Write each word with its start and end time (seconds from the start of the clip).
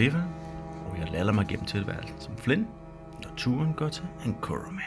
Stefan, 0.00 0.22
og 0.90 0.98
jeg 0.98 1.08
lader 1.12 1.32
mig 1.32 1.46
gennem 1.46 1.66
tilværelsen 1.66 2.20
som 2.20 2.36
Flynn, 2.36 2.66
når 3.22 3.30
turen 3.36 3.72
går 3.72 3.88
til 3.88 4.04
Ankorome. 4.24 4.80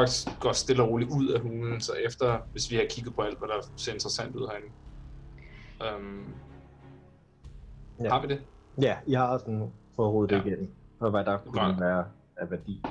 Rorax 0.00 0.26
går 0.40 0.52
stille 0.52 0.82
og 0.82 0.88
roligt 0.88 1.10
ud 1.10 1.28
af 1.28 1.40
hulen, 1.40 1.80
så 1.80 1.92
efter, 1.92 2.38
hvis 2.52 2.70
vi 2.70 2.76
har 2.76 2.86
kigget 2.90 3.14
på 3.14 3.22
alt, 3.22 3.38
hvad 3.38 3.48
der 3.48 3.62
ser 3.76 3.92
interessant 3.92 4.36
ud 4.36 4.48
herinde. 4.48 4.68
Um, 5.96 6.34
Ja. 8.02 8.08
Har 8.08 8.20
vi 8.20 8.26
det? 8.26 8.42
Ja, 8.82 8.98
jeg 9.08 9.20
har 9.20 9.38
sådan 9.38 9.72
fået 9.96 10.10
hovedet 10.10 10.32
Ja. 10.36 10.36
ja. 10.36 10.44
igen, 10.46 10.70
og 11.00 11.10
hvad 11.10 11.24
der 11.24 11.38
kunne 11.38 11.60
Godt. 11.60 11.80
være 11.80 12.04
af 12.36 12.50
værdi. 12.50 12.82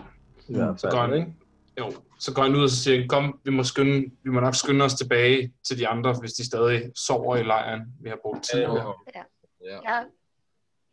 I 0.47 0.53
Mm, 0.53 0.77
så 0.77 0.89
går 0.91 1.01
han, 1.01 1.13
ikke? 1.13 1.33
jo, 1.79 1.91
så 2.19 2.33
går 2.33 2.41
han 2.43 2.55
ud 2.55 2.63
og 2.63 2.69
så 2.69 2.75
siger, 2.83 3.07
kom, 3.07 3.39
vi 3.43 3.51
må, 3.51 3.63
skynde, 3.63 4.11
vi 4.23 4.29
må 4.29 4.39
nok 4.39 4.55
skynde 4.55 4.85
os 4.85 4.93
tilbage 4.93 5.53
til 5.67 5.77
de 5.79 5.87
andre, 5.87 6.13
hvis 6.19 6.33
de 6.33 6.45
stadig 6.45 6.91
sover 6.95 7.35
i 7.35 7.43
lejren. 7.43 7.81
Vi 8.01 8.09
har 8.09 8.17
brugt 8.21 8.43
tid 8.51 8.59
her. 8.59 8.97
Ja. 9.15 9.23
Ja. 9.63 9.79
Jeg, 9.83 10.05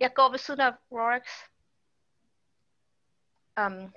jeg 0.00 0.10
går 0.14 0.30
ved 0.30 0.38
siden 0.38 0.60
af 0.60 0.72
Rorax. 0.92 1.22
Um, 3.66 3.92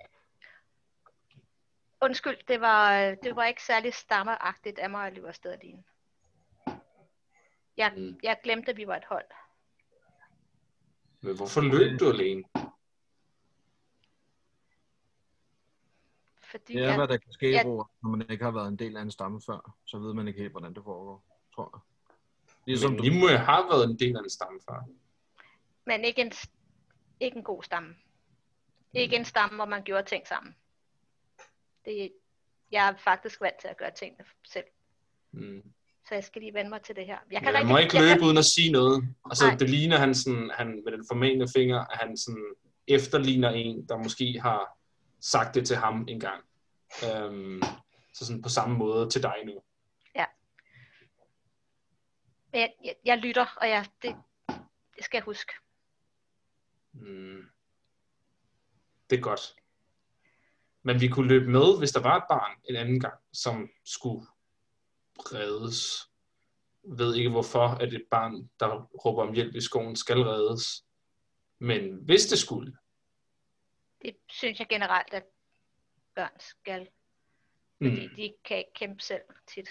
undskyld, 2.02 2.38
det 2.47 2.61
var, 2.61 3.16
det 3.23 3.36
var 3.36 3.45
ikke 3.45 3.64
særlig 3.64 3.94
stammeragtigt 3.94 4.80
af 4.80 4.89
mig 4.89 5.08
at 5.08 5.14
løbe 5.14 5.28
afsted 5.28 5.52
alene. 5.52 5.83
Jeg, 7.78 7.94
Mm. 7.97 8.19
jeg 8.23 8.39
glemte, 8.44 8.72
at 8.72 8.78
vi 8.78 8.88
var 8.88 8.95
et 8.97 9.05
hold. 9.09 9.25
Men 11.22 11.36
hvorfor 11.36 11.61
løb 11.61 12.00
du 12.00 12.09
alene? 12.09 12.44
Fordi 16.42 16.73
Det 16.73 16.81
er, 16.83 16.88
jeg, 16.88 16.95
hvad 16.97 17.08
der 17.08 17.17
kan 17.17 17.33
ske, 17.33 17.52
jeg- 17.52 17.64
hvor, 17.66 17.92
når 18.03 18.09
man 18.09 18.30
ikke 18.30 18.44
har 18.44 18.52
været 18.52 18.67
en 18.67 18.80
del 18.80 18.97
af 18.97 19.02
en 19.02 19.11
stamme 19.11 19.42
før. 19.45 19.75
Så 19.86 20.00
ved 20.00 20.14
man 20.14 20.27
ikke 20.27 20.39
helt, 20.39 20.52
hvordan 20.52 20.73
det 20.73 20.83
foregår, 20.83 21.23
tror 21.55 21.70
jeg. 21.73 21.81
Ligesom 22.66 22.92
Men 22.92 22.97
du... 23.00 23.03
I 23.03 23.20
må 23.20 23.27
have 23.27 23.66
været 23.70 23.89
en 23.89 24.00
del 24.00 24.17
af 24.17 24.22
en 24.22 24.30
stamme 24.30 24.59
før. 24.70 24.83
men 25.86 26.03
ikke 26.05 26.22
en, 26.22 26.31
ikke 27.20 27.38
en 27.38 27.44
god 27.44 27.64
stamme. 27.64 27.95
Ikke 28.94 29.16
en 29.16 29.25
stamme, 29.25 29.55
hvor 29.55 29.66
man 29.66 29.83
gjorde 29.83 30.03
ting 30.09 30.27
sammen. 30.27 30.55
Det, 31.85 32.11
jeg 32.72 32.89
er 32.89 32.94
faktisk 32.97 33.41
vant 33.41 33.59
til 33.61 33.67
at 33.67 33.77
gøre 33.77 33.91
tingene 33.91 34.25
selv. 34.45 34.66
Mm. 35.31 35.63
Så 36.08 36.16
jeg 36.16 36.23
skal 36.23 36.41
lige 36.41 36.53
vende 36.53 36.69
mig 36.69 36.81
til 36.81 36.95
det 36.95 37.05
her. 37.05 37.17
Jeg 37.31 37.41
kan 37.41 37.45
han 37.45 37.55
rigtig, 37.55 37.67
må 37.67 37.77
ikke 37.77 37.99
løbe 37.99 38.19
kan, 38.19 38.23
uden 38.23 38.38
at 38.38 38.45
sige 38.45 38.71
noget. 38.71 39.16
Altså, 39.25 39.45
Nej. 39.47 39.55
det 39.55 39.69
ligner 39.69 39.97
han 39.97 40.16
sådan, 40.16 40.52
han 40.53 40.81
med 40.86 40.91
den 40.91 41.05
formene 41.11 41.47
finger, 41.55 41.80
at 41.80 41.97
han 41.97 42.17
sådan 42.17 42.55
efterligner 42.88 43.49
en, 43.49 43.88
der 43.88 43.97
måske 43.97 44.39
har 44.41 44.77
sagt 45.21 45.55
det 45.55 45.67
til 45.67 45.75
ham 45.75 46.05
en 46.08 46.19
gang. 46.19 46.44
Øhm, 47.05 47.61
så 48.14 48.25
sådan 48.25 48.42
på 48.42 48.49
samme 48.49 48.77
måde 48.77 49.09
til 49.09 49.23
dig 49.23 49.36
nu. 49.45 49.61
Men 52.52 52.61
jeg, 52.61 52.73
jeg, 52.83 52.95
jeg 53.05 53.17
lytter, 53.17 53.45
og 53.61 53.70
jeg, 53.70 53.86
det, 54.02 54.15
det 54.95 55.04
skal 55.04 55.17
jeg 55.17 55.23
huske. 55.23 55.54
Mm. 56.92 57.42
Det 59.09 59.17
er 59.17 59.21
godt. 59.21 59.55
Men 60.89 61.02
vi 61.02 61.08
kunne 61.08 61.27
løbe 61.27 61.52
med, 61.52 61.77
hvis 61.77 61.92
der 61.92 62.02
var 62.02 62.17
et 62.17 62.23
barn 62.30 62.58
en 62.64 62.76
anden 62.76 63.00
gang, 63.00 63.20
som 63.33 63.70
skulle 63.86 64.27
reddes. 65.16 66.10
Ved 66.83 67.16
ikke 67.16 67.30
hvorfor, 67.30 67.67
at 67.67 67.94
et 67.94 68.05
barn, 68.11 68.50
der 68.60 68.82
råber 69.05 69.23
om 69.28 69.33
hjælp 69.33 69.55
i 69.55 69.61
skoven, 69.61 69.95
skal 69.95 70.17
reddes. 70.17 70.86
Men 71.60 71.95
hvis 71.95 72.26
det 72.26 72.39
skulle, 72.39 72.78
Det 74.02 74.17
synes 74.30 74.60
jeg 74.60 74.67
generelt, 74.70 75.14
at 75.14 75.23
børn 76.16 76.39
skal. 76.39 76.89
Fordi 77.78 78.08
mm. 78.08 78.16
de 78.16 78.33
kan 78.44 78.58
ikke 78.58 78.73
kæmpe 78.73 79.02
selv 79.02 79.22
tit. 79.48 79.70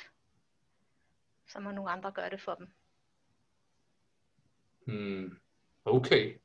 Så 1.49 1.61
må 1.61 1.71
nogle 1.71 1.91
andre 1.91 2.13
gøre 2.13 2.31
det 2.31 2.41
for 2.41 2.55
dem. 2.55 2.69
Mm. 4.87 5.39
okay. 5.85 6.39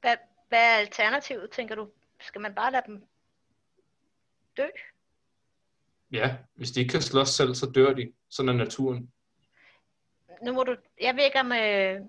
Hvad, 0.00 0.16
hvad 0.48 0.58
er 0.58 0.78
alternativet, 0.78 1.50
tænker 1.50 1.74
du? 1.74 1.90
Skal 2.20 2.40
man 2.40 2.54
bare 2.54 2.72
lade 2.72 2.84
dem 2.86 3.08
dø? 4.58 4.66
Ja, 6.12 6.36
hvis 6.54 6.70
de 6.70 6.80
ikke 6.80 6.92
kan 6.92 7.02
slås 7.02 7.28
selv, 7.28 7.54
så 7.54 7.70
dør 7.74 7.92
de. 7.92 8.12
Sådan 8.30 8.48
er 8.48 8.52
naturen. 8.52 9.10
Nu 10.42 10.52
må 10.52 10.62
du, 10.62 10.76
jeg 11.00 11.16
ved 11.16 11.24
ikke, 11.24 11.40
om, 11.40 11.52
øh, 11.52 12.00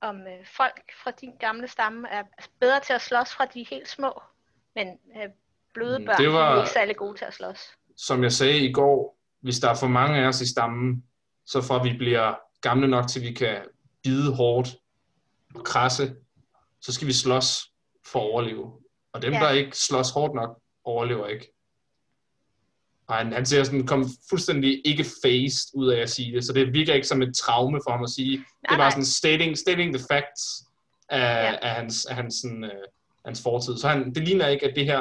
om 0.00 0.20
øh, 0.20 0.46
folk 0.56 0.92
fra 1.02 1.10
din 1.10 1.36
gamle 1.40 1.68
stamme 1.68 2.08
er 2.08 2.22
bedre 2.60 2.80
til 2.80 2.92
at 2.92 3.00
slås 3.00 3.34
fra 3.34 3.44
de 3.44 3.66
helt 3.70 3.88
små. 3.88 4.22
Men 4.74 4.88
øh, 4.88 5.28
bløde 5.74 5.98
Mm, 5.98 6.06
børn 6.06 6.20
det 6.20 6.32
var... 6.32 6.54
er 6.54 6.58
ikke 6.58 6.70
særlig 6.70 6.96
gode 6.96 7.18
til 7.18 7.24
at 7.24 7.34
slås. 7.34 7.60
Som 7.96 8.22
jeg 8.22 8.32
sagde 8.32 8.58
i 8.58 8.72
går, 8.72 9.18
hvis 9.40 9.58
der 9.58 9.70
er 9.70 9.74
for 9.74 9.86
mange 9.86 10.18
af 10.18 10.28
os 10.28 10.40
i 10.40 10.52
stammen, 10.52 11.04
så 11.46 11.62
fra 11.62 11.82
vi 11.82 11.96
bliver 11.98 12.34
gamle 12.60 12.88
nok 12.88 13.08
til 13.08 13.22
vi 13.22 13.32
kan 13.32 13.64
bide 14.02 14.34
hårdt 14.34 14.68
og 15.54 15.64
krasse, 15.64 16.16
så 16.80 16.92
skal 16.92 17.06
vi 17.06 17.12
slås 17.12 17.72
for 18.06 18.18
at 18.18 18.32
overleve. 18.32 18.80
Og 19.12 19.22
dem, 19.22 19.32
ja. 19.32 19.38
der 19.38 19.50
ikke 19.50 19.76
slås 19.76 20.10
hårdt 20.10 20.34
nok, 20.34 20.60
overlever 20.84 21.26
ikke. 21.26 21.55
Og 23.08 23.14
han, 23.14 23.32
han 23.32 23.46
ser 23.46 23.64
sådan, 23.64 23.86
kom 23.86 24.08
fuldstændig 24.30 24.82
ikke 24.84 25.04
faced 25.24 25.70
ud 25.74 25.88
af 25.88 26.00
at 26.00 26.10
sige 26.10 26.32
det, 26.36 26.44
så 26.44 26.52
det 26.52 26.72
virker 26.74 26.94
ikke 26.94 27.06
som 27.06 27.22
et 27.22 27.34
traume 27.36 27.80
for 27.86 27.90
ham 27.90 28.02
at 28.02 28.10
sige. 28.10 28.36
Det 28.38 28.44
Nej, 28.70 28.74
er 28.74 28.78
bare 28.78 28.90
sådan 28.90 29.04
stating, 29.04 29.58
stating 29.58 29.94
the 29.94 30.04
facts 30.10 30.64
af, 31.08 31.18
Ja. 31.18 31.42
ja. 31.50 31.56
af, 31.62 31.70
hans, 31.70 32.06
af 32.06 32.14
hans, 32.14 32.34
sådan, 32.34 32.64
øh, 32.64 32.70
hans 33.26 33.42
fortid. 33.42 33.76
Så 33.78 33.88
han, 33.88 34.14
det 34.14 34.28
ligner 34.28 34.46
ikke, 34.48 34.66
at 34.68 34.76
det 34.76 34.84
her 34.84 35.00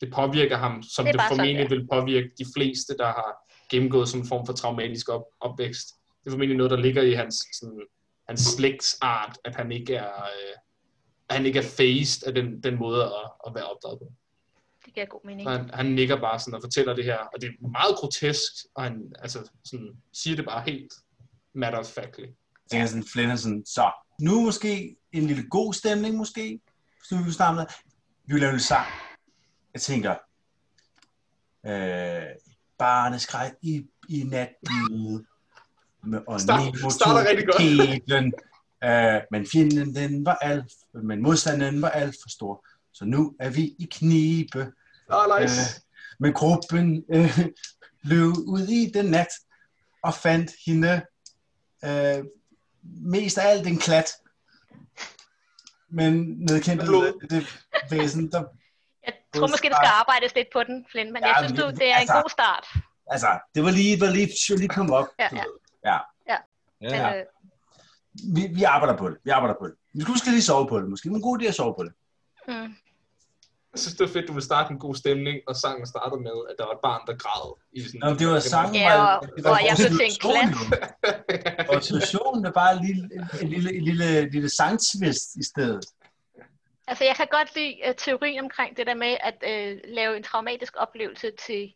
det 0.00 0.12
påvirker 0.12 0.56
ham, 0.56 0.82
som 0.82 1.04
Det 1.04 1.14
det, 1.14 1.20
det 1.20 1.26
sådan, 1.28 1.36
formentlig 1.36 1.70
det 1.70 1.72
er. 1.72 1.78
vil 1.78 1.86
påvirke 1.92 2.30
de 2.38 2.44
fleste, 2.56 2.96
der 2.98 3.06
har 3.06 3.52
gennemgået 3.70 4.08
sådan 4.08 4.22
en 4.22 4.28
form 4.28 4.46
for 4.46 4.52
traumatisk 4.52 5.08
op, 5.08 5.22
opvækst. 5.40 5.88
Det 6.20 6.26
er 6.26 6.30
formentlig 6.30 6.56
noget, 6.56 6.70
der 6.70 6.76
ligger 6.76 7.02
i 7.02 7.12
hans, 7.12 7.34
sådan, 7.60 7.80
hans 8.28 8.40
slægtsart, 8.40 9.38
at 9.44 9.56
han 9.56 9.72
ikke 9.72 9.94
er, 9.94 10.14
øh, 10.14 10.54
han 11.30 11.46
ikke 11.46 11.58
er 11.58 11.62
faced 11.76 12.26
af 12.26 12.34
den, 12.34 12.62
den 12.62 12.78
måde 12.78 13.04
at, 13.04 13.30
at 13.46 13.54
være 13.54 13.64
opdraget 13.64 13.98
på. 13.98 14.12
Giver 14.98 15.06
god 15.06 15.20
mening. 15.24 15.50
Han, 15.50 15.70
han 15.74 15.86
nikker 15.86 16.20
bare 16.20 16.38
sådan 16.40 16.54
og 16.54 16.60
fortæller 16.62 16.94
det 16.94 17.04
her, 17.04 17.16
og 17.18 17.40
det 17.40 17.46
er 17.48 17.68
meget 17.68 17.96
grotesk, 17.96 18.52
og 18.74 18.82
han 18.82 19.12
altså, 19.18 19.50
sådan, 19.64 19.92
siger 20.12 20.36
det 20.36 20.44
bare 20.44 20.62
helt 20.66 20.92
matter 21.54 21.78
of 21.78 21.86
factly. 21.86 22.22
Jeg 22.22 22.32
tænker 22.70 22.86
sådan, 22.86 23.04
Flynn 23.12 23.38
sådan, 23.38 23.62
så 23.66 23.90
nu 24.20 24.40
måske 24.42 24.96
en 25.12 25.26
lille 25.26 25.48
god 25.48 25.74
stemning 25.74 26.16
måske, 26.16 26.60
hvis 26.98 27.12
nu 27.12 27.24
vi 27.24 27.30
starter 27.32 27.54
med, 27.54 27.66
vi 28.26 28.32
vil 28.32 28.40
lave 28.40 28.52
en 28.52 28.60
sang. 28.60 28.86
Jeg 29.74 29.80
tænker, 29.82 30.14
øh, 31.66 32.22
barneskræk 32.78 33.52
i, 33.62 33.86
i 34.08 34.22
natten, 34.22 35.26
med, 36.04 36.20
og 36.26 36.40
Start- 36.40 36.92
starter 36.92 37.30
rigtig 37.30 37.46
godt. 37.46 37.56
kælen, 37.56 38.32
øh, 38.84 39.20
men 39.30 39.46
fjenden 39.46 39.94
den 39.94 40.26
var 40.26 40.34
alt, 40.34 40.72
men 41.04 41.22
modstanden 41.22 41.82
var 41.82 41.88
alt 41.88 42.16
for 42.22 42.28
stor, 42.28 42.66
så 42.92 43.04
nu 43.04 43.36
er 43.40 43.50
vi 43.50 43.62
i 43.78 43.88
knibe. 43.90 44.72
Oh, 45.10 45.42
Øh, 45.42 45.48
men 46.18 46.32
gruppen 46.32 47.04
øh, 47.12 47.38
løb 48.02 48.32
ud 48.46 48.66
i 48.68 48.90
den 48.94 49.06
nat 49.06 49.26
og 50.02 50.14
fandt 50.14 50.50
hende 50.66 51.02
øh, 51.84 52.24
mest 52.82 53.38
af 53.38 53.48
alt 53.50 53.66
en 53.66 53.78
klat. 53.78 54.10
Men 55.90 56.12
nedkæmpet 56.50 56.86
Blod. 56.86 57.28
det 57.30 57.46
væsen, 57.90 58.32
der... 58.32 58.44
Jeg 59.06 59.14
tror 59.34 59.46
måske, 59.48 59.68
der 59.68 59.74
skal 59.74 59.90
arbejdes 60.00 60.34
lidt 60.34 60.48
på 60.52 60.62
den, 60.62 60.86
Flynn, 60.90 61.12
men 61.12 61.22
Ja, 61.22 61.28
jeg 61.28 61.36
synes, 61.48 61.60
du, 61.60 61.66
det- 61.68 61.78
det 61.78 61.86
er 61.88 61.94
en 61.94 62.00
altså- 62.00 62.14
god 62.22 62.30
start. 62.30 62.66
Altså, 63.10 63.38
det 63.54 63.64
var 63.64 63.70
lige, 63.70 64.00
var 64.00 64.10
lige, 64.10 64.28
var 64.50 64.56
lige 64.56 64.68
kommet 64.68 64.94
op. 64.94 65.06
Ja, 65.18 65.28
ja. 65.32 65.98
ja. 66.28 66.36
Men, 66.80 66.90
Ja, 66.90 67.18
øh, 67.18 67.24
Vi, 68.36 68.46
vi 68.54 68.62
arbejder 68.62 68.96
på 68.96 69.08
det. 69.08 69.16
Vi 69.24 69.30
arbejder 69.30 69.54
på 69.60 69.66
det. 69.66 69.74
Vi 69.94 70.00
skal 70.00 70.10
måske 70.12 70.30
lige 70.30 70.42
sove 70.42 70.68
på 70.68 70.80
det. 70.80 70.90
Måske 70.90 71.08
det 71.08 71.12
er 71.12 71.16
en 71.16 71.22
god 71.22 71.40
idé 71.42 71.46
at 71.46 71.54
sove 71.54 71.74
på 71.78 71.84
det. 71.84 71.92
mm, 72.48 72.74
Jeg 73.72 73.80
synes, 73.80 73.94
det 73.96 74.06
var 74.06 74.12
fedt, 74.12 74.28
du 74.28 74.32
vil 74.32 74.42
starte 74.42 74.72
en 74.72 74.78
god 74.78 74.94
stemning, 74.94 75.38
og 75.46 75.56
sangen 75.56 75.86
startede 75.86 76.20
med, 76.20 76.32
at 76.50 76.54
der 76.58 76.64
var 76.64 76.72
et 76.72 76.78
barn, 76.82 77.00
der 77.06 77.16
græd. 77.16 77.54
I 77.72 77.82
sådan, 77.82 78.00
Nå, 78.04 78.14
det 78.14 78.28
var 78.28 78.40
sangen. 78.40 78.74
Ja, 78.74 78.96
var- 78.96 79.16
og- 79.16 79.26
det 79.36 79.44
var 79.44 79.50
og 79.50 79.58
jeg 79.64 79.70
en 79.70 79.76
situationen 79.76 80.50
jo. 81.68 81.74
Og 81.76 81.82
situationen 81.84 82.44
er 82.44 82.50
bare 82.50 82.76
en 82.76 82.84
lille, 82.86 83.04
en 83.42 83.48
lille, 83.48 83.74
en 83.74 83.84
lille, 83.84 84.30
lille 84.30 84.48
sangtvist 84.50 85.36
i 85.36 85.44
stedet. 85.44 85.84
altså, 86.86 87.04
jeg 87.04 87.16
kan 87.16 87.26
godt 87.30 87.54
lide 87.56 87.74
uh, 87.88 87.94
teorien 87.98 88.40
omkring 88.44 88.76
det 88.76 88.86
der 88.86 88.94
med 88.94 89.16
at 89.20 89.34
uh, 89.42 89.78
lave 89.94 90.16
en 90.16 90.22
traumatisk 90.22 90.74
oplevelse 90.76 91.30
til 91.46 91.74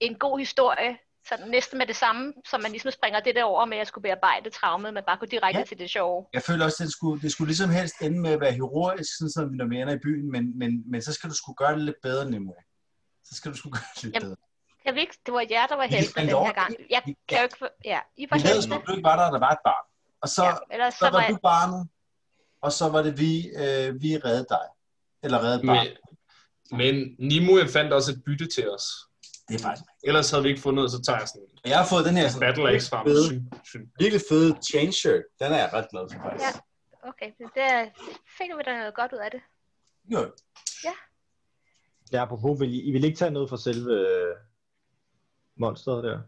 en 0.00 0.14
god 0.14 0.38
historie, 0.38 0.98
så 1.28 1.34
næsten 1.46 1.78
med 1.78 1.86
det 1.86 1.96
samme, 1.96 2.32
som 2.50 2.60
man 2.60 2.70
ligesom 2.70 2.90
springer 2.90 3.20
det 3.20 3.34
der 3.34 3.44
over 3.44 3.64
med 3.64 3.78
at 3.78 3.86
skulle 3.88 4.02
bearbejde 4.02 4.50
traumet, 4.50 4.94
men 4.94 5.02
bare 5.06 5.16
gå 5.16 5.26
direkte 5.26 5.58
Ja. 5.58 5.64
til 5.64 5.78
det 5.78 5.90
sjove. 5.90 6.26
Jeg 6.32 6.42
føler 6.42 6.64
også, 6.64 6.82
at 6.82 6.86
det 6.86 6.92
skulle, 6.92 7.22
det 7.22 7.32
skulle 7.32 7.48
ligesom 7.48 7.70
helst 7.70 7.94
ende 8.02 8.20
med 8.20 8.30
at 8.30 8.40
være 8.40 8.52
heroisk, 8.52 9.18
sådan 9.18 9.30
som 9.30 9.48
når 9.52 9.66
vi 9.66 9.76
ender 9.80 9.94
i 9.94 9.98
byen, 9.98 10.30
men, 10.30 10.58
men, 10.58 10.90
men 10.90 11.02
så 11.02 11.12
skal 11.12 11.30
du 11.30 11.34
skulle 11.34 11.56
gøre 11.56 11.72
det 11.74 11.80
lidt 11.80 11.96
bedre, 12.02 12.30
Nimue. 12.30 12.54
Så 13.24 13.34
skal 13.34 13.52
du 13.52 13.56
skulle 13.56 13.72
gøre 13.72 13.88
det 13.94 14.02
lidt 14.02 14.14
Jamen, 14.14 14.26
bedre. 14.28 14.36
Jeg 14.84 14.94
ved 14.94 15.00
ikke, 15.00 15.18
det 15.26 15.34
var 15.34 15.44
jer, 15.50 15.66
der 15.66 15.76
var 15.76 15.88
fandt 15.90 16.14
den 16.16 16.28
her 16.28 16.52
gang. 16.52 16.74
Jeg 16.90 17.02
kan 17.28 17.38
jo 17.38 17.42
ikke... 17.42 17.68
Ja, 17.84 18.00
I 18.16 18.26
var 18.30 18.36
om 18.76 18.82
du 18.86 18.92
ikke 18.92 19.04
var 19.04 19.16
der, 19.24 19.30
der 19.30 19.38
var 19.38 19.50
et 19.50 19.58
barn. 19.64 19.84
Og 20.22 20.28
så, 20.28 20.44
Ja, 20.72 20.90
så 20.90 20.98
så 20.98 21.04
var 21.04 21.10
var 21.12 21.20
jeg... 21.20 21.30
du 21.30 21.38
barnet, 21.42 21.88
og 22.60 22.72
så 22.72 22.88
var 22.88 23.02
det 23.02 23.18
vi, 23.18 23.48
øh, 23.56 24.02
vi 24.02 24.18
reddede 24.24 24.46
dig. 24.50 24.66
Eller 25.22 25.38
reddede 25.44 25.66
barn. 25.66 25.86
Men, 26.70 26.78
men 26.78 27.16
Nimue 27.28 27.68
fandt 27.68 27.92
også 27.92 28.12
et 28.12 28.22
bytte 28.26 28.46
til 28.46 28.70
os. 28.70 28.84
Det 29.48 29.54
er 29.54 29.58
faktisk 29.58 29.84
Ellers 30.04 30.30
havde 30.30 30.42
vi 30.42 30.48
ikke 30.48 30.60
fundet, 30.62 30.90
så 30.90 31.02
tager 31.02 31.18
jeg 31.18 31.28
sådan 31.28 31.48
Jeg 31.64 31.78
har 31.78 31.86
fået 31.86 32.04
den 32.04 32.16
her 32.16 32.28
sådan, 32.28 32.40
Battle 32.46 32.70
Axe 32.70 32.88
frem. 32.88 33.06
fede, 33.06 33.28
virkelig 33.98 34.22
fede 34.28 34.56
chain 34.70 34.92
shirt. 34.92 35.22
Den 35.40 35.52
er 35.52 35.56
jeg 35.56 35.70
ret 35.72 35.86
glad 35.90 36.04
for 36.12 36.18
faktisk. 36.22 36.44
Ja. 36.44 37.08
Okay, 37.10 37.26
det, 37.38 37.46
det 37.54 37.62
er... 37.62 37.80
Fik 38.38 38.50
vi 38.56 38.62
da 38.66 38.72
noget 38.78 38.94
godt 38.94 39.12
ud 39.12 39.18
af 39.18 39.30
det? 39.30 39.40
Jo. 40.12 40.32
Ja, 42.12 42.22
apropos, 42.22 42.60
vil 42.60 42.74
I, 42.74 42.80
I 42.80 42.90
vil 42.92 43.04
ikke 43.04 43.18
tage 43.18 43.30
noget 43.30 43.48
fra 43.50 43.56
selve 43.56 43.92
øh, 43.92 44.34
monsteret 45.56 46.04
der? 46.04 46.18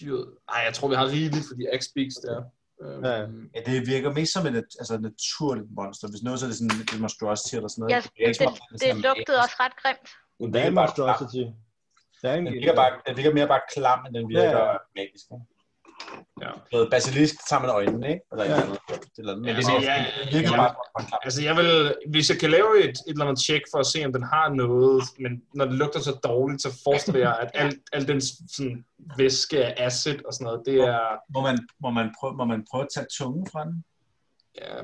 Dyret. 0.00 0.28
Ej, 0.48 0.60
jeg 0.66 0.74
tror, 0.74 0.88
vi 0.88 0.94
har 0.94 1.06
rigeligt 1.06 1.46
for 1.48 1.54
de 1.54 1.64
X-Beaks 1.80 2.16
der. 2.26 2.38
Øhm, 2.82 3.04
Ja. 3.04 3.20
Ja, 3.54 3.60
det 3.66 3.86
virker 3.86 4.12
mest 4.12 4.32
som 4.32 4.46
et 4.46 4.54
altså, 4.56 4.98
naturligt 4.98 5.66
monster. 5.70 6.08
Hvis 6.08 6.22
noget, 6.22 6.40
så 6.40 6.46
er 6.46 6.48
det 6.50 6.58
sådan 6.58 6.80
et 6.80 7.00
monstrosity 7.00 7.54
eller 7.54 7.68
sådan 7.68 7.80
noget. 7.82 7.92
Ja, 7.94 8.00
det, 8.00 8.10
er 8.20 8.26
det 8.26 8.80
sådan 8.80 8.96
lugtede 9.08 9.38
også 9.38 9.56
ret 9.60 9.76
grimt. 9.82 10.08
Der 10.54 10.60
er 10.60 10.66
en 10.68 10.74
bare 10.74 10.92
klam. 10.94 11.06
monstrosity. 11.06 11.42
Der 12.22 12.30
er 12.30 12.34
en, 12.36 12.46
Den 12.46 12.54
virker, 12.54 12.74
bare, 12.74 12.92
den 13.06 13.16
virker 13.16 13.32
mere 13.34 13.48
bare 13.48 13.60
klam, 13.74 14.06
end 14.06 14.14
den 14.14 14.28
virker 14.28 14.58
Ja, 14.58 14.76
magisk. 14.96 15.24
Ikke? 15.32 15.44
Ja. 16.40 16.50
Noget 16.72 16.90
basilisk 16.90 17.34
sammen 17.48 17.66
med 17.66 17.74
øjnene, 17.74 18.08
ikke? 18.08 18.20
Eller, 18.32 18.44
Ja. 18.44 18.50
ja. 18.56 18.62
eller, 18.62 18.76
eller, 19.18 19.36
men 19.36 19.44
Ja, 19.44 19.50
det, 19.50 19.56
altså, 19.56 19.72
jeg- 19.72 20.12
det 20.24 20.32
virker 20.34 20.48
jeg- 20.56 20.74
klam. 20.98 21.20
Altså, 21.22 21.42
jeg 21.42 21.56
vil, 21.56 21.94
hvis 22.10 22.30
jeg 22.30 22.38
kan 22.40 22.50
lave 22.50 22.78
et, 22.84 22.84
et 22.90 22.98
eller 23.08 23.24
andet 23.24 23.42
check 23.44 23.64
for 23.72 23.78
at 23.78 23.86
se, 23.86 24.04
om 24.04 24.12
den 24.12 24.22
har 24.22 24.48
noget, 24.48 25.02
men 25.18 25.42
når 25.54 25.64
det 25.64 25.74
lugter 25.74 26.00
så 26.00 26.12
dårligt, 26.24 26.62
så 26.62 26.80
forestiller 26.84 27.20
jeg, 27.20 27.36
at 27.40 27.50
al, 27.54 27.78
al 27.92 28.08
den 28.08 28.20
sådan, 28.20 28.84
væske 29.16 29.64
af 29.64 29.86
acid 29.86 30.24
og 30.26 30.32
sådan 30.34 30.44
noget, 30.44 30.62
det 30.66 30.74
er, 30.80 31.00
Må 31.34 31.40
man, 31.40 31.58
må, 31.80 31.90
man 31.90 32.14
prøve, 32.20 32.34
må 32.36 32.44
man 32.44 32.64
prøve 32.70 32.82
at 32.82 32.88
tage 32.94 33.06
tungen 33.18 33.46
fra 33.52 33.64
den? 33.64 33.84
ja, 34.60 34.76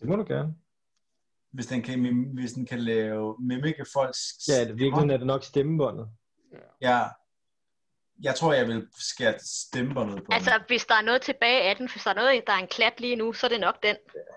Det 0.00 0.08
må 0.08 0.16
du 0.16 0.24
gerne. 0.28 0.54
Hvis 1.52 1.66
den 1.66 1.82
kan, 1.82 2.26
hvis 2.34 2.52
den 2.52 2.66
kan 2.66 2.78
lave 2.80 3.36
mimike 3.40 3.84
folks 3.92 4.18
Ja, 4.48 4.64
det, 4.64 4.78
virkelig 4.78 5.12
er 5.12 5.16
det 5.16 5.26
nok 5.26 5.44
stemmebåndet. 5.44 6.08
Ja. 6.80 6.98
Jeg 8.22 8.34
tror, 8.34 8.52
jeg 8.52 8.66
vil 8.68 8.86
skære 8.98 9.34
stemmebåndet 9.44 10.16
på 10.24 10.32
Altså, 10.32 10.50
hvis 10.66 10.86
der 10.86 10.94
er 10.94 11.02
noget 11.02 11.22
tilbage 11.22 11.62
af 11.62 11.76
den, 11.76 11.88
hvis 11.92 12.02
der 12.04 12.10
er 12.10 12.14
noget, 12.14 12.42
der 12.46 12.52
er 12.52 12.56
en 12.58 12.66
klat 12.66 13.00
lige 13.00 13.16
nu, 13.16 13.32
så 13.32 13.46
er 13.46 13.50
det 13.50 13.60
nok 13.60 13.82
den. 13.82 13.96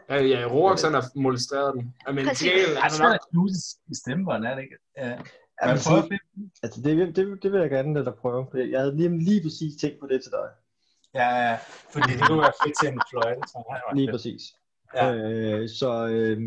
ja, 0.09 0.15
ja 0.23 0.45
Roax 0.51 0.81
han 0.83 0.93
har 0.93 1.05
molestreret 1.15 1.73
den. 1.75 1.95
Men 2.15 2.25
Præcis. 2.27 2.47
er 2.47 2.51
Jeg 2.51 2.67
der 2.83 2.89
tror, 2.89 3.09
nok, 3.09 3.49
i 3.91 3.95
stemmebåndet, 3.95 4.51
er 4.51 4.55
det 4.55 4.63
ikke? 4.63 4.75
Ja. 4.97 5.09
Ja, 5.09 5.15
Kan 5.15 5.25
men 5.61 5.67
man 5.69 5.79
prøve? 5.87 6.19
Altså, 6.63 6.81
det, 6.81 6.97
vil- 6.97 7.15
det, 7.15 7.43
det 7.43 7.51
vil 7.51 7.61
jeg 7.61 7.69
gerne 7.69 8.05
da 8.05 8.11
prøve. 8.11 8.47
for 8.51 8.57
Jeg 8.57 8.79
havde 8.79 8.97
lige, 8.97 9.19
lige 9.19 9.41
præcis 9.43 9.81
tænkt 9.81 9.99
på 9.99 10.07
det 10.07 10.23
til 10.23 10.31
dig. 10.31 10.47
Ja, 11.13 11.27
ja, 11.49 11.57
fordi 11.93 12.11
det 12.13 12.27
kunne 12.27 12.41
være 12.41 12.53
fedt 12.65 12.75
til 12.81 12.89
en 12.89 13.01
fløjte. 13.11 13.41
tror 13.51 13.75
jeg. 13.75 13.81
Lige 13.95 14.11
præcis. 14.11 14.41
Ja. 14.95 15.13
Øh, 15.13 15.69
så, 15.69 16.07
øh, 16.07 16.37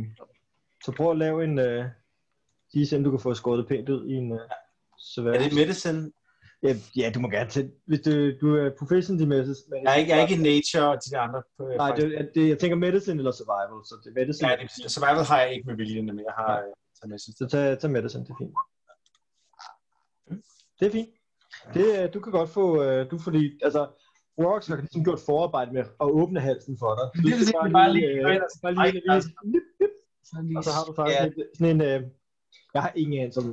så 0.85 0.93
prøv 0.97 1.11
at 1.11 1.17
lave 1.19 1.45
en... 1.45 1.59
Øh, 1.59 1.85
lige 2.73 2.87
se, 2.87 2.97
om 2.97 3.05
du 3.05 3.11
kan 3.11 3.21
få 3.21 3.35
skåret 3.35 3.59
det 3.59 3.69
pænt 3.69 3.89
ud 3.89 4.07
i 4.09 4.13
en... 4.15 4.33
Øh, 4.33 4.39
Er 5.35 5.39
det 5.39 5.55
medicine? 5.55 6.13
Ja, 6.63 6.75
ja, 6.97 7.11
du 7.15 7.21
må 7.21 7.29
gerne 7.29 7.51
til. 7.51 7.73
Hvis 7.87 8.01
du, 8.01 8.11
du 8.41 8.57
er 8.57 8.71
professional 8.79 9.23
i 9.23 9.27
medicine. 9.27 9.77
Jeg 9.85 9.93
er 9.93 9.95
ikke, 9.97 10.11
jeg 10.11 10.19
er 10.19 10.23
ikke 10.29 10.35
i 10.41 10.45
nature 10.53 10.89
og 10.93 10.99
de 11.05 11.11
der 11.11 11.21
andre. 11.21 11.43
øh, 11.61 11.77
Nej, 11.77 11.95
det, 11.95 12.31
det, 12.35 12.49
jeg 12.49 12.59
tænker 12.59 12.77
medicine 12.77 13.19
eller 13.21 13.33
survival, 13.33 13.79
så 13.89 13.95
det 14.05 14.11
er 14.11 14.15
medicine. 14.21 14.51
Ja, 14.51 14.57
det, 14.57 14.91
survival 14.93 15.25
har 15.25 15.41
jeg 15.41 15.55
ikke 15.55 15.67
med 15.67 15.77
viljen, 15.77 16.07
men 16.07 16.19
jeg 16.19 16.35
har 16.39 16.53
øh, 16.59 16.73
taget 16.99 17.11
med 17.11 17.19
Så 17.19 17.47
tag, 17.51 17.79
tag 17.79 17.91
medicine, 17.91 18.25
det 18.25 18.31
er 18.31 18.37
fint. 18.39 18.55
Det 20.81 20.87
er 20.89 20.91
fint. 20.91 21.09
Det, 21.75 21.87
øh, 22.03 22.15
du 22.15 22.21
kan 22.21 22.33
godt 22.33 22.51
få, 22.51 22.83
øh, 22.83 23.11
du 23.11 23.19
fordi, 23.19 23.59
altså, 23.63 23.83
Rox 24.39 24.67
har 24.67 24.77
ligesom 24.77 25.05
gjort 25.05 25.21
forarbejde 25.27 25.73
med 25.73 25.81
at 25.81 25.87
åbne 26.21 26.41
halsen 26.41 26.79
for 26.79 26.91
dig. 26.99 27.07
Det 27.25 27.33
er 27.33 27.45
skal 27.47 27.61
det, 27.65 27.73
bare 27.73 27.93
lige- 27.93 28.09
øh, 28.09 28.41
bare 28.63 28.73
lige, 28.75 29.03
Ej, 29.11 29.21
lige, 29.45 29.61
og 30.57 30.65
så 30.65 30.71
har 30.77 30.85
du 30.85 30.93
faktisk 30.95 31.19
Ja. 31.21 31.25
ja. 31.25 31.45
sådan 31.59 31.75
en, 31.77 31.81
øh, 32.03 32.11
jeg 32.75 32.83
har 32.83 32.93
ingen 32.97 33.21
anelse 33.21 33.41
om, 33.41 33.47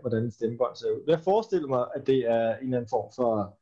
hvordan 0.00 0.22
en 0.24 0.30
stemmebånd 0.30 0.76
ser 0.76 0.90
ud. 0.90 1.02
Jeg 1.06 1.20
forestiller 1.24 1.68
mig, 1.68 1.86
at 1.96 2.06
det 2.06 2.18
er 2.18 2.56
en 2.56 2.64
eller 2.64 2.76
anden 2.78 2.88
form 2.90 3.12
for 3.16 3.58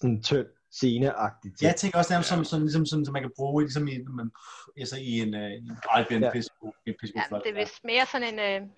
sådan 0.00 0.22
tynd 0.22 0.46
sceneagtig 0.72 1.50
ting. 1.56 1.66
Jeg 1.68 1.76
tænker 1.76 1.98
også 1.98 2.12
nærmest 2.12 2.28
som, 2.30 2.44
som, 2.44 2.60
ligesom, 2.62 2.86
som, 2.86 3.04
som 3.04 3.12
man 3.12 3.22
kan 3.22 3.32
bruge 3.36 3.62
ligesom 3.62 3.88
i, 3.88 3.98
man, 4.18 4.30
altså 4.76 4.96
i 4.96 5.10
en, 5.20 5.34
øh, 5.34 5.50
i 5.50 5.56
en 5.56 5.76
ej, 5.94 6.04
det 6.08 6.16
en 6.16 6.22
Ja. 6.22 6.32
pisse 6.32 6.50
en 6.86 6.94
pisse 7.00 7.14
Ja, 7.16 7.22
flot. 7.28 7.42
det 7.44 7.50
er 7.50 7.60
vist 7.60 7.84
mere 7.84 8.06
sådan 8.12 8.28
en 8.34 8.38
øh, 8.62 8.68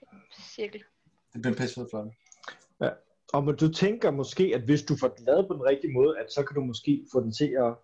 cirkel. 0.55 0.83
Det 1.33 1.43
bliver 1.43 1.55
en 1.55 1.59
pisse 1.61 1.87
flot. 1.91 2.07
Og 3.35 3.45
men 3.45 3.57
du 3.57 3.73
tænker 3.73 4.11
måske, 4.11 4.53
at 4.55 4.61
hvis 4.63 4.83
du 4.83 4.97
får 5.01 5.09
den 5.09 5.25
lavet 5.25 5.49
på 5.49 5.55
den 5.55 5.63
rigtige 5.63 5.93
måde, 5.93 6.19
at 6.19 6.33
så 6.33 6.43
kan 6.45 6.55
du 6.55 6.65
måske 6.65 7.07
få 7.13 7.21
den 7.21 7.33
til 7.33 7.51
at... 7.65 7.75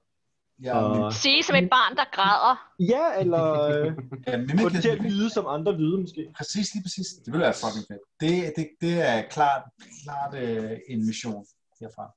Ja, 0.63 0.79
Og- 0.79 1.13
Sige 1.13 1.43
som 1.43 1.57
et 1.57 1.71
barn, 1.71 1.97
der 1.97 2.05
græder. 2.13 2.73
Ja, 2.79 3.21
eller 3.21 3.63
øh, 3.71 3.87
ja, 4.27 4.93
at 4.93 5.01
lyde 5.03 5.31
som 5.31 5.47
andre 5.47 5.73
lyde 5.73 6.01
måske. 6.01 6.33
præcis, 6.37 6.75
lige 6.75 6.85
præcis. 6.85 7.07
Det 7.25 7.33
vil 7.33 7.41
være 7.41 7.55
fucking 7.65 7.85
fedt. 7.89 8.01
Det, 8.21 8.53
det, 8.57 8.71
det 8.81 9.09
er 9.09 9.29
klart, 9.29 9.63
klart 10.05 10.35
øh, 10.35 10.79
en 10.89 11.07
mission 11.07 11.47
herfra. 11.81 12.11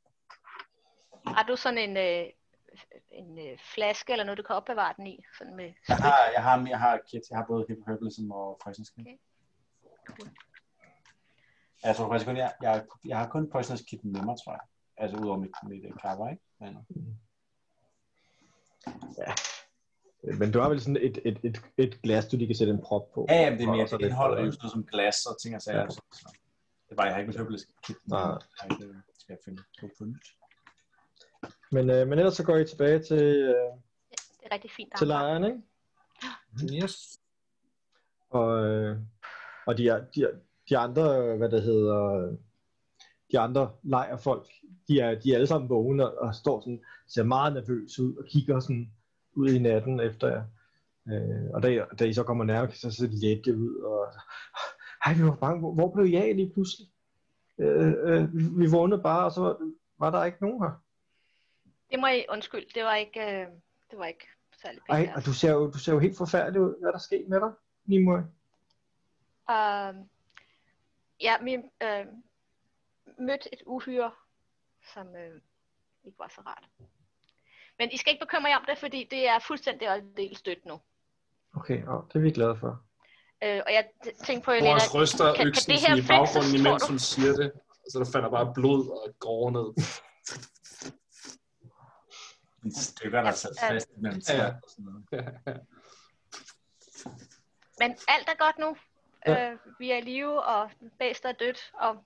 Har 1.27 1.43
du 1.43 1.55
sådan 1.55 1.77
en, 1.77 1.97
øh, 1.97 2.25
en 3.11 3.39
øh, 3.39 3.57
flaske 3.73 4.11
eller 4.11 4.25
noget, 4.25 4.37
du 4.37 4.43
kan 4.43 4.55
opbevare 4.55 4.93
den 4.97 5.07
i? 5.07 5.23
Sådan 5.37 5.55
med 5.55 5.69
Jeg 5.87 5.97
har, 5.97 6.17
jeg 6.35 6.43
har, 6.43 6.65
jeg 6.69 6.79
har 6.79 6.99
kit, 7.11 7.21
jeg 7.29 7.37
har 7.37 7.45
både 7.45 7.65
hip 7.69 7.77
herbalism 7.87 8.31
og 8.31 8.61
poisonous 8.63 8.89
kit. 8.89 9.07
Okay. 9.07 9.17
Cool. 10.07 10.29
Jeg 11.83 11.95
tror 11.95 12.07
faktisk 12.09 12.27
kun, 12.27 12.37
jeg, 12.37 12.53
jeg, 12.61 12.83
jeg 13.05 13.17
har 13.17 13.27
kun 13.27 13.49
poisonous 13.51 13.81
kit 13.89 14.03
med 14.03 14.21
mig, 14.21 14.35
tror 14.43 14.51
jeg. 14.51 14.61
Altså 14.97 15.17
udover 15.17 15.37
mit, 15.37 15.51
mit 15.63 15.85
uh, 15.85 15.91
cover, 16.01 16.29
ikke? 16.29 16.43
Men, 16.59 16.77
Men 20.39 20.51
du 20.51 20.59
har 20.59 20.69
vel 20.69 20.81
sådan 20.81 20.97
et, 21.01 21.17
et, 21.25 21.37
et, 21.43 21.61
et 21.77 22.01
glas, 22.01 22.27
du 22.27 22.37
lige 22.37 22.47
kan 22.47 22.55
sætte 22.55 22.73
en 22.73 22.81
prop 22.81 23.11
på. 23.13 23.25
ja, 23.29 23.35
ja, 23.35 23.51
det 23.51 23.61
er 23.61 23.65
mere, 23.71 23.85
det 23.87 24.01
indeholder 24.01 24.45
jo 24.45 24.51
sådan 24.51 24.59
noget 24.63 24.71
som 24.71 24.85
glas 24.85 25.25
og 25.25 25.41
ting 25.41 25.55
og 25.55 25.61
sager. 25.61 25.79
Ja. 25.81 25.89
Så, 25.89 26.01
så. 26.11 26.29
Det 26.85 26.91
er 26.91 26.95
bare, 26.95 27.05
jeg 27.05 27.13
har 27.13 27.19
ikke 27.19 27.29
mit 27.29 27.37
herbalism 27.37 27.69
kit. 27.83 27.95
med 28.05 28.17
Nej. 28.17 28.37
har 28.59 28.67
ikke, 28.71 28.85
øh, 28.85 28.95
skal 29.19 29.33
jeg 29.33 29.37
finde 29.45 29.63
på 29.99 30.05
nyt. 30.05 30.27
Men, 31.71 31.89
øh, 31.89 32.07
men 32.07 32.19
ellers 32.19 32.33
så 32.35 32.43
går 32.43 32.57
I 32.57 32.65
tilbage 32.67 32.99
til, 33.03 33.21
øh, 33.23 33.47
Det 33.49 34.45
er 34.45 34.53
rigtig 34.53 34.71
fint. 34.71 34.93
til 34.97 35.11
arbejde. 35.11 35.39
lejren, 35.39 35.61
ikke? 36.63 36.83
Yes. 36.85 37.19
Og, 38.29 38.65
øh, 38.65 38.97
og 39.67 39.77
de, 39.77 39.87
er- 39.87 40.05
de, 40.15 40.27
de 40.69 40.77
andre, 40.77 41.35
hvad 41.37 41.49
det 41.49 41.63
hedder, 41.63 42.31
de 43.31 43.39
andre 43.39 43.71
lejrfolk, 43.83 44.47
de 44.87 44.99
er, 44.99 45.19
de 45.19 45.31
er 45.31 45.35
alle 45.35 45.47
sammen 45.47 45.69
vågne 45.69 46.09
og, 46.09 46.27
og 46.27 46.35
står 46.35 46.59
sådan, 46.59 46.81
ser 47.07 47.23
meget 47.23 47.53
nervøse 47.53 48.03
ud 48.03 48.15
og 48.15 48.25
kigger 48.25 48.59
sådan 48.59 48.91
ud 49.33 49.49
i 49.49 49.59
natten 49.59 49.99
efter 49.99 50.27
jer. 50.27 50.43
Øh, 51.07 51.49
og 51.53 51.63
da, 51.63 51.85
da 51.99 52.05
I 52.05 52.13
så 52.13 52.23
kommer 52.23 52.43
nærmere, 52.43 52.71
så 52.71 52.91
ser 52.91 53.07
de 53.07 53.19
lette 53.27 53.57
ud, 53.57 53.75
og 53.75 54.07
hej, 55.05 55.13
vi 55.13 55.23
var 55.23 55.35
bange, 55.35 55.59
hvor, 55.59 55.73
hvor 55.73 55.91
blev 55.91 56.15
af 56.15 56.35
lige 56.35 56.51
pludselig? 56.53 56.87
Øh, 57.59 57.93
øh, 58.03 58.59
vi 58.59 58.67
vågnede 58.71 59.01
bare, 59.01 59.25
og 59.25 59.31
så 59.31 59.55
var, 59.99 60.11
der 60.11 60.23
ikke 60.23 60.37
nogen 60.41 60.63
her. 60.63 60.83
Det 61.91 61.99
må 61.99 62.07
I 62.07 62.25
undskylde. 62.29 62.65
Det 62.75 62.83
var 62.83 62.95
ikke, 62.95 63.19
øh, 63.19 63.47
det 63.91 63.99
var 63.99 64.05
ikke 64.05 64.27
særlig 64.61 64.81
Ej, 64.89 65.05
pænt. 65.05 65.15
og 65.15 65.25
du 65.25 65.33
ser, 65.33 65.51
jo, 65.51 65.71
du 65.71 65.77
ser 65.77 65.93
jo 65.93 65.99
helt 65.99 66.17
forfærdelig 66.17 66.61
ud. 66.61 66.79
Hvad 66.79 66.87
er 66.87 66.91
der 66.91 66.99
sket 66.99 67.25
med 67.29 67.39
dig, 67.39 67.51
Nimue? 67.85 68.17
Uh, 69.49 69.95
ja, 71.21 71.33
vi 71.43 71.53
øh, 71.55 72.05
mødte 73.21 73.53
et 73.53 73.61
uhyre, 73.65 74.11
som 74.93 75.15
øh, 75.15 75.41
ikke 76.03 76.19
var 76.19 76.31
så 76.35 76.41
rart. 76.41 76.63
Men 77.79 77.91
I 77.91 77.97
skal 77.97 78.13
ikke 78.13 78.25
bekymre 78.25 78.49
jer 78.49 78.57
om 78.57 78.65
det, 78.69 78.77
fordi 78.77 79.07
det 79.11 79.27
er 79.27 79.39
fuldstændig 79.39 79.89
og 79.89 80.01
del 80.17 80.35
stødt 80.37 80.65
nu. 80.65 80.81
Okay, 81.55 81.85
og 81.85 82.05
det 82.07 82.15
er 82.15 82.19
vi 82.23 82.31
glade 82.31 82.57
for. 82.57 82.83
Øh, 83.43 83.61
og 83.65 83.73
jeg 83.73 83.89
tænkte 84.25 84.45
på, 84.45 84.51
Elena, 84.51 84.69
Vores 84.71 84.95
ryster 84.95 85.25
kan- 85.25 85.35
kan 85.35 85.47
øksen 85.47 85.71
det 85.71 85.79
her 85.87 85.95
i 85.95 86.01
baggrunden, 86.07 86.55
imens 86.59 86.87
hun 86.87 86.99
siger 86.99 87.33
det. 87.33 87.51
Så 87.89 87.99
der 87.99 88.09
falder 88.11 88.29
bare 88.29 88.53
blod 88.53 88.89
og 88.89 89.15
går 89.19 89.49
ned. 89.49 89.67
De 92.63 92.83
stykker, 92.83 93.21
der 93.21 93.29
er 93.29 93.33
sat 93.33 93.51
Ja. 93.61 93.73
fast 93.73 93.89
mellem 93.97 94.21
Ja. 94.27 94.33
tæer 94.33 94.53
og 94.63 94.69
sådan 94.69 94.85
noget. 94.85 95.05
men 97.79 97.91
alt 98.07 98.29
er 98.29 98.35
godt 98.45 98.57
nu. 98.57 98.77
Ja. 99.27 99.51
Øh, 99.51 99.57
vi 99.79 99.91
er 99.91 99.97
i 99.97 100.01
live, 100.01 100.43
og 100.43 100.71
Bæster 100.99 101.29
er 101.29 101.33
dødt, 101.33 101.71
og 101.73 102.03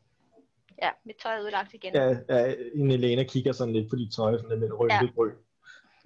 ja, 0.81 0.89
mit 1.03 1.15
tøj 1.15 1.33
er 1.35 1.41
ødelagt 1.41 1.73
igen. 1.73 1.93
Ja, 1.93 2.17
ja 2.29 2.53
en 2.73 2.91
Elena 2.91 3.23
kigger 3.23 3.51
sådan 3.53 3.73
lidt 3.73 3.89
på 3.89 3.95
dit 3.95 4.13
tøj, 4.15 4.31
sådan 4.37 4.49
lidt 4.49 4.59
med 4.59 4.67
et 4.67 4.79
rynket 4.79 4.95
Ja. 5.07 5.11
brød. 5.15 5.31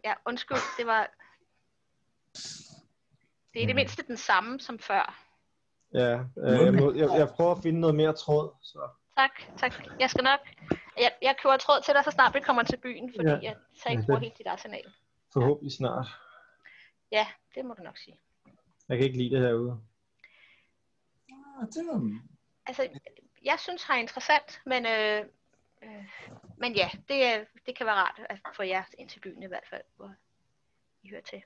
Ja, 0.03 0.13
undskyld, 0.25 0.57
det 0.77 0.85
var... 0.87 1.11
Det 3.53 3.59
er 3.59 3.63
i 3.63 3.65
det 3.65 3.69
Mm. 3.69 3.75
mindste 3.75 4.03
den 4.07 4.17
samme 4.17 4.59
som 4.59 4.79
før. 4.79 5.23
Ja, 5.93 6.13
øh, 6.37 6.65
jeg, 6.65 6.73
må, 6.73 6.93
jeg, 6.93 7.09
jeg 7.17 7.29
prøver 7.35 7.51
at 7.55 7.63
finde 7.63 7.79
noget 7.79 7.95
mere 7.95 8.13
tråd. 8.13 8.51
Så. 8.61 8.79
Tak, 9.17 9.31
tak. 9.57 9.73
Jeg 9.99 10.09
skal 10.09 10.23
nok... 10.23 10.39
Jeg, 10.97 11.11
jeg 11.21 11.35
køber 11.43 11.57
tråd 11.57 11.81
til 11.85 11.93
dig, 11.93 12.03
så 12.03 12.11
snart 12.11 12.33
vi 12.35 12.39
kommer 12.39 12.63
til 12.63 12.77
byen, 12.77 13.13
fordi 13.15 13.29
Ja. 13.29 13.39
jeg 13.41 13.55
så 13.73 13.89
ikke 13.89 14.03
bruger 14.05 14.19
helt 14.19 14.37
dit 14.37 14.47
arsenal. 14.47 14.93
Forhåbentlig 15.33 15.73
snart. 15.73 16.07
Ja, 17.11 17.27
det 17.55 17.65
må 17.65 17.73
du 17.73 17.83
nok 17.83 17.97
sige. 17.97 18.19
Jeg 18.89 18.97
kan 18.97 19.05
ikke 19.05 19.17
lide 19.17 19.35
det 19.35 19.39
herude. 19.47 19.79
Ah, 21.31 21.67
det 21.67 21.87
var, 21.87 22.19
Altså, 22.65 22.89
jeg 23.45 23.59
synes, 23.59 23.83
han 23.83 23.95
er 23.95 23.99
interessant, 24.01 24.61
men 24.65 24.85
øh, 24.85 25.25
Øh, 25.83 26.05
men 26.57 26.73
ja, 26.75 26.89
det, 27.07 27.25
er- 27.25 27.45
det 27.65 27.77
kan 27.77 27.85
være 27.85 27.95
rart 27.95 28.19
at 28.29 28.39
få 28.55 28.63
jer 28.63 28.83
ind 28.97 29.09
til 29.09 29.19
byen 29.19 29.43
i 29.43 29.45
hvert 29.45 29.67
fald, 29.69 29.81
hvor 29.95 30.13
I 31.03 31.09
hører 31.09 31.21
til. 31.21 31.43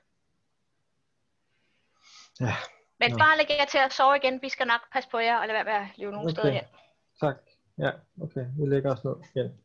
Ja, 2.40 2.54
Men 2.98 3.10
Nå. 3.10 3.18
bare 3.18 3.36
læg 3.36 3.46
jer 3.50 3.64
til 3.64 3.78
at 3.78 3.92
sove 3.92 4.16
igen. 4.16 4.42
Vi 4.42 4.48
skal 4.48 4.66
nok 4.66 4.80
passe 4.92 5.10
på 5.10 5.18
jer 5.18 5.38
og 5.38 5.46
lade 5.46 5.54
være 5.54 5.64
med 5.64 5.72
at 5.90 5.98
løbe 5.98 6.12
nogen 6.12 6.26
Okay. 6.28 6.34
steder 6.34 6.50
hen. 6.52 6.64
tak. 7.20 7.36
Ja, 7.78 7.90
okay. 8.22 8.46
Vi 8.58 8.66
lægger 8.66 8.92
os 8.96 9.04
ned 9.04 9.14
igen. 9.34 9.60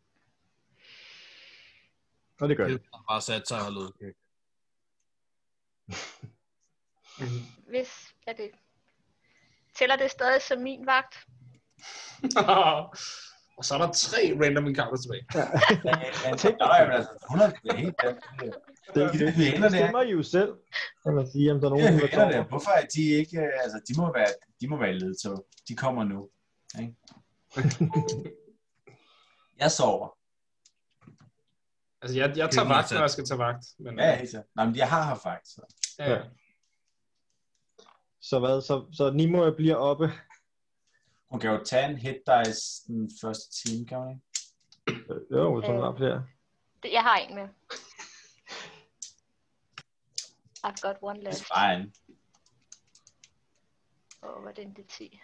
Og 2.41 2.49
det 2.49 2.57
gør 2.57 2.65
vi. 2.65 2.71
Kilden 2.71 2.87
har 2.93 3.03
bare 3.09 3.21
sat 3.21 3.47
sig 3.47 3.57
og 3.65 3.71
udkig. 3.71 4.13
Hvis 7.67 8.13
er 8.27 8.33
det 8.33 8.51
tæller 9.75 9.95
det 9.95 10.11
stadig 10.11 10.41
som 10.41 10.59
min 10.61 10.85
vagt. 10.85 11.25
og 13.57 13.65
så 13.65 13.73
er 13.75 13.77
der 13.77 13.91
tre 13.91 14.37
random 14.41 14.67
encounters 14.67 15.01
tilbage. 15.01 15.25
Ja, 16.25 16.35
tænk, 16.35 16.59
nej, 16.59 16.85
men 16.85 16.93
altså, 16.93 17.11
100 17.25 17.51
det 17.63 17.71
er 17.71 17.75
helt 17.75 17.95
Det, 18.01 18.15
det, 18.95 19.13
det, 19.13 19.35
det, 19.35 19.61
bestemmer 19.61 20.01
I 20.01 20.11
jo 20.11 20.23
selv, 20.23 20.53
kan 21.03 21.13
man 21.13 21.31
sige, 21.31 21.51
om 21.51 21.59
der 21.59 21.65
er 21.67 21.69
nogen, 21.69 21.93
det, 21.93 22.11
der 22.11 22.31
det, 22.31 22.45
Hvorfor 22.49 22.71
er 22.71 22.85
de 22.95 23.01
ikke, 23.01 23.37
øh, 23.37 23.63
altså, 23.63 23.81
de 23.87 24.01
må 24.01 24.13
være, 24.13 24.27
de 24.61 24.67
må 24.67 24.77
være 24.77 24.89
i 24.89 24.93
ledtog. 24.93 25.45
De 25.67 25.75
kommer 25.75 26.03
nu. 26.03 26.29
Ikke? 26.79 26.95
jeg 29.61 29.71
sover. 29.71 30.15
Altså, 32.01 32.17
jeg, 32.17 32.37
jeg 32.37 32.49
tager 32.49 32.67
vagt, 32.67 32.91
når 32.91 32.99
jeg 32.99 33.09
skal 33.09 33.25
tage 33.25 33.37
vagt. 33.37 33.65
Men, 33.79 33.99
Ja, 33.99 34.15
helt 34.15 34.29
sikkert. 34.29 34.45
Nej, 34.55 34.65
men 34.65 34.75
jeg 34.75 34.89
har 34.89 35.01
haft 35.01 35.21
faktisk. 35.21 35.55
Så. 35.55 35.61
ja. 35.99 36.11
ja. 36.11 36.21
Så 38.21 38.39
hvad, 38.39 38.61
så, 38.61 38.85
så 38.93 39.11
Nimo 39.11 39.51
bliver 39.51 39.75
oppe. 39.75 40.11
Hun 41.31 41.39
kan 41.39 41.51
jo 41.51 41.63
tage 41.63 41.89
en 41.89 41.97
hit 41.97 42.17
dice 42.27 42.87
den 42.87 43.11
første 43.21 43.51
time, 43.67 43.85
kan 43.87 43.97
hun 43.97 44.09
ikke? 44.09 44.23
Øh, 45.13 45.21
Jo, 45.31 45.59
hvis 45.59 45.67
hun 45.67 45.75
Øh. 45.77 45.83
har 45.83 45.95
flere. 45.97 46.25
Det- 46.83 46.91
Jeg 46.91 47.01
har 47.03 47.17
en 47.17 47.35
med. 47.35 47.47
I've 50.67 50.79
got 50.81 50.95
one 51.01 51.21
left. 51.23 51.43
bare 51.55 51.75
en. 51.75 51.93
Åh, 54.23 54.37
oh, 54.37 54.43
var 54.43 54.51
det 54.51 54.63
en 54.63 54.75
D10? 54.79 55.19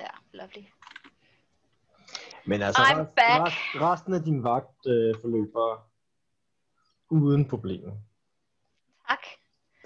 Ja, 0.00 0.10
lovely. 0.32 0.64
Men 2.46 2.62
altså, 2.62 2.82
I'm 2.82 2.98
rest, 3.00 3.14
back. 3.14 3.46
rest, 3.46 3.56
resten 3.82 4.14
af 4.14 4.22
din 4.22 4.44
vagt 4.44 4.86
øh, 4.86 5.14
forløber 5.20 5.90
uden 7.10 7.48
problemer. 7.48 7.92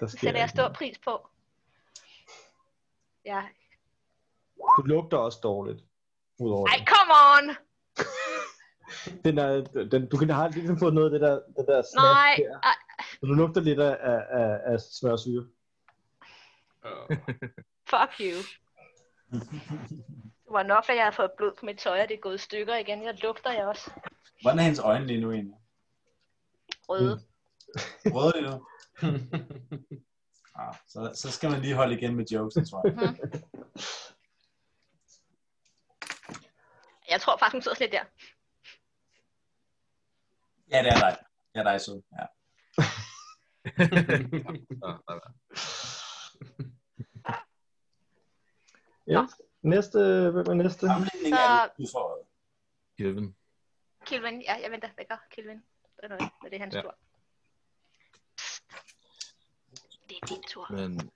Der 0.03 0.09
Det 0.09 0.19
sætter 0.19 0.39
jeg 0.39 0.49
stor 0.49 0.69
pris 0.69 0.97
på. 0.97 1.27
Ja. 3.25 3.41
Du 4.77 4.81
lugter 4.81 5.17
også 5.17 5.39
dårligt. 5.43 5.83
Udover 6.39 6.67
Ej, 6.67 6.85
come 6.85 7.13
on! 7.33 7.55
Den 9.25 9.37
er, 9.37 9.61
den, 9.91 10.09
du 10.09 10.17
kan 10.17 10.29
have 10.29 10.51
ligesom 10.51 10.79
fået 10.79 10.93
noget 10.93 11.13
af 11.13 11.19
det 11.19 11.21
der, 11.21 11.35
det 11.35 11.65
der 11.67 11.81
snack 11.81 11.95
Nej, 11.95 12.35
ej, 12.63 12.75
Så 13.19 13.25
du 13.25 13.33
lugter 13.33 13.61
lidt 13.61 13.79
af, 13.79 13.97
af, 13.99 14.21
af, 14.29 14.59
af 14.65 14.79
smørsyre. 14.79 15.47
Øh, 16.85 17.17
fuck 17.89 18.19
you. 18.19 18.37
Det 20.43 20.51
var 20.51 20.63
nok, 20.63 20.85
at 20.89 20.95
jeg 20.95 21.03
har 21.03 21.11
fået 21.11 21.31
blod 21.37 21.51
på 21.59 21.65
mit 21.65 21.77
tøj, 21.77 22.01
og 22.01 22.09
det 22.09 22.15
er 22.15 22.21
gået 22.21 22.35
i 22.35 22.37
stykker 22.37 22.75
igen. 22.75 23.03
Jeg 23.03 23.23
lugter 23.23 23.51
jeg 23.51 23.65
også. 23.65 23.91
Hvordan 24.41 24.59
er 24.59 24.63
hendes 24.63 24.79
øjne 24.79 25.07
lige 25.07 25.21
nu 25.21 25.31
egentlig? 25.31 25.57
Røde. 26.89 27.21
Mm. 28.05 28.11
Røde 28.11 28.31
lige 28.35 28.49
nu? 28.51 28.65
Ah, 30.55 30.75
så, 30.87 31.11
så 31.15 31.31
skal 31.31 31.51
man 31.51 31.61
lige 31.61 31.75
holde 31.75 31.97
igen 31.97 32.15
med 32.15 32.25
jokes, 32.25 32.53
tror 32.69 32.87
jeg. 32.87 32.95
Mhm. 32.95 33.17
Jeg 37.09 37.21
tror 37.21 37.37
faktisk, 37.37 37.53
hun 37.53 37.61
sidder 37.61 37.75
sådan 37.75 37.89
lidt 37.89 37.91
der. 37.91 38.05
Ja, 40.77 40.83
det 40.83 40.91
er 40.91 40.99
dig. 40.99 41.17
Ja, 41.55 41.63
dig 41.63 41.81
så. 41.81 42.01
Ja. 42.19 42.25
Ja. 49.07 49.21
Næste, 49.61 49.99
hvem 50.31 50.45
er 50.47 50.53
næste? 50.53 50.87
Sammenligning 50.87 51.33
er 51.35 51.67
du 51.77 51.85
får. 51.93 52.27
Kevin. 52.97 53.35
Kilvin, 54.05 54.41
ja, 54.41 54.55
jeg 54.63 54.71
venter, 54.71 54.89
vækker 54.97 55.17
Kilvin. 55.31 55.57
Det 55.95 56.03
er 56.03 56.07
noget, 56.07 56.31
det 56.43 56.53
er 56.53 56.59
hans 56.59 56.75
Ja. 56.75 56.81
tur. 56.81 56.95
Det 60.13 60.21
er 60.21 60.35
din 60.35 60.43
tur. 60.43 60.71
Men 60.71 61.11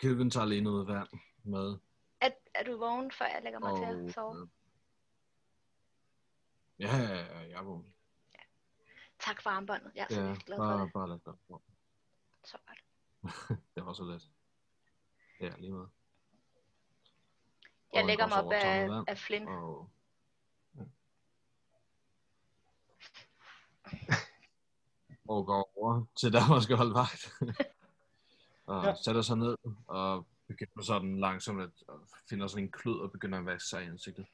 Kevin 0.00 0.30
tager 0.30 0.46
lige 0.46 0.60
noget 0.60 0.86
vand 0.86 1.08
med. 1.44 1.78
Er, 2.20 2.30
er 2.54 2.64
du 2.64 2.78
vågen, 2.78 3.12
før 3.12 3.24
jeg 3.26 3.40
lægger 3.42 3.58
mig 3.58 3.76
til 3.76 3.84
Og, 3.84 4.08
at 4.08 4.14
sove? 4.14 4.40
øh, 4.42 4.48
ja, 6.78 6.96
ja, 6.96 7.14
ja, 7.14 7.38
jeg 7.38 7.52
er 7.58 7.62
vågen. 7.62 7.94
Tak 9.18 9.42
for 9.42 9.50
armbåndet. 9.50 9.92
Jeg 9.94 10.06
er 10.10 10.14
så 10.14 10.20
Ja, 10.20 10.36
glad 10.46 10.56
for 10.56 10.64
bare, 10.64 10.84
det. 10.84 10.92
bare 10.92 11.08
lad 11.08 11.18
gå. 11.48 11.62
Så 12.44 12.58
godt. 12.66 12.84
Det 13.74 13.86
var 13.86 13.92
så 13.92 14.04
let. 14.04 14.30
Ja, 15.40 15.56
lige 15.58 15.72
med. 15.72 15.86
Jeg 17.94 18.02
Og 18.02 18.06
lægger 18.06 18.26
mig 18.26 18.44
op 18.44 18.52
af, 18.52 19.04
af 19.08 19.18
Flynn. 19.18 19.48
Og... 19.48 19.90
og 25.30 25.46
går 25.46 25.72
over 25.76 26.04
til 26.20 26.32
der, 26.32 26.48
man 26.54 26.62
skal 26.62 26.76
holde 26.76 26.94
vagt. 26.94 27.32
og 28.66 28.82
Ja. 28.82 28.88
ja. 28.88 28.94
sætter 29.04 29.22
sig 29.22 29.36
ned 29.36 29.56
og 29.86 30.26
begynder 30.48 30.82
sådan 30.82 31.20
langsomt 31.20 31.62
at 31.62 31.70
og 31.88 32.00
finder 32.28 32.46
sådan 32.46 32.64
en 32.64 32.70
klud 32.70 33.00
og 33.00 33.12
begynder 33.12 33.38
at 33.38 33.46
vaske 33.46 33.68
sig 33.68 33.82
i 33.84 33.86
ansigtet. 33.86 34.26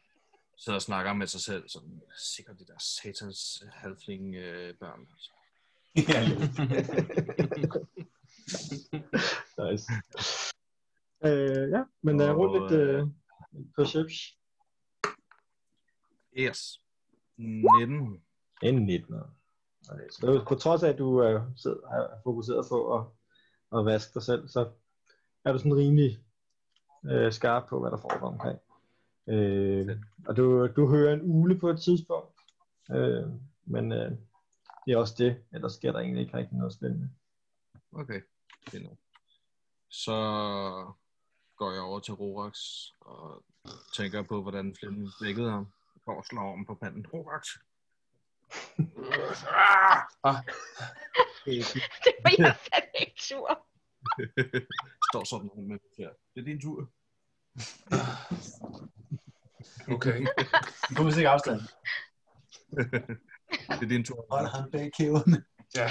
Sidder 0.56 0.76
og 0.76 0.82
snakker 0.82 1.12
med 1.12 1.26
sig 1.26 1.40
selv, 1.40 1.68
sådan, 1.68 2.02
sikkert 2.18 2.58
de 2.58 2.66
der 2.66 2.78
satans 2.78 3.64
halfling 3.72 4.34
øh, 4.34 4.74
børn. 4.74 5.08
Ja, 5.96 6.28
lidt. 6.28 6.40
Nice. 9.58 9.92
Øh, 11.24 11.70
ja, 11.70 11.84
men 12.02 12.20
uh, 12.20 12.28
Og, 12.28 12.36
rul 12.36 12.60
lidt 12.60 12.72
øh, 12.80 13.06
perception. 13.76 14.36
Yes. 16.38 16.80
19. 17.36 18.22
En 18.62 18.86
19. 18.86 19.14
Så 20.10 20.44
på 20.48 20.54
trods 20.54 20.82
af, 20.82 20.88
at 20.88 20.98
du 20.98 21.40
sidder, 21.56 21.88
er 21.88 22.20
fokuseret 22.24 22.66
på 22.70 22.94
at, 22.98 23.04
at 23.78 23.84
vaske 23.84 24.14
dig 24.14 24.22
selv, 24.22 24.48
så 24.48 24.70
er 25.44 25.52
du 25.52 25.58
sådan 25.58 25.76
rimelig 25.76 26.18
uh, 27.02 27.32
skarp 27.32 27.68
på, 27.68 27.80
hvad 27.80 27.90
der 27.90 27.96
foregår 27.96 28.26
omkring. 28.26 28.58
Øh, 29.28 29.98
og 30.26 30.36
du, 30.36 30.66
du 30.66 30.88
hører 30.88 31.14
en 31.14 31.20
ule 31.22 31.58
på 31.58 31.68
et 31.70 31.80
tidspunkt, 31.80 32.40
øh, 32.90 33.26
men 33.64 33.92
øh, 33.92 34.10
det 34.86 34.92
er 34.92 34.96
også 34.96 35.14
det, 35.18 35.44
ellers 35.52 35.72
sker 35.72 35.92
der 35.92 35.98
egentlig 35.98 36.22
ikke 36.22 36.36
rigtig 36.36 36.58
noget 36.58 36.72
spændende. 36.72 37.10
Okay, 37.92 38.20
fint. 38.68 38.98
Så 39.90 40.12
går 41.56 41.72
jeg 41.72 41.80
over 41.80 42.00
til 42.00 42.14
Rorax 42.14 42.58
og 43.00 43.44
tænker 43.96 44.22
på, 44.22 44.42
hvordan 44.42 44.76
Flynn 44.80 45.08
vækkede 45.22 45.50
ham. 45.50 45.66
For 46.04 46.18
at 46.18 46.26
slå 46.26 46.40
om 46.40 46.64
på 46.64 46.74
panden. 46.74 47.06
Rorax! 47.06 47.46
Ah, 50.24 50.36
Det 51.44 52.14
var 52.24 52.30
jeg 52.38 52.56
fandme 52.56 52.98
ikke 53.00 53.22
sur. 53.22 53.66
Står 55.10 55.24
sådan 55.24 55.50
her 55.54 55.62
med 55.62 55.78
her. 55.98 56.10
Det 56.34 56.40
er 56.40 56.44
din 56.44 56.60
tur. 56.60 56.90
okay. 59.94 60.26
Du 60.96 61.02
må 61.02 61.08
ikke 61.08 61.28
afstand. 61.28 61.60
Det 63.50 63.82
er 63.82 63.88
din 63.88 64.04
tur. 64.04 64.26
Hold 64.30 64.46
ham 64.46 64.70
bag 64.70 64.90
kæverne. 64.98 65.44
Ja. 65.76 65.90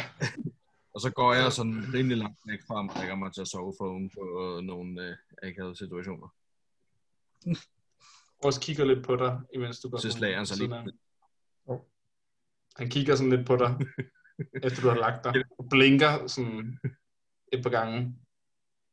Og 0.93 1.01
så 1.01 1.11
går 1.11 1.33
jeg 1.33 1.51
sådan 1.51 1.93
rimelig 1.93 2.17
langt 2.17 2.39
væk 2.45 2.59
fra 2.67 2.75
og 2.79 2.99
lægger 2.99 3.15
mig 3.15 3.33
til 3.33 3.41
at 3.41 3.47
sove 3.47 3.73
for 3.77 3.85
oven 3.85 4.09
på 4.09 4.23
øh, 4.43 4.63
nogle 4.63 5.03
øh, 5.03 5.15
akavede 5.43 5.77
situationer. 5.77 6.27
Også 8.43 8.61
kigger 8.61 8.85
lidt 8.85 9.05
på 9.05 9.15
dig, 9.15 9.39
imens 9.53 9.79
du 9.79 9.89
går 9.89 9.97
Så 9.97 10.11
slager 10.11 10.37
han 10.37 10.45
sig 10.45 10.57
lige. 10.57 10.93
Han 12.77 12.89
kigger 12.89 13.15
sådan 13.15 13.29
lidt 13.29 13.47
på 13.47 13.55
dig, 13.55 13.75
efter 14.63 14.81
du 14.81 14.89
har 14.89 14.95
lagt 14.95 15.23
dig, 15.23 15.43
og 15.59 15.67
blinker 15.69 16.27
sådan 16.27 16.79
et 17.51 17.63
par 17.63 17.69
gange. 17.69 18.15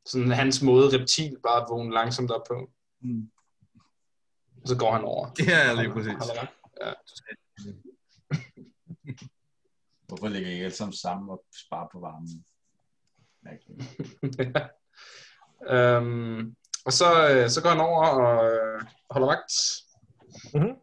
Sådan 0.05 0.31
hans 0.31 0.61
måde 0.61 0.99
reptil 0.99 1.37
bare 1.43 1.61
at 1.61 1.67
vågne 1.69 1.93
langsomt 1.93 2.31
op 2.31 2.41
på. 2.47 2.71
Mm. 3.01 3.31
Og 4.61 4.67
så 4.67 4.77
går 4.77 4.91
han 4.91 5.01
over. 5.01 5.29
Ja, 5.39 5.73
lige 5.81 5.93
præcis. 5.93 6.13
Vagt. 6.39 7.13
Hvorfor 10.07 10.27
ligger 10.27 10.49
I 10.49 10.59
alle 10.59 10.75
sammen 10.75 10.93
sammen 10.93 11.29
og 11.29 11.43
sparer 11.67 11.87
på 11.91 11.99
varmen? 11.99 12.45
Mærkeligt. 13.41 13.81
øhm, 15.75 16.55
og 16.85 16.93
så, 16.93 17.29
øh, 17.29 17.49
så 17.49 17.61
går 17.61 17.69
han 17.69 17.79
over 17.79 18.07
og 18.07 18.51
øh, 18.51 18.81
holder 19.09 19.27
vagt. 19.27 19.53
Mhm. 20.53 20.75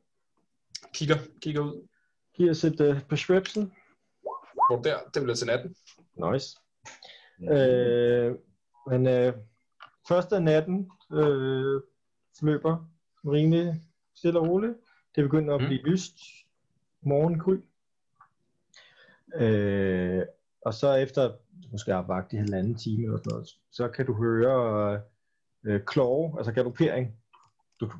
Kigger, 0.94 1.16
kigger 1.42 1.60
ud. 1.60 1.88
Giv 2.40 2.50
os 2.50 2.64
et 2.64 2.80
uh, 2.80 3.00
prescription. 3.08 3.72
Hvor 4.68 4.82
der, 4.84 4.98
det 5.14 5.22
bliver 5.22 5.34
til 5.34 5.46
natten. 5.46 5.76
Nice. 6.32 6.58
Øh, 7.52 8.34
men 8.90 9.06
øh, 9.06 9.32
første 10.08 10.36
af 10.36 10.42
natten 10.42 10.90
øh, 11.12 11.80
løber 12.42 12.88
rimelig 13.24 13.74
stille 14.14 14.40
og 14.40 14.48
roligt. 14.48 14.74
Det 15.16 15.24
begynder 15.24 15.54
at 15.54 15.60
Mm. 15.60 15.66
blive 15.66 15.82
lyst. 15.82 16.14
Morgenkry. 17.02 17.56
Øh, 19.34 20.22
og 20.66 20.74
så 20.74 20.94
efter, 20.94 21.32
måske 21.72 21.92
har 21.92 22.02
vagt 22.02 22.32
i 22.32 22.36
halvanden 22.36 22.74
time 22.74 23.04
eller 23.04 23.16
sådan 23.18 23.30
noget, 23.32 23.48
så 23.70 23.88
kan 23.88 24.06
du 24.06 24.14
høre 24.14 25.00
øh, 25.64 25.80
klove, 25.84 26.34
altså 26.38 26.52
galopering. 26.52 27.16
Du, 27.80 27.90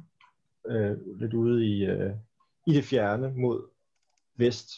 øh, 0.66 1.18
lidt 1.20 1.34
ude 1.34 1.66
i, 1.66 1.84
øh, 1.84 2.12
i 2.66 2.72
det 2.74 2.84
fjerne 2.84 3.32
mod 3.36 3.69
vest. 4.40 4.68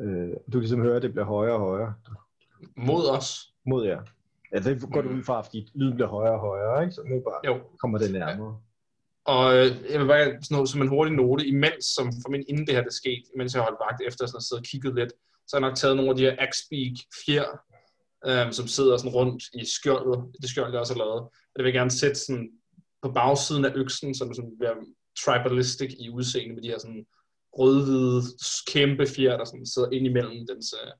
Øh, 0.00 0.28
du 0.28 0.50
kan 0.52 0.60
ligesom 0.60 0.80
høre, 0.82 0.96
at 0.96 1.02
det 1.02 1.12
bliver 1.12 1.24
højere 1.26 1.54
og 1.54 1.60
højere 1.60 1.94
Mod 2.76 3.08
os. 3.08 3.52
mod 3.66 3.86
jer. 3.86 4.02
Ja, 4.52 4.58
det 4.58 4.82
går 4.92 5.02
du 5.02 5.08
ud 5.08 5.22
fra, 5.24 5.40
fordi 5.42 5.70
lyden 5.74 5.94
bliver 5.94 6.08
højere 6.08 6.32
og 6.34 6.40
højere, 6.40 6.82
ikke? 6.82 6.94
Så 6.94 7.02
nu 7.02 7.20
bare 7.20 7.40
Jo. 7.46 7.60
kommer 7.80 7.98
det 7.98 8.12
nærmere. 8.12 8.60
Og 9.24 9.56
øh, 9.56 9.66
jeg 9.90 10.00
vil 10.00 10.06
bare 10.06 10.24
sådan 10.24 10.46
noget, 10.50 10.68
som 10.68 10.82
en 10.82 10.88
hurtig 10.88 11.14
note, 11.14 11.46
imens, 11.46 11.84
som 11.84 12.12
formentlig 12.22 12.50
inden 12.50 12.66
det 12.66 12.74
her 12.74 12.82
det 12.82 12.92
skete, 12.92 13.22
imens 13.34 13.54
jeg 13.54 13.62
holdt 13.62 13.80
vagt 13.90 14.00
efter 14.08 14.26
sådan 14.26 14.36
at 14.36 14.42
sidde 14.42 14.60
og 14.60 14.64
kigget 14.64 14.94
lidt, 14.94 15.12
så 15.46 15.56
har 15.56 15.60
jeg 15.60 15.68
nok 15.68 15.76
taget 15.78 15.96
nogle 15.96 16.10
af 16.10 16.16
de 16.16 16.22
her 16.22 16.36
Axbeak 16.38 16.96
fjer, 17.26 17.48
øh, 18.28 18.52
som 18.52 18.66
sidder 18.66 18.96
sådan 18.96 19.14
rundt 19.18 19.42
i 19.54 19.64
skjoldet, 19.76 20.18
det 20.42 20.50
skjold, 20.50 20.70
jeg 20.72 20.80
også 20.80 20.94
har 20.94 20.98
lavet. 21.04 21.20
Og 21.22 21.56
det 21.56 21.64
vil 21.64 21.70
jeg 21.72 21.78
gerne 21.80 21.90
sætte 21.90 22.14
sådan 22.20 22.50
på 23.02 23.08
bagsiden 23.12 23.64
af 23.64 23.72
øksen, 23.74 24.14
som 24.14 24.34
sådan 24.34 24.58
bliver 24.58 24.74
tribalistic 25.24 25.90
i 25.98 26.10
udseende 26.10 26.54
med 26.54 26.62
de 26.62 26.68
her 26.68 26.78
sådan 26.78 27.06
rødhvide, 27.58 28.22
kæmpe 28.72 29.06
fjer, 29.06 29.36
der 29.36 29.44
sådan 29.44 29.66
sidder 29.66 29.90
ind 29.90 30.06
imellem 30.06 30.46
dens, 30.46 30.74
øh, 30.82 30.92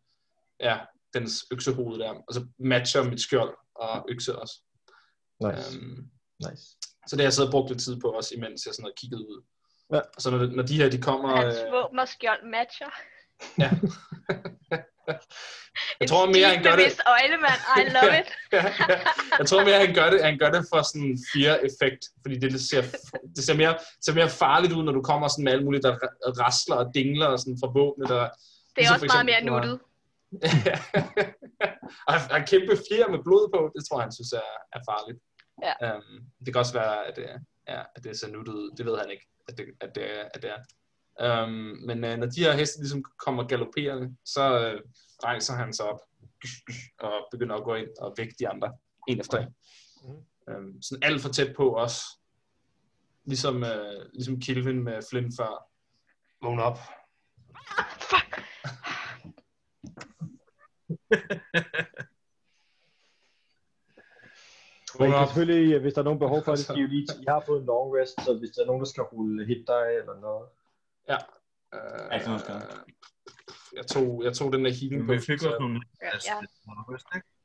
ja, 0.61 0.78
dens 1.14 1.46
øksehoved 1.50 1.99
der. 1.99 2.11
Og 2.11 2.34
så 2.34 2.46
matcher 2.58 3.02
mit 3.02 3.20
skjold 3.20 3.54
og 3.75 4.06
økse 4.08 4.38
også. 4.38 4.54
Nice. 5.40 5.78
Øhm, 5.78 6.11
nice. 6.50 6.64
så 7.08 7.16
det 7.16 7.20
har 7.20 7.25
jeg 7.25 7.32
siddet 7.32 7.49
og 7.49 7.52
brugt 7.52 7.70
lidt 7.70 7.80
tid 7.80 8.00
på 8.00 8.08
også, 8.08 8.34
imens 8.34 8.66
jeg 8.66 8.75
sådan 8.75 8.84
har 8.84 8.92
kigget 8.96 9.18
ud. 9.18 9.44
Ja. 9.92 10.00
Og 10.16 10.23
så 10.23 10.30
når, 10.30 10.46
når 10.46 10.62
de 10.62 10.76
her, 10.76 10.88
de 10.90 11.02
kommer... 11.02 11.37
Hans 11.37 11.56
øh, 11.66 11.73
våben 11.73 11.99
og 11.99 12.08
skjold 12.08 12.50
matcher. 12.50 12.90
ja. 13.58 13.70
jeg 16.00 16.08
tror 16.08 16.26
mere, 16.26 16.48
han 16.54 16.62
gør 16.62 16.76
det... 16.76 17.00
Øjlemand. 17.16 17.58
I 17.80 17.82
love 17.96 18.12
it. 18.20 18.28
jeg 19.38 19.46
tror 19.46 19.64
mere, 19.64 19.78
han 19.86 19.94
gør 19.94 20.10
det, 20.10 20.24
han 20.24 20.38
gør 20.38 20.50
det 20.50 20.62
for 20.72 20.82
sådan 20.82 21.06
en 21.10 21.18
fear-effekt, 21.32 22.02
fordi 22.22 22.34
det, 22.38 22.52
det, 22.52 22.60
ser, 22.60 22.82
det 23.36 23.44
ser, 23.44 23.56
mere, 23.62 23.74
ser 24.04 24.14
mere 24.14 24.30
farligt 24.30 24.72
ud, 24.72 24.82
når 24.84 24.92
du 24.92 25.02
kommer 25.02 25.28
sådan 25.28 25.44
med 25.44 25.52
alt 25.52 25.64
muligt, 25.64 25.82
der 25.82 25.94
rasler 26.42 26.76
og 26.76 26.86
dingler 26.94 27.26
og 27.26 27.38
sådan 27.38 27.58
fra 27.62 27.70
våbne, 27.78 28.04
der... 28.12 28.20
Det 28.74 28.80
er 28.80 28.80
Ligesom 28.80 28.94
også 28.94 29.06
for 29.06 29.14
meget 29.16 29.26
mere 29.30 29.40
eksempel, 29.42 29.70
nuttet. 29.70 29.80
og 32.08 32.12
har 32.14 32.44
kæmpe 32.52 32.74
fjer 32.88 33.08
med 33.14 33.20
blod 33.26 33.44
på, 33.54 33.60
det 33.76 33.82
tror 33.84 33.96
jeg, 33.98 34.04
han 34.06 34.12
synes 34.18 34.32
er, 34.32 34.50
er 34.76 34.80
farligt. 34.90 35.18
Ja. 35.66 35.74
Um, 35.96 36.20
det 36.44 36.48
kan 36.52 36.60
også 36.64 36.72
være, 36.72 37.06
at 37.06 37.16
det, 37.16 37.26
ja, 37.68 37.80
at 37.96 38.04
det 38.04 38.18
ser 38.20 38.28
nuttet 38.28 38.54
ud. 38.54 38.70
Det 38.76 38.86
ved 38.86 38.98
han 38.98 39.10
ikke, 39.10 39.26
at 39.48 39.58
det, 39.58 39.64
at 39.80 39.94
det, 39.94 40.04
er, 40.18 40.24
at 40.34 40.42
det 40.42 40.50
er. 40.56 40.60
Um, 41.42 41.50
men 41.86 42.04
uh, 42.04 42.14
når 42.20 42.26
de 42.26 42.44
her 42.44 42.52
heste 42.52 42.80
ligesom 42.80 43.04
kommer 43.24 43.46
galopperende, 43.46 44.16
så 44.24 44.72
uh, 44.72 44.80
rejser 45.25 45.54
han 45.54 45.73
sig 45.73 45.87
op 45.87 46.00
og 46.99 47.28
begynder 47.30 47.56
at 47.56 47.64
gå 47.64 47.75
ind 47.75 47.88
og 48.00 48.14
vække 48.16 48.35
de 48.38 48.48
andre, 48.48 48.72
en 49.09 49.20
efter 49.20 49.38
en. 49.38 49.55
Um, 50.46 50.83
sådan 50.83 51.03
alt 51.03 51.22
for 51.22 51.29
tæt 51.29 51.57
på 51.57 51.77
os. 51.77 52.00
Ligesom, 53.24 53.57
uh, 53.57 54.12
ligesom 54.12 54.40
Kilvin 54.40 54.85
med 54.85 55.03
Flynn 55.11 55.33
før. 55.37 55.68
Vågn 56.42 56.61
op. 56.61 56.79
Fuck. 58.00 58.44
Men 64.98 65.09
I 65.09 65.12
kan 65.12 65.27
selvfølgelig, 65.27 65.81
hvis 65.81 65.94
der 65.94 66.00
er 66.00 66.05
nogen 66.05 66.18
behov 66.18 66.44
for 66.44 66.55
det, 66.55 66.64
skal 66.64 66.79
I 66.79 66.87
lige, 66.87 67.07
I 67.22 67.24
har 67.29 67.42
fået 67.46 67.61
en 67.61 67.66
long 67.66 67.94
rest, 67.96 68.24
så 68.24 68.38
hvis 68.38 68.50
der 68.50 68.62
er 68.62 68.66
nogen, 68.66 68.81
der 68.81 68.87
skal 68.87 69.03
rulle 69.03 69.46
hit 69.46 69.66
die 69.66 69.92
eller 70.00 70.20
noget. 70.20 70.48
Ja. 71.09 71.18
Øh, 71.74 72.16
jeg 73.76 73.87
tog, 73.87 74.24
jeg 74.24 74.32
tog 74.34 74.52
den 74.52 74.64
der 74.64 74.70
healing 74.70 75.02
Vi 75.02 75.16
på, 75.16 75.22
fik 75.22 75.42
også 75.42 75.56
nogle 75.60 75.82
Ja, 76.02 76.06
ja. 76.06 76.40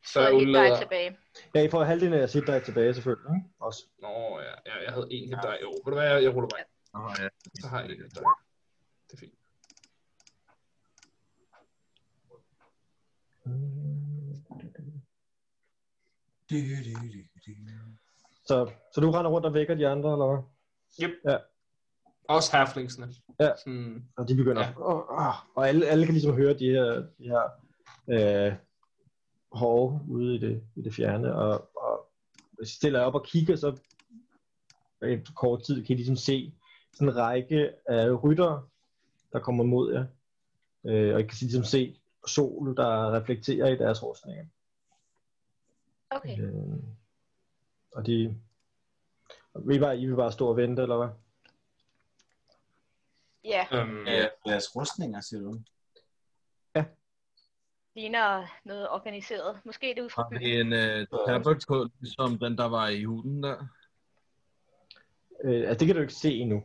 så 0.06 0.20
jeg 0.20 0.28
er 0.28 0.32
dig 0.32 0.38
undlader... 0.38 0.80
tilbage. 0.80 1.18
Ja, 1.56 1.64
I 1.64 1.70
får 1.70 1.84
halvdelen 1.84 2.14
af 2.14 2.30
sit 2.30 2.48
die 2.48 2.60
tilbage 2.60 2.94
selvfølgelig. 2.94 3.36
Ikke? 3.36 3.50
Også. 3.60 3.86
Nå, 4.02 4.40
ja, 4.40 4.54
ja, 4.66 4.84
jeg 4.86 4.94
havde 4.94 5.08
en 5.12 5.30
hit 5.30 5.38
der. 5.44 5.56
Jo, 5.62 5.70
ved 5.70 5.92
du 5.92 5.94
hvad, 5.94 6.08
jeg, 6.12 6.24
jeg 6.24 6.36
ruller 6.36 6.50
mig. 6.56 6.64
Nå, 6.94 7.10
ja. 7.24 7.30
Så 7.62 7.68
har 7.68 7.82
jeg 7.82 7.92
en 7.92 8.04
hit 8.04 8.16
der. 8.16 8.22
Det 9.08 9.14
er 9.14 9.18
fint. 9.18 9.34
Så, 18.46 18.72
så 18.94 19.02
du 19.02 19.12
render 19.12 19.32
rundt 19.32 19.46
og 19.46 19.54
vækker 19.54 19.76
de 19.76 19.88
andre, 19.88 20.12
eller 20.12 20.28
hvad? 20.28 20.44
Også 22.30 22.58
halflingsene. 22.58 23.08
Ja. 23.40 23.52
Sådan, 23.58 24.06
Og 24.18 24.28
de 24.28 24.36
begynder, 24.36 24.62
Ja. 24.62 24.74
oh, 24.78 25.56
og 25.56 25.68
alle, 25.68 25.86
alle 25.86 26.06
kan 26.06 26.14
ligesom 26.14 26.36
høre 26.36 26.54
de 26.54 26.66
her, 26.70 26.94
de 27.18 27.24
her 27.24 27.50
øh, 28.48 28.54
hove 29.52 30.02
ude 30.10 30.36
i 30.36 30.38
det, 30.38 30.64
i 30.76 30.82
det 30.82 30.94
fjerne, 30.94 31.36
og, 31.36 31.70
og 31.78 32.08
hvis 32.58 32.72
I 32.72 32.76
stiller 32.76 33.02
op 33.02 33.16
og 33.16 33.24
kigger, 33.26 33.56
så 33.56 33.80
efter 35.02 35.34
kort 35.34 35.64
tid 35.64 35.86
kan 35.86 35.94
I 35.94 35.98
ligesom 35.98 36.16
se 36.16 36.54
sådan 36.94 37.08
en 37.08 37.16
række 37.16 37.72
af 37.88 38.24
ryttere, 38.24 38.64
der 39.34 39.40
kommer 39.40 39.64
mod 39.64 39.94
jer. 39.94 40.06
Øh, 40.86 41.14
og 41.14 41.20
I 41.20 41.24
kan 41.24 41.38
ligesom 41.42 41.64
se 41.64 42.00
sol, 42.28 42.76
der 42.78 43.12
reflekterer 43.14 43.68
i 43.68 43.78
deres 43.78 44.04
rustninger. 44.04 44.46
Okay. 46.10 46.42
Øh, 46.42 46.54
og 47.96 48.06
de... 48.06 48.36
Vil 49.66 49.76
I, 49.76 49.80
bare, 49.80 49.98
I 49.98 50.06
vil 50.06 50.16
bare 50.16 50.32
stå 50.32 50.48
og 50.48 50.58
vente, 50.58 50.82
eller 50.82 50.98
hvad? 50.98 51.08
Ja, 53.44 53.66
øhm, 53.74 54.08
Ja, 54.08 54.28
deres 54.46 54.76
rustninger, 54.76 55.22
siger 55.22 55.42
du. 55.42 55.60
ligner 57.96 58.46
noget 58.66 58.90
organiseret. 58.90 59.60
Måske 59.66 59.92
er 59.92 59.96
det 59.96 60.02
ud 60.02 60.10
fra 60.10 60.22
Har 60.24 60.30
byen. 60.30 60.40
vi 60.42 60.60
en 60.60 60.74
uh, 61.12 61.28
tablet 61.28 61.64
på, 61.68 61.88
ligesom 62.00 62.40
den, 62.40 62.58
der 62.58 62.66
var 62.66 62.88
i 62.88 63.04
huden 63.04 63.44
der? 63.44 63.58
Øh, 65.44 65.60
altså, 65.70 65.80
det 65.80 65.88
kan 65.88 65.96
du 65.96 66.02
ikke 66.02 66.14
se 66.14 66.34
endnu. 66.34 66.64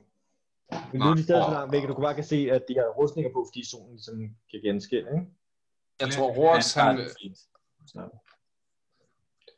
Men 0.93 1.01
nu 1.01 1.05
er 1.11 1.15
de 1.15 1.23
stadig 1.25 1.45
så 1.45 1.51
langt 1.51 1.73
væk, 1.73 1.83
at 1.83 1.89
du 1.89 1.95
bare 1.95 2.15
kan 2.15 2.25
se, 2.25 2.49
at 2.51 2.63
de 2.69 2.75
har 2.75 2.89
rustninger 2.99 3.33
på, 3.33 3.47
fordi 3.51 3.67
solen 3.71 3.91
ligesom 3.91 4.37
kan 4.51 4.61
genskille, 4.63 5.11
ikke? 5.11 5.27
jeg 6.01 6.11
tror, 6.11 6.29
Rorax, 6.37 6.75
han, 6.75 6.99
Ja. 7.95 8.01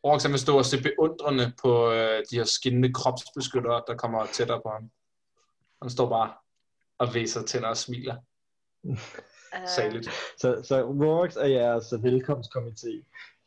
Rorax, 0.05 0.23
han 0.23 0.33
vil 0.33 0.41
stå 0.41 0.59
og 0.59 0.65
se 0.65 0.83
beundrende 0.83 1.53
på 1.63 1.93
øh, 1.93 2.25
de 2.31 2.37
her 2.37 2.45
skinnende 2.45 2.93
kropsbeskyttere, 2.95 3.83
der 3.87 3.97
kommer 3.97 4.27
tættere 4.27 4.61
på 4.63 4.69
ham. 4.69 4.91
Han 5.83 5.91
står 5.91 6.09
bare 6.09 6.35
og 6.99 7.15
væser 7.15 7.43
tænder 7.43 7.69
og 7.69 7.77
smiler. 7.77 8.17
Øh, 8.87 8.99
Saligt. 9.67 10.09
Så, 10.39 10.63
så 10.65 10.83
Rorax 10.83 11.37
er 11.37 11.47
jeres 11.47 11.93
velkomstkomité. 11.93 13.03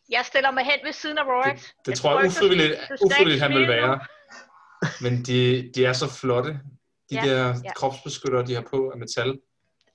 jeg 0.10 0.26
stiller 0.26 0.52
mig 0.52 0.66
hen 0.66 0.80
ved 0.86 0.94
siden 0.94 1.18
af 1.18 1.24
Rorax. 1.24 1.62
Det, 1.62 1.86
det 1.86 1.96
tror 1.98 2.20
jeg 2.20 2.28
ufrivilligt, 2.28 2.80
ufrivilligt 3.02 3.42
han 3.42 3.54
vil 3.54 3.68
være. 3.68 4.00
Men 5.02 5.24
de, 5.24 5.72
de 5.76 5.86
er 5.86 5.94
så 5.94 6.08
flotte. 6.10 6.50
De 7.10 7.16
Ja, 7.16 7.22
der 7.26 7.48
ja. 7.64 7.74
kropsbeskyttere, 7.74 8.46
de 8.46 8.56
har 8.56 8.62
på 8.62 8.90
af 8.90 8.98
metal. 8.98 9.40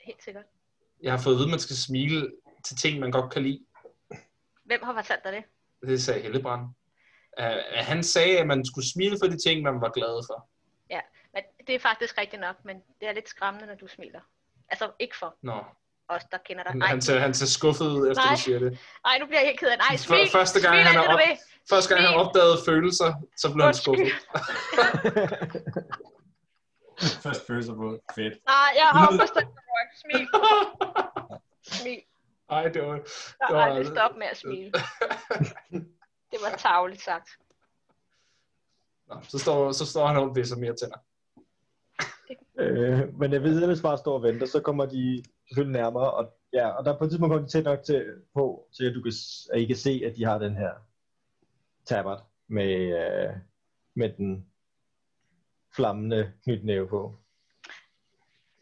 Helt 0.00 0.24
sikkert. 0.24 0.44
Jeg 1.02 1.12
har 1.12 1.18
fået 1.18 1.34
at 1.34 1.38
vide, 1.38 1.46
at 1.46 1.50
man 1.50 1.58
skal 1.58 1.76
smile 1.76 2.30
til 2.66 2.76
ting, 2.76 3.00
man 3.00 3.10
godt 3.10 3.32
kan 3.32 3.42
lide. 3.42 3.60
Hvem 4.64 4.80
har 4.82 4.94
fortalt 4.94 5.24
dig 5.24 5.32
det? 5.32 5.44
Det 5.88 6.02
sagde 6.02 6.22
Hellebrand. 6.22 6.62
Uh, 7.40 7.46
han 7.74 8.02
sagde, 8.02 8.38
at 8.38 8.46
man 8.46 8.64
skulle 8.64 8.88
smile 8.88 9.16
for 9.22 9.26
de 9.26 9.38
ting, 9.38 9.62
man 9.62 9.80
var 9.80 9.90
glad 9.90 10.26
for. 10.28 10.48
Det 11.66 11.74
er 11.74 11.78
faktisk 11.78 12.18
rigtigt 12.18 12.40
nok, 12.40 12.56
men 12.64 12.76
det 13.00 13.08
er 13.08 13.12
lidt 13.12 13.28
skræmmende, 13.28 13.66
når 13.66 13.74
du 13.74 13.86
smiler. 13.86 14.20
Altså 14.68 14.90
ikke 14.98 15.16
for 15.16 15.36
Nå, 15.42 15.64
os, 16.08 16.24
der 16.24 16.38
kender 16.38 16.62
dig. 16.62 16.70
han, 16.72 16.78
Nej, 16.78 16.88
han, 16.88 17.02
ser, 17.02 17.18
han 17.18 17.34
ser 17.34 17.46
skuffet 17.46 17.84
ud, 17.86 18.10
efter 18.10 18.24
Nej. 18.24 18.34
du 18.34 18.40
siger 18.40 18.58
det. 18.58 18.78
Ej, 19.04 19.18
nu 19.18 19.26
bliver 19.26 19.40
jeg 19.40 19.46
helt 19.48 19.60
ked 19.60 19.68
af 19.68 19.76
det. 19.78 19.84
Nej, 19.90 19.96
For- 19.96 20.04
smil! 20.04 20.30
første 20.32 20.60
gang, 20.60 20.74
smil 20.74 20.84
han 20.86 20.96
er 20.96 21.02
det, 21.02 21.10
op-. 21.14 21.38
Første 21.70 21.94
gang 21.94 22.06
han 22.06 22.16
opdagede 22.20 22.56
følelser, 22.66 23.14
så 23.36 23.52
blev 23.54 23.64
han 23.64 23.74
skuffet. 23.74 24.12
Først 27.22 27.46
følelser 27.46 27.74
på. 27.74 27.98
Fedt. 28.14 28.34
Nej, 28.46 28.70
jeg 28.76 28.86
har 28.92 29.10
forstået 29.20 29.46
Rorax. 29.46 29.90
Smil. 30.02 30.28
Smil. 31.80 32.00
Ej, 32.50 32.68
det 32.68 32.82
var... 32.82 32.88
Jeg 32.94 33.02
Det 33.02 33.06
har 33.40 33.54
var- 33.54 33.64
aldrig 33.64 33.86
stoppet 33.86 34.18
med 34.18 34.26
at 34.26 34.36
smile. 34.36 34.72
Det 36.32 36.38
var 36.42 36.56
tageligt 36.56 37.02
sagt. 37.02 37.28
Nå, 39.06 39.20
så, 39.28 39.38
står, 39.38 39.72
så 39.72 39.86
står 39.86 40.06
han 40.06 40.16
og 40.16 40.36
viser 40.36 40.56
mere 40.56 40.76
tænder. 40.76 40.96
Øh, 42.58 43.18
men 43.18 43.32
jeg 43.32 43.42
ved, 43.42 43.62
ellers 43.62 43.82
bare 43.82 43.98
står 43.98 44.14
og 44.14 44.22
venter, 44.22 44.46
så 44.46 44.60
kommer 44.60 44.86
de 44.86 45.24
selvfølgelig 45.48 45.80
nærmere, 45.82 46.10
og, 46.10 46.32
ja, 46.52 46.68
og 46.68 46.84
der 46.84 46.98
på 46.98 47.04
et 47.04 47.10
tidspunkt 47.10 47.32
kommer 47.32 47.46
de 47.46 47.52
tæt 47.52 47.64
nok 47.64 47.82
til, 47.82 48.04
på, 48.34 48.68
til 48.76 48.84
at, 48.84 48.94
du 48.94 49.02
kan, 49.02 49.12
at 49.52 49.60
I 49.60 49.64
kan 49.66 49.76
se, 49.76 50.02
at 50.04 50.16
de 50.16 50.24
har 50.24 50.38
den 50.38 50.56
her 50.56 50.70
tabert 51.86 52.22
med, 52.48 52.74
øh, 52.74 53.36
med 53.96 54.10
den 54.16 54.46
flammende 55.76 56.32
knytnæve 56.44 56.88
på. 56.88 57.16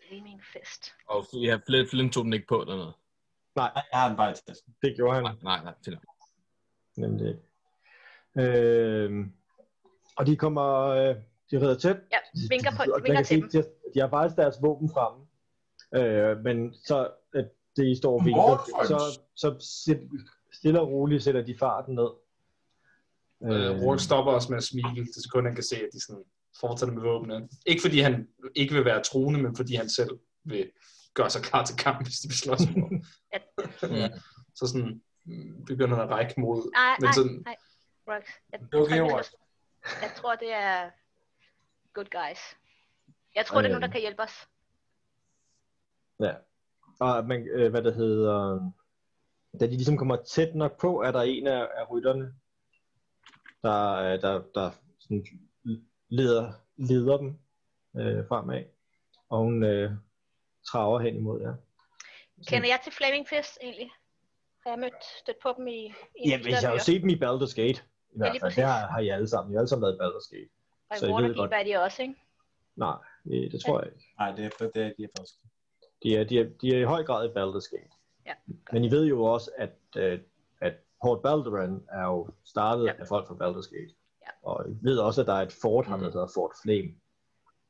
Flaming 0.08 0.42
fest. 0.52 0.92
Og 1.08 1.24
ja, 1.34 1.58
Flint, 1.66 1.90
Flint 1.90 2.12
tog 2.12 2.24
den 2.24 2.32
ikke 2.32 2.46
på 2.46 2.60
eller 2.60 2.76
noget. 2.76 2.94
Nej, 3.56 3.70
Jeg 3.74 4.00
har 4.00 4.08
den 4.08 4.16
bare 4.16 4.30
i 4.30 4.34
tasken. 4.46 4.74
det 4.82 4.96
gjorde 4.96 5.14
han 5.14 5.22
Nej, 5.24 5.34
nej, 5.42 5.64
nej. 5.64 5.74
Fint. 5.84 5.94
nok. 5.96 6.04
nemlig 6.96 7.28
ikke. 7.28 7.42
Øh, 8.38 9.26
og 10.16 10.26
de 10.26 10.36
kommer, 10.36 10.64
øh, 10.88 11.16
de 11.52 11.60
redder 11.60 11.78
tæt. 11.78 11.96
Ja, 12.12 12.18
vinker, 12.48 12.70
på, 12.70 12.82
Og 12.82 12.88
man 13.00 13.02
vinker 13.04 13.22
til 13.22 13.40
dem. 13.40 13.48
de, 13.50 13.56
har, 13.56 13.64
de 13.94 14.00
har 14.00 14.08
faktisk 14.08 14.36
deres 14.36 14.56
våben 14.62 14.90
fremme. 14.94 15.26
Øh, 15.94 16.38
men 16.44 16.74
så, 16.74 17.10
at 17.34 17.48
det 17.76 17.86
I 17.86 17.96
står 17.96 18.18
og 18.18 18.24
vinker, 18.24 18.64
så, 18.86 19.18
så 19.36 19.48
stille 20.52 20.80
og 20.80 20.88
roligt 20.88 21.22
sætter 21.22 21.42
de 21.42 21.56
farten 21.58 21.94
ned. 21.94 22.10
Øh, 23.44 23.82
Rourke 23.82 24.02
stopper 24.02 24.32
også 24.32 24.48
med 24.50 24.56
at 24.58 24.64
smile, 24.64 25.06
til 25.14 25.22
sekund 25.22 25.46
han 25.46 25.54
kan 25.54 25.64
se, 25.64 25.76
at 25.76 25.88
de 25.92 26.00
sådan 26.00 26.24
fortsætter 26.60 26.94
med 26.94 27.02
våbnene. 27.02 27.48
Ikke 27.66 27.82
fordi 27.82 28.00
han 28.00 28.28
ikke 28.54 28.74
vil 28.74 28.84
være 28.84 29.02
truende, 29.02 29.42
men 29.42 29.56
fordi 29.56 29.74
han 29.74 29.88
selv 29.88 30.10
vil 30.44 30.70
gøre 31.14 31.30
sig 31.30 31.42
klar 31.42 31.64
til 31.64 31.76
kamp, 31.76 32.02
hvis 32.06 32.16
de 32.18 32.28
vil 32.28 32.36
slås 32.36 32.60
med. 32.76 33.00
Ja. 33.82 34.08
Så 34.54 34.66
sådan 34.66 35.02
mm, 35.24 35.64
begynder 35.66 35.96
han 35.96 36.04
at 36.04 36.10
række 36.10 36.40
mod. 36.40 36.70
Nej, 36.74 36.96
Men 37.00 37.04
nej, 37.04 37.12
sådan- 37.12 37.42
nej. 37.46 37.56
Rox. 38.08 38.24
Jeg, 38.52 38.60
Det 38.60 38.74
er 38.74 38.78
okay, 38.82 38.96
jeg, 38.96 39.10
tror, 39.10 39.16
jeg, 39.18 39.24
jeg 40.02 40.10
tror, 40.16 40.34
det 40.34 40.52
er 40.52 40.90
good 41.94 42.04
guys. 42.10 42.56
Jeg 43.34 43.46
tror, 43.46 43.58
det 43.60 43.66
er 43.66 43.72
nogen, 43.72 43.82
der 43.82 43.88
Øh. 43.88 43.92
kan 43.92 44.00
hjælpe 44.00 44.22
os. 44.22 44.48
Ja. 46.20 46.34
Og 47.00 47.24
man, 47.24 47.48
øh, 47.48 47.70
hvad 47.70 47.82
det 47.82 47.94
hedder, 47.94 48.70
da 49.60 49.66
de 49.66 49.70
ligesom 49.70 49.96
kommer 49.96 50.16
tæt 50.16 50.54
nok 50.54 50.80
på, 50.80 51.02
er 51.02 51.12
der 51.12 51.22
en 51.22 51.46
af, 51.46 51.68
af 51.76 51.90
rytterne, 51.90 52.34
der, 53.62 53.94
øh, 53.94 54.20
der, 54.20 54.42
der 54.54 54.70
sådan 54.98 55.26
leder, 56.08 56.52
leder 56.76 57.16
dem 57.16 57.38
øh, 57.96 58.28
fremad. 58.28 58.64
Og 59.28 59.38
hun 59.38 59.64
øh, 59.64 59.90
traver 60.70 61.00
hen 61.00 61.16
imod 61.16 61.40
jer. 61.40 61.54
Kender 62.48 62.68
jeg 62.68 62.80
til 62.84 62.92
Flaming 62.92 63.28
Fist 63.28 63.58
egentlig? 63.62 63.90
Har 64.64 64.70
jeg 64.70 64.78
mødt 64.78 65.04
stødt 65.20 65.36
på 65.42 65.54
dem 65.56 65.66
i, 65.66 65.84
i 66.24 66.28
Ja, 66.28 66.36
hvis 66.42 66.52
jeg 66.52 66.60
har 66.60 66.72
jo 66.72 66.78
set 66.78 67.00
dem 67.02 67.10
i 67.10 67.14
Baldur's 67.14 67.54
Gate. 67.62 67.82
I 68.10 68.16
hvert 68.16 68.30
fald. 68.30 68.40
præcis. 68.40 68.56
Det 68.56 68.64
har, 68.64 68.86
har 68.86 68.98
I 69.00 69.08
alle 69.08 69.28
sammen. 69.28 69.52
I 69.52 69.54
har 69.54 69.60
alle 69.60 69.68
sammen 69.68 69.82
været 69.82 69.94
i 69.94 70.00
Baldur's 70.02 70.36
Gate. 70.36 70.50
Og 70.92 70.98
så 70.98 71.06
i 71.06 71.10
Waterdeep 71.12 71.36
godt. 71.36 71.52
er 71.54 71.64
de 71.64 71.76
også, 71.76 72.02
ikke? 72.02 72.14
Nej, 72.76 72.96
det, 73.24 73.52
det 73.52 73.60
tror 73.66 73.80
jeg 73.80 73.92
ikke. 73.92 74.06
Nej, 74.18 74.30
det 74.32 74.44
er, 74.44 74.50
det 74.74 74.76
er 74.86 74.92
de 74.98 75.04
er 75.04 75.08
faktisk. 75.18 75.34
De 76.02 76.16
er, 76.16 76.24
de, 76.24 76.38
er, 76.38 76.44
de 76.60 76.74
er 76.74 76.78
i 76.80 76.84
høj 76.84 77.02
grad 77.04 77.24
i 77.28 77.32
Baldur's 77.32 77.76
Gate. 77.76 77.90
Ja, 78.26 78.32
Men 78.72 78.84
I 78.84 78.90
ved 78.90 79.04
jo 79.06 79.24
også, 79.24 79.50
at, 79.58 79.72
øh, 79.96 80.20
at 80.60 80.72
Port 81.02 81.22
Balderan 81.22 81.84
er 81.92 82.02
jo 82.04 82.28
startet 82.44 82.84
Ja. 82.86 82.92
af 82.98 83.08
folk 83.08 83.26
fra 83.28 83.34
Baldur's 83.34 83.70
Gate. 83.76 83.94
Ja. 84.22 84.30
Og 84.42 84.70
I 84.70 84.76
ved 84.82 84.98
også, 84.98 85.20
at 85.20 85.26
der 85.26 85.32
er 85.34 85.42
et 85.42 85.52
fort 85.62 85.86
her, 85.86 85.96
der 85.96 86.10
hedder 86.10 86.28
Fort 86.34 86.50
Flame. 86.62 86.94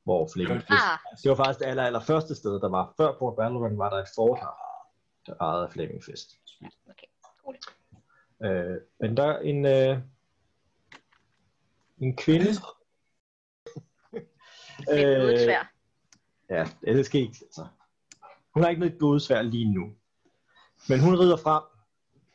Hvor 0.05 0.29
Flame. 0.35 0.55
Ah, 0.55 0.99
Det 1.23 1.29
var 1.31 1.37
faktisk 1.37 1.59
det 1.59 1.67
aller, 1.67 1.83
aller 1.83 2.01
første 2.01 2.35
sted, 2.35 2.61
der 2.61 2.69
var. 2.69 2.95
Før 2.97 3.19
Port 3.19 3.37
Balderan 3.37 3.79
var 3.79 3.91
der 3.91 3.97
et 3.97 4.09
fort 4.17 4.39
her, 4.39 4.55
der 5.27 5.35
ejede 5.41 5.65
af 5.67 5.73
Flaming 5.73 6.05
Fist. 6.05 6.31
okay. 6.91 7.07
Cool. 7.45 7.57
Øh, 8.45 8.81
men 9.01 9.17
der 9.17 9.25
er 9.25 9.39
en, 9.39 9.67
øh, 9.67 9.99
en 11.99 12.17
kvinde. 12.17 12.47
Noget 14.89 15.41
svært. 15.41 15.67
Ja, 16.51 16.67
det 16.93 17.07
skal 17.07 17.21
ikke. 17.21 17.37
Altså. 17.43 17.67
Hun 18.55 18.63
har 18.63 18.71
ikke 18.71 18.81
noget 18.81 18.99
blodsvær 18.99 19.43
lige 19.43 19.73
nu. 19.75 19.93
Men 20.89 21.01
hun 21.01 21.19
rider 21.19 21.37
frem. 21.37 21.63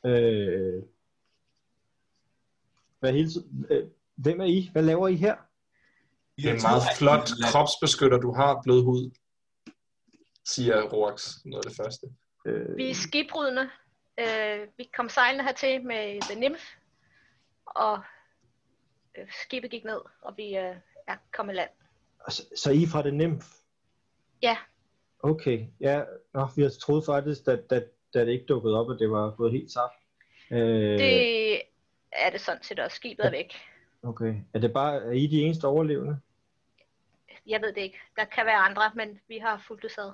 Øh, 0.05 0.83
hvad 2.99 3.13
hele 3.13 3.29
øh, 3.69 3.87
hvem 4.15 4.41
er 4.41 4.45
I? 4.45 4.69
Hvad 4.71 4.83
laver 4.83 5.07
I 5.07 5.15
her? 5.15 5.35
Det 6.37 6.49
er 6.49 6.53
en 6.53 6.61
meget 6.61 6.83
flot 6.97 7.29
kropsbeskytter, 7.51 8.17
du 8.17 8.33
har, 8.33 8.61
blød 8.63 8.83
hud, 8.83 9.11
siger 10.45 10.81
Roax, 10.81 11.45
noget 11.45 11.65
af 11.65 11.69
det 11.71 11.77
første. 11.83 12.07
Øh, 12.45 12.77
Vi 12.77 12.89
er 12.89 12.93
skibrydende. 12.93 13.69
Øh, 14.19 14.67
vi 14.77 14.89
kom 14.95 15.09
sejlende 15.09 15.43
hertil 15.43 15.85
med 15.85 16.21
The 16.21 16.39
Nymph, 16.39 16.63
og 17.65 17.99
øh, 19.17 19.27
skibet 19.43 19.71
gik 19.71 19.83
ned, 19.83 20.01
og 20.21 20.37
vi 20.37 20.57
øh, 20.57 20.75
er 21.07 21.17
kommet 21.33 21.53
i 21.53 21.55
land. 21.55 21.69
Så, 22.31 22.43
så 22.55 22.71
I 22.71 22.85
fra 22.85 23.03
det 23.03 23.13
nymph? 23.13 23.45
Ja. 24.41 24.57
Okay, 25.19 25.65
ja. 25.79 26.03
Nå, 26.33 26.47
vi 26.55 26.61
har 26.61 26.69
troet 26.69 27.05
faktisk, 27.05 27.45
da, 27.45 27.55
da, 27.55 27.81
da 28.13 28.25
det 28.25 28.31
ikke 28.31 28.45
dukkede 28.45 28.79
op, 28.79 28.91
at 28.91 28.99
det 28.99 29.11
var 29.11 29.35
gået 29.35 29.51
helt 29.51 29.71
saft. 29.71 29.93
Øh, 30.51 30.99
Det 30.99 31.61
er 32.11 32.29
det 32.29 32.41
sådan 32.41 32.63
set 32.63 32.79
også. 32.79 32.95
Skibet 32.95 33.25
er 33.25 33.31
væk. 33.31 33.53
Okay. 34.03 34.35
Er 34.53 34.59
det 34.59 34.73
bare, 34.73 35.03
er 35.03 35.11
I 35.11 35.27
de 35.27 35.41
eneste 35.41 35.67
overlevende? 35.67 36.19
Jeg 37.47 37.61
ved 37.61 37.73
det 37.73 37.81
ikke. 37.81 37.97
Der 38.15 38.25
kan 38.25 38.45
være 38.45 38.57
andre, 38.57 38.91
men 38.95 39.19
vi 39.27 39.37
har 39.37 39.63
fulgt 39.67 39.83
det 39.83 39.91
sad. 39.91 40.11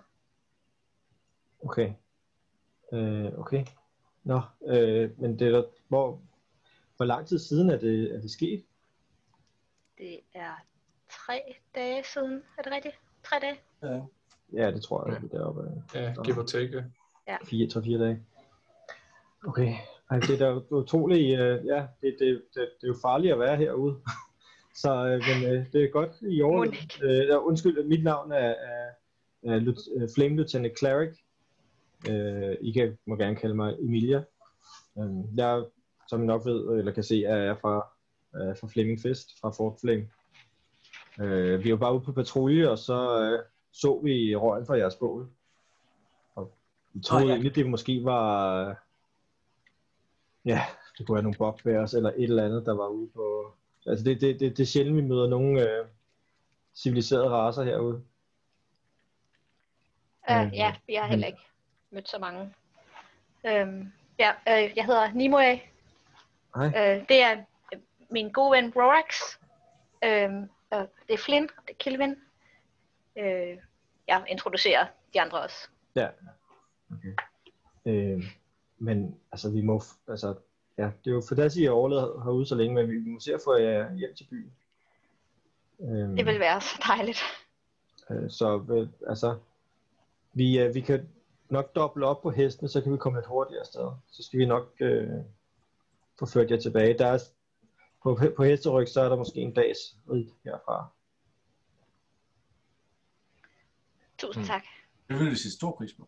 Okay. 1.63 1.93
Øh, 2.93 3.39
okay. 3.39 3.65
Nå, 4.23 4.41
øh, 4.67 5.21
men 5.21 5.39
det 5.39 5.55
er 5.55 5.63
hvor, 5.87 6.21
hvor 6.95 7.05
lang 7.05 7.27
tid 7.27 7.39
siden 7.39 7.69
er 7.69 7.77
det, 7.77 8.15
er 8.15 8.21
det 8.21 8.31
sket? 8.31 8.65
Det 9.97 10.19
er 10.33 10.65
tre 11.25 11.41
dage 11.75 12.03
siden. 12.13 12.43
Er 12.57 12.61
det 12.63 12.71
rigtigt? 12.71 12.95
Tre 13.23 13.35
dage? 13.41 13.57
Ja, 14.53 14.71
det 14.71 14.83
tror 14.83 15.09
jeg, 15.11 15.21
det 15.21 15.33
er 15.33 15.37
deroppe. 15.37 15.71
Ja, 15.93 16.13
give 16.23 16.37
or 16.39 16.43
take. 16.45 16.85
ja. 17.27 17.37
4, 17.45 17.67
3, 17.69 17.83
4 17.83 17.99
dage. 17.99 18.23
Okay. 19.47 19.73
Ej, 20.11 20.19
det 20.19 20.41
er 20.41 20.59
da 20.69 20.75
utroligt, 20.75 21.39
øh, 21.39 21.65
ja, 21.65 21.87
det, 22.01 22.15
det, 22.19 22.41
det, 22.53 22.69
det 22.81 22.83
er 22.83 22.87
jo 22.87 22.95
farligt 23.01 23.33
at 23.33 23.39
være 23.39 23.55
herude. 23.57 23.99
Så 24.81 25.05
øh, 25.05 25.21
men, 25.29 25.51
øh, 25.53 25.65
det 25.73 25.83
er 25.83 25.87
godt 25.89 26.11
i 26.21 26.41
år. 26.41 26.65
Øh, 27.03 27.27
ja, 27.27 27.37
undskyld, 27.37 27.83
mit 27.83 28.03
navn 28.03 28.31
er, 28.31 28.37
er, 28.37 28.89
er 29.43 29.59
Lut- 29.59 30.01
øh, 30.01 30.09
Flame 30.15 30.35
Lieutenant 30.35 30.79
Cleric. 30.79 31.17
Øh, 32.09 32.55
I 32.61 32.71
kan, 32.71 32.97
må 33.05 33.15
gerne 33.15 33.35
kalde 33.35 33.55
mig 33.55 33.75
Emilia. 33.79 34.23
Øh, 34.99 35.37
jeg, 35.37 35.63
som 36.07 36.23
I 36.23 36.25
nok 36.25 36.45
ved, 36.45 36.77
eller 36.79 36.91
kan 36.91 37.03
se, 37.03 37.23
er 37.25 37.37
jeg 37.37 37.57
fra, 37.61 37.75
øh, 38.35 38.57
fra 38.57 38.67
Flaming 38.67 38.99
Fist, 39.01 39.39
fra 39.41 39.49
Fort 39.49 39.77
Flame. 39.81 40.09
Øh, 41.19 41.63
vi 41.63 41.71
var 41.71 41.77
bare 41.77 41.93
ude 41.93 42.03
på 42.03 42.11
patrulje, 42.11 42.69
og 42.69 42.79
så 42.79 43.19
øh, 43.21 43.45
så 43.71 43.99
vi 44.03 44.35
røgen 44.35 44.65
fra 44.65 44.77
jeres 44.77 44.95
bål. 44.95 45.29
Og 46.35 46.53
vi 46.93 46.99
troede 47.01 47.23
oh, 47.23 47.27
ja. 47.29 47.33
egentlig, 47.33 47.55
det 47.55 47.69
måske 47.69 48.03
var... 48.03 48.55
øh, 48.69 48.75
Ja, 50.45 50.61
det 50.97 51.07
kunne 51.07 51.13
være 51.15 51.23
nogle 51.23 51.37
bugbears 51.37 51.93
eller 51.93 52.09
et 52.09 52.23
eller 52.23 52.45
andet, 52.45 52.65
der 52.65 52.73
var 52.75 52.87
ude 52.87 53.09
på... 53.15 53.53
Altså 53.87 54.05
det, 54.05 54.21
det, 54.21 54.39
det, 54.39 54.57
det 54.57 54.63
er 54.63 54.67
sjældent, 54.67 54.97
vi 54.97 55.01
møder 55.01 55.27
nogle 55.27 55.61
øh, 55.61 55.85
civiliserede 56.75 57.29
raser 57.29 57.63
herude. 57.63 58.03
Uh, 60.29 60.41
Øh, 60.45 60.53
ja, 60.53 60.75
vi 60.87 60.93
har 60.93 61.01
men- 61.03 61.09
heller 61.09 61.27
ikke 61.27 61.41
mødt 61.91 62.09
så 62.09 62.19
mange. 62.19 62.53
Øhm, 63.45 63.91
ja, 64.19 64.31
øh, 64.49 64.71
jeg 64.75 64.85
hedder 64.85 65.11
Nimue. 65.13 65.41
Hej. 66.55 66.65
Øh, 66.67 67.07
det 67.09 67.21
er 67.23 67.37
øh, 67.73 67.79
min 68.09 68.31
gode 68.31 68.51
ven 68.51 68.73
Rorax. 68.75 69.37
Øhm, 70.03 70.49
og 70.73 70.89
det 71.07 71.13
er 71.13 71.17
Flynn, 71.17 71.49
og 71.57 71.63
det 71.67 71.73
er 71.73 71.77
Kilvin. 71.79 72.15
Øh, 73.17 73.57
jeg 74.07 74.25
introducerer 74.27 74.85
de 75.13 75.21
andre 75.21 75.41
også. 75.41 75.67
Ja. 75.95 76.07
Okay. 76.91 77.13
Øh, 77.85 78.23
men 78.77 79.17
altså, 79.31 79.51
vi 79.51 79.61
må... 79.61 79.81
Altså, 80.07 80.35
ja, 80.77 80.83
det 80.83 81.11
er 81.11 81.15
jo 81.15 81.21
for 81.27 81.43
at 81.43 81.55
I 81.55 81.63
har 81.63 81.71
overlevet 81.71 82.23
herude 82.23 82.45
så 82.45 82.55
længe, 82.55 82.75
men 82.75 82.91
vi 82.91 83.09
må 83.09 83.19
se 83.19 83.33
at 83.33 83.41
få 83.43 83.55
jer 83.55 83.95
hjem 83.95 84.15
til 84.15 84.27
byen. 84.29 84.53
Øh, 85.79 86.17
Det 86.17 86.25
vil 86.25 86.39
være 86.39 86.61
så 86.61 86.83
dejligt. 86.87 87.19
Øh, 88.09 88.29
så 88.29 88.65
øh, 88.71 89.09
altså, 89.09 89.39
vi, 90.33 90.59
øh, 90.59 90.75
vi 90.75 90.81
kan 90.81 91.09
nok 91.49 91.75
doble 91.75 92.05
op 92.05 92.21
på 92.21 92.31
hestene, 92.31 92.69
så 92.69 92.81
kan 92.81 92.93
vi 92.93 92.97
komme 92.97 93.17
lidt 93.17 93.27
hurtigere 93.27 93.61
afsted. 93.61 93.91
Så 94.11 94.23
skal 94.23 94.39
vi 94.39 94.45
nok 94.45 94.67
øh, 94.79 95.09
få 96.19 96.25
ført 96.25 96.51
jer 96.51 96.59
tilbage. 96.59 96.97
Der 96.97 97.07
er, 97.07 97.19
på, 98.03 98.19
på 98.37 98.43
hesteryg, 98.43 98.87
så 98.89 99.01
er 99.01 99.09
der 99.09 99.15
måske 99.15 99.39
en 99.39 99.53
dags 99.53 99.77
rid 100.11 100.25
herfra. 100.45 100.87
Tusind 104.17 104.43
Mm. 104.43 104.47
tak. 104.47 104.63
Det 105.09 105.19
vil 105.19 105.31
vi 105.31 105.35
sige 105.35 105.51
stor 105.51 105.71
pris 105.77 105.93
på. 105.93 106.07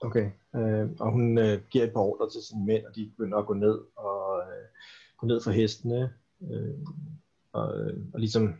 Okay. 0.00 0.30
Øh, 0.56 0.90
og 1.00 1.12
hun 1.12 1.38
øh, 1.38 1.60
giver 1.70 1.84
et 1.84 1.92
par 1.92 2.00
ordre 2.00 2.30
til 2.30 2.42
sine 2.42 2.66
mænd, 2.66 2.86
og 2.86 2.94
de 2.94 3.10
begynder 3.16 3.38
at 3.38 3.46
gå 3.46 3.54
ned 3.54 3.80
og 3.96 4.40
øh, 4.40 4.64
gå 5.16 5.26
ned 5.26 5.40
for 5.40 5.50
hestene. 5.50 6.14
Øh, 6.50 6.78
og, 7.52 7.80
øh, 7.80 7.96
og 8.14 8.20
ligesom 8.20 8.54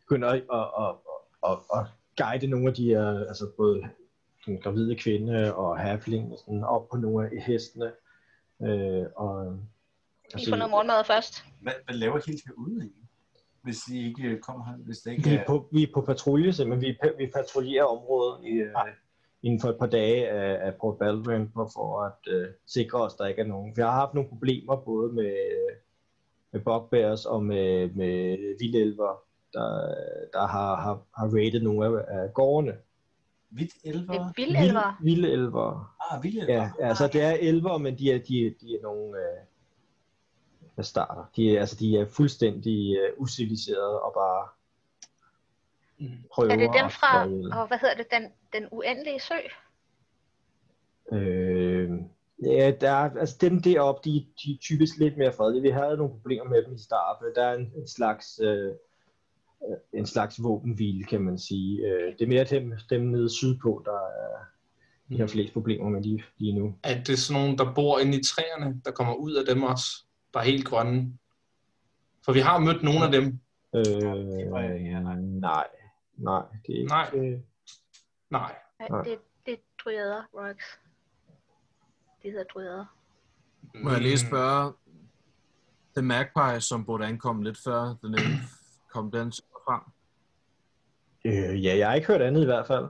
begynder 0.00 0.28
at, 0.28 0.36
at, 0.36 0.68
at, 0.82 0.96
at, 1.52 1.80
at 1.80 1.86
guide 2.16 2.46
nogle 2.46 2.68
af 2.68 2.74
de 2.74 2.84
her, 2.84 3.26
altså 3.28 3.52
både 3.56 3.82
den 4.46 4.60
gravide 4.60 4.96
kvinde 4.96 5.54
og 5.54 5.78
halfling 5.78 6.32
og 6.32 6.38
sådan, 6.38 6.64
op 6.64 6.88
på 6.88 6.96
nogle 6.96 7.30
af 7.30 7.42
hestene. 7.42 7.92
Øh, 8.62 9.06
og, 9.16 9.58
Vi 10.34 10.40
får 10.48 10.56
noget 10.56 10.70
morgenmad 10.70 11.04
først. 11.04 11.44
Hvad, 11.62 11.72
hvad 11.84 11.94
laver 11.94 12.20
helt 12.26 12.42
herude 12.46 12.72
egentlig? 12.72 13.02
Hvis 13.62 13.88
I 13.88 14.06
ikke 14.06 14.22
øh, 14.22 14.40
kommer 14.40 14.64
her, 14.66 14.76
hvis 14.76 14.98
det 14.98 15.10
ikke 15.10 15.28
vi, 15.28 15.34
er... 15.34 15.44
på, 15.46 15.68
vi 15.72 15.82
er 15.82 15.86
på 15.94 16.00
patrulje 16.00 16.52
simpelthen. 16.52 16.96
Vi, 17.02 17.08
vi 17.24 17.30
patruljerer 17.34 17.84
området 17.84 18.44
i, 18.44 18.50
øh, 18.52 18.74
inden 19.42 19.60
for 19.60 19.68
et 19.68 19.78
par 19.78 19.86
dage 19.86 20.28
af, 20.28 20.66
af 20.66 20.74
Port 20.80 20.98
Baldwin 20.98 21.50
for, 21.54 21.70
for 21.74 22.02
at 22.02 22.32
øh, 22.34 22.46
sikre 22.66 22.98
os, 23.00 23.12
at 23.12 23.18
der 23.18 23.26
ikke 23.26 23.42
er 23.42 23.46
nogen. 23.46 23.76
Vi 23.76 23.82
har 23.82 23.90
haft 23.90 24.14
nogle 24.14 24.28
problemer 24.28 24.76
både 24.76 25.12
med, 25.12 25.34
med 26.52 26.60
bugbears 26.60 27.24
og 27.26 27.44
med, 27.44 27.90
med 27.90 28.36
vildelver, 28.60 29.22
der, 29.52 29.94
der 30.32 30.46
har, 30.46 30.76
har, 30.76 31.02
har 31.18 31.28
raided 31.36 31.60
nogle 31.60 31.86
af, 31.86 32.04
af 32.08 32.34
gårdene. 32.34 32.72
Hvidt 33.50 33.70
Det 33.84 33.94
elver? 33.94 34.14
er 34.14 34.32
vildelver. 34.36 34.98
Vildelver. 35.02 35.96
Ah, 36.12 36.22
vildt 36.22 36.38
elver. 36.42 36.54
Ja, 36.54 36.70
altså 36.80 37.06
det 37.12 37.22
er 37.22 37.30
elver, 37.40 37.78
men 37.78 37.98
de 37.98 38.12
er, 38.12 38.18
de, 38.18 38.46
er- 38.46 38.50
de 38.60 38.74
er 38.74 38.82
nogle, 38.82 39.18
øh, 39.18 39.36
der 40.76 40.82
starter. 40.82 41.24
De, 41.36 41.56
er- 41.56 41.60
altså, 41.60 41.76
de 41.76 41.98
er 41.98 42.06
fuldstændig 42.06 42.96
uh, 43.00 43.22
usiliserede 43.22 44.00
og 44.00 44.12
bare 44.14 44.48
prøver 46.34 46.50
Er 46.52 46.56
det 46.56 46.70
dem 46.74 46.86
at 46.86 46.92
fra, 46.92 47.22
og 47.60 47.68
hvad 47.68 47.78
hedder 47.78 47.94
det, 47.96 48.06
den, 48.10 48.32
den 48.52 48.68
uendelige 48.70 49.20
sø? 49.20 49.34
Øh, 51.12 51.90
ja, 52.44 52.70
der 52.80 52.90
er, 52.90 53.10
altså 53.20 53.36
dem 53.40 53.62
deroppe, 53.62 54.10
de, 54.10 54.26
de 54.44 54.52
er 54.52 54.58
typisk 54.60 54.98
lidt 54.98 55.16
mere 55.16 55.32
fredelige. 55.32 55.62
Vi 55.62 55.70
havde 55.70 55.96
nogle 55.96 56.12
problemer 56.12 56.44
med 56.44 56.64
dem 56.64 56.74
i 56.74 56.78
starten. 56.78 57.26
Der 57.34 57.44
er 57.44 57.54
en, 57.54 57.72
en 57.76 57.88
slags 57.88 58.40
øh, 58.42 58.66
øh, 59.68 59.76
en 59.92 60.06
slags 60.06 60.42
våbenhvile, 60.42 61.04
kan 61.04 61.20
man 61.20 61.38
sige. 61.38 61.86
Øh, 61.86 62.12
det 62.12 62.22
er 62.22 62.28
mere 62.28 62.44
dem, 62.44 62.72
dem 62.90 63.02
nede 63.02 63.30
sydpå, 63.30 63.82
der 63.84 63.92
er, 63.92 64.38
de 65.08 65.18
har 65.20 65.26
flest 65.26 65.52
problemer 65.52 65.88
med 65.88 66.02
lige, 66.02 66.24
lige 66.38 66.58
nu. 66.58 66.74
Er 66.82 67.02
det 67.02 67.18
sådan 67.18 67.42
nogen, 67.42 67.58
der 67.58 67.74
bor 67.74 67.98
inde 67.98 68.18
i 68.18 68.22
træerne, 68.22 68.80
der 68.84 68.90
kommer 68.90 69.14
ud 69.14 69.32
af 69.34 69.54
dem 69.54 69.62
også, 69.62 70.05
der 70.36 70.42
er 70.42 70.50
helt 70.50 70.66
grønne? 70.66 71.18
For 72.24 72.32
vi 72.32 72.40
har 72.40 72.58
mødt 72.58 72.82
nogle 72.82 73.04
af 73.04 73.12
dem. 73.12 73.24
Øh, 73.76 74.52
var 74.52 74.60
ja, 74.60 75.00
nej. 75.00 75.16
nej, 75.20 75.66
nej, 76.16 76.42
det 76.66 76.74
er 76.74 76.78
ikke... 76.78 76.88
Nej. 76.88 77.10
Øh, 77.14 77.40
Nej. 78.30 78.54
Det, 79.04 79.18
det 79.46 79.52
er 79.54 79.58
dryader, 79.84 80.22
Rox. 80.34 80.56
De 82.22 82.30
hedder 82.30 82.44
dryader. 82.44 82.84
Må 83.74 83.90
jeg 83.90 84.00
lige 84.00 84.18
spørge, 84.18 84.72
The 85.96 86.02
Magpie, 86.02 86.60
som 86.60 86.84
burde 86.84 87.06
ankomme 87.06 87.44
lidt 87.44 87.58
før, 87.64 87.94
den 88.02 88.14
ene, 88.14 88.38
kom 88.90 89.10
den 89.10 89.32
så 89.32 89.42
frem? 89.64 89.80
øh, 91.24 91.64
ja, 91.64 91.76
jeg 91.78 91.88
har 91.88 91.94
ikke 91.94 92.06
hørt 92.06 92.22
andet 92.22 92.42
i 92.42 92.44
hvert 92.44 92.66
fald. 92.66 92.86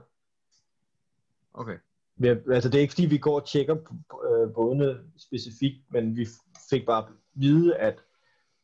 Okay. 1.53 1.77
Vi, 2.15 2.27
altså, 2.27 2.69
det 2.69 2.75
er 2.77 2.81
ikke 2.81 2.93
fordi, 2.93 3.05
vi 3.05 3.17
går 3.17 3.39
og 3.39 3.47
tjekker 3.47 3.75
på- 4.09 4.23
øh, 4.25 4.53
bådene 4.53 4.99
specifikt, 5.17 5.91
men 5.91 6.15
vi 6.15 6.27
fik 6.69 6.85
bare 6.85 7.07
vide, 7.39 7.75
at, 7.75 8.03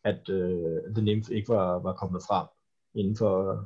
at 0.04 0.30
øh, 0.30 0.82
The 0.96 1.02
Nymph 1.04 1.32
ikke 1.32 1.50
var, 1.50 1.80
var 1.80 1.94
kommet 1.94 2.22
frem 2.28 2.48
inden 2.96 3.18
for, 3.18 3.66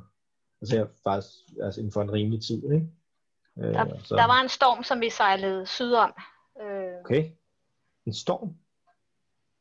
altså, 0.60 0.76
jeg, 0.76 0.86
faktisk, 1.04 1.34
altså 1.62 1.80
inden 1.80 1.92
for 1.92 2.02
en 2.02 2.12
rimelig 2.12 2.42
tid. 2.42 2.72
Ikke? 2.72 2.86
Øh, 3.58 3.74
Der, 3.74 3.98
så, 4.04 4.16
der 4.16 4.26
var 4.26 4.40
en 4.40 4.48
storm, 4.48 4.82
som 4.84 5.00
vi 5.00 5.10
sejlede 5.10 5.66
sydom. 5.66 6.12
Øh, 6.62 6.88
Okay. 7.04 7.30
En 8.06 8.14
storm? 8.14 8.54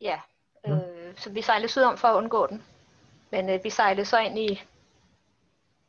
Ja, 0.02 0.20
øh, 0.68 1.16
så 1.18 1.30
vi 1.30 1.42
sejlede 1.42 1.72
sydom 1.72 1.98
for 1.98 2.08
at 2.08 2.18
undgå 2.18 2.48
den. 2.48 2.64
Men 3.32 3.50
øh, 3.50 3.64
vi 3.64 3.70
sejlede 3.70 4.06
så 4.06 4.20
ind 4.20 4.40
i, 4.40 4.62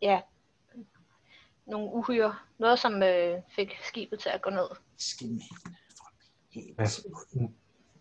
ja, 0.03 0.21
nogle 1.67 1.93
uhyre. 1.93 2.35
Noget, 2.59 2.79
som 2.79 3.03
øh, 3.03 3.43
fik 3.49 3.79
skibet 3.83 4.21
til 4.21 4.29
at 4.29 4.43
gå 4.43 4.51
ned. 4.51 4.69
Skin. 4.99 5.43
Hvad, 6.75 6.87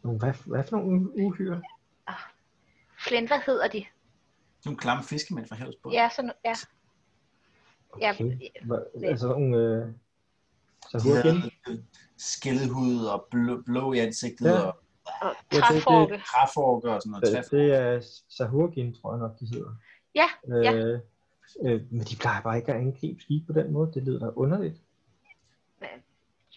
nogle- 0.07 0.19
hvad, 0.19 0.33
hvad 0.45 0.63
for 0.63 0.77
nogle 0.77 1.09
uhyre? 1.25 1.61
Flint, 2.99 3.27
hvad 3.29 3.39
hedder 3.45 3.67
de? 3.67 3.85
Nogle 4.65 4.77
klamme 4.77 5.03
fiskemænd 5.03 5.47
fra 5.47 5.55
havets 5.55 5.77
bund. 5.83 5.93
Ja, 5.95 6.09
sådan, 6.15 6.31
ja. 6.45 6.53
Ja, 8.01 8.11
Okay. 8.11 8.39
Hvad, 8.65 8.79
altså 9.03 9.27
nogle... 9.27 9.57
Øh, 9.57 9.93
så 10.89 10.97
De 10.97 11.03
hurtigt? 11.03 11.53
havde 11.65 11.83
skældehud 12.17 13.05
og 13.05 13.27
blå, 13.31 13.61
blå 13.61 13.93
i 13.93 13.99
ansigtet 13.99 14.45
Ja. 14.45 14.51
ja. 14.55 14.61
og 14.61 14.73
og 15.21 15.35
det- 15.51 15.59
træforke. 15.63 16.21
træforker 16.27 16.91
og 16.93 17.01
sådan 17.01 17.11
noget. 17.11 17.43
Det, 17.43 17.51
det 17.51 17.75
er 17.75 18.21
Sahurgin, 18.29 18.93
tror 18.93 19.11
jeg 19.13 19.19
nok, 19.19 19.39
de 19.39 19.45
hedder. 19.45 19.71
Ja, 20.15 20.27
ja. 20.47 20.73
Øh, 20.75 20.99
øh, 21.65 21.81
men 21.91 22.01
de 22.01 22.15
plejer 22.15 22.41
bare 22.41 22.57
ikke 22.57 22.73
at 22.73 22.79
angribe 22.79 23.21
skib 23.21 23.47
på 23.47 23.53
den 23.53 23.71
måde. 23.73 23.91
Det 23.93 24.03
lyder 24.03 24.19
da 24.19 24.25
underligt. 24.35 24.75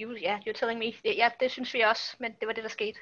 You, 0.00 0.12
ja, 0.22 0.38
you're 0.46 0.52
telling 0.52 0.78
me. 0.78 0.86
Det, 0.86 1.16
ja, 1.16 1.30
det 1.40 1.50
synes 1.50 1.74
vi 1.74 1.80
også, 1.80 2.16
men 2.20 2.32
det 2.40 2.46
var 2.48 2.52
det, 2.52 2.64
der 2.64 2.70
skete. 2.70 2.98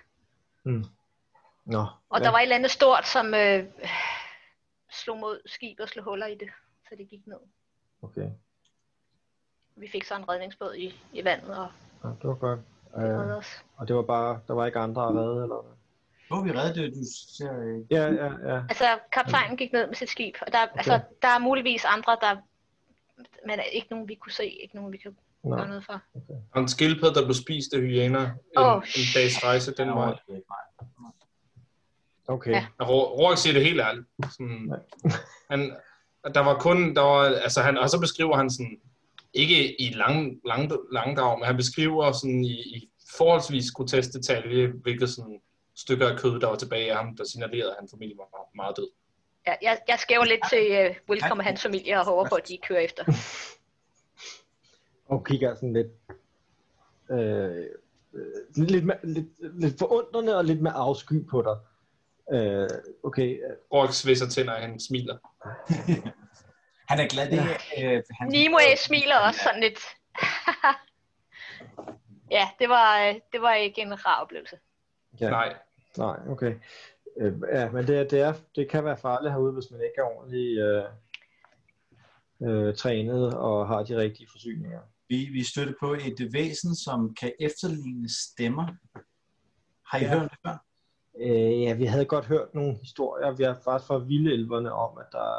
Nå, 1.64 1.86
Og 2.08 2.18
ja. 2.20 2.24
der 2.24 2.30
var 2.30 2.38
et 2.38 2.42
eller 2.42 2.56
andet 2.56 2.70
stort, 2.70 3.06
som 3.06 3.34
øh, 3.34 3.64
slog 4.90 5.18
mod 5.18 5.40
skibet 5.46 5.80
og 5.80 5.88
slog 5.88 6.04
huller 6.04 6.26
i 6.26 6.34
det, 6.34 6.48
så 6.88 6.94
det 6.98 7.08
gik 7.08 7.26
ned. 7.26 7.36
Okay, 8.02 8.30
Vi 9.76 9.88
fik 9.92 10.04
så 10.04 10.16
en 10.16 10.28
redningsbåd 10.28 10.74
i, 10.74 11.00
i 11.12 11.24
vandet, 11.24 11.58
og 11.58 11.68
ja, 12.04 12.08
det 12.08 12.24
var 12.28 12.34
godt. 12.34 12.60
det 12.94 12.96
reddede 13.02 13.30
Øh, 13.30 13.36
os. 13.36 13.64
og 13.76 13.88
det 13.88 13.96
var 13.96 14.02
bare, 14.02 14.40
der 14.48 14.54
var 14.54 14.66
ikke 14.66 14.78
andre 14.78 15.02
at 15.08 15.14
redde, 15.14 15.42
eller 15.42 15.62
hvad? 15.62 15.74
Hvor 16.28 16.40
vi 16.42 16.52
reddet 16.52 16.74
det? 16.76 16.94
Du 16.94 17.00
ser... 17.36 17.60
øh, 17.60 17.92
Ja, 17.92 18.06
ja, 18.06 18.54
ja. 18.54 18.60
Altså, 18.68 18.98
kaptajnen 19.12 19.56
gik 19.56 19.72
ned 19.72 19.86
med 19.86 19.94
sit 19.94 20.08
skib, 20.10 20.34
og 20.46 20.52
der, 20.52 20.62
okay. 20.64 20.76
altså, 20.76 21.00
der 21.22 21.28
er 21.28 21.38
muligvis 21.38 21.84
andre, 21.84 22.16
der... 22.20 22.36
Men 23.46 23.60
ikke 23.72 23.88
nogen, 23.90 24.08
vi 24.08 24.14
kunne 24.14 24.32
se, 24.32 24.46
ikke 24.46 24.76
nogen, 24.76 24.92
vi 24.92 24.96
kan 24.96 25.16
Gøre 25.44 25.68
noget 25.68 25.84
for. 25.84 26.02
Og 26.52 26.60
en 26.60 26.68
skildpadde, 26.68 27.14
der 27.14 27.24
blev 27.24 27.34
spist 27.34 27.74
af 27.74 27.80
hyæner 27.80 28.24
en, 28.24 28.32
Åh, 28.56 28.74
en 28.76 29.04
dags 29.14 29.44
rejse 29.44 29.74
den 29.74 29.88
vej. 29.88 30.18
okay. 32.28 32.50
Ja. 32.50 32.66
Og 32.78 32.88
Ro- 32.88 33.16
Rorik 33.18 33.38
siger 33.38 33.52
det 33.54 33.64
helt 33.64 33.80
ærligt. 33.80 34.06
Sådan, 34.32 34.72
han, 35.50 35.76
der 36.34 36.40
var 36.40 36.58
kun, 36.58 36.94
der 36.94 37.00
var, 37.02 37.24
altså 37.24 37.60
han, 37.62 37.78
og 37.78 37.90
så 37.90 38.00
beskriver 38.00 38.36
han 38.36 38.50
sådan, 38.50 38.80
ikke 39.34 39.80
i 39.80 39.92
lang, 39.94 40.40
lang, 40.46 40.72
langdrag, 40.92 41.38
men 41.38 41.46
han 41.46 41.56
beskriver 41.56 42.12
sådan 42.12 42.44
i, 42.44 42.52
i 42.52 42.90
forholdsvis 43.18 43.70
grotesk 43.70 44.12
detalje, 44.12 44.66
hvilke 44.66 45.06
sådan 45.06 45.40
stykker 45.76 46.08
af 46.08 46.18
kød, 46.18 46.40
der 46.40 46.46
var 46.46 46.56
tilbage 46.56 46.90
af 46.90 46.96
ham, 46.96 47.16
der 47.16 47.24
signalerede, 47.24 47.70
at 47.70 47.76
hans 47.78 47.90
familie 47.94 48.16
var 48.16 48.48
meget 48.56 48.76
død. 48.76 48.88
Ja, 49.46 49.54
jeg, 49.62 49.78
jeg 49.88 49.98
skæver 49.98 50.24
lidt 50.24 50.40
til 50.50 50.88
uh, 50.90 50.96
Wilcom 51.10 51.38
og 51.38 51.44
hans 51.44 51.62
familie 51.62 51.98
og 52.00 52.04
håber 52.04 52.28
på, 52.28 52.34
at 52.34 52.48
de 52.48 52.58
kører 52.68 52.80
efter. 52.80 53.04
Og 55.08 55.24
kigger 55.26 55.54
sådan 55.54 55.72
lidt, 55.72 55.86
øh, 57.10 57.64
øh, 58.14 58.26
lidt, 58.56 58.84
med, 58.84 58.94
lidt, 59.04 59.60
lidt 59.60 59.78
forundrende 59.78 60.36
og 60.38 60.44
lidt 60.44 60.60
med 60.62 60.70
afsky 60.74 61.26
på 61.30 61.42
dig. 61.42 61.56
Øh, 62.36 62.68
okay, 63.02 63.34
øh, 63.44 63.56
Rorik 63.72 63.92
svidser 63.92 64.28
tænder, 64.28 64.52
og 64.52 64.58
han 64.60 64.80
smiler. 64.80 65.16
Han 66.88 67.00
er 67.00 67.08
glad, 67.08 67.30
det 67.30 67.38
er... 67.38 67.94
Øh, 67.96 68.02
han, 68.18 68.28
Nimue 68.28 68.76
smiler 68.76 69.16
også 69.26 69.40
sådan 69.42 69.60
lidt. 69.60 69.78
ja, 72.36 72.48
det 72.58 72.68
var, 72.68 73.08
øh, 73.08 73.14
det 73.32 73.42
var 73.42 73.54
ikke 73.54 73.80
en 73.82 74.06
rar 74.06 74.22
oplevelse. 74.22 74.56
ja, 75.20 75.30
Nej, 75.30 75.56
nej, 75.96 76.16
okay. 76.28 76.54
Øh, 77.20 77.32
ja, 77.52 77.70
men 77.70 77.86
det, 77.86 77.98
er- 77.98 78.04
det, 78.08 78.20
er, 78.20 78.34
det 78.56 78.70
kan 78.70 78.84
være 78.84 78.96
farligt 78.96 79.32
herude, 79.32 79.52
hvis 79.52 79.70
man 79.70 79.80
ikke 79.80 79.94
er 79.98 80.16
ordentligt 80.16 80.60
øh, 80.60 80.84
øh, 82.68 82.74
trænet 82.76 83.34
og 83.34 83.68
har 83.68 83.82
de 83.82 83.96
rigtige 83.96 84.28
forsyninger. 84.32 84.80
Vi, 85.08 85.28
vi 85.32 85.44
støtter 85.44 85.74
på 85.80 85.92
et 85.92 86.32
væsen, 86.32 86.74
som 86.74 87.14
kan 87.20 87.32
efterligne 87.40 88.08
stemmer. 88.08 88.66
Har 89.86 89.98
I 89.98 90.02
Ja. 90.02 90.18
hørt 90.18 90.30
det 90.30 90.38
før? 90.46 90.64
Øh, 91.20 91.62
ja, 91.62 91.74
vi 91.74 91.84
havde 91.84 92.04
godt 92.04 92.24
hørt 92.24 92.54
nogle 92.54 92.78
historier. 92.82 93.36
Vi 93.36 93.42
har 93.44 93.54
faktisk 93.64 93.86
fra 93.88 93.98
vildelverne 93.98 94.72
om, 94.72 94.98
at 94.98 95.06
der, 95.12 95.30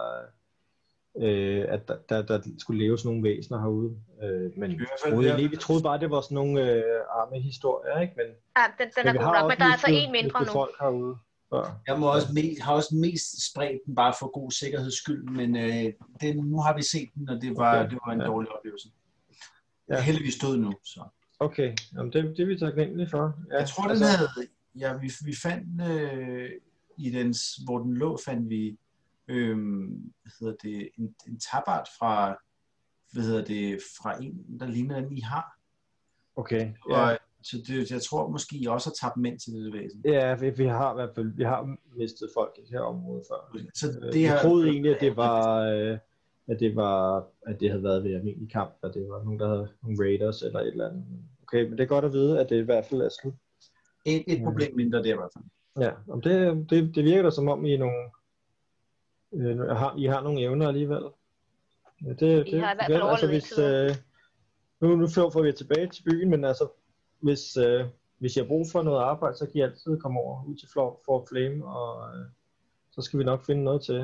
øh, 1.18 1.66
at 1.70 1.88
der, 1.88 1.98
der, 2.10 2.22
der 2.22 2.42
skulle 2.60 2.84
leve 2.84 2.98
sådan 2.98 3.10
nogle 3.16 3.30
væsener 3.30 3.60
herude. 3.60 3.96
Øh, 4.24 4.52
men 4.58 4.72
I 4.72 4.74
vi 4.74 4.78
hvert 4.78 4.90
fald 5.04 5.14
troede, 5.14 5.28
egentlig, 5.30 5.52
vi 5.52 5.56
troede 5.58 5.84
bare, 5.84 6.00
det 6.00 6.10
var 6.12 6.22
sådan 6.22 6.36
nogle 6.36 6.72
øh, 6.72 6.84
arme 7.10 7.40
historier, 7.42 8.00
ikke? 8.00 8.14
Men, 8.18 8.26
Ja, 8.58 8.64
den, 8.80 8.88
den 8.98 9.08
er 9.08 9.14
men 9.14 9.22
god 9.22 9.34
nok, 9.34 9.48
men 9.52 9.58
der 9.58 9.66
er 9.66 9.72
altså 9.72 9.88
en 9.90 10.12
mindre 10.12 10.40
nu. 10.46 10.52
folk 10.52 10.76
herude. 10.80 11.16
Før. 11.54 11.64
Jeg 11.88 12.00
må 12.00 12.06
også 12.16 12.28
me, 12.34 12.42
har 12.62 12.74
også 12.74 12.96
mest 12.96 13.52
spredt 13.52 13.82
den 13.86 13.96
bare 13.96 14.14
for 14.20 14.28
god 14.40 14.52
sikkerheds 14.52 14.98
skyld, 15.04 15.24
men 15.40 15.50
øh, 15.58 15.94
det, 16.22 16.36
nu 16.54 16.58
har 16.62 16.74
vi 16.76 16.84
set 16.84 17.10
den, 17.16 17.30
og 17.30 17.42
det 17.42 17.58
var, 17.58 17.80
okay. 17.80 17.90
det 17.90 17.98
var 18.06 18.12
en 18.14 18.20
ja. 18.22 18.26
dårlig 18.26 18.50
oplevelse. 18.58 18.90
Ja. 19.90 19.96
Ja. 19.96 20.02
Heldigvis 20.02 20.34
stod 20.34 20.58
nu, 20.58 20.74
så. 20.84 21.04
Okay, 21.40 21.74
Jamen, 21.96 22.14
det, 22.14 22.24
det 22.24 22.40
er 22.40 22.46
vi 22.46 22.60
taknemmelige 22.60 23.10
for. 23.10 23.34
Ja, 23.52 23.58
Jeg 23.58 23.68
tror, 23.70 23.82
den 23.84 23.92
altså, 23.92 24.06
havde... 24.06 24.30
Ja, 24.80 24.94
vi, 24.98 25.12
vi 25.26 25.36
fandt 25.44 25.82
øh, 25.92 26.50
i 26.98 27.10
dens, 27.12 27.56
hvor 27.66 27.80
den 27.80 27.94
lå, 27.94 28.18
fandt 28.26 28.50
vi 28.50 28.78
øh, 29.28 29.58
hvad 30.22 30.32
hedder 30.40 30.56
det, 30.64 30.90
en, 30.98 31.16
en 31.28 31.40
tabart 31.40 31.88
fra, 32.00 32.36
hvad 33.14 33.24
hedder 33.24 33.46
det, 33.46 33.80
fra 34.02 34.24
en, 34.24 34.60
der 34.60 34.68
ligner 34.68 35.02
den, 35.02 35.18
I 35.18 35.22
har. 35.22 35.58
Okay, 36.36 36.72
Ja. 36.90 37.00
ja, 37.00 37.12
Og, 37.14 37.18
så 37.42 37.58
det, 37.68 37.92
jeg 37.92 38.02
tror 38.02 38.30
måske, 38.30 38.58
I 38.58 38.66
også 38.66 38.90
har 38.90 39.08
tabt 39.08 39.18
mænd 39.18 39.40
til 39.40 39.54
det 39.54 39.74
væsen. 39.74 40.02
ja 40.06 40.36
vi, 40.36 40.50
vi 40.50 40.66
har 40.66 40.92
i 40.92 40.96
hvert 40.96 41.16
fald 41.16 41.28
vi 41.36 41.44
har 41.44 41.76
mistet 41.98 42.30
folk 42.38 42.56
i 42.58 42.62
det 42.62 42.70
her 42.70 42.80
område 42.80 43.24
før. 43.30 43.58
Så 43.74 43.88
Øh, 43.90 43.94
det 44.06 44.14
vi 44.14 44.20
her, 44.28 44.42
troede 44.42 44.70
egentlig, 44.70 44.96
at 44.96 45.02
det 45.02 45.16
var, 45.16 45.60
øh, 45.62 45.98
at 46.50 46.60
det 46.60 46.76
var, 46.76 47.26
at 47.48 47.60
det 47.60 47.70
havde 47.70 47.84
været 47.84 48.04
ved 48.04 48.16
almindelig 48.16 48.52
kamp, 48.52 48.72
at 48.84 48.94
det 48.94 49.10
var 49.10 49.24
nogen, 49.24 49.40
der 49.40 49.48
havde 49.48 49.70
nogle 49.84 49.98
raiders 50.04 50.42
eller 50.42 50.60
et 50.60 50.68
eller 50.68 50.90
andet. 50.90 51.06
Okay, 51.44 51.64
men 51.64 51.72
det 51.72 51.80
er 51.80 51.88
godt 51.88 52.06
at 52.06 52.14
vide, 52.14 52.40
at 52.40 52.50
det 52.50 52.56
i 52.58 52.66
hvert 52.66 52.86
fald 52.86 53.02
er 53.02 53.10
slut. 53.22 53.34
et, 54.06 54.24
et 54.28 54.44
problem 54.44 54.76
mindre 54.76 54.98
der 55.04 55.14
i 55.14 55.18
hvert 55.18 55.30
fald. 55.38 55.46
Ja, 55.80 55.92
om 56.14 56.22
det, 56.22 56.66
det, 56.70 56.96
det 56.96 57.04
virker 57.04 57.24
da 57.24 57.30
som 57.32 57.48
om, 57.48 57.66
I 57.66 57.78
nogle, 57.78 58.10
øh, 59.34 59.60
har, 59.60 59.96
I 59.98 60.06
har 60.06 60.22
nogle 60.24 60.42
evner 60.42 60.68
alligevel. 60.68 61.04
Ja, 62.06 62.10
det, 62.10 62.20
det, 62.20 62.48
I 62.48 62.58
har 62.58 62.74
i 62.74 62.76
hvert 62.76 62.88
det- 62.88 62.94
fald 62.96 63.02
overlevet 63.02 63.32
hvis, 63.34 63.58
øh, 63.60 63.96
nu, 64.82 64.96
nu 64.96 65.08
får 65.08 65.42
vi 65.42 65.52
tilbage 65.52 65.88
til 65.88 66.04
byen, 66.04 66.30
men 66.30 66.46
altså, 66.46 66.68
hvis, 67.22 67.58
øh, 67.58 67.86
hvis 68.18 68.36
jeg 68.38 68.44
har 68.44 68.48
brug 68.48 68.66
for 68.72 68.82
noget 68.82 69.00
arbejde, 69.00 69.38
så 69.38 69.46
kan 69.46 69.56
I 69.56 69.62
altid 69.62 70.00
komme 70.00 70.20
over 70.20 70.44
ud 70.48 70.56
til 70.56 70.70
Flor, 70.74 71.02
for 71.06 71.26
Flame, 71.30 71.66
og 71.66 72.10
øh, 72.18 72.26
så 72.92 73.02
skal 73.02 73.20
vi 73.20 73.24
nok 73.24 73.46
finde 73.46 73.64
noget 73.64 73.82
til 73.82 74.00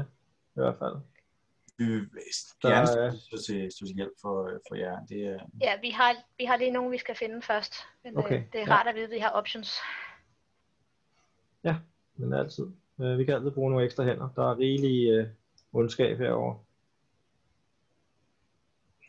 i 0.56 0.60
hvert 0.62 0.76
fald. 0.78 0.96
Vi 1.78 1.86
vil 1.86 2.10
Der 2.62 2.70
gerne 2.70 3.02
er- 3.06 3.12
stå 3.12 3.38
til, 3.48 3.72
stå 3.72 3.86
til 3.86 3.96
hjælp 3.96 4.14
for, 4.22 4.52
for 4.68 4.76
jer. 4.76 5.06
Det 5.06 5.28
er, 5.28 5.40
Ja, 5.62 5.80
vi 5.82 5.90
har, 5.90 6.16
vi 6.38 6.46
har 6.46 6.58
lige 6.58 6.72
nogen, 6.72 6.92
vi 6.92 6.98
skal 6.98 7.16
finde 7.16 7.42
først. 7.42 7.74
Men 8.04 8.18
Okay, 8.18 8.38
øh, 8.40 8.44
det 8.54 8.62
er 8.62 8.66
ja. 8.68 8.74
rart 8.74 8.88
at 8.88 8.96
vide, 8.96 9.06
at 9.06 9.12
vi 9.12 9.20
har 9.20 9.30
options. 9.30 9.78
Men 12.18 12.34
altid. 12.34 12.66
Øh, 13.02 13.18
vi 13.18 13.26
kan 13.26 13.34
altid 13.36 13.52
bruge 13.52 13.70
nogle 13.72 13.86
ekstra 13.86 14.04
hænder. 14.04 14.30
Der 14.36 14.52
er 14.52 14.58
rigelig 14.58 15.10
øh, 15.10 15.28
ondskab 15.74 16.18
herovre. 16.18 16.60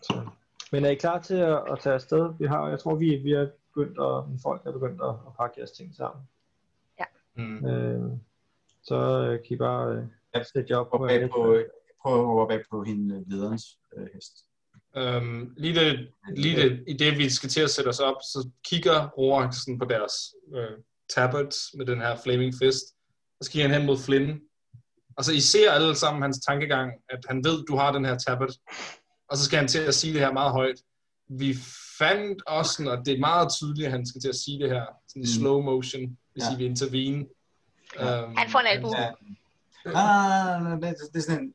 Så. 0.03 0.29
Men 0.73 0.85
er 0.85 0.91
I 0.91 0.95
klar 0.95 1.21
til 1.23 1.35
at, 1.37 1.73
at 1.73 1.79
tage 1.81 1.95
afsted? 1.95 2.35
Vi 2.39 2.47
har, 2.47 2.69
jeg 2.69 2.79
tror, 2.81 2.95
vi, 2.95 3.17
vi 3.17 3.33
er 3.33 3.49
begyndt 3.75 3.99
at, 4.01 4.41
folk 4.43 4.67
er 4.67 4.73
begyndt 4.73 5.03
at, 5.03 5.09
at 5.09 5.37
pakke 5.39 5.55
jeres 5.59 5.71
ting 5.73 5.95
sammen. 5.95 6.29
Mm. 7.35 7.67
Øh, 7.67 8.13
så 8.83 8.95
øh, 8.97 9.39
kan 9.47 9.55
I 9.55 9.57
bare 9.57 10.09
øh, 10.37 10.45
sætte 10.45 10.67
jer 10.73 10.77
op 10.79 10.91
på, 10.91 10.99
bag 10.99 11.31
på, 11.31 11.63
prøv 12.07 12.51
at 12.51 12.63
på 12.71 12.83
hende 12.83 13.15
øh, 13.15 13.23
lederens 13.31 13.65
øh, 13.97 14.07
hest. 14.15 14.33
Øhm, 14.97 15.55
lige 15.57 15.75
det, 15.81 16.09
lige 16.37 16.57
det, 16.57 16.85
i 16.89 16.93
det, 16.93 17.19
vi 17.19 17.31
skal 17.31 17.49
til 17.49 17.61
at 17.61 17.71
sætte 17.71 17.89
os 17.89 18.01
op, 18.01 18.17
så 18.23 18.49
kigger 18.65 19.09
Rorak 19.09 19.55
sådan 19.55 19.79
på 19.79 19.85
deres 19.85 20.13
øh, 20.55 20.79
tablets 21.15 21.59
med 21.77 21.87
den 21.87 22.01
her 22.01 22.17
flaming 22.25 22.55
fist, 22.63 22.85
og 23.39 23.45
så 23.45 23.51
kigger 23.51 23.69
han 23.69 23.79
hen 23.79 23.87
mod 23.87 23.99
Flynn. 23.99 24.41
Og 25.17 25.25
så 25.25 25.33
I 25.33 25.41
ser 25.41 25.71
alle 25.73 25.95
sammen 25.97 26.23
hans 26.23 26.39
tankegang, 26.47 26.93
at 27.11 27.19
han 27.29 27.45
ved, 27.45 27.65
du 27.65 27.77
har 27.77 27.93
den 27.93 28.05
her 28.05 28.19
tablet. 28.19 28.55
Og 29.29 29.37
så 29.37 29.45
skal 29.45 29.59
han 29.59 29.69
til 29.69 29.79
at 29.79 29.95
sige 29.95 30.13
det 30.13 30.21
her 30.21 30.33
meget 30.33 30.53
højt. 30.53 30.77
Vi 31.29 31.55
fandt 31.99 32.43
også, 32.47 32.91
og 32.91 33.07
det 33.07 33.15
er 33.15 33.19
meget 33.19 33.49
tydeligt, 33.53 33.87
at 33.87 33.93
han 33.93 34.07
skal 34.07 34.21
til 34.21 34.29
at 34.29 34.35
sige 34.35 34.59
det 34.63 34.71
her 34.71 34.85
sådan 35.09 35.23
i 35.23 35.27
Mm. 35.27 35.41
slow 35.41 35.61
motion, 35.63 36.19
hvis 36.33 36.45
Ja. 36.45 36.55
I 36.55 36.57
vil 36.57 36.67
intervene. 36.67 37.27
Ja. 37.99 38.23
Øhm, 38.23 38.37
Han 38.37 38.51
får 38.51 38.59
en 38.59 38.67
albu. 38.67 38.89
Ja. 38.97 39.09
Ah, 39.87 40.63
nej, 40.63 40.77
nej, 40.79 40.91
det, 40.91 40.99
det 41.13 41.19
er 41.19 41.23
sådan 41.23 41.43
en... 41.45 41.55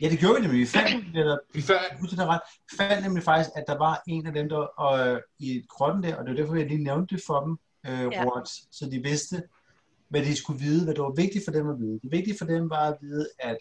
Ja, 0.00 0.08
det 0.10 0.18
gjorde 0.18 0.34
vi 0.34 0.40
nemlig. 0.46 0.60
Vi 0.60 0.66
fandt, 0.66 1.16
eller, 1.20 1.38
Vi 1.54 1.62
fandt, 1.62 2.18
ret, 2.20 2.40
fandt 2.78 3.04
nemlig 3.04 3.22
faktisk, 3.22 3.50
at 3.56 3.64
der 3.66 3.78
var 3.78 4.02
en 4.06 4.26
af 4.26 4.32
dem, 4.32 4.48
der 4.48 4.80
øh, 5.14 5.20
i 5.38 5.64
grotten 5.68 6.02
der, 6.02 6.16
og 6.16 6.24
det 6.26 6.30
var 6.34 6.36
derfor, 6.40 6.54
jeg 6.54 6.66
lige 6.66 6.82
nævnte 6.82 7.14
det 7.16 7.24
for 7.26 7.40
dem, 7.40 7.52
øh, 7.86 7.92
Ja. 7.92 8.22
ja. 8.22 8.28
så 8.70 8.88
de 8.92 9.02
vidste, 9.02 9.42
hvad 10.08 10.24
de 10.24 10.36
skulle 10.36 10.60
vide, 10.60 10.84
hvad 10.84 10.94
det 10.94 11.02
var 11.02 11.14
vigtigt 11.16 11.44
for 11.44 11.52
dem 11.52 11.68
at 11.70 11.78
vide. 11.78 12.00
Det 12.02 12.10
vigtige 12.12 12.38
for 12.38 12.44
dem 12.44 12.70
var 12.70 12.90
at 12.92 12.96
vide, 13.00 13.28
at, 13.38 13.58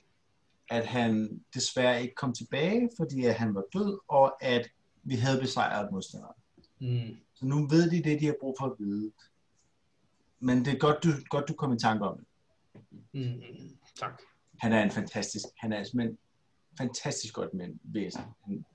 at 0.69 0.86
han 0.86 1.41
desværre 1.54 2.02
ikke 2.02 2.15
kom 2.15 2.34
tilbage, 2.34 2.89
fordi 2.99 3.25
at 3.25 3.34
han 3.36 3.56
var 3.56 3.63
død, 3.73 3.99
og 4.08 4.43
at 4.43 4.69
vi 5.04 5.15
havde 5.15 5.39
besejret 5.41 5.91
modstanderen. 5.91 6.36
mm, 6.80 7.15
Så 7.36 7.45
nu 7.45 7.67
ved 7.67 7.89
de 7.91 8.04
det, 8.04 8.19
de 8.21 8.25
har 8.25 8.36
brug 8.41 8.56
for 8.60 8.65
at 8.65 8.73
vide. 8.80 9.12
Men 10.39 10.65
det 10.65 10.73
er 10.73 10.78
godt, 10.78 11.04
du, 11.04 11.10
godt, 11.30 11.47
du 11.47 11.54
kom 11.54 11.73
i 11.73 11.80
tanke 11.80 12.06
om 12.06 12.17
det. 12.17 12.25
mm, 13.13 13.41
tak. 13.99 14.21
Han 14.60 14.73
er 14.73 14.84
en 14.84 14.91
fantastisk, 14.91 15.45
han 15.58 15.73
er 15.73 15.84
simpelthen 15.84 16.17
fantastisk 16.80 17.34
godt 17.34 17.54
med 17.54 17.68
væsen. 17.84 18.22
Han, 18.46 18.65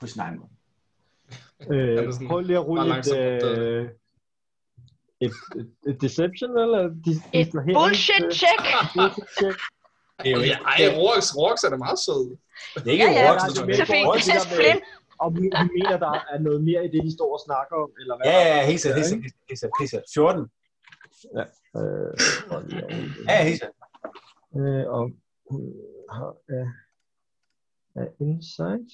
på 0.00 0.06
sin 0.06 0.20
egen 0.20 0.36
måde. 0.38 0.50
Øh, 1.72 2.12
sådan 2.12 2.28
prøv 2.28 2.40
lige 2.40 2.58
at 2.58 2.66
rulle 2.66 2.98
et, 2.98 3.16
øh, 3.18 3.88
et, 5.20 5.32
et, 5.60 5.68
et 5.90 5.96
deception, 6.00 6.50
eller? 6.64 6.80
Dis, 7.04 7.18
Et 7.40 7.48
bullshit 7.78 8.24
check! 8.40 8.62
bullshit 8.96 9.28
check. 9.38 9.58
Det 10.22 10.28
er 10.32 10.36
jo 10.36 10.42
Ja, 10.52 10.56
ej, 10.72 10.78
Rorax, 10.98 11.24
Rorax 11.36 11.58
er 11.66 11.70
da 11.74 11.76
meget 11.86 11.98
sød. 12.06 12.24
det 12.74 12.86
er 12.88 12.92
ikke 12.96 13.04
Ja, 13.04 13.10
ja, 13.10 13.32
ja, 13.32 13.38
som 13.56 13.66
det 13.66 13.80
er 13.80 13.86
med- 14.34 14.46
Flynn. 14.56 14.80
Og 15.22 15.28
vi, 15.34 15.40
mener, 15.76 15.96
der 16.06 16.12
er 16.32 16.38
noget 16.38 16.60
mere 16.68 16.80
i 16.86 16.88
det, 16.94 17.00
de 17.06 17.12
står 17.18 17.30
og 17.36 17.40
snakker 17.46 17.74
om, 17.84 17.90
eller 18.00 18.14
hvad? 18.16 18.24
Ja, 18.32 18.38
ja, 18.52 18.66
helt 18.70 18.80
sikkert, 18.80 18.98
helt 18.98 19.08
sikkert, 19.08 19.32
helt 19.48 19.58
sikkert, 19.60 19.78
helt 19.80 19.90
sikkert. 19.90 20.10
14. 20.14 20.42
Øh, 21.36 21.46
prøv 22.48 22.60
lige 22.68 22.82
at 22.84 22.88
rulle 22.92 23.08
det. 23.16 23.24
Ja, 23.30 23.36
helt 23.48 23.58
sikkert. 23.60 23.76
Øh, 24.58 24.84
og 24.96 25.02
hun 25.50 25.62
har 26.16 26.30
er, 26.56 26.66
er 27.94 28.08
insight. 28.20 28.90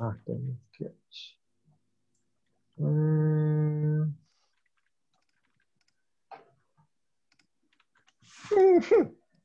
Ah, 0.00 0.12
den 0.26 0.50
er 0.50 0.56
forkert. 0.66 0.92
Øh. 2.80 4.08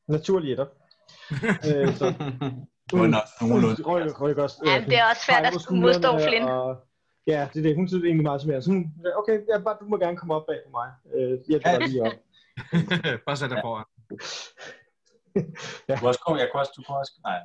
Naturlig 0.08 0.52
etter. 0.52 0.66
øh, 1.68 1.96
så 1.96 2.06
hun 2.92 3.16
rykker, 3.66 4.22
rykker 4.22 4.44
også, 4.44 4.58
Ja, 4.66 4.86
det 4.86 4.98
er 4.98 5.06
også 5.10 5.22
svært 5.26 5.46
at 5.46 5.54
modstå 5.72 6.20
Flynn. 6.28 6.44
Og, 6.44 6.78
ja, 7.28 7.50
det 7.54 7.60
er 7.60 7.64
det. 7.64 7.76
Hun 7.76 7.88
synes 7.88 8.04
egentlig 8.04 8.24
meget 8.24 8.46
jeg. 8.46 8.64
Så 8.64 8.72
hun, 8.72 8.94
okay, 9.16 9.42
ja, 9.50 9.60
bare, 9.60 9.78
du 9.80 9.86
må 9.86 9.98
gerne 9.98 10.18
komme 10.18 10.34
op 10.34 10.46
bag 10.48 10.60
på 10.66 10.72
mig. 10.72 10.90
Øh, 11.14 11.40
jeg 11.50 11.62
tager 11.62 11.80
Ja. 11.82 11.86
lige 11.88 12.02
op. 12.02 12.14
Bare 13.26 13.38
sæt 13.38 13.50
dig 13.50 13.60
foran. 13.64 13.86
Du 15.88 15.96
kan 15.96 16.08
også 16.08 16.20
komme, 16.26 16.40
jeg 16.40 16.50
kan 16.52 16.60
også, 16.60 16.72
du 16.78 16.82
kan 16.82 16.96
også, 16.96 17.14
nej. 17.24 17.40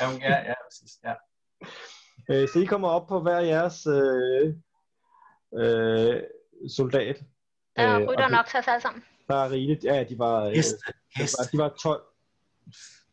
Ja, 0.00 0.10
ja, 0.10 0.36
ja, 0.48 0.54
præcis, 0.68 0.98
ja. 1.04 1.14
Øh, 2.30 2.48
så 2.48 2.58
I 2.58 2.64
kommer 2.64 2.88
op 2.88 3.06
på 3.08 3.20
hver 3.20 3.38
jeres 3.40 3.86
øh, 3.86 4.54
øh, 5.54 6.22
soldat. 6.76 7.16
Der 7.76 7.98
Øh, 8.00 8.06
rytter 8.08 8.24
og 8.24 8.30
nok 8.30 8.46
til 8.46 8.58
os 8.58 8.68
alle 8.68 8.80
sammen. 8.80 9.04
Der 9.28 9.36
er 9.36 9.50
rigeligt. 9.50 9.84
Ja, 9.84 10.04
de 10.04 10.18
var, 10.18 10.44
øh, 10.44 10.52
Hest, 10.52 10.76
de 11.16 11.20
var, 11.38 11.44
de 11.52 11.58
var 11.58 11.68
12. 11.82 12.02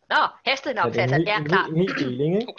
Nå, 0.09 0.15
hestet 0.45 0.75
nok 0.75 0.85
Ja, 0.85 0.91
til 0.91 0.99
det 1.01 1.05
os. 1.05 1.11
er 1.11 1.15
en, 1.15 1.27
Ja, 1.27 1.37
hel- 1.39 1.69
en, 1.69 1.75
en 1.75 1.77
hel 1.77 1.95
deling, 1.99 2.35
ikke? 2.41 2.53